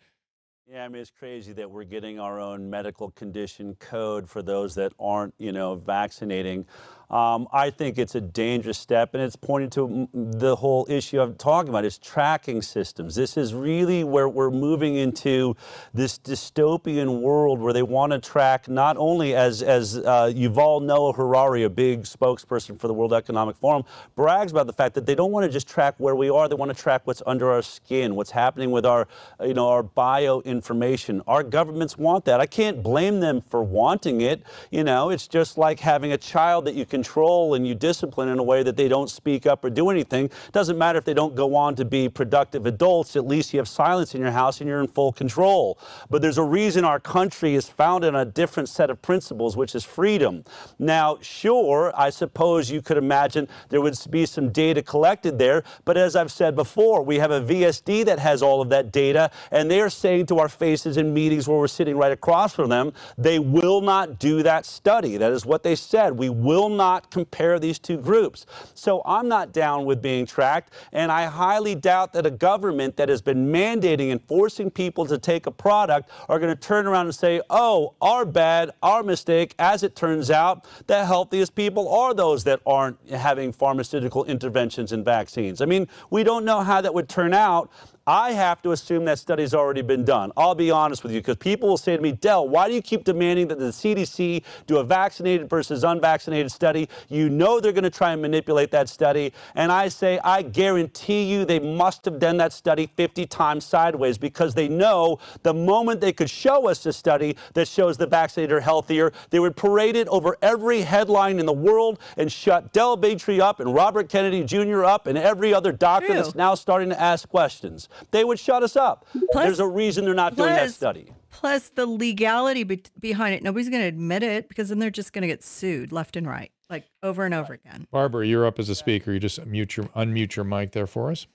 Yeah, 0.73 0.85
I 0.85 0.89
mean, 0.89 1.03
it's 1.03 1.11
crazy 1.11 1.53
that 1.55 1.69
we're 1.69 1.83
getting 1.83 2.21
our 2.21 2.39
own 2.39 2.71
medical 2.71 3.11
condition 3.11 3.75
code 3.81 4.29
for 4.31 4.41
those 4.41 4.77
that 4.77 4.93
aren't, 5.01 5.35
you 5.37 5.51
know, 5.51 5.75
vaccinating. 5.75 6.65
Um, 7.11 7.49
I 7.53 7.71
think 7.71 7.99
it's 7.99 8.15
a 8.15 8.21
dangerous 8.21 8.79
step, 8.79 9.15
and 9.15 9.23
it's 9.23 9.35
pointing 9.35 9.71
to 9.71 10.09
the 10.13 10.55
whole 10.55 10.87
issue 10.89 11.21
I'm 11.21 11.35
talking 11.35 11.69
about 11.69 11.85
is 11.85 11.99
tracking 11.99 12.63
systems. 12.63 13.17
This 13.17 13.37
is 13.37 13.53
really 13.53 14.05
where 14.05 14.29
we're 14.29 14.53
moving 14.53 14.95
into 14.95 15.57
this 15.93 16.19
dystopian 16.21 17.21
world 17.21 17.59
where 17.59 17.73
they 17.73 17.83
want 17.83 18.13
to 18.13 18.21
track 18.21 18.69
not 18.69 18.97
only 18.97 19.35
as 19.35 19.61
as 19.61 19.97
uh, 19.99 20.33
Yuval 20.33 20.83
Noah 20.83 21.13
Harari, 21.13 21.65
a 21.65 21.71
big 21.71 22.05
spokesperson 22.05 22.79
for 22.79 22.87
the 22.87 22.95
World 22.95 23.13
Economic 23.13 23.57
Forum, 23.57 23.83
brags 24.15 24.53
about 24.53 24.69
the 24.69 24.73
fact 24.73 24.95
that 24.95 25.05
they 25.05 25.17
don't 25.17 25.33
want 25.33 25.45
to 25.45 25.51
just 25.51 25.67
track 25.69 25.97
where 25.99 26.15
we 26.15 26.31
are; 26.31 26.49
they 26.49 26.55
want 26.55 26.75
to 26.75 26.81
track 26.81 27.03
what's 27.07 27.23
under 27.27 27.51
our 27.51 27.63
skin, 27.63 28.15
what's 28.15 28.31
happening 28.31 28.71
with 28.71 28.87
our, 28.87 29.09
you 29.43 29.55
know, 29.55 29.69
our 29.69 29.83
bio 29.83 30.43
information. 30.43 31.23
Our 31.27 31.43
governments 31.43 31.99
want 31.99 32.25
that. 32.27 32.39
I 32.41 32.47
can't 32.47 32.85
blame 32.85 33.19
them 33.19 33.41
for 33.41 33.65
wanting 33.65 34.21
it. 34.21 34.45
You 34.71 34.85
know, 34.85 35.11
it's 35.11 35.27
just 35.27 35.59
like 35.59 35.81
having 35.81 36.13
a 36.13 36.19
child 36.19 36.67
that 36.67 36.77
you 36.77 36.87
control 37.01 37.55
and 37.55 37.67
you 37.67 37.75
discipline 37.75 38.29
in 38.29 38.39
a 38.39 38.43
way 38.43 38.63
that 38.63 38.77
they 38.77 38.87
don't 38.87 39.09
speak 39.09 39.47
up 39.47 39.65
or 39.65 39.71
do 39.71 39.89
anything. 39.89 40.31
Doesn't 40.53 40.77
matter 40.77 40.99
if 40.99 41.05
they 41.07 41.15
don't 41.15 41.35
go 41.35 41.57
on 41.57 41.75
to 41.77 41.85
be 41.87 42.11
productive 42.11 42.67
adults. 42.67 43.17
At 43.17 43.27
least 43.27 43.55
you 43.55 43.59
have 43.59 43.69
silence 43.69 44.15
in 44.15 44.21
your 44.21 44.31
house 44.31 44.61
and 44.61 44.69
you're 44.69 44.81
in 44.81 44.87
full 44.87 45.13
control. 45.13 45.79
But 46.11 46.21
there's 46.21 46.37
a 46.37 46.45
reason 46.45 46.85
our 46.85 47.01
country 47.01 47.55
is 47.55 47.67
founded 47.69 48.15
on 48.15 48.21
a 48.21 48.31
different 48.31 48.69
set 48.69 48.91
of 48.91 49.01
principles, 49.01 49.57
which 49.57 49.75
is 49.75 49.83
freedom. 49.83 50.45
Now, 50.79 51.17
sure, 51.23 51.91
I 51.97 52.11
suppose 52.11 52.71
you 52.71 52.83
could 52.83 52.99
imagine 52.99 53.49
there 53.71 53.81
would 53.81 53.97
be 54.11 54.27
some 54.27 54.51
data 54.51 54.83
collected 54.83 55.39
there. 55.39 55.63
But 55.87 55.97
as 55.97 56.17
I've 56.17 56.31
said 56.31 56.55
before, 56.55 57.03
we 57.03 57.17
have 57.19 57.31
a 57.31 57.41
VSD 57.41 58.05
that 58.05 58.19
has 58.19 58.43
all 58.43 58.61
of 58.61 58.69
that 58.69 58.93
data, 58.93 59.31
and 59.51 59.71
they 59.71 59.81
are 59.81 59.91
saying 59.91 60.27
to 60.27 60.39
our 60.39 60.51
faces 60.51 60.99
in 60.99 61.15
meetings 61.15 61.49
where 61.49 61.59
we're 61.59 61.69
sitting 61.81 61.97
right 61.97 62.13
across 62.13 62.55
from 62.55 62.69
them, 62.69 62.93
they 63.17 63.39
will 63.39 63.81
not 63.81 64.19
do 64.19 64.43
that 64.43 64.67
study. 64.67 65.17
That 65.17 65.33
is 65.33 65.47
what 65.47 65.63
they 65.63 65.77
said. 65.77 66.19
We 66.19 66.29
will 66.29 66.69
not 66.69 66.90
compare 66.99 67.59
these 67.59 67.79
two 67.79 67.97
groups. 67.97 68.47
So 68.75 69.03
I'm 69.05 69.29
not 69.29 69.53
down 69.53 69.85
with 69.85 70.03
being 70.03 70.27
tracked, 70.27 70.73
and 70.93 71.13
I 71.13 71.27
highly 71.27 71.75
doubt 71.75 72.13
that 72.15 72.27
a 72.27 72.31
government 72.31 72.97
that 72.97 73.09
has 73.09 73.23
been 73.23 73.47
mandating 73.53 74.11
and 74.11 74.21
forcing 74.27 74.71
people 74.71 75.07
to 75.07 75.19
take 75.19 75.47
a 75.47 75.51
product 75.51 76.11
are 76.29 76.39
going 76.39 76.55
to 76.55 76.61
turn 76.61 76.87
around 76.87 77.07
and 77.07 77.15
say, 77.15 77.41
oh, 77.51 77.95
our 78.01 78.25
bad, 78.25 78.73
our 78.83 79.03
mistake. 79.03 79.55
As 79.59 79.83
it 79.83 79.95
turns 79.95 80.31
out, 80.31 80.67
the 80.87 81.05
healthiest 81.05 81.55
people 81.55 81.89
are 81.89 82.15
those 82.15 82.45
that 82.45 82.61
aren't 82.67 82.99
having 83.11 83.53
pharmaceutical 83.53 84.25
interventions 84.25 84.93
and 84.93 85.05
vaccines. 85.05 85.61
I 85.61 85.67
mean, 85.67 85.87
we 86.11 86.25
don't 86.25 86.45
know 86.45 86.61
how 86.61 86.81
that 86.81 86.93
would 86.93 87.09
turn 87.09 87.33
out. 87.33 87.71
I 88.11 88.33
have 88.33 88.61
to 88.63 88.73
assume 88.73 89.05
that 89.05 89.21
study's 89.21 89.55
already 89.55 89.83
been 89.83 90.05
done. 90.05 90.33
I'll 90.37 90.57
be 90.57 90.73
honest 90.73 91.05
with 91.05 91.13
you, 91.13 91.21
because 91.21 91.37
people 91.37 91.69
will 91.69 91.77
say 91.77 91.95
to 91.95 92.03
me, 92.03 92.11
Del, 92.11 92.49
why 92.49 92.67
do 92.67 92.75
you 92.75 92.83
keep 92.83 93.05
demanding 93.05 93.47
that 93.47 93.61
the 93.61 93.67
CDC 93.67 94.43
do 94.67 94.79
a 94.79 94.85
vaccinated 94.85 95.49
versus 95.49 95.85
unvaccinated 95.85 96.51
study? 96.51 96.89
You 97.09 97.29
know 97.29 97.61
they're 97.61 97.71
going 97.71 97.85
to 97.85 97.91
try 97.91 98.11
and 98.11 98.21
manipulate 98.21 98.73
that 98.73 98.89
study. 98.89 99.33
And 99.55 99.71
I 99.71 99.87
say, 99.87 100.19
I 100.25 100.43
guarantee 100.43 101.23
you 101.23 101.45
they 101.45 101.61
must 101.61 102.05
have 102.05 102.19
done 102.19 102.37
that 102.39 102.53
study 102.53 102.91
50 102.97 103.27
times 103.27 103.65
sideways 103.65 104.19
because 104.19 104.55
they 104.55 104.69
know 104.69 105.21
the 105.45 105.55
moment 105.55 106.01
they 106.01 106.13
could 106.13 106.29
show 106.31 106.69
us 106.69 106.85
a 106.87 106.93
study 106.93 107.37
that 107.55 107.69
shows 107.69 107.97
the 107.97 108.09
vaccinated 108.09 108.57
are 108.57 108.61
healthier, 108.61 109.13
they 109.31 109.39
would 109.39 109.55
parade 109.55 109.95
it 109.95 110.09
over 110.09 110.37
every 110.43 110.81
headline 110.81 111.39
in 111.39 111.47
the 111.47 111.53
world 111.53 112.01
and 112.17 112.33
shut 112.33 112.73
Del 112.73 112.99
Bigtree 112.99 113.39
up 113.39 113.61
and 113.61 113.73
Robert 113.73 114.09
Kennedy 114.09 114.43
Jr. 114.43 114.85
up 114.85 115.07
and 115.07 115.17
every 115.17 115.55
other 115.55 115.71
doctor 115.71 116.09
True. 116.09 116.17
that's 116.17 116.35
now 116.35 116.57
starting 116.57 116.89
to 116.89 117.01
ask 117.01 117.29
questions. 117.29 117.89
They 118.11 118.25
would 118.25 118.39
shut 118.39 118.63
us 118.63 118.77
up. 118.77 119.07
Plus- 119.33 119.45
There's 119.47 119.61
a 119.61 119.67
reason 119.67 120.05
they're 120.05 120.15
not 120.15 120.37
doing 120.37 120.49
that 120.51 120.71
study. 120.73 121.07
Plus 121.31 121.69
the 121.71 121.87
legality 121.87 122.65
be- 122.65 122.83
behind 122.99 123.35
it. 123.35 123.43
Nobody's 123.43 123.69
going 123.69 123.83
to 123.83 123.89
admit 123.89 124.23
it 124.23 124.49
because 124.49 124.69
then 124.69 124.79
they're 124.79 124.91
just 124.91 125.13
going 125.13 125.23
to 125.23 125.29
get 125.29 125.43
sued 125.45 125.93
left 125.93 126.17
and 126.17 126.27
right, 126.27 126.51
like 126.69 126.85
over 127.03 127.25
and 127.25 127.33
over 127.35 127.53
again. 127.53 127.87
Barbara, 127.91 128.27
you're 128.27 128.45
up 128.47 128.59
as 128.59 128.69
a 128.69 128.75
speaker. 128.75 129.13
You 129.13 129.21
just 129.21 129.45
mute 129.47 129.77
your 129.77 129.87
unmute 129.87 130.35
your 130.37 130.45
mic 130.45 130.73
there 130.73 130.87
for 130.89 131.11
us. 131.11 131.27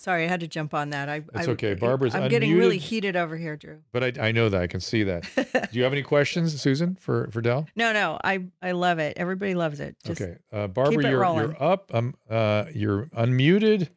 Sorry, 0.00 0.24
I 0.24 0.28
had 0.28 0.40
to 0.40 0.48
jump 0.48 0.72
on 0.72 0.90
that. 0.90 1.10
I, 1.10 1.18
That's 1.34 1.46
I- 1.46 1.50
okay. 1.50 1.74
Barbara's 1.74 2.14
I'm 2.14 2.30
getting 2.30 2.56
really 2.56 2.78
heated 2.78 3.16
over 3.16 3.36
here, 3.36 3.54
Drew. 3.54 3.80
But 3.92 4.18
I, 4.18 4.28
I 4.28 4.32
know 4.32 4.48
that 4.48 4.62
I 4.62 4.66
can 4.66 4.80
see 4.80 5.02
that. 5.02 5.24
Do 5.36 5.78
you 5.78 5.82
have 5.82 5.92
any 5.92 6.02
questions, 6.02 6.58
Susan, 6.58 6.94
for 6.94 7.28
for 7.32 7.42
Del? 7.42 7.66
No, 7.76 7.92
no, 7.92 8.18
I 8.24 8.46
I 8.62 8.72
love 8.72 8.98
it. 8.98 9.18
Everybody 9.18 9.54
loves 9.54 9.78
it. 9.78 9.96
Just 10.02 10.22
okay, 10.22 10.36
uh, 10.52 10.68
Barbara, 10.68 11.06
you're 11.10 11.20
rolling. 11.20 11.50
you're 11.50 11.62
up. 11.62 11.90
Um, 11.92 12.14
uh, 12.30 12.64
you're 12.72 13.06
unmuted. 13.14 13.88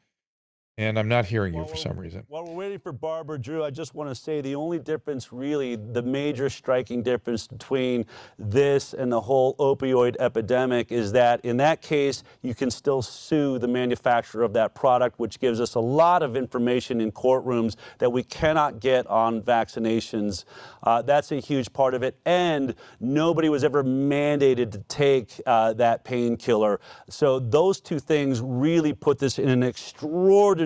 And 0.78 0.98
I'm 0.98 1.08
not 1.08 1.26
hearing 1.26 1.54
you 1.54 1.66
for 1.66 1.76
some 1.76 2.00
reason. 2.00 2.24
While 2.30 2.46
we're 2.46 2.56
waiting 2.56 2.80
for 2.80 2.92
Barbara 2.92 3.40
Drew, 3.40 3.64
I 3.64 3.70
just 3.70 3.94
want 3.94 4.10
to 4.10 4.16
say 4.16 4.42
the 4.42 4.56
only 4.56 4.80
difference, 4.80 5.32
really, 5.32 5.76
the 5.76 6.02
major 6.02 6.50
striking 6.50 7.04
difference 7.04 7.48
between 7.48 8.06
this 8.40 8.96
and 8.96 9.12
the 9.12 9.22
whole 9.22 9.56
opioid 9.58 10.16
epidemic 10.20 10.92
is 10.92 11.12
that 11.12 11.42
in 11.46 11.58
that 11.58 11.84
case, 11.84 12.24
you 12.42 12.56
can 12.56 12.72
still 12.72 13.04
sue 13.04 13.60
the 13.60 13.68
manufacturer 13.68 14.44
of 14.44 14.54
that 14.54 14.74
product, 14.74 15.20
which 15.20 15.40
gives 15.40 15.62
us 15.62 15.76
a 15.76 15.80
lot 15.80 16.24
of 16.24 16.36
information 16.36 17.02
in 17.02 17.12
courtrooms 17.12 17.76
that 18.00 18.12
we 18.12 18.24
cannot 18.24 18.80
get 18.80 19.06
on 19.06 19.44
vaccinations. 19.44 20.46
Uh, 20.82 21.04
that's 21.04 21.32
a 21.32 21.40
huge 21.40 21.72
part 21.72 21.94
of 21.94 22.02
it. 22.02 22.18
And 22.26 22.74
nobody 23.00 23.48
was 23.48 23.64
ever 23.64 23.84
mandated 23.84 24.72
to 24.72 24.80
take 24.88 25.40
uh, 25.46 25.74
that 25.74 26.04
painkiller. 26.04 26.80
So 27.10 27.38
those 27.38 27.80
two 27.80 28.00
things 28.00 28.42
really 28.42 28.94
put 28.94 29.20
this 29.20 29.38
in 29.38 29.50
an 29.50 29.62
extraordinary 29.62 30.63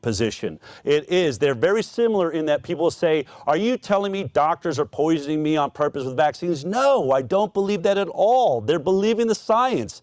position. 0.00 0.58
It 0.84 1.10
is. 1.10 1.38
They're 1.38 1.54
very 1.54 1.82
similar 1.82 2.30
in 2.32 2.46
that 2.46 2.62
people 2.62 2.90
say, 2.90 3.26
Are 3.46 3.56
you 3.56 3.76
telling 3.76 4.12
me 4.12 4.24
doctors 4.24 4.78
are 4.78 4.86
poisoning 4.86 5.42
me 5.42 5.56
on 5.56 5.70
purpose 5.70 6.04
with 6.04 6.16
vaccines? 6.16 6.64
No, 6.64 7.12
I 7.12 7.22
don't 7.22 7.52
believe 7.54 7.82
that 7.82 7.98
at 7.98 8.08
all. 8.08 8.60
They're 8.60 8.78
believing 8.78 9.26
the 9.26 9.34
science, 9.34 10.02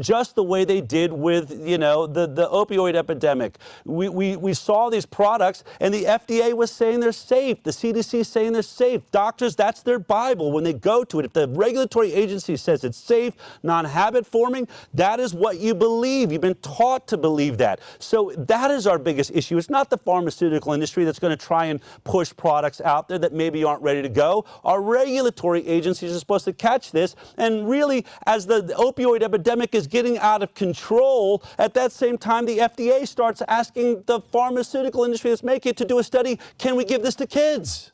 just 0.00 0.34
the 0.34 0.42
way 0.42 0.64
they 0.64 0.80
did 0.80 1.12
with, 1.12 1.66
you 1.66 1.78
know, 1.78 2.06
the, 2.06 2.26
the 2.26 2.48
opioid 2.48 2.94
epidemic. 2.94 3.58
We, 3.84 4.08
we, 4.08 4.36
we 4.36 4.54
saw 4.54 4.90
these 4.90 5.06
products, 5.06 5.64
and 5.80 5.92
the 5.92 6.04
FDA 6.04 6.54
was 6.54 6.70
saying 6.70 7.00
they're 7.00 7.12
safe. 7.12 7.62
The 7.62 7.70
CDC 7.70 8.20
is 8.20 8.28
saying 8.28 8.52
they're 8.52 8.62
safe. 8.62 9.02
Doctors, 9.10 9.56
that's 9.56 9.82
their 9.82 9.98
Bible 9.98 10.52
when 10.52 10.64
they 10.64 10.72
go 10.74 11.04
to 11.04 11.20
it. 11.20 11.26
If 11.26 11.32
the 11.32 11.48
regulatory 11.48 12.12
agency 12.12 12.56
says 12.56 12.84
it's 12.84 12.98
safe, 12.98 13.34
non 13.62 13.84
habit 13.84 14.26
forming, 14.26 14.68
that 14.94 15.20
is 15.20 15.34
what 15.34 15.58
you 15.58 15.74
believe. 15.74 16.32
You've 16.32 16.40
been 16.40 16.54
taught 16.56 17.06
to 17.08 17.16
believe 17.16 17.58
that. 17.58 17.80
So 17.98 18.32
that 18.36 18.70
is 18.72 18.86
our 18.86 18.98
biggest 18.98 19.30
issue. 19.34 19.58
It's 19.58 19.70
not 19.70 19.90
the 19.90 19.98
pharmaceutical 19.98 20.72
industry 20.72 21.04
that's 21.04 21.18
going 21.18 21.36
to 21.36 21.44
try 21.44 21.66
and 21.66 21.80
push 22.04 22.34
products 22.36 22.80
out 22.80 23.08
there 23.08 23.18
that 23.18 23.32
maybe 23.32 23.64
aren't 23.64 23.82
ready 23.82 24.02
to 24.02 24.08
go. 24.08 24.44
Our 24.64 24.80
regulatory 24.82 25.66
agencies 25.66 26.14
are 26.14 26.18
supposed 26.18 26.44
to 26.46 26.52
catch 26.52 26.92
this. 26.92 27.14
And 27.38 27.68
really, 27.68 28.04
as 28.26 28.46
the 28.46 28.62
opioid 28.78 29.22
epidemic 29.22 29.74
is 29.74 29.86
getting 29.86 30.18
out 30.18 30.42
of 30.42 30.54
control, 30.54 31.42
at 31.58 31.74
that 31.74 31.92
same 31.92 32.18
time, 32.18 32.46
the 32.46 32.58
FDA 32.58 33.06
starts 33.06 33.42
asking 33.48 34.02
the 34.06 34.20
pharmaceutical 34.20 35.04
industry 35.04 35.30
that's 35.30 35.42
making 35.42 35.70
it 35.70 35.76
to 35.78 35.84
do 35.84 35.98
a 35.98 36.04
study 36.04 36.38
can 36.58 36.76
we 36.76 36.84
give 36.84 37.02
this 37.02 37.14
to 37.16 37.26
kids? 37.26 37.92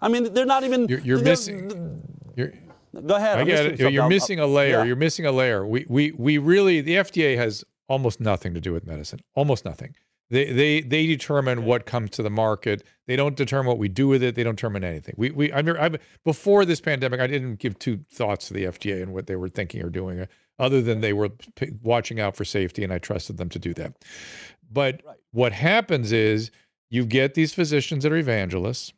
I 0.00 0.08
mean, 0.08 0.32
they're 0.32 0.46
not 0.46 0.64
even. 0.64 0.88
You're, 0.88 1.00
you're 1.00 1.22
missing. 1.22 2.02
You're, 2.36 2.52
Go 3.06 3.14
ahead. 3.14 3.38
I 3.38 3.44
get 3.44 3.66
it. 3.66 3.78
You're, 3.78 3.90
you're 3.90 4.08
missing 4.08 4.40
a 4.40 4.46
layer. 4.46 4.78
yeah. 4.78 4.84
You're 4.84 4.96
missing 4.96 5.26
a 5.26 5.32
layer. 5.32 5.66
We 5.66 5.84
we 5.88 6.12
we 6.12 6.38
really 6.38 6.80
the 6.80 6.94
FDA 6.94 7.36
has 7.36 7.64
almost 7.88 8.20
nothing 8.20 8.54
to 8.54 8.60
do 8.60 8.72
with 8.72 8.86
medicine. 8.86 9.20
Almost 9.34 9.64
nothing. 9.64 9.94
They 10.30 10.52
they 10.52 10.80
they 10.82 11.06
determine 11.06 11.64
what 11.64 11.86
comes 11.86 12.10
to 12.10 12.22
the 12.22 12.30
market. 12.30 12.84
They 13.06 13.16
don't 13.16 13.36
determine 13.36 13.66
what 13.66 13.78
we 13.78 13.88
do 13.88 14.08
with 14.08 14.22
it. 14.22 14.34
They 14.34 14.44
don't 14.44 14.56
determine 14.56 14.84
anything. 14.84 15.14
We 15.16 15.30
we 15.30 15.52
I 15.52 15.58
remember 15.58 15.80
I, 15.80 15.90
before 16.24 16.64
this 16.64 16.80
pandemic, 16.80 17.20
I 17.20 17.26
didn't 17.26 17.56
give 17.56 17.78
two 17.78 18.04
thoughts 18.10 18.48
to 18.48 18.54
the 18.54 18.64
FDA 18.64 19.02
and 19.02 19.14
what 19.14 19.26
they 19.26 19.36
were 19.36 19.48
thinking 19.48 19.82
or 19.82 19.88
doing, 19.88 20.26
other 20.58 20.82
than 20.82 21.00
they 21.00 21.14
were 21.14 21.30
p- 21.30 21.72
watching 21.82 22.20
out 22.20 22.36
for 22.36 22.44
safety, 22.44 22.84
and 22.84 22.92
I 22.92 22.98
trusted 22.98 23.38
them 23.38 23.48
to 23.50 23.58
do 23.58 23.72
that. 23.74 23.94
But 24.70 25.02
what 25.32 25.52
happens 25.52 26.12
is 26.12 26.50
you 26.90 27.06
get 27.06 27.34
these 27.34 27.54
physicians 27.54 28.02
that 28.02 28.12
are 28.12 28.16
evangelists, 28.16 28.92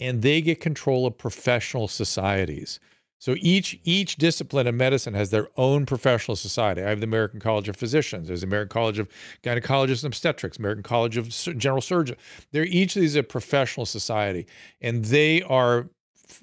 and 0.00 0.22
they 0.22 0.40
get 0.40 0.60
control 0.60 1.06
of 1.06 1.16
professional 1.16 1.86
societies. 1.86 2.80
So 3.24 3.36
each 3.38 3.80
each 3.84 4.16
discipline 4.16 4.66
of 4.66 4.74
medicine 4.74 5.14
has 5.14 5.30
their 5.30 5.48
own 5.56 5.86
professional 5.86 6.36
society. 6.36 6.82
I 6.82 6.90
have 6.90 7.00
the 7.00 7.06
American 7.06 7.40
College 7.40 7.70
of 7.70 7.76
Physicians. 7.76 8.28
There's 8.28 8.42
the 8.42 8.46
American 8.46 8.68
College 8.68 8.98
of 8.98 9.08
Gynecologists 9.42 10.04
and 10.04 10.10
Obstetrics, 10.12 10.58
American 10.58 10.82
College 10.82 11.16
of 11.16 11.30
General 11.30 11.80
Surgeons. 11.80 12.18
They're 12.52 12.66
each 12.66 12.96
of 12.96 13.00
these 13.00 13.16
a 13.16 13.22
professional 13.22 13.86
society, 13.86 14.46
and 14.82 15.06
they 15.06 15.40
are. 15.40 15.88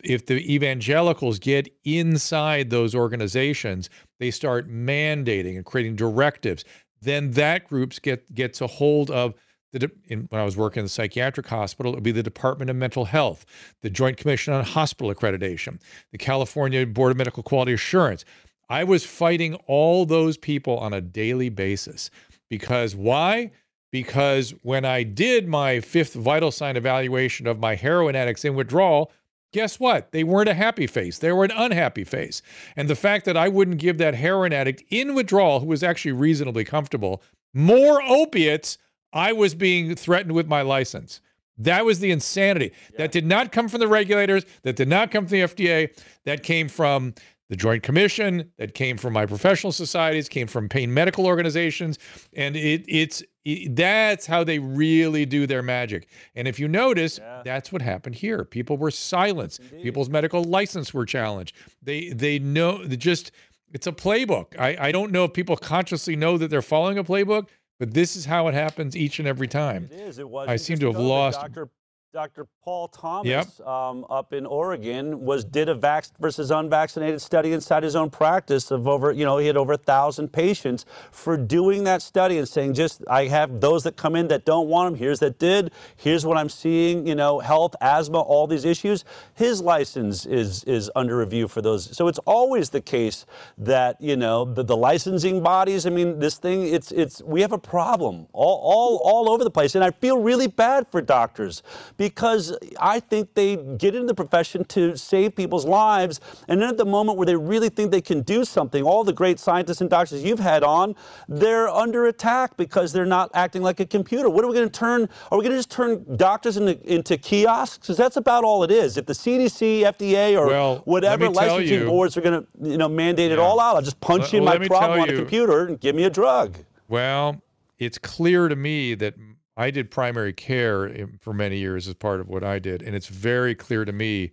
If 0.04 0.26
the 0.26 0.40
evangelicals 0.52 1.38
get 1.38 1.72
inside 1.84 2.72
those 2.72 2.96
organizations, 2.96 3.92
they 4.20 4.32
start 4.32 4.68
mandating 4.68 5.58
and 5.58 5.66
creating 5.66 5.98
directives. 5.98 6.66
Then 7.00 7.30
that 7.32 7.68
groups 7.68 8.00
get 8.00 8.34
gets 8.34 8.60
a 8.60 8.66
hold 8.66 9.12
of 9.12 9.36
the, 9.72 9.92
in, 10.06 10.22
when 10.30 10.42
I 10.42 10.46
was 10.46 10.58
working 10.58 10.82
in 10.82 10.86
the 10.86 10.90
psychiatric 10.90 11.48
hospital, 11.48 11.94
it 11.94 11.96
would 11.96 12.04
be 12.04 12.12
the 12.12 12.24
Department 12.24 12.70
of 12.70 12.76
Mental 12.76 13.06
Health, 13.06 13.46
the 13.82 13.90
Joint 13.90 14.18
Commission 14.18 14.54
on 14.54 14.64
Hospital 14.64 15.14
Accreditation, 15.14 15.80
the 16.12 16.18
California 16.18 16.86
Board 16.86 17.12
of 17.12 17.18
Medical 17.18 17.44
Quality 17.44 17.74
Assurance. 17.74 18.26
I 18.70 18.84
was 18.84 19.06
fighting 19.06 19.56
all 19.68 20.06
those 20.06 20.38
people 20.38 20.78
on 20.78 20.94
a 20.94 21.02
daily 21.02 21.50
basis 21.50 22.10
because 22.50 22.96
why? 22.96 23.52
Because 23.92 24.54
when 24.62 24.86
I 24.86 25.04
did 25.04 25.48
my 25.48 25.82
fifth 25.82 26.14
vital 26.14 26.52
sign 26.52 26.78
evaluation 26.78 27.48
of 27.48 27.60
my 27.60 27.76
heroin 27.76 28.16
addicts 28.16 28.46
in 28.46 28.56
withdrawal, 28.56 29.12
guess 29.52 29.80
what? 29.80 30.12
They 30.12 30.24
weren't 30.24 30.50
a 30.50 30.54
happy 30.54 30.88
face. 30.88 31.18
They 31.18 31.32
were 31.32 31.44
an 31.44 31.52
unhappy 31.52 32.06
face. 32.06 32.42
And 32.76 32.90
the 32.90 32.96
fact 32.96 33.26
that 33.26 33.36
I 33.36 33.50
wouldn't 33.50 33.78
give 33.78 33.98
that 33.98 34.16
heroin 34.16 34.54
addict 34.54 34.84
in 34.90 35.14
withdrawal, 35.14 35.60
who 35.60 35.68
was 35.68 35.84
actually 35.84 36.14
reasonably 36.14 36.64
comfortable, 36.64 37.22
more 37.54 38.02
opiates, 38.02 38.78
I 39.14 39.34
was 39.34 39.54
being 39.56 39.96
threatened 39.96 40.34
with 40.34 40.48
my 40.48 40.62
license. 40.62 41.22
That 41.58 41.86
was 41.86 42.00
the 42.00 42.12
insanity. 42.12 42.72
That 42.98 43.12
did 43.12 43.26
not 43.26 43.52
come 43.52 43.68
from 43.68 43.80
the 43.80 43.88
regulators. 43.88 44.46
That 44.64 44.76
did 44.76 44.88
not 44.88 45.12
come 45.12 45.28
from 45.28 45.38
the 45.38 45.44
FDA. 45.44 45.96
That 46.26 46.44
came 46.44 46.68
from 46.68 47.14
the 47.50 47.56
Joint 47.56 47.84
Commission. 47.84 48.52
That 48.58 48.74
came 48.74 48.98
from 48.98 49.14
my 49.14 49.26
professional 49.26 49.72
societies. 49.72 50.28
Came 50.28 50.48
from 50.48 50.70
pain 50.70 50.94
medical 50.94 51.28
organizations. 51.28 52.00
And 52.34 52.56
it, 52.56 52.84
it's 52.88 53.22
it, 53.44 53.76
that's 53.76 54.26
how 54.26 54.44
they 54.44 54.60
really 54.60 55.26
do 55.26 55.46
their 55.46 55.62
magic. 55.62 56.08
And 56.36 56.48
if 56.48 56.60
you 56.60 56.68
notice, 56.68 57.20
that's 57.44 57.72
what 57.72 57.82
happened 57.82 58.16
here. 58.16 58.44
People 58.46 58.78
were 58.78 58.92
silenced. 58.92 59.62
People's 59.84 60.10
medical 60.10 60.44
license 60.44 60.94
were 60.94 61.06
challenged. 61.06 61.56
They 61.84 62.10
they 62.10 62.40
know 62.40 62.86
they 62.86 62.98
just 62.98 63.32
it's 63.74 63.88
a 63.88 63.92
playbook. 63.92 64.60
I, 64.60 64.78
I 64.88 64.92
don't 64.92 65.12
know 65.12 65.26
if 65.26 65.34
people 65.34 65.56
consciously 65.58 66.16
know 66.16 66.38
that 66.38 66.50
they're 66.50 66.62
following 66.62 66.98
a 66.98 67.04
playbook, 67.04 67.48
but 67.82 67.96
this 67.96 68.16
is 68.16 68.26
how 68.26 68.48
it 68.48 68.54
happens 68.54 68.96
each 68.96 69.18
and 69.18 69.28
every 69.28 69.48
time. 69.48 69.90
It 69.92 70.02
is. 70.02 70.20
It 70.20 70.30
was. 70.30 70.48
I 70.48 70.58
seem 70.58 70.78
to 70.78 70.86
have 70.86 71.00
lost. 71.02 71.42
Dr. 71.42 71.68
Dr. 72.14 72.46
Paul 72.62 72.90
Thomas 72.90 73.62
um, 73.66 74.06
up 74.10 74.34
in 74.34 74.46
Oregon 74.46 75.22
was 75.22 75.46
did 75.46 75.70
a 75.70 75.76
vax 75.76 76.12
versus 76.20 76.52
unvaccinated 76.52 77.22
study 77.22 77.54
inside 77.54 77.84
his 77.84 77.96
own 77.96 78.10
practice 78.10 78.70
of 78.70 78.86
over, 78.86 79.14
you 79.14 79.24
know, 79.24 79.38
he 79.38 79.48
had 79.48 79.56
over 79.56 79.74
a 79.74 79.78
thousand 79.78 80.28
patients 80.34 80.86
for 81.12 81.38
doing 81.38 81.86
that 81.86 82.02
study 82.02 82.38
and 82.38 82.50
saying, 82.50 82.74
just 82.74 83.02
I 83.10 83.28
have 83.28 83.62
those 83.62 83.84
that 83.84 83.96
come 83.96 84.18
in 84.18 84.28
that 84.28 84.44
don't 84.44 84.68
want 84.68 84.92
them. 84.92 85.00
Here's 85.00 85.20
that 85.20 85.40
did. 85.40 85.72
Here's 85.96 86.26
what 86.26 86.36
I'm 86.36 86.50
seeing. 86.50 87.08
You 87.08 87.16
know, 87.16 87.40
health, 87.40 87.76
asthma, 87.80 88.20
all 88.20 88.46
these 88.46 88.66
issues. 88.66 89.06
His 89.36 89.62
license 89.62 90.26
is 90.26 90.66
is 90.66 90.92
under 90.98 91.16
review 91.16 91.48
for 91.48 91.62
those. 91.62 91.96
So 91.96 92.10
it's 92.10 92.20
always 92.20 92.72
the 92.72 92.82
case 92.82 93.26
that 93.58 94.02
you 94.02 94.18
know 94.18 94.44
the, 94.44 94.64
the 94.64 94.76
licensing 94.76 95.42
bodies. 95.42 95.86
I 95.86 95.92
mean, 95.92 96.20
this 96.20 96.38
thing. 96.38 96.68
It's 96.68 96.92
it's 96.92 97.22
we 97.22 97.40
have 97.40 97.54
a 97.54 97.58
problem 97.58 98.28
all 98.34 98.60
all 98.62 99.02
all 99.02 99.30
over 99.30 99.46
the 99.46 99.52
place, 99.52 99.76
and 99.76 99.84
I 99.84 99.92
feel 99.92 100.20
really 100.20 100.48
bad 100.48 100.88
for 100.92 101.02
doctors 101.02 101.64
because 102.02 102.58
I 102.80 103.00
think 103.00 103.36
they 103.36 103.58
get 103.78 103.94
into 103.94 104.08
the 104.08 104.16
profession 104.16 104.64
to 104.70 104.98
save 104.98 105.36
people's 105.36 105.68
lives. 105.68 106.20
And 106.48 106.60
then 106.60 106.68
at 106.70 106.78
the 106.78 106.86
moment 106.86 107.20
where 107.20 107.28
they 107.28 107.36
really 107.36 107.70
think 107.70 107.92
they 107.92 108.02
can 108.02 108.22
do 108.24 108.44
something, 108.44 108.84
all 108.84 109.04
the 109.04 109.14
great 109.14 109.38
scientists 109.40 109.82
and 109.82 109.90
doctors 109.90 110.24
you've 110.24 110.40
had 110.40 110.64
on, 110.64 110.96
they're 111.30 111.70
under 111.70 112.08
attack 112.08 112.58
because 112.58 112.92
they're 112.92 113.06
not 113.06 113.30
acting 113.36 113.62
like 113.62 113.80
a 113.80 113.86
computer. 113.86 114.32
What 114.32 114.44
are 114.44 114.48
we 114.48 114.56
going 114.56 114.68
to 114.68 114.80
turn? 114.80 115.08
Are 115.30 115.38
we 115.38 115.44
going 115.44 115.52
to 115.52 115.60
just 115.60 115.70
turn 115.70 116.04
doctors 116.18 116.58
into, 116.58 116.74
into 116.92 117.18
kiosks? 117.20 117.78
Because 117.78 117.98
that's 117.98 118.18
about 118.18 118.44
all 118.44 118.64
it 118.64 118.72
is. 118.72 118.98
If 118.98 119.06
the 119.06 119.14
CDC, 119.14 119.82
FDA, 119.84 120.36
or 120.40 120.48
Well, 120.48 120.82
whatever 120.86 121.30
licensing 121.30 121.82
you- 121.82 121.86
boards 121.86 122.18
are 122.18 122.22
going 122.22 122.42
to 122.42 122.48
you 122.68 122.78
know, 122.80 122.90
mandate 122.90 123.32
it 123.32 123.38
all 123.38 123.60
out, 123.60 123.76
I'll 123.76 123.84
just 123.84 124.02
punch 124.02 124.34
Let- 124.34 124.34
in 124.34 124.44
my 124.44 124.58
problem 124.68 125.02
on 125.02 125.10
a 125.10 125.16
computer 125.16 125.68
and 125.68 125.80
give 125.80 125.94
me 125.96 126.06
a 126.06 126.10
drug. 126.10 126.58
Well, 126.90 127.44
it's 127.78 128.00
clear 128.00 128.48
to 128.48 128.56
me 128.56 128.96
that 128.96 129.14
I 129.62 129.70
did 129.70 129.92
primary 129.92 130.34
care 130.34 130.88
eh, 130.88 131.06
for 131.20 131.34
many 131.34 131.60
years 131.60 131.88
as 131.88 131.94
part 131.94 132.20
of 132.20 132.28
what 132.28 132.44
I 132.44 132.58
did. 132.58 132.82
And 132.82 132.96
it's 132.96 133.08
very 133.08 133.54
clear 133.54 133.86
to 133.86 133.92
me 133.92 134.32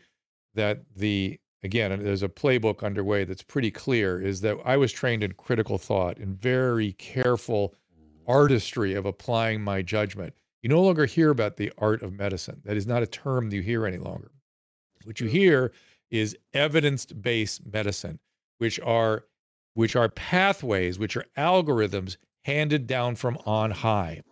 that 0.54 0.80
the, 0.96 1.38
again, 1.62 2.02
there's 2.02 2.22
a 2.22 2.30
playbook 2.30 2.82
underway 2.82 3.24
that's 3.24 3.42
pretty 3.42 3.70
clear 3.70 4.18
is 4.20 4.40
that 4.40 4.56
I 4.64 4.78
was 4.78 4.90
trained 4.90 5.22
in 5.22 5.32
critical 5.32 5.76
thought 5.76 6.16
and 6.16 6.34
very 6.34 6.92
careful 6.92 7.74
artistry 8.26 8.94
of 8.94 9.04
applying 9.04 9.60
my 9.60 9.82
judgment. 9.82 10.32
You 10.62 10.70
no 10.70 10.80
longer 10.80 11.04
hear 11.04 11.28
about 11.28 11.58
the 11.58 11.72
art 11.76 12.02
of 12.02 12.14
medicine. 12.14 12.62
That 12.64 12.78
is 12.78 12.86
not 12.86 13.02
a 13.02 13.06
term 13.06 13.52
you 13.52 13.60
hear 13.60 13.86
any 13.86 13.98
longer. 13.98 14.30
What 15.04 15.20
you 15.20 15.28
hear 15.28 15.72
is 16.10 16.38
evidence-based 16.54 17.66
medicine, 17.70 18.18
which 18.56 18.80
are 18.80 19.24
which 19.74 19.94
are 19.94 20.08
pathways, 20.08 20.98
which 20.98 21.16
are 21.16 21.26
algorithms 21.36 22.16
handed 22.44 22.86
down 22.86 23.14
from 23.14 23.38
on 23.44 23.70
high. 23.70 24.22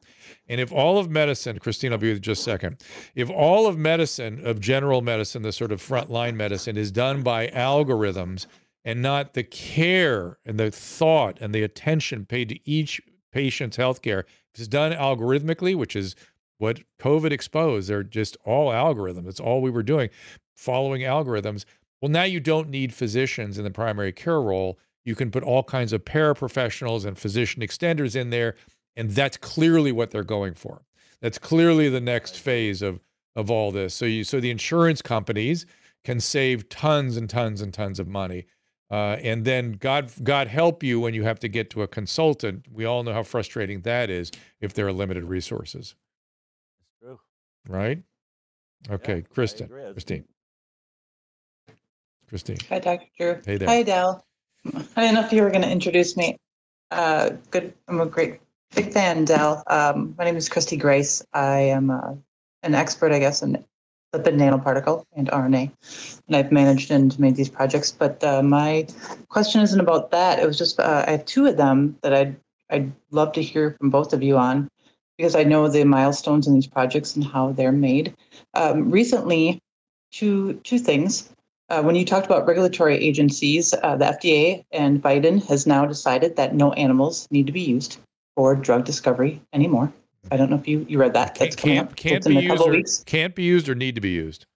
And 0.49 0.61
if 0.61 0.73
all 0.73 0.99
of 0.99 1.11
medicine, 1.11 1.59
Christine, 1.59 1.93
I'll 1.93 1.99
be 1.99 2.09
with 2.09 2.17
you 2.17 2.21
just 2.21 2.43
a 2.43 2.45
second. 2.45 2.83
If 3.15 3.31
all 3.31 3.67
of 3.67 3.79
medicine, 3.79 4.47
of 4.47 4.61
general 4.61 5.03
medicine, 5.03 5.43
the 5.43 5.53
sort 5.53 5.73
of 5.73 5.83
frontline 5.83 6.35
medicine, 6.35 6.77
is 6.77 6.91
done 6.91 7.23
by 7.23 7.49
algorithms 7.49 8.47
and 8.85 9.03
not 9.03 9.35
the 9.35 9.43
care 9.43 10.39
and 10.47 10.59
the 10.61 10.71
thought 10.71 11.39
and 11.41 11.53
the 11.53 11.63
attention 11.63 12.25
paid 12.25 12.49
to 12.49 12.71
each 12.71 13.01
patient's 13.33 13.77
healthcare, 13.77 14.23
it's 14.55 14.69
done 14.69 14.93
algorithmically, 14.93 15.75
which 15.75 15.97
is 15.97 16.15
what 16.59 16.81
COVID 17.01 17.33
exposed. 17.33 17.89
They're 17.89 18.03
just 18.03 18.37
all 18.45 18.71
algorithms. 18.71 19.25
That's 19.25 19.41
all 19.41 19.61
we 19.61 19.71
were 19.71 19.83
doing, 19.83 20.09
following 20.55 21.03
algorithms. 21.03 21.65
Well, 22.01 22.11
now 22.11 22.23
you 22.23 22.41
don't 22.41 22.71
need 22.71 22.95
physicians 22.95 23.59
in 23.59 23.65
the 23.65 23.71
primary 23.71 24.13
care 24.13 24.41
role. 24.41 24.79
You 25.05 25.15
can 25.15 25.31
put 25.31 25.43
all 25.43 25.63
kinds 25.63 25.93
of 25.93 26.05
paraprofessionals 26.05 27.05
and 27.05 27.19
physician 27.19 27.63
extenders 27.63 28.17
in 28.17 28.31
there, 28.31 28.55
and 28.97 29.11
that's 29.11 29.37
clearly 29.37 29.93
what 29.93 30.11
they're 30.11 30.25
going 30.25 30.55
for. 30.55 30.83
That's 31.21 31.39
clearly 31.39 31.89
the 31.89 32.01
next 32.01 32.39
phase 32.39 32.83
of 32.83 33.01
of 33.35 33.51
all 33.51 33.71
this. 33.71 33.95
So 33.95 34.07
you 34.07 34.25
so 34.25 34.41
the 34.41 34.51
insurance 34.51 35.03
companies 35.03 35.67
can 36.05 36.21
save 36.21 36.69
tons 36.69 37.17
and 37.17 37.29
tons 37.29 37.61
and 37.61 37.73
tons 37.73 37.99
of 38.01 38.09
money. 38.09 38.47
Uh, 38.91 39.17
and 39.23 39.45
then 39.45 39.73
God 39.73 40.11
God 40.23 40.49
help 40.49 40.83
you 40.83 41.01
when 41.01 41.13
you 41.15 41.25
have 41.25 41.41
to 41.41 41.49
get 41.49 41.71
to 41.71 41.83
a 41.83 41.89
consultant. 41.89 42.67
We 42.73 42.85
all 42.85 43.03
know 43.03 43.13
how 43.13 43.25
frustrating 43.25 43.83
that 43.83 44.11
is 44.11 44.31
if 44.61 44.73
there 44.73 44.87
are 44.87 44.93
limited 44.93 45.25
resources. 45.25 45.95
True. 47.03 47.19
Right? 47.69 48.03
Okay, 48.89 49.17
I 49.17 49.21
Kristen. 49.35 49.69
Christine. 49.69 50.25
Christine. 52.29 52.59
Hi, 52.69 52.79
Dr. 52.79 53.07
Drew. 53.19 53.41
Hey 53.45 53.57
there. 53.57 53.69
Hi, 53.69 53.77
Adele. 53.77 54.25
I 54.67 55.03
didn't 55.03 55.15
know 55.15 55.25
if 55.25 55.33
you 55.33 55.43
were 55.43 55.51
going 55.51 55.63
to 55.63 55.71
introduce 55.71 56.17
me. 56.17 56.37
Uh, 56.91 57.31
good. 57.51 57.75
I'm 57.89 58.01
a 58.01 58.07
great 58.07 58.41
big 58.75 58.93
fan, 58.93 59.25
Del. 59.25 59.63
Um, 59.69 60.15
my 60.19 60.25
name 60.25 60.37
is 60.37 60.49
Christy 60.49 60.77
Grace. 60.77 61.25
I 61.33 61.59
am 61.61 61.91
uh, 61.91 62.15
an 62.63 62.75
expert, 62.75 63.13
I 63.13 63.19
guess, 63.19 63.43
in 63.43 63.65
lipid 64.15 64.37
nanoparticle 64.37 65.05
and 65.15 65.29
RNA, 65.29 65.71
and 66.27 66.37
I've 66.37 66.53
managed 66.53 66.91
and 66.91 67.19
made 67.19 67.37
these 67.37 67.49
projects. 67.49 67.91
But 67.91 68.23
uh, 68.23 68.43
my 68.43 68.87
question 69.29 69.61
isn't 69.63 69.81
about 69.81 70.11
that. 70.11 70.39
It 70.39 70.47
was 70.47 70.59
just 70.59 70.79
uh, 70.79 71.05
I 71.07 71.13
have 71.13 71.25
two 71.25 71.47
of 71.47 71.57
them 71.57 71.97
that 72.03 72.15
I'd 72.15 72.37
I'd 72.71 72.93
love 73.11 73.33
to 73.33 73.43
hear 73.43 73.77
from 73.79 73.91
both 73.91 74.13
of 74.13 74.23
you 74.23 74.37
on 74.37 74.69
because 75.17 75.35
I 75.35 75.45
know 75.45 75.69
the 75.69 75.85
milestones 75.85 76.47
in 76.47 76.55
these 76.55 76.67
projects 76.67 77.17
and 77.17 77.25
how 77.25 77.53
they're 77.53 77.73
made. 77.73 78.15
Um, 78.55 78.91
recently, 78.91 79.61
two 80.13 80.55
two 80.65 80.79
things. 80.79 81.31
Uh, 81.69 81.83
when 81.83 81.97
you 81.97 82.05
talked 82.05 82.27
about 82.27 82.47
regulatory 82.47 82.97
agencies, 82.97 83.75
uh, 83.83 83.97
the 83.97 84.05
FDA 84.05 84.65
and 84.71 85.03
Biden 85.03 85.45
has 85.49 85.67
now 85.67 85.85
decided 85.85 86.37
that 86.37 86.55
no 86.55 86.73
animals 86.75 87.27
need 87.33 87.47
to 87.47 87.53
be 87.53 87.61
used 87.61 87.99
for 88.37 88.55
drug 88.55 88.85
discovery 88.85 89.41
anymore. 89.53 89.93
I 90.31 90.37
don't 90.37 90.51
know 90.51 90.57
if 90.57 90.69
you, 90.69 90.85
you 90.89 90.99
read 90.99 91.15
that. 91.15 91.35
Can't, 91.35 91.39
That's 91.39 91.57
coming 91.57 91.77
can't, 91.77 91.89
up 91.91 91.97
can't 91.97 92.25
be 92.25 92.37
a 92.37 92.41
used 92.41 92.49
couple 92.57 92.69
or, 92.69 92.71
weeks. 92.73 93.03
can't 93.07 93.35
be 93.35 93.43
used 93.43 93.69
or 93.69 93.75
need 93.75 93.95
to 93.95 94.01
be 94.01 94.11
used. 94.11 94.47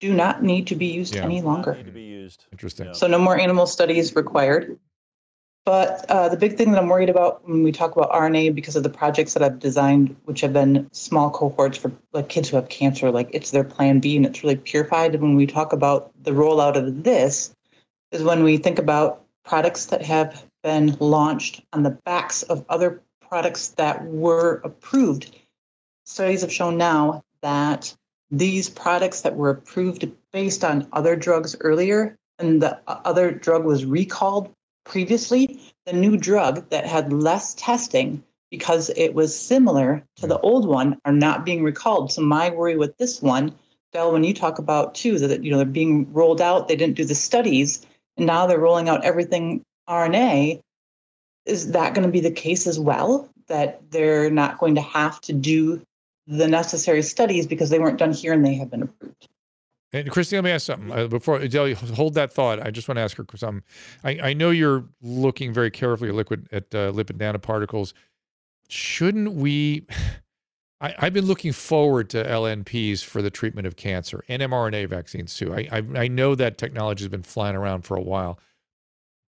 Do 0.00 0.12
not 0.12 0.42
need 0.42 0.66
to 0.68 0.76
be 0.76 0.86
used 0.86 1.14
Yeah. 1.14 1.24
any 1.24 1.40
longer. 1.40 1.74
Need 1.74 1.86
to 1.86 1.92
be 1.92 2.02
used. 2.02 2.44
Interesting. 2.52 2.86
Yeah. 2.86 2.92
So 2.92 3.06
no 3.06 3.18
more 3.18 3.38
animal 3.38 3.66
studies 3.66 4.14
required. 4.14 4.78
But 5.64 6.06
uh, 6.08 6.28
the 6.30 6.36
big 6.36 6.56
thing 6.56 6.72
that 6.72 6.80
I'm 6.80 6.88
worried 6.88 7.10
about 7.10 7.46
when 7.46 7.62
we 7.62 7.72
talk 7.72 7.94
about 7.94 8.10
RNA, 8.10 8.54
because 8.54 8.74
of 8.74 8.82
the 8.82 8.88
projects 8.88 9.34
that 9.34 9.42
I've 9.42 9.58
designed, 9.58 10.16
which 10.24 10.40
have 10.40 10.52
been 10.52 10.88
small 10.92 11.30
cohorts 11.30 11.76
for 11.76 11.92
like 12.12 12.28
kids 12.30 12.48
who 12.48 12.56
have 12.56 12.68
cancer, 12.70 13.10
like 13.10 13.28
it's 13.32 13.50
their 13.50 13.64
plan 13.64 14.00
B 14.00 14.16
and 14.16 14.24
it's 14.24 14.42
really 14.42 14.56
purified. 14.56 15.14
And 15.14 15.22
when 15.22 15.36
we 15.36 15.46
talk 15.46 15.72
about 15.72 16.10
the 16.22 16.30
rollout 16.30 16.76
of 16.76 17.04
this, 17.04 17.54
is 18.12 18.22
when 18.22 18.42
we 18.42 18.56
think 18.56 18.78
about 18.78 19.22
products 19.44 19.86
that 19.86 20.00
have 20.02 20.44
been 20.62 20.96
launched 21.00 21.62
on 21.72 21.82
the 21.82 21.98
backs 22.04 22.42
of 22.44 22.64
other 22.68 23.02
products 23.20 23.68
that 23.68 24.04
were 24.06 24.60
approved. 24.64 25.36
Studies 26.04 26.40
have 26.40 26.52
shown 26.52 26.76
now 26.76 27.22
that 27.42 27.94
these 28.30 28.68
products 28.68 29.22
that 29.22 29.36
were 29.36 29.50
approved 29.50 30.10
based 30.32 30.64
on 30.64 30.88
other 30.92 31.16
drugs 31.16 31.56
earlier 31.60 32.16
and 32.38 32.62
the 32.62 32.78
other 32.86 33.30
drug 33.30 33.64
was 33.64 33.84
recalled 33.84 34.52
previously, 34.84 35.60
the 35.86 35.92
new 35.92 36.16
drug 36.16 36.68
that 36.70 36.86
had 36.86 37.12
less 37.12 37.54
testing 37.54 38.22
because 38.50 38.90
it 38.96 39.14
was 39.14 39.38
similar 39.38 40.02
to 40.16 40.26
the 40.26 40.38
old 40.40 40.66
one 40.66 40.98
are 41.04 41.12
not 41.12 41.44
being 41.44 41.62
recalled. 41.62 42.10
So 42.10 42.22
my 42.22 42.50
worry 42.50 42.76
with 42.76 42.96
this 42.96 43.20
one, 43.20 43.54
Del, 43.92 44.12
when 44.12 44.24
you 44.24 44.34
talk 44.34 44.58
about 44.58 44.94
too 44.94 45.18
that 45.18 45.44
you 45.44 45.50
know 45.50 45.58
they're 45.58 45.66
being 45.66 46.10
rolled 46.12 46.40
out, 46.40 46.68
they 46.68 46.76
didn't 46.76 46.96
do 46.96 47.04
the 47.04 47.14
studies, 47.14 47.86
and 48.16 48.26
now 48.26 48.46
they're 48.46 48.58
rolling 48.58 48.88
out 48.88 49.04
everything 49.04 49.62
RNA. 49.88 50.60
Is 51.46 51.72
that 51.72 51.94
going 51.94 52.06
to 52.06 52.12
be 52.12 52.20
the 52.20 52.30
case 52.30 52.66
as 52.66 52.78
well? 52.78 53.28
That 53.46 53.90
they're 53.90 54.30
not 54.30 54.58
going 54.58 54.74
to 54.74 54.80
have 54.82 55.20
to 55.22 55.32
do 55.32 55.82
the 56.26 56.46
necessary 56.46 57.02
studies 57.02 57.46
because 57.46 57.70
they 57.70 57.78
weren't 57.78 57.98
done 57.98 58.12
here 58.12 58.34
and 58.34 58.44
they 58.44 58.54
have 58.54 58.70
been 58.70 58.82
approved. 58.82 59.28
And 59.92 60.10
Christine, 60.10 60.38
let 60.38 60.44
me 60.44 60.50
ask 60.50 60.66
something 60.66 60.92
uh, 60.92 61.06
before 61.06 61.36
Adele, 61.36 61.74
hold 61.74 62.12
that 62.14 62.30
thought. 62.30 62.64
I 62.64 62.70
just 62.70 62.88
want 62.88 62.96
to 62.98 63.02
ask 63.02 63.16
her 63.16 63.24
something. 63.36 63.62
I, 64.04 64.18
I 64.22 64.32
know 64.34 64.50
you're 64.50 64.84
looking 65.00 65.52
very 65.52 65.70
carefully 65.70 66.10
at 66.10 66.14
liquid 66.14 66.46
at 66.52 66.74
uh, 66.74 66.92
lipid 66.92 67.16
nanoparticles. 67.16 67.94
Shouldn't 68.68 69.32
we? 69.32 69.86
I, 70.80 70.94
I've 70.98 71.12
been 71.14 71.24
looking 71.24 71.52
forward 71.52 72.08
to 72.10 72.22
LNPs 72.22 73.02
for 73.02 73.20
the 73.20 73.30
treatment 73.30 73.66
of 73.66 73.74
cancer 73.74 74.22
and 74.28 74.40
mRNA 74.42 74.88
vaccines 74.90 75.34
too. 75.34 75.52
I, 75.52 75.68
I 75.72 75.82
I 76.02 76.08
know 76.08 76.34
that 76.34 76.58
technology 76.58 77.02
has 77.02 77.08
been 77.08 77.22
flying 77.22 77.56
around 77.56 77.82
for 77.82 77.96
a 77.96 78.02
while. 78.02 78.38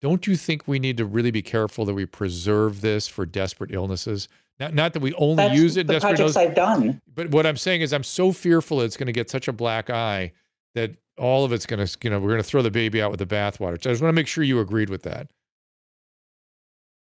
Don't 0.01 0.27
you 0.27 0.37
think 0.37 0.69
we 0.69 0.79
need 0.79 0.97
to 0.99 1.05
really 1.05 1.31
be 1.31 1.43
careful 1.43 1.85
that 1.85 1.95
we 1.95 2.07
preserve 2.07 2.81
this 2.81 3.09
for 3.09 3.27
desperate 3.27 3.73
illnesses? 3.73 4.29
Not, 4.61 4.75
not 4.75 4.93
that 4.93 5.01
we 5.01 5.13
only 5.15 5.37
That's 5.37 5.55
use 5.59 5.77
it 5.77 5.87
the 5.87 5.95
desperate 5.95 6.17
projects 6.17 6.37
illnesses, 6.37 6.51
I've 6.51 6.55
done. 6.55 7.01
but 7.15 7.31
what 7.31 7.47
I'm 7.47 7.57
saying 7.57 7.81
is, 7.81 7.93
I'm 7.93 8.05
so 8.05 8.33
fearful 8.33 8.81
it's 8.81 8.97
going 8.97 9.07
to 9.07 9.13
get 9.13 9.31
such 9.31 9.49
a 9.49 9.53
black 9.53 9.91
eye 9.91 10.33
that 10.75 10.97
all 11.17 11.45
of 11.45 11.53
it's 11.53 11.67
going 11.67 11.85
to, 11.85 11.99
you 12.03 12.11
know, 12.11 12.21
we're 12.21 12.29
going 12.29 12.43
to 12.43 12.49
throw 12.49 12.63
the 12.63 12.71
baby 12.71 13.03
out 13.03 13.11
with 13.11 13.19
the 13.19 13.27
bathwater. 13.27 13.83
So 13.83 13.91
I 13.91 13.93
just 13.93 14.03
want 14.03 14.11
to 14.11 14.17
make 14.17 14.27
sure 14.27 14.45
you 14.45 14.61
agreed 14.61 14.91
with 14.91 15.03
that. 15.03 15.29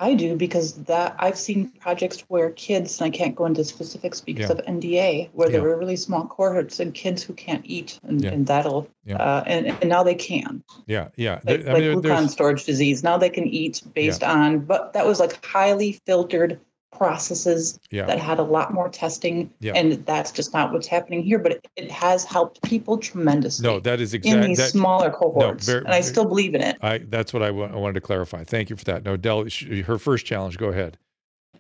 I 0.03 0.15
do 0.15 0.35
because 0.37 0.73
that 0.91 1.15
I've 1.21 1.39
seen 1.39 1.69
projects 1.79 2.25
where 2.27 2.51
kids, 2.51 3.01
and 3.01 3.07
I 3.07 3.17
can't 3.17 3.37
go 3.37 3.47
into 3.47 3.63
specifics 3.65 4.21
because 4.21 4.51
Yeah. 4.51 4.57
of 4.57 4.67
NDA, 4.67 5.31
where 5.33 5.49
there 5.49 5.61
Yeah. 5.61 5.67
were 5.69 5.79
really 5.79 5.95
small 5.95 6.27
cohorts 6.27 6.81
and 6.81 6.93
kids 6.93 7.23
who 7.23 7.35
can't 7.35 7.63
eat, 7.65 8.01
and, 8.03 8.21
Yeah. 8.21 8.31
and 8.31 8.45
that'll, 8.45 8.89
uh, 9.09 9.45
and, 9.47 9.69
and 9.69 9.89
now 9.89 10.03
they 10.03 10.17
can. 10.17 10.65
Yeah, 10.87 11.07
yeah. 11.17 11.35
Like, 11.45 11.63
There- 11.63 11.71
I 11.71 11.73
like 11.75 11.83
mean, 11.85 12.03
glycogen 12.03 12.29
storage 12.29 12.65
disease. 12.65 13.05
Now 13.05 13.17
they 13.17 13.31
can 13.31 13.47
eat 13.47 13.81
based 13.95 14.25
on, 14.25 14.59
but 14.59 14.93
that 14.93 15.07
was 15.07 15.21
like 15.21 15.45
highly 15.45 16.01
filtered 16.05 16.59
processes 16.93 17.81
yeah, 17.91 18.07
that 18.07 18.19
had 18.19 18.39
a 18.39 18.43
lot 18.43 18.73
more 18.73 18.89
testing, 18.89 19.51
Yeah. 19.61 19.73
and 19.75 19.95
that's 20.07 20.31
just 20.31 20.53
not 20.53 20.73
what's 20.73 20.87
happening 20.87 21.23
here. 21.23 21.39
But 21.39 21.53
it, 21.53 21.69
it 21.77 21.91
has 21.91 22.25
helped 22.25 22.63
people 22.63 22.99
tremendously. 22.99 23.67
no, 23.67 23.81
that 23.81 24.01
is 24.01 24.15
exactly 24.15 24.41
in 24.43 24.49
these 24.49 24.59
that. 24.59 24.71
smaller 24.71 25.11
cohorts, 25.11 25.67
very- 25.67 25.85
and 25.85 25.93
I 25.93 26.01
still 26.01 26.25
believe 26.25 26.55
in 26.55 26.61
it. 26.63 26.77
I 26.83 26.99
that's 26.99 27.33
what 27.33 27.43
I 27.43 27.51
wanted 27.51 27.95
to 27.95 28.01
clarify. 28.01 28.45
Thank 28.45 28.71
you 28.71 28.77
for 28.77 28.85
that. 28.85 29.05
No, 29.05 29.17
Del, 29.17 29.47
her 29.87 29.99
first 29.99 30.27
challenge. 30.27 30.59
Go 30.59 30.69
ahead. 30.69 30.97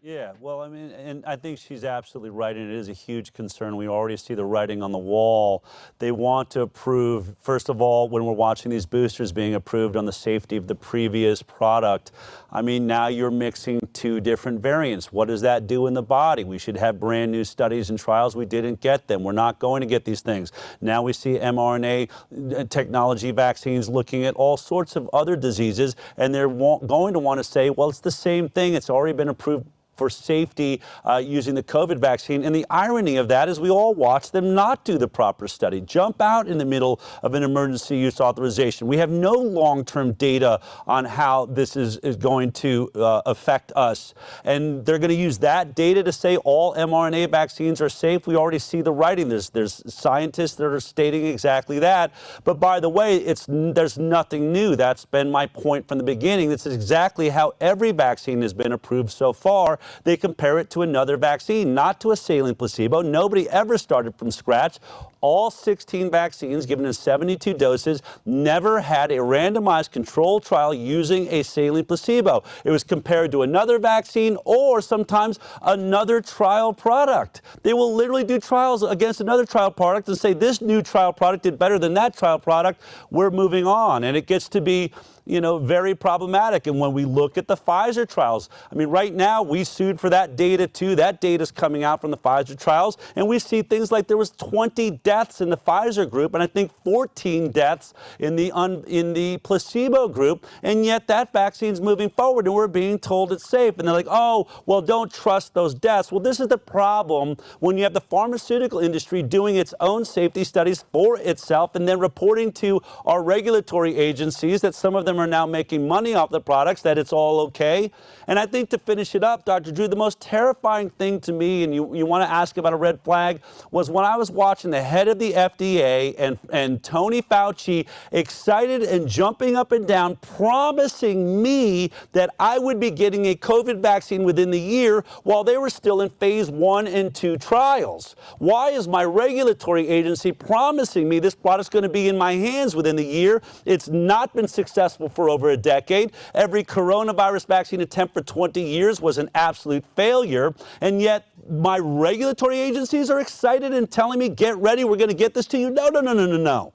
Yeah, 0.05 0.33
well, 0.41 0.61
I 0.63 0.69
mean, 0.69 0.91
and 0.91 1.25
I 1.25 1.37
think 1.37 1.61
she's 1.61 1.85
absolutely 1.85 2.31
right, 2.31 2.57
and 2.57 2.69
it 2.69 2.75
is 2.75 2.89
a 2.89 2.93
huge 2.93 3.33
concern. 3.33 3.77
We 3.77 3.87
already 3.87 4.17
see 4.17 4.35
the 4.35 4.45
writing 4.45 4.83
on 4.83 4.91
the 4.91 4.99
wall. 4.99 5.63
They 6.01 6.11
want 6.11 6.51
to 6.51 6.63
approve, 6.63 7.37
first 7.41 7.69
of 7.69 7.81
all, 7.81 8.09
when 8.09 8.25
we're 8.25 8.33
watching 8.33 8.73
these 8.73 8.85
boosters 8.85 9.31
being 9.31 9.55
approved 9.55 9.95
on 9.95 10.05
the 10.05 10.13
safety 10.13 10.57
of 10.57 10.67
the 10.67 10.75
previous 10.75 11.41
product. 11.41 12.11
I 12.51 12.63
mean, 12.63 12.85
now 12.85 13.07
you're 13.07 13.31
mixing 13.31 13.79
two 13.93 14.19
different 14.21 14.59
variants. 14.59 15.13
What 15.13 15.29
does 15.29 15.41
that 15.43 15.69
do 15.69 15.87
in 15.87 15.95
the 15.95 16.03
body? 16.03 16.43
We 16.43 16.59
should 16.59 16.79
have 16.79 16.99
brand 16.99 17.31
new 17.31 17.45
studies 17.45 17.89
and 17.89 17.97
trials. 17.97 18.35
We 18.35 18.45
didn't 18.45 18.81
get 18.81 19.07
them. 19.07 19.23
We're 19.23 19.31
not 19.31 19.61
going 19.61 19.83
to 19.83 19.87
get 19.87 20.05
these 20.05 20.21
things. 20.21 20.51
Now 20.81 21.03
we 21.03 21.13
see 21.13 21.39
mRNA 21.39 22.11
uh, 22.57 22.65
technology 22.65 23.31
vaccines 23.31 23.89
looking 23.89 24.25
at 24.25 24.35
all 24.35 24.57
sorts 24.57 24.97
of 24.97 25.09
other 25.13 25.37
diseases, 25.37 25.95
and 26.17 26.35
they're 26.35 26.49
wa- 26.49 26.79
going 26.79 27.13
to 27.13 27.21
want 27.21 27.39
to 27.39 27.45
say, 27.45 27.71
well, 27.71 27.89
it's 27.89 28.01
the 28.01 28.11
same 28.11 28.49
thing. 28.49 28.75
It's 28.75 28.91
already 28.91 29.17
been 29.17 29.29
approved 29.29 29.69
for 30.03 30.11
safety 30.11 30.81
uh, 31.05 31.23
using 31.25 31.55
the 31.55 31.63
COVID 31.63 31.99
vaccine. 31.99 32.45
And 32.45 32.53
the 32.53 32.67
irony 32.69 33.19
of 33.19 33.29
that 33.29 33.49
is 33.49 33.61
we 33.61 33.71
all 33.71 33.95
watch 33.95 34.33
them 34.33 34.53
not 34.53 34.85
do 34.85 34.99
the 34.99 35.07
proper 35.07 35.47
study, 35.47 35.81
jump 35.81 36.21
out 36.21 36.49
in 36.49 36.59
the 36.59 36.65
middle 36.65 37.01
of 37.23 37.35
an 37.35 37.45
emergency 37.45 37.97
use 37.97 38.21
authorization. 38.21 38.89
We 38.89 38.97
have 38.97 39.11
no 39.11 39.31
long 39.31 39.85
term 39.85 40.15
data 40.15 40.61
on 40.89 41.05
how 41.05 41.47
this 41.47 41.77
is, 41.77 41.99
is 41.99 42.17
going 42.17 42.51
to 42.53 42.91
uh, 42.97 43.23
affect 43.27 43.71
us. 43.77 44.15
And 44.45 44.85
they're 44.85 44.99
going 44.99 45.11
to 45.11 45.15
use 45.15 45.39
that 45.39 45.77
data 45.77 46.03
to 46.03 46.11
say 46.11 46.37
all 46.39 46.75
mRNA 46.75 47.31
vaccines 47.31 47.81
are 47.81 47.89
safe. 47.89 48.27
We 48.27 48.35
already 48.35 48.59
see 48.59 48.83
the 48.83 48.93
writing. 48.93 49.29
There's, 49.29 49.51
there's 49.51 49.85
scientists 49.87 50.57
that 50.57 50.65
are 50.65 50.81
stating 50.81 51.27
exactly 51.27 51.79
that. 51.79 52.13
But 52.43 52.59
by 52.59 52.81
the 52.81 52.89
way, 52.89 53.19
it's, 53.19 53.47
there's 53.49 53.99
nothing 53.99 54.53
new. 54.53 54.75
That's 54.75 55.05
been 55.05 55.31
my 55.31 55.47
point 55.47 55.87
from 55.87 55.99
the 55.99 56.05
beginning. 56.05 56.49
This 56.49 56.67
is 56.67 56.75
exactly 56.75 57.29
how 57.29 57.53
every 57.61 57.93
vaccine 57.93 58.43
has 58.43 58.53
been 58.53 58.73
approved 58.73 59.13
so 59.13 59.33
far. 59.33 59.79
They 60.05 60.17
compare 60.17 60.59
it 60.59 60.71
to 60.71 60.83
another 60.83 61.17
vaccine, 61.17 61.75
not 61.75 62.01
to 62.01 62.13
a 62.13 62.17
saline 62.17 62.55
placebo. 62.55 63.03
Nobody 63.03 63.49
ever 63.49 63.79
started 63.79 64.15
from 64.17 64.31
scratch. 64.31 64.79
All 65.21 65.51
16 65.51 66.11
vaccines 66.11 66.67
given 66.67 66.85
in 66.85 66.93
72 66.93 67.55
doses 67.55 68.03
never 68.25 68.81
had 68.81 69.13
a 69.13 69.17
randomized 69.19 69.93
controlled 69.93 70.45
trial 70.45 70.75
using 70.75 71.29
a 71.29 71.43
saline 71.45 71.85
placebo. 71.85 72.43
It 72.65 72.71
was 72.71 72.83
compared 72.83 73.31
to 73.33 73.43
another 73.43 73.79
vaccine 73.79 74.37
or 74.45 74.81
sometimes 74.81 75.39
another 75.63 76.21
trial 76.21 76.73
product. 76.73 77.43
They 77.63 77.73
will 77.73 77.95
literally 77.95 78.25
do 78.25 78.41
trials 78.41 78.83
against 78.83 79.21
another 79.21 79.47
trial 79.47 79.71
product 79.71 80.09
and 80.09 80.19
say 80.19 80.33
this 80.33 80.61
new 80.61 80.83
trial 80.83 81.13
product 81.13 81.45
did 81.45 81.59
better 81.59 81.79
than 81.79 81.95
that 81.95 82.17
trial 82.17 82.39
product. 82.39 82.81
We're 83.11 83.31
moving 83.31 83.67
on. 83.67 84.05
And 84.05 84.17
it 84.17 84.27
gets 84.27 84.49
to 84.51 84.61
be 84.61 84.93
you 85.25 85.41
know, 85.41 85.59
very 85.59 85.95
problematic. 85.95 86.67
And 86.67 86.79
when 86.79 86.93
we 86.93 87.05
look 87.05 87.39
at 87.39 87.47
the 87.47 87.57
Pfizer 87.57 88.09
trials, 88.09 88.49
I 88.71 88.75
mean, 88.75 88.89
right 88.89 89.15
now 89.15 89.43
we 89.43 89.65
sued 89.65 90.01
for 90.01 90.11
that 90.11 90.37
data 90.37 90.67
too. 90.67 90.95
That 90.97 91.21
data 91.21 91.43
is 91.43 91.51
coming 91.51 91.85
out 91.85 92.01
from 92.01 92.11
the 92.11 92.17
Pfizer 92.17 92.59
trials, 92.59 92.99
and 93.17 93.29
we 93.29 93.39
see 93.39 93.63
things 93.63 93.93
like 93.93 94.09
there 94.09 94.17
was 94.17 94.31
20 94.31 94.91
deaths 95.03 95.41
in 95.41 95.51
the 95.51 95.57
Pfizer 95.57 96.09
group, 96.09 96.35
and 96.35 96.43
I 96.43 96.47
think 96.47 96.73
14 96.85 97.51
deaths 97.51 97.95
in 98.19 98.37
the 98.37 98.53
un, 98.53 98.85
in 98.87 99.13
the 99.13 99.39
placebo 99.39 100.09
group, 100.09 100.47
and 100.63 100.85
yet 100.85 101.07
that 101.07 101.33
vaccine's 101.33 101.81
moving 101.81 102.11
forward, 102.11 102.47
and 102.47 102.55
we're 102.55 102.69
being 102.69 102.99
told 102.99 103.33
it's 103.33 103.49
safe. 103.49 103.79
And 103.79 103.87
they're 103.87 103.95
like, 103.95 104.07
oh, 104.11 104.49
well, 104.67 104.83
don't 104.83 105.13
trust 105.13 105.55
those 105.55 105.75
deaths. 105.75 106.11
Well, 106.11 106.21
this 106.21 106.41
is 106.41 106.49
the 106.49 106.59
problem 106.59 107.37
when 107.61 107.77
you 107.77 107.85
have 107.85 107.95
the 107.95 108.01
pharmaceutical 108.01 108.81
industry 108.81 109.23
doing 109.23 109.57
its 109.57 109.75
own 109.81 110.05
safety 110.05 110.45
studies 110.45 110.85
for 110.93 111.19
itself, 111.19 111.75
and 111.75 111.87
then 111.87 111.99
reporting 112.01 112.53
to 112.53 112.81
our 113.05 113.23
regulatory 113.23 113.97
agencies 113.97 114.61
that 114.63 114.75
some 114.75 114.95
of 114.95 115.05
them 115.05 115.12
are 115.19 115.27
now 115.27 115.47
making 115.47 115.89
money 115.89 116.15
off 116.15 116.31
the 116.31 116.41
products, 116.41 116.83
that 116.83 116.99
it's 116.99 117.13
all 117.13 117.41
okay. 117.41 117.91
And 118.33 118.39
I 118.39 118.47
think 118.47 118.71
to 118.71 118.79
finish 118.79 119.15
it 119.15 119.23
up, 119.23 119.45
Dr. 119.45 119.73
Drew, 119.73 119.89
the 119.89 119.95
most 119.95 120.19
terrifying 120.19 120.89
thing 120.89 121.21
to 121.21 121.35
me, 121.35 121.65
and 121.65 121.75
you, 121.75 121.95
you 121.95 122.07
want 122.07 122.25
to 122.27 122.31
ask 122.33 122.57
about 122.57 122.73
a 122.73 122.77
red 122.77 122.99
flag, 123.03 123.43
was 123.71 123.91
when 123.91 124.07
I 124.07 124.17
was 124.17 124.31
watching 124.31 124.71
the 124.71 124.81
head 124.81 125.07
of 125.07 125.19
the 125.19 125.33
FDA 125.35 126.15
and, 126.17 126.39
and 126.51 126.83
Tony 126.83 127.21
Fauci 127.21 127.87
excited 128.11 128.85
and 128.85 129.07
jumping 129.07 129.55
up 129.55 129.71
and 129.71 129.87
down, 129.87 130.17
promising 130.17 131.43
me 131.43 131.91
that 132.13 132.31
I 132.41 132.59
would 132.59 132.81
be 132.81 132.91
getting 132.91 133.27
a 133.27 133.35
COVID 133.35 133.83
vaccine 133.83 134.25
within 134.25 134.51
the 134.51 134.59
year 134.59 135.05
while 135.25 135.45
they 135.45 135.59
were 135.59 135.69
still 135.69 136.01
in 136.01 136.09
phase 136.09 136.49
one 136.51 136.87
and 136.87 137.15
two 137.15 137.37
trials. 137.37 138.17
Why 138.39 138.71
is 138.71 138.89
my 138.89 139.05
regulatory 139.05 139.87
agency 139.89 140.33
promising 140.33 141.07
me 141.07 141.19
this 141.19 141.35
product's 141.35 141.69
going 141.69 141.83
to 141.83 141.91
be 141.91 142.09
in 142.09 142.17
my 142.17 142.33
hands 142.33 142.75
within 142.75 142.97
the 142.97 143.05
year? 143.05 143.43
It's 143.67 143.91
not 143.91 144.33
been 144.33 144.49
successful 144.49 145.11
for 145.11 145.29
over 145.29 145.51
a 145.51 145.57
decade. 145.59 146.13
Every 146.35 146.65
coronavirus 146.65 147.47
vaccine 147.47 147.83
attempt 147.83 148.15
for 148.15 148.22
20 148.23 148.61
years 148.61 149.01
was 149.01 149.19
an 149.19 149.31
absolute 149.35 149.85
failure. 149.97 150.55
And 150.81 151.01
yet, 151.01 151.29
my 151.49 151.79
regulatory 151.79 152.59
agencies 152.59 153.11
are 153.11 153.21
excited 153.21 153.73
and 153.73 153.91
telling 153.91 154.19
me, 154.19 154.29
get 154.29 154.57
ready, 154.57 154.85
we're 154.85 154.97
going 154.97 155.09
to 155.09 155.15
get 155.15 155.35
this 155.35 155.47
to 155.47 155.59
you. 155.59 155.71
No, 155.71 155.89
no, 155.89 156.01
no, 156.01 156.13
no, 156.13 156.27
no, 156.27 156.37
no. 156.37 156.75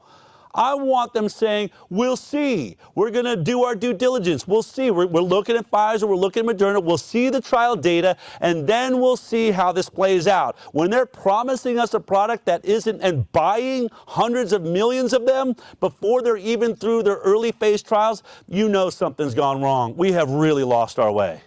I 0.58 0.74
want 0.74 1.14
them 1.14 1.30
saying, 1.30 1.70
we'll 1.90 2.18
see. 2.18 2.78
We're 2.96 3.12
going 3.12 3.26
to 3.26 3.36
do 3.36 3.64
our 3.64 3.76
due 3.76 3.94
diligence. 3.94 4.48
We'll 4.48 4.64
see. 4.64 4.90
We're, 4.90 5.06
we're, 5.06 5.22
looking 5.22 5.56
at 5.56 5.70
Pfizer, 5.70 6.08
we're 6.08 6.16
looking 6.16 6.50
at 6.50 6.58
Moderna. 6.58 6.84
We'll 6.84 6.98
see 6.98 7.30
the 7.30 7.40
trial 7.40 7.76
data, 7.76 8.18
and 8.42 8.68
then 8.68 9.00
we'll 9.00 9.18
see 9.18 9.52
how 9.52 9.72
this 9.72 9.88
plays 9.88 10.28
out. 10.28 10.58
When 10.72 10.90
they're 10.90 11.06
promising 11.06 11.78
us 11.78 11.94
a 11.94 12.00
product 12.00 12.46
that 12.46 12.66
isn't, 12.66 13.02
and 13.02 13.32
buying 13.32 13.88
hundreds 13.92 14.52
of 14.52 14.64
millions 14.64 15.14
of 15.14 15.28
them 15.28 15.56
before 15.80 16.24
they're 16.24 16.38
even 16.38 16.76
through 16.76 17.04
their 17.04 17.18
early 17.18 17.52
phase 17.52 17.84
trials, 17.84 18.24
you 18.48 18.68
know 18.68 18.90
something's 18.90 19.36
gone 19.36 19.62
wrong. 19.62 19.96
We 19.96 20.12
have 20.14 20.30
really 20.30 20.64
lost 20.64 20.98
our 20.98 21.12
way. 21.12 21.42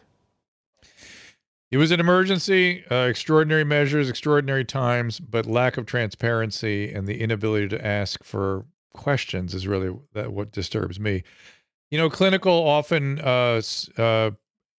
It 1.70 1.76
was 1.76 1.92
an 1.92 2.00
emergency, 2.00 2.84
uh, 2.90 3.06
extraordinary 3.06 3.64
measures, 3.64 4.08
extraordinary 4.08 4.64
times, 4.64 5.20
but 5.20 5.46
lack 5.46 5.76
of 5.76 5.86
transparency 5.86 6.92
and 6.92 7.06
the 7.06 7.20
inability 7.20 7.68
to 7.68 7.84
ask 7.84 8.24
for 8.24 8.64
questions 8.92 9.54
is 9.54 9.66
really 9.66 9.96
that 10.14 10.32
what 10.32 10.52
disturbs 10.52 10.98
me. 10.98 11.22
You 11.90 11.98
know, 11.98 12.10
clinical 12.10 12.52
often 12.52 13.20
uh, 13.20 13.60
uh, 13.98 14.30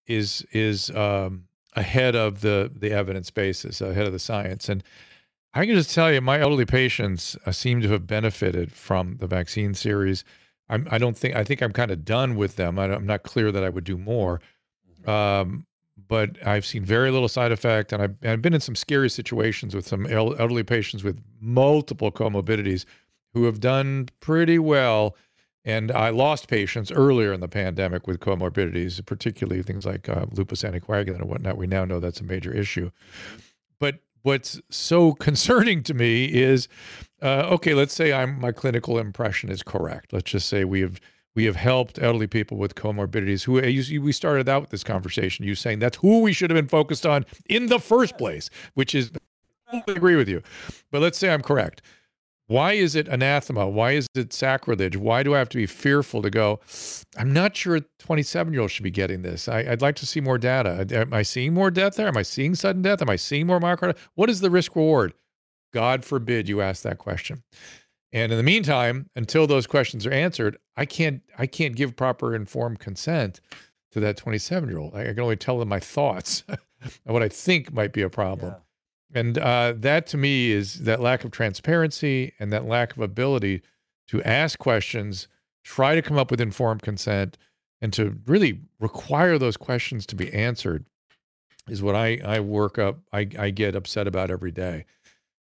is 0.06 0.46
is 0.52 0.90
um, 0.90 1.44
ahead 1.74 2.14
of 2.14 2.40
the 2.40 2.70
the 2.74 2.92
evidence 2.92 3.30
basis, 3.30 3.80
ahead 3.80 4.06
of 4.06 4.12
the 4.12 4.18
science, 4.18 4.68
and 4.68 4.82
I 5.54 5.66
can 5.66 5.74
just 5.74 5.94
tell 5.94 6.10
you, 6.10 6.20
my 6.20 6.40
elderly 6.40 6.64
patients 6.64 7.36
uh, 7.44 7.52
seem 7.52 7.82
to 7.82 7.88
have 7.90 8.06
benefited 8.06 8.72
from 8.72 9.18
the 9.18 9.26
vaccine 9.26 9.74
series. 9.74 10.24
I'm, 10.68 10.88
I 10.90 10.98
don't 10.98 11.16
think 11.16 11.36
I 11.36 11.44
think 11.44 11.62
I'm 11.62 11.72
kind 11.72 11.90
of 11.90 12.04
done 12.04 12.36
with 12.36 12.56
them. 12.56 12.78
I, 12.78 12.86
am 12.86 13.06
not 13.06 13.22
clear 13.22 13.52
that 13.52 13.62
I 13.62 13.68
would 13.68 13.84
do 13.84 13.98
more. 13.98 14.40
Um, 15.06 15.66
but 16.08 16.44
I've 16.46 16.66
seen 16.66 16.84
very 16.84 17.10
little 17.10 17.28
side 17.28 17.52
effect, 17.52 17.92
and 17.92 18.02
I've, 18.02 18.16
I've 18.22 18.42
been 18.42 18.54
in 18.54 18.60
some 18.60 18.74
scary 18.74 19.10
situations 19.10 19.74
with 19.74 19.86
some 19.86 20.06
elderly 20.06 20.62
patients 20.62 21.04
with 21.04 21.22
multiple 21.40 22.10
comorbidities 22.10 22.84
who 23.34 23.44
have 23.44 23.60
done 23.60 24.08
pretty 24.20 24.58
well. 24.58 25.16
And 25.64 25.92
I 25.92 26.10
lost 26.10 26.48
patients 26.48 26.90
earlier 26.90 27.32
in 27.32 27.40
the 27.40 27.48
pandemic 27.48 28.06
with 28.06 28.18
comorbidities, 28.18 29.04
particularly 29.06 29.62
things 29.62 29.86
like 29.86 30.08
uh, 30.08 30.26
lupus 30.32 30.62
anticoagulant 30.62 31.20
and 31.20 31.28
whatnot. 31.28 31.56
We 31.56 31.68
now 31.68 31.84
know 31.84 32.00
that's 32.00 32.20
a 32.20 32.24
major 32.24 32.52
issue. 32.52 32.90
But 33.78 34.00
what's 34.22 34.60
so 34.70 35.12
concerning 35.28 35.82
to 35.84 35.94
me 35.94 36.24
is, 36.24 36.68
uh, 37.22 37.48
okay, 37.52 37.74
let's 37.74 37.94
say 37.94 38.12
I'm 38.12 38.40
my 38.40 38.52
clinical 38.52 38.98
impression 38.98 39.50
is 39.50 39.62
correct. 39.62 40.12
Let's 40.12 40.30
just 40.30 40.48
say 40.48 40.64
we 40.64 40.80
have 40.80 41.00
we 41.34 41.44
have 41.44 41.56
helped 41.56 41.98
elderly 41.98 42.26
people 42.26 42.58
with 42.58 42.74
comorbidities 42.74 43.44
who 43.44 43.60
you, 43.60 44.02
we 44.02 44.12
started 44.12 44.48
out 44.48 44.62
with 44.62 44.70
this 44.70 44.84
conversation 44.84 45.44
you 45.44 45.54
saying 45.54 45.78
that's 45.78 45.96
who 45.98 46.20
we 46.20 46.32
should 46.32 46.50
have 46.50 46.56
been 46.56 46.68
focused 46.68 47.06
on 47.06 47.24
in 47.48 47.66
the 47.66 47.78
first 47.78 48.18
place 48.18 48.50
which 48.74 48.94
is 48.94 49.10
I 49.72 49.82
agree 49.88 50.16
with 50.16 50.28
you 50.28 50.42
but 50.90 51.00
let's 51.00 51.16
say 51.18 51.30
i'm 51.32 51.42
correct 51.42 51.82
why 52.48 52.72
is 52.72 52.94
it 52.94 53.08
anathema? 53.08 53.68
Why 53.68 53.92
is 53.92 54.06
it 54.14 54.32
sacrilege? 54.32 54.96
Why 54.96 55.22
do 55.22 55.34
i 55.34 55.38
have 55.38 55.48
to 55.50 55.56
be 55.56 55.66
fearful 55.66 56.22
to 56.22 56.30
go 56.30 56.60
i'm 57.16 57.32
not 57.32 57.56
sure 57.56 57.80
27 57.98 58.52
year 58.52 58.62
olds 58.62 58.72
should 58.72 58.82
be 58.82 58.90
getting 58.90 59.22
this. 59.22 59.48
I, 59.48 59.62
would 59.64 59.82
like 59.82 59.96
to 59.96 60.06
see 60.06 60.20
more 60.20 60.38
data. 60.38 60.86
Am 60.92 61.12
i 61.14 61.22
seeing 61.22 61.54
more 61.54 61.70
death 61.70 61.96
there? 61.96 62.08
Am 62.08 62.16
i 62.16 62.22
seeing 62.22 62.54
sudden 62.54 62.82
death? 62.82 63.02
Am 63.02 63.10
i 63.10 63.16
seeing 63.16 63.46
more 63.46 63.60
myocarditis? 63.60 63.98
What 64.14 64.30
is 64.30 64.40
the 64.40 64.50
risk 64.50 64.76
reward 64.76 65.14
god 65.72 66.04
forbid 66.04 66.48
you 66.48 66.60
ask 66.60 66.82
that 66.82 66.98
question. 66.98 67.42
And 68.12 68.30
in 68.30 68.36
the 68.36 68.44
meantime, 68.44 69.08
until 69.16 69.46
those 69.46 69.66
questions 69.66 70.06
are 70.06 70.12
answered, 70.12 70.58
I 70.76 70.84
can't 70.84 71.22
I 71.38 71.46
can't 71.46 71.74
give 71.74 71.96
proper 71.96 72.34
informed 72.34 72.78
consent 72.78 73.40
to 73.92 74.00
that 74.00 74.16
27 74.16 74.68
year 74.68 74.78
old. 74.78 74.94
I 74.94 75.04
can 75.06 75.20
only 75.20 75.36
tell 75.36 75.58
them 75.58 75.68
my 75.68 75.80
thoughts 75.80 76.44
and 76.48 76.58
what 77.06 77.22
I 77.22 77.28
think 77.28 77.72
might 77.72 77.92
be 77.92 78.02
a 78.02 78.10
problem. 78.10 78.52
Yeah. 78.52 78.58
And 79.14 79.38
uh, 79.38 79.74
that 79.76 80.06
to 80.08 80.16
me 80.16 80.52
is 80.52 80.84
that 80.84 81.00
lack 81.00 81.24
of 81.24 81.30
transparency 81.30 82.32
and 82.38 82.52
that 82.52 82.66
lack 82.66 82.96
of 82.96 83.02
ability 83.02 83.62
to 84.08 84.22
ask 84.22 84.58
questions, 84.58 85.28
try 85.64 85.94
to 85.94 86.02
come 86.02 86.18
up 86.18 86.30
with 86.30 86.40
informed 86.40 86.82
consent, 86.82 87.36
and 87.80 87.92
to 87.92 88.18
really 88.26 88.60
require 88.80 89.38
those 89.38 89.56
questions 89.56 90.06
to 90.06 90.16
be 90.16 90.32
answered 90.32 90.86
is 91.68 91.82
what 91.82 91.94
I, 91.94 92.20
I 92.24 92.40
work 92.40 92.78
up, 92.78 92.98
I, 93.12 93.28
I 93.38 93.50
get 93.50 93.74
upset 93.74 94.06
about 94.06 94.30
every 94.30 94.50
day. 94.50 94.84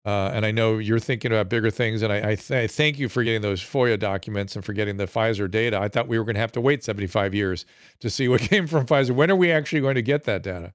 Uh, 0.06 0.30
and 0.34 0.46
I 0.46 0.52
know 0.52 0.78
you're 0.78 1.00
thinking 1.00 1.32
about 1.32 1.50
bigger 1.50 1.72
things, 1.72 2.04
and 2.04 2.14
I, 2.14 2.18
I, 2.18 2.36
th- 2.36 2.52
I, 2.52 2.68
thank 2.68 3.00
you 3.00 3.10
for 3.10 3.24
getting 3.24 3.42
those 3.42 3.62
FOIA 3.62 3.98
documents 3.98 4.56
and 4.56 4.64
for 4.64 4.72
getting 4.72 4.98
the 4.98 5.08
Pfizer 5.08 5.50
data. 5.50 5.80
I 5.80 5.88
thought 5.88 6.08
we 6.08 6.20
were 6.20 6.24
going 6.24 6.36
to 6.36 6.42
have 6.42 6.52
to 6.52 6.62
wait 6.62 6.84
75 6.84 7.34
years 7.34 7.66
to 8.02 8.10
see 8.12 8.28
what 8.28 8.42
came 8.52 8.68
from 8.68 8.86
Pfizer. 8.86 9.12
When 9.12 9.32
are 9.32 9.36
we 9.36 9.52
actually 9.52 9.82
going 9.82 9.96
to 9.96 10.04
get 10.04 10.26
that 10.26 10.44
data? 10.44 10.74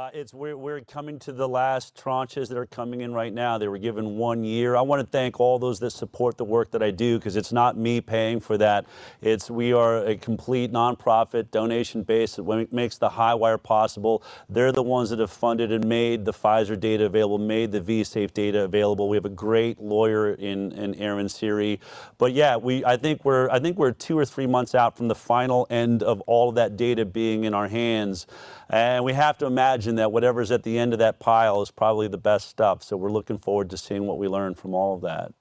Uh, 0.00 0.08
it's 0.14 0.32
we're, 0.32 0.56
we're 0.56 0.80
coming 0.80 1.18
to 1.18 1.30
the 1.30 1.46
last 1.46 1.94
tranches 1.94 2.48
that 2.48 2.56
are 2.56 2.64
coming 2.64 3.02
in 3.02 3.12
right 3.12 3.34
now. 3.34 3.58
They 3.58 3.68
were 3.68 3.76
given 3.76 4.16
one 4.16 4.44
year. 4.44 4.74
I 4.74 4.80
want 4.80 5.00
to 5.00 5.06
thank 5.06 5.38
all 5.38 5.58
those 5.58 5.78
that 5.80 5.90
support 5.90 6.38
the 6.38 6.44
work 6.44 6.70
that 6.70 6.82
I 6.82 6.90
do 6.90 7.18
because 7.18 7.36
it's 7.36 7.52
not 7.52 7.76
me 7.76 8.00
paying 8.00 8.40
for 8.40 8.56
that. 8.56 8.86
It's 9.20 9.50
we 9.50 9.74
are 9.74 10.06
a 10.06 10.16
complete 10.16 10.72
nonprofit, 10.72 11.50
donation 11.50 12.02
based. 12.02 12.36
that 12.36 12.72
makes 12.72 12.96
the 12.96 13.10
high 13.10 13.34
wire 13.34 13.58
possible. 13.58 14.22
They're 14.48 14.72
the 14.72 14.82
ones 14.82 15.10
that 15.10 15.18
have 15.18 15.30
funded 15.30 15.70
and 15.70 15.86
made 15.86 16.24
the 16.24 16.32
Pfizer 16.32 16.80
data 16.80 17.04
available, 17.04 17.36
made 17.36 17.70
the 17.70 17.82
VSafe 17.82 18.32
data 18.32 18.64
available. 18.64 19.06
We 19.06 19.18
have 19.18 19.26
a 19.26 19.28
great 19.28 19.82
lawyer 19.82 20.32
in 20.32 20.72
in 20.72 20.94
Aaron 20.94 21.28
Siri. 21.28 21.78
But 22.16 22.32
yeah, 22.32 22.56
we 22.56 22.82
I 22.86 22.96
think 22.96 23.22
we're 23.26 23.50
I 23.50 23.60
think 23.60 23.76
we're 23.76 23.92
two 23.92 24.16
or 24.16 24.24
three 24.24 24.46
months 24.46 24.74
out 24.74 24.96
from 24.96 25.08
the 25.08 25.14
final 25.14 25.66
end 25.68 26.02
of 26.02 26.22
all 26.22 26.48
of 26.48 26.54
that 26.54 26.78
data 26.78 27.04
being 27.04 27.44
in 27.44 27.52
our 27.52 27.68
hands. 27.68 28.26
And 28.70 29.04
we 29.04 29.12
have 29.12 29.36
to 29.38 29.46
imagine 29.46 29.96
that 29.96 30.12
whatever's 30.12 30.52
at 30.52 30.62
the 30.62 30.78
end 30.78 30.92
of 30.92 31.00
that 31.00 31.18
pile 31.18 31.60
is 31.60 31.70
probably 31.72 32.06
the 32.06 32.18
best 32.18 32.48
stuff. 32.48 32.82
So 32.84 32.96
we're 32.96 33.10
looking 33.10 33.38
forward 33.38 33.68
to 33.70 33.76
seeing 33.76 34.06
what 34.06 34.18
we 34.18 34.28
learn 34.28 34.54
from 34.54 34.74
all 34.74 34.94
of 34.94 35.02
that. 35.02 35.32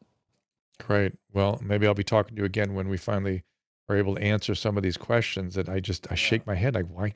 Great. 0.80 1.14
Well, 1.32 1.60
maybe 1.64 1.86
I'll 1.86 1.94
be 1.94 2.04
talking 2.04 2.36
to 2.36 2.42
you 2.42 2.46
again 2.46 2.74
when 2.74 2.90
we 2.90 2.98
finally 2.98 3.44
are 3.88 3.96
able 3.96 4.16
to 4.16 4.22
answer 4.22 4.56
some 4.56 4.78
of 4.78 4.84
these 4.84 4.98
questions 4.98 5.56
that 5.56 5.70
I 5.70 5.80
just 5.80 6.12
I 6.12 6.16
shake 6.16 6.48
my 6.48 6.56
head 6.56 6.76
like 6.76 6.86
why 6.86 7.14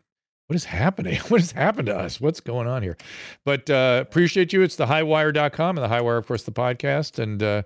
what 0.48 0.56
is 0.56 0.66
happening? 0.66 1.20
What 1.30 1.40
has 1.40 1.52
happened 1.52 1.86
to 1.88 1.98
us? 1.98 2.20
What's 2.20 2.42
going 2.42 2.68
on 2.68 2.84
here? 2.84 2.98
But 3.46 3.70
uh 3.70 4.00
appreciate 4.02 4.54
you. 4.54 4.62
It's 4.62 4.76
the 4.76 4.88
highwire.com 4.88 5.78
and 5.78 5.92
the 5.92 5.96
highwire, 5.96 6.18
of 6.18 6.28
course, 6.28 6.44
the 6.44 6.52
podcast. 6.52 7.18
And 7.20 7.42
uh 7.42 7.64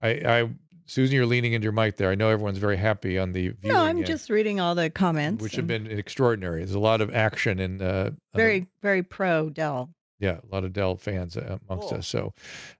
I, 0.00 0.08
I 0.08 0.50
Susan, 0.90 1.14
you're 1.14 1.24
leaning 1.24 1.52
into 1.52 1.64
your 1.64 1.72
mic 1.72 1.96
there. 1.98 2.10
I 2.10 2.16
know 2.16 2.30
everyone's 2.30 2.58
very 2.58 2.76
happy 2.76 3.16
on 3.16 3.30
the 3.30 3.54
No, 3.62 3.76
I'm 3.76 3.98
end, 3.98 4.06
just 4.06 4.28
reading 4.28 4.58
all 4.58 4.74
the 4.74 4.90
comments. 4.90 5.40
Which 5.40 5.54
have 5.54 5.68
been 5.68 5.86
extraordinary. 5.86 6.64
There's 6.64 6.74
a 6.74 6.80
lot 6.80 7.00
of 7.00 7.14
action 7.14 7.60
and 7.60 7.80
uh, 7.80 8.10
very, 8.34 8.66
very 8.82 9.04
pro 9.04 9.50
Del. 9.50 9.90
Yeah, 10.18 10.38
a 10.42 10.52
lot 10.52 10.64
of 10.64 10.72
Del 10.72 10.96
fans 10.96 11.36
uh, 11.36 11.58
amongst 11.68 11.90
cool. 11.90 11.98
us. 11.98 12.08
So 12.08 12.34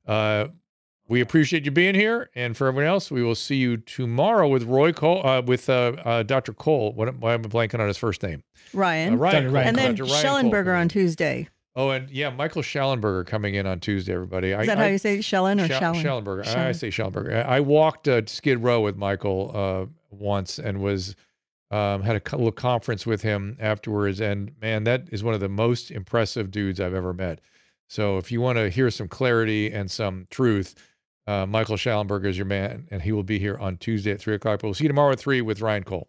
uh, 0.09 0.49
we 1.07 1.21
appreciate 1.21 1.65
you 1.65 1.71
being 1.71 1.95
here. 1.95 2.31
And 2.35 2.57
for 2.57 2.67
everyone 2.67 2.91
else, 2.91 3.13
we 3.13 3.23
will 3.23 3.37
see 3.37 3.57
you 3.57 3.77
tomorrow 3.77 4.49
with 4.49 4.65
Roy 4.65 4.93
Cole, 4.93 5.25
uh, 5.25 5.43
with 5.43 5.71
uh, 5.71 5.93
uh, 6.05 6.23
Dr. 6.25 6.53
Cole. 6.53 6.93
What, 6.93 7.17
why 7.17 7.35
am 7.35 7.45
I 7.45 7.49
blanking 7.49 7.79
on 7.79 7.87
his 7.87 7.97
first 7.97 8.25
name? 8.25 8.43
Ryan. 8.75 9.19
Ryan. 9.19 9.53
Ryan. 9.53 9.69
And 9.69 9.79
then 9.79 9.97
Shellenberger 9.97 10.77
on 10.77 10.89
Tuesday. 10.89 11.49
Oh, 11.77 11.91
and 11.91 12.11
yeah, 12.11 12.31
Michael 12.31 12.63
Schallenberger 12.63 13.25
coming 13.27 13.55
in 13.55 13.65
on 13.67 13.79
Tuesday. 13.81 14.13
Everybody, 14.13 14.51
Is 14.51 14.67
that 14.67 14.77
how 14.79 14.87
you 14.87 14.99
say 14.99 15.19
Shellen 15.19 15.63
or 15.65 15.69
Schall- 15.69 15.95
Shellen? 15.95 16.03
Schallenberger. 16.03 16.47
I 16.47 16.55
Schallen. 16.55 16.75
say 16.75 16.89
Schallenberger. 16.89 17.47
I 17.47 17.57
I 17.57 17.61
walked 17.61 18.09
uh, 18.09 18.23
Skid 18.27 18.59
Row 18.59 18.81
with 18.81 18.97
Michael 18.97 19.53
uh, 19.55 19.87
once 20.11 20.59
and 20.59 20.81
was 20.81 21.15
um, 21.71 22.03
had 22.03 22.17
a 22.17 22.37
little 22.37 22.51
conference 22.51 23.07
with 23.07 23.23
him 23.23 23.57
afterwards. 23.61 24.21
And 24.21 24.51
man, 24.61 24.83
that 24.85 25.05
is 25.13 25.23
one 25.23 25.35
of 25.35 25.41
the 25.41 25.49
most 25.49 25.93
impressive 25.93 26.51
dudes 26.51 26.81
I've 26.81 26.95
ever 26.95 27.13
met. 27.15 27.41
So 27.89 28.19
if 28.19 28.33
you 28.33 28.41
want 28.41 28.59
to 28.59 28.69
hear 28.69 28.91
some 28.91 29.07
clarity 29.07 29.71
and 29.73 29.89
some 29.91 30.27
truth, 30.31 30.75
uh, 31.29 31.47
Michael 31.47 31.77
Schallenberger 31.77 32.27
is 32.27 32.37
your 32.37 32.47
man, 32.47 32.89
and 32.91 33.03
he 33.03 33.13
will 33.13 33.23
be 33.23 33.39
here 33.39 33.57
on 33.59 33.77
Tuesday 33.77 34.11
at 34.11 34.21
three 34.21 34.35
o'clock. 34.35 34.61
But 34.61 34.67
we'll 34.69 34.75
see 34.75 34.85
you 34.85 34.89
tomorrow 34.89 35.13
at 35.13 35.21
three 35.21 35.41
with 35.41 35.61
Ryan 35.61 35.85
Cole. 35.85 36.09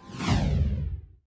you 0.19 0.60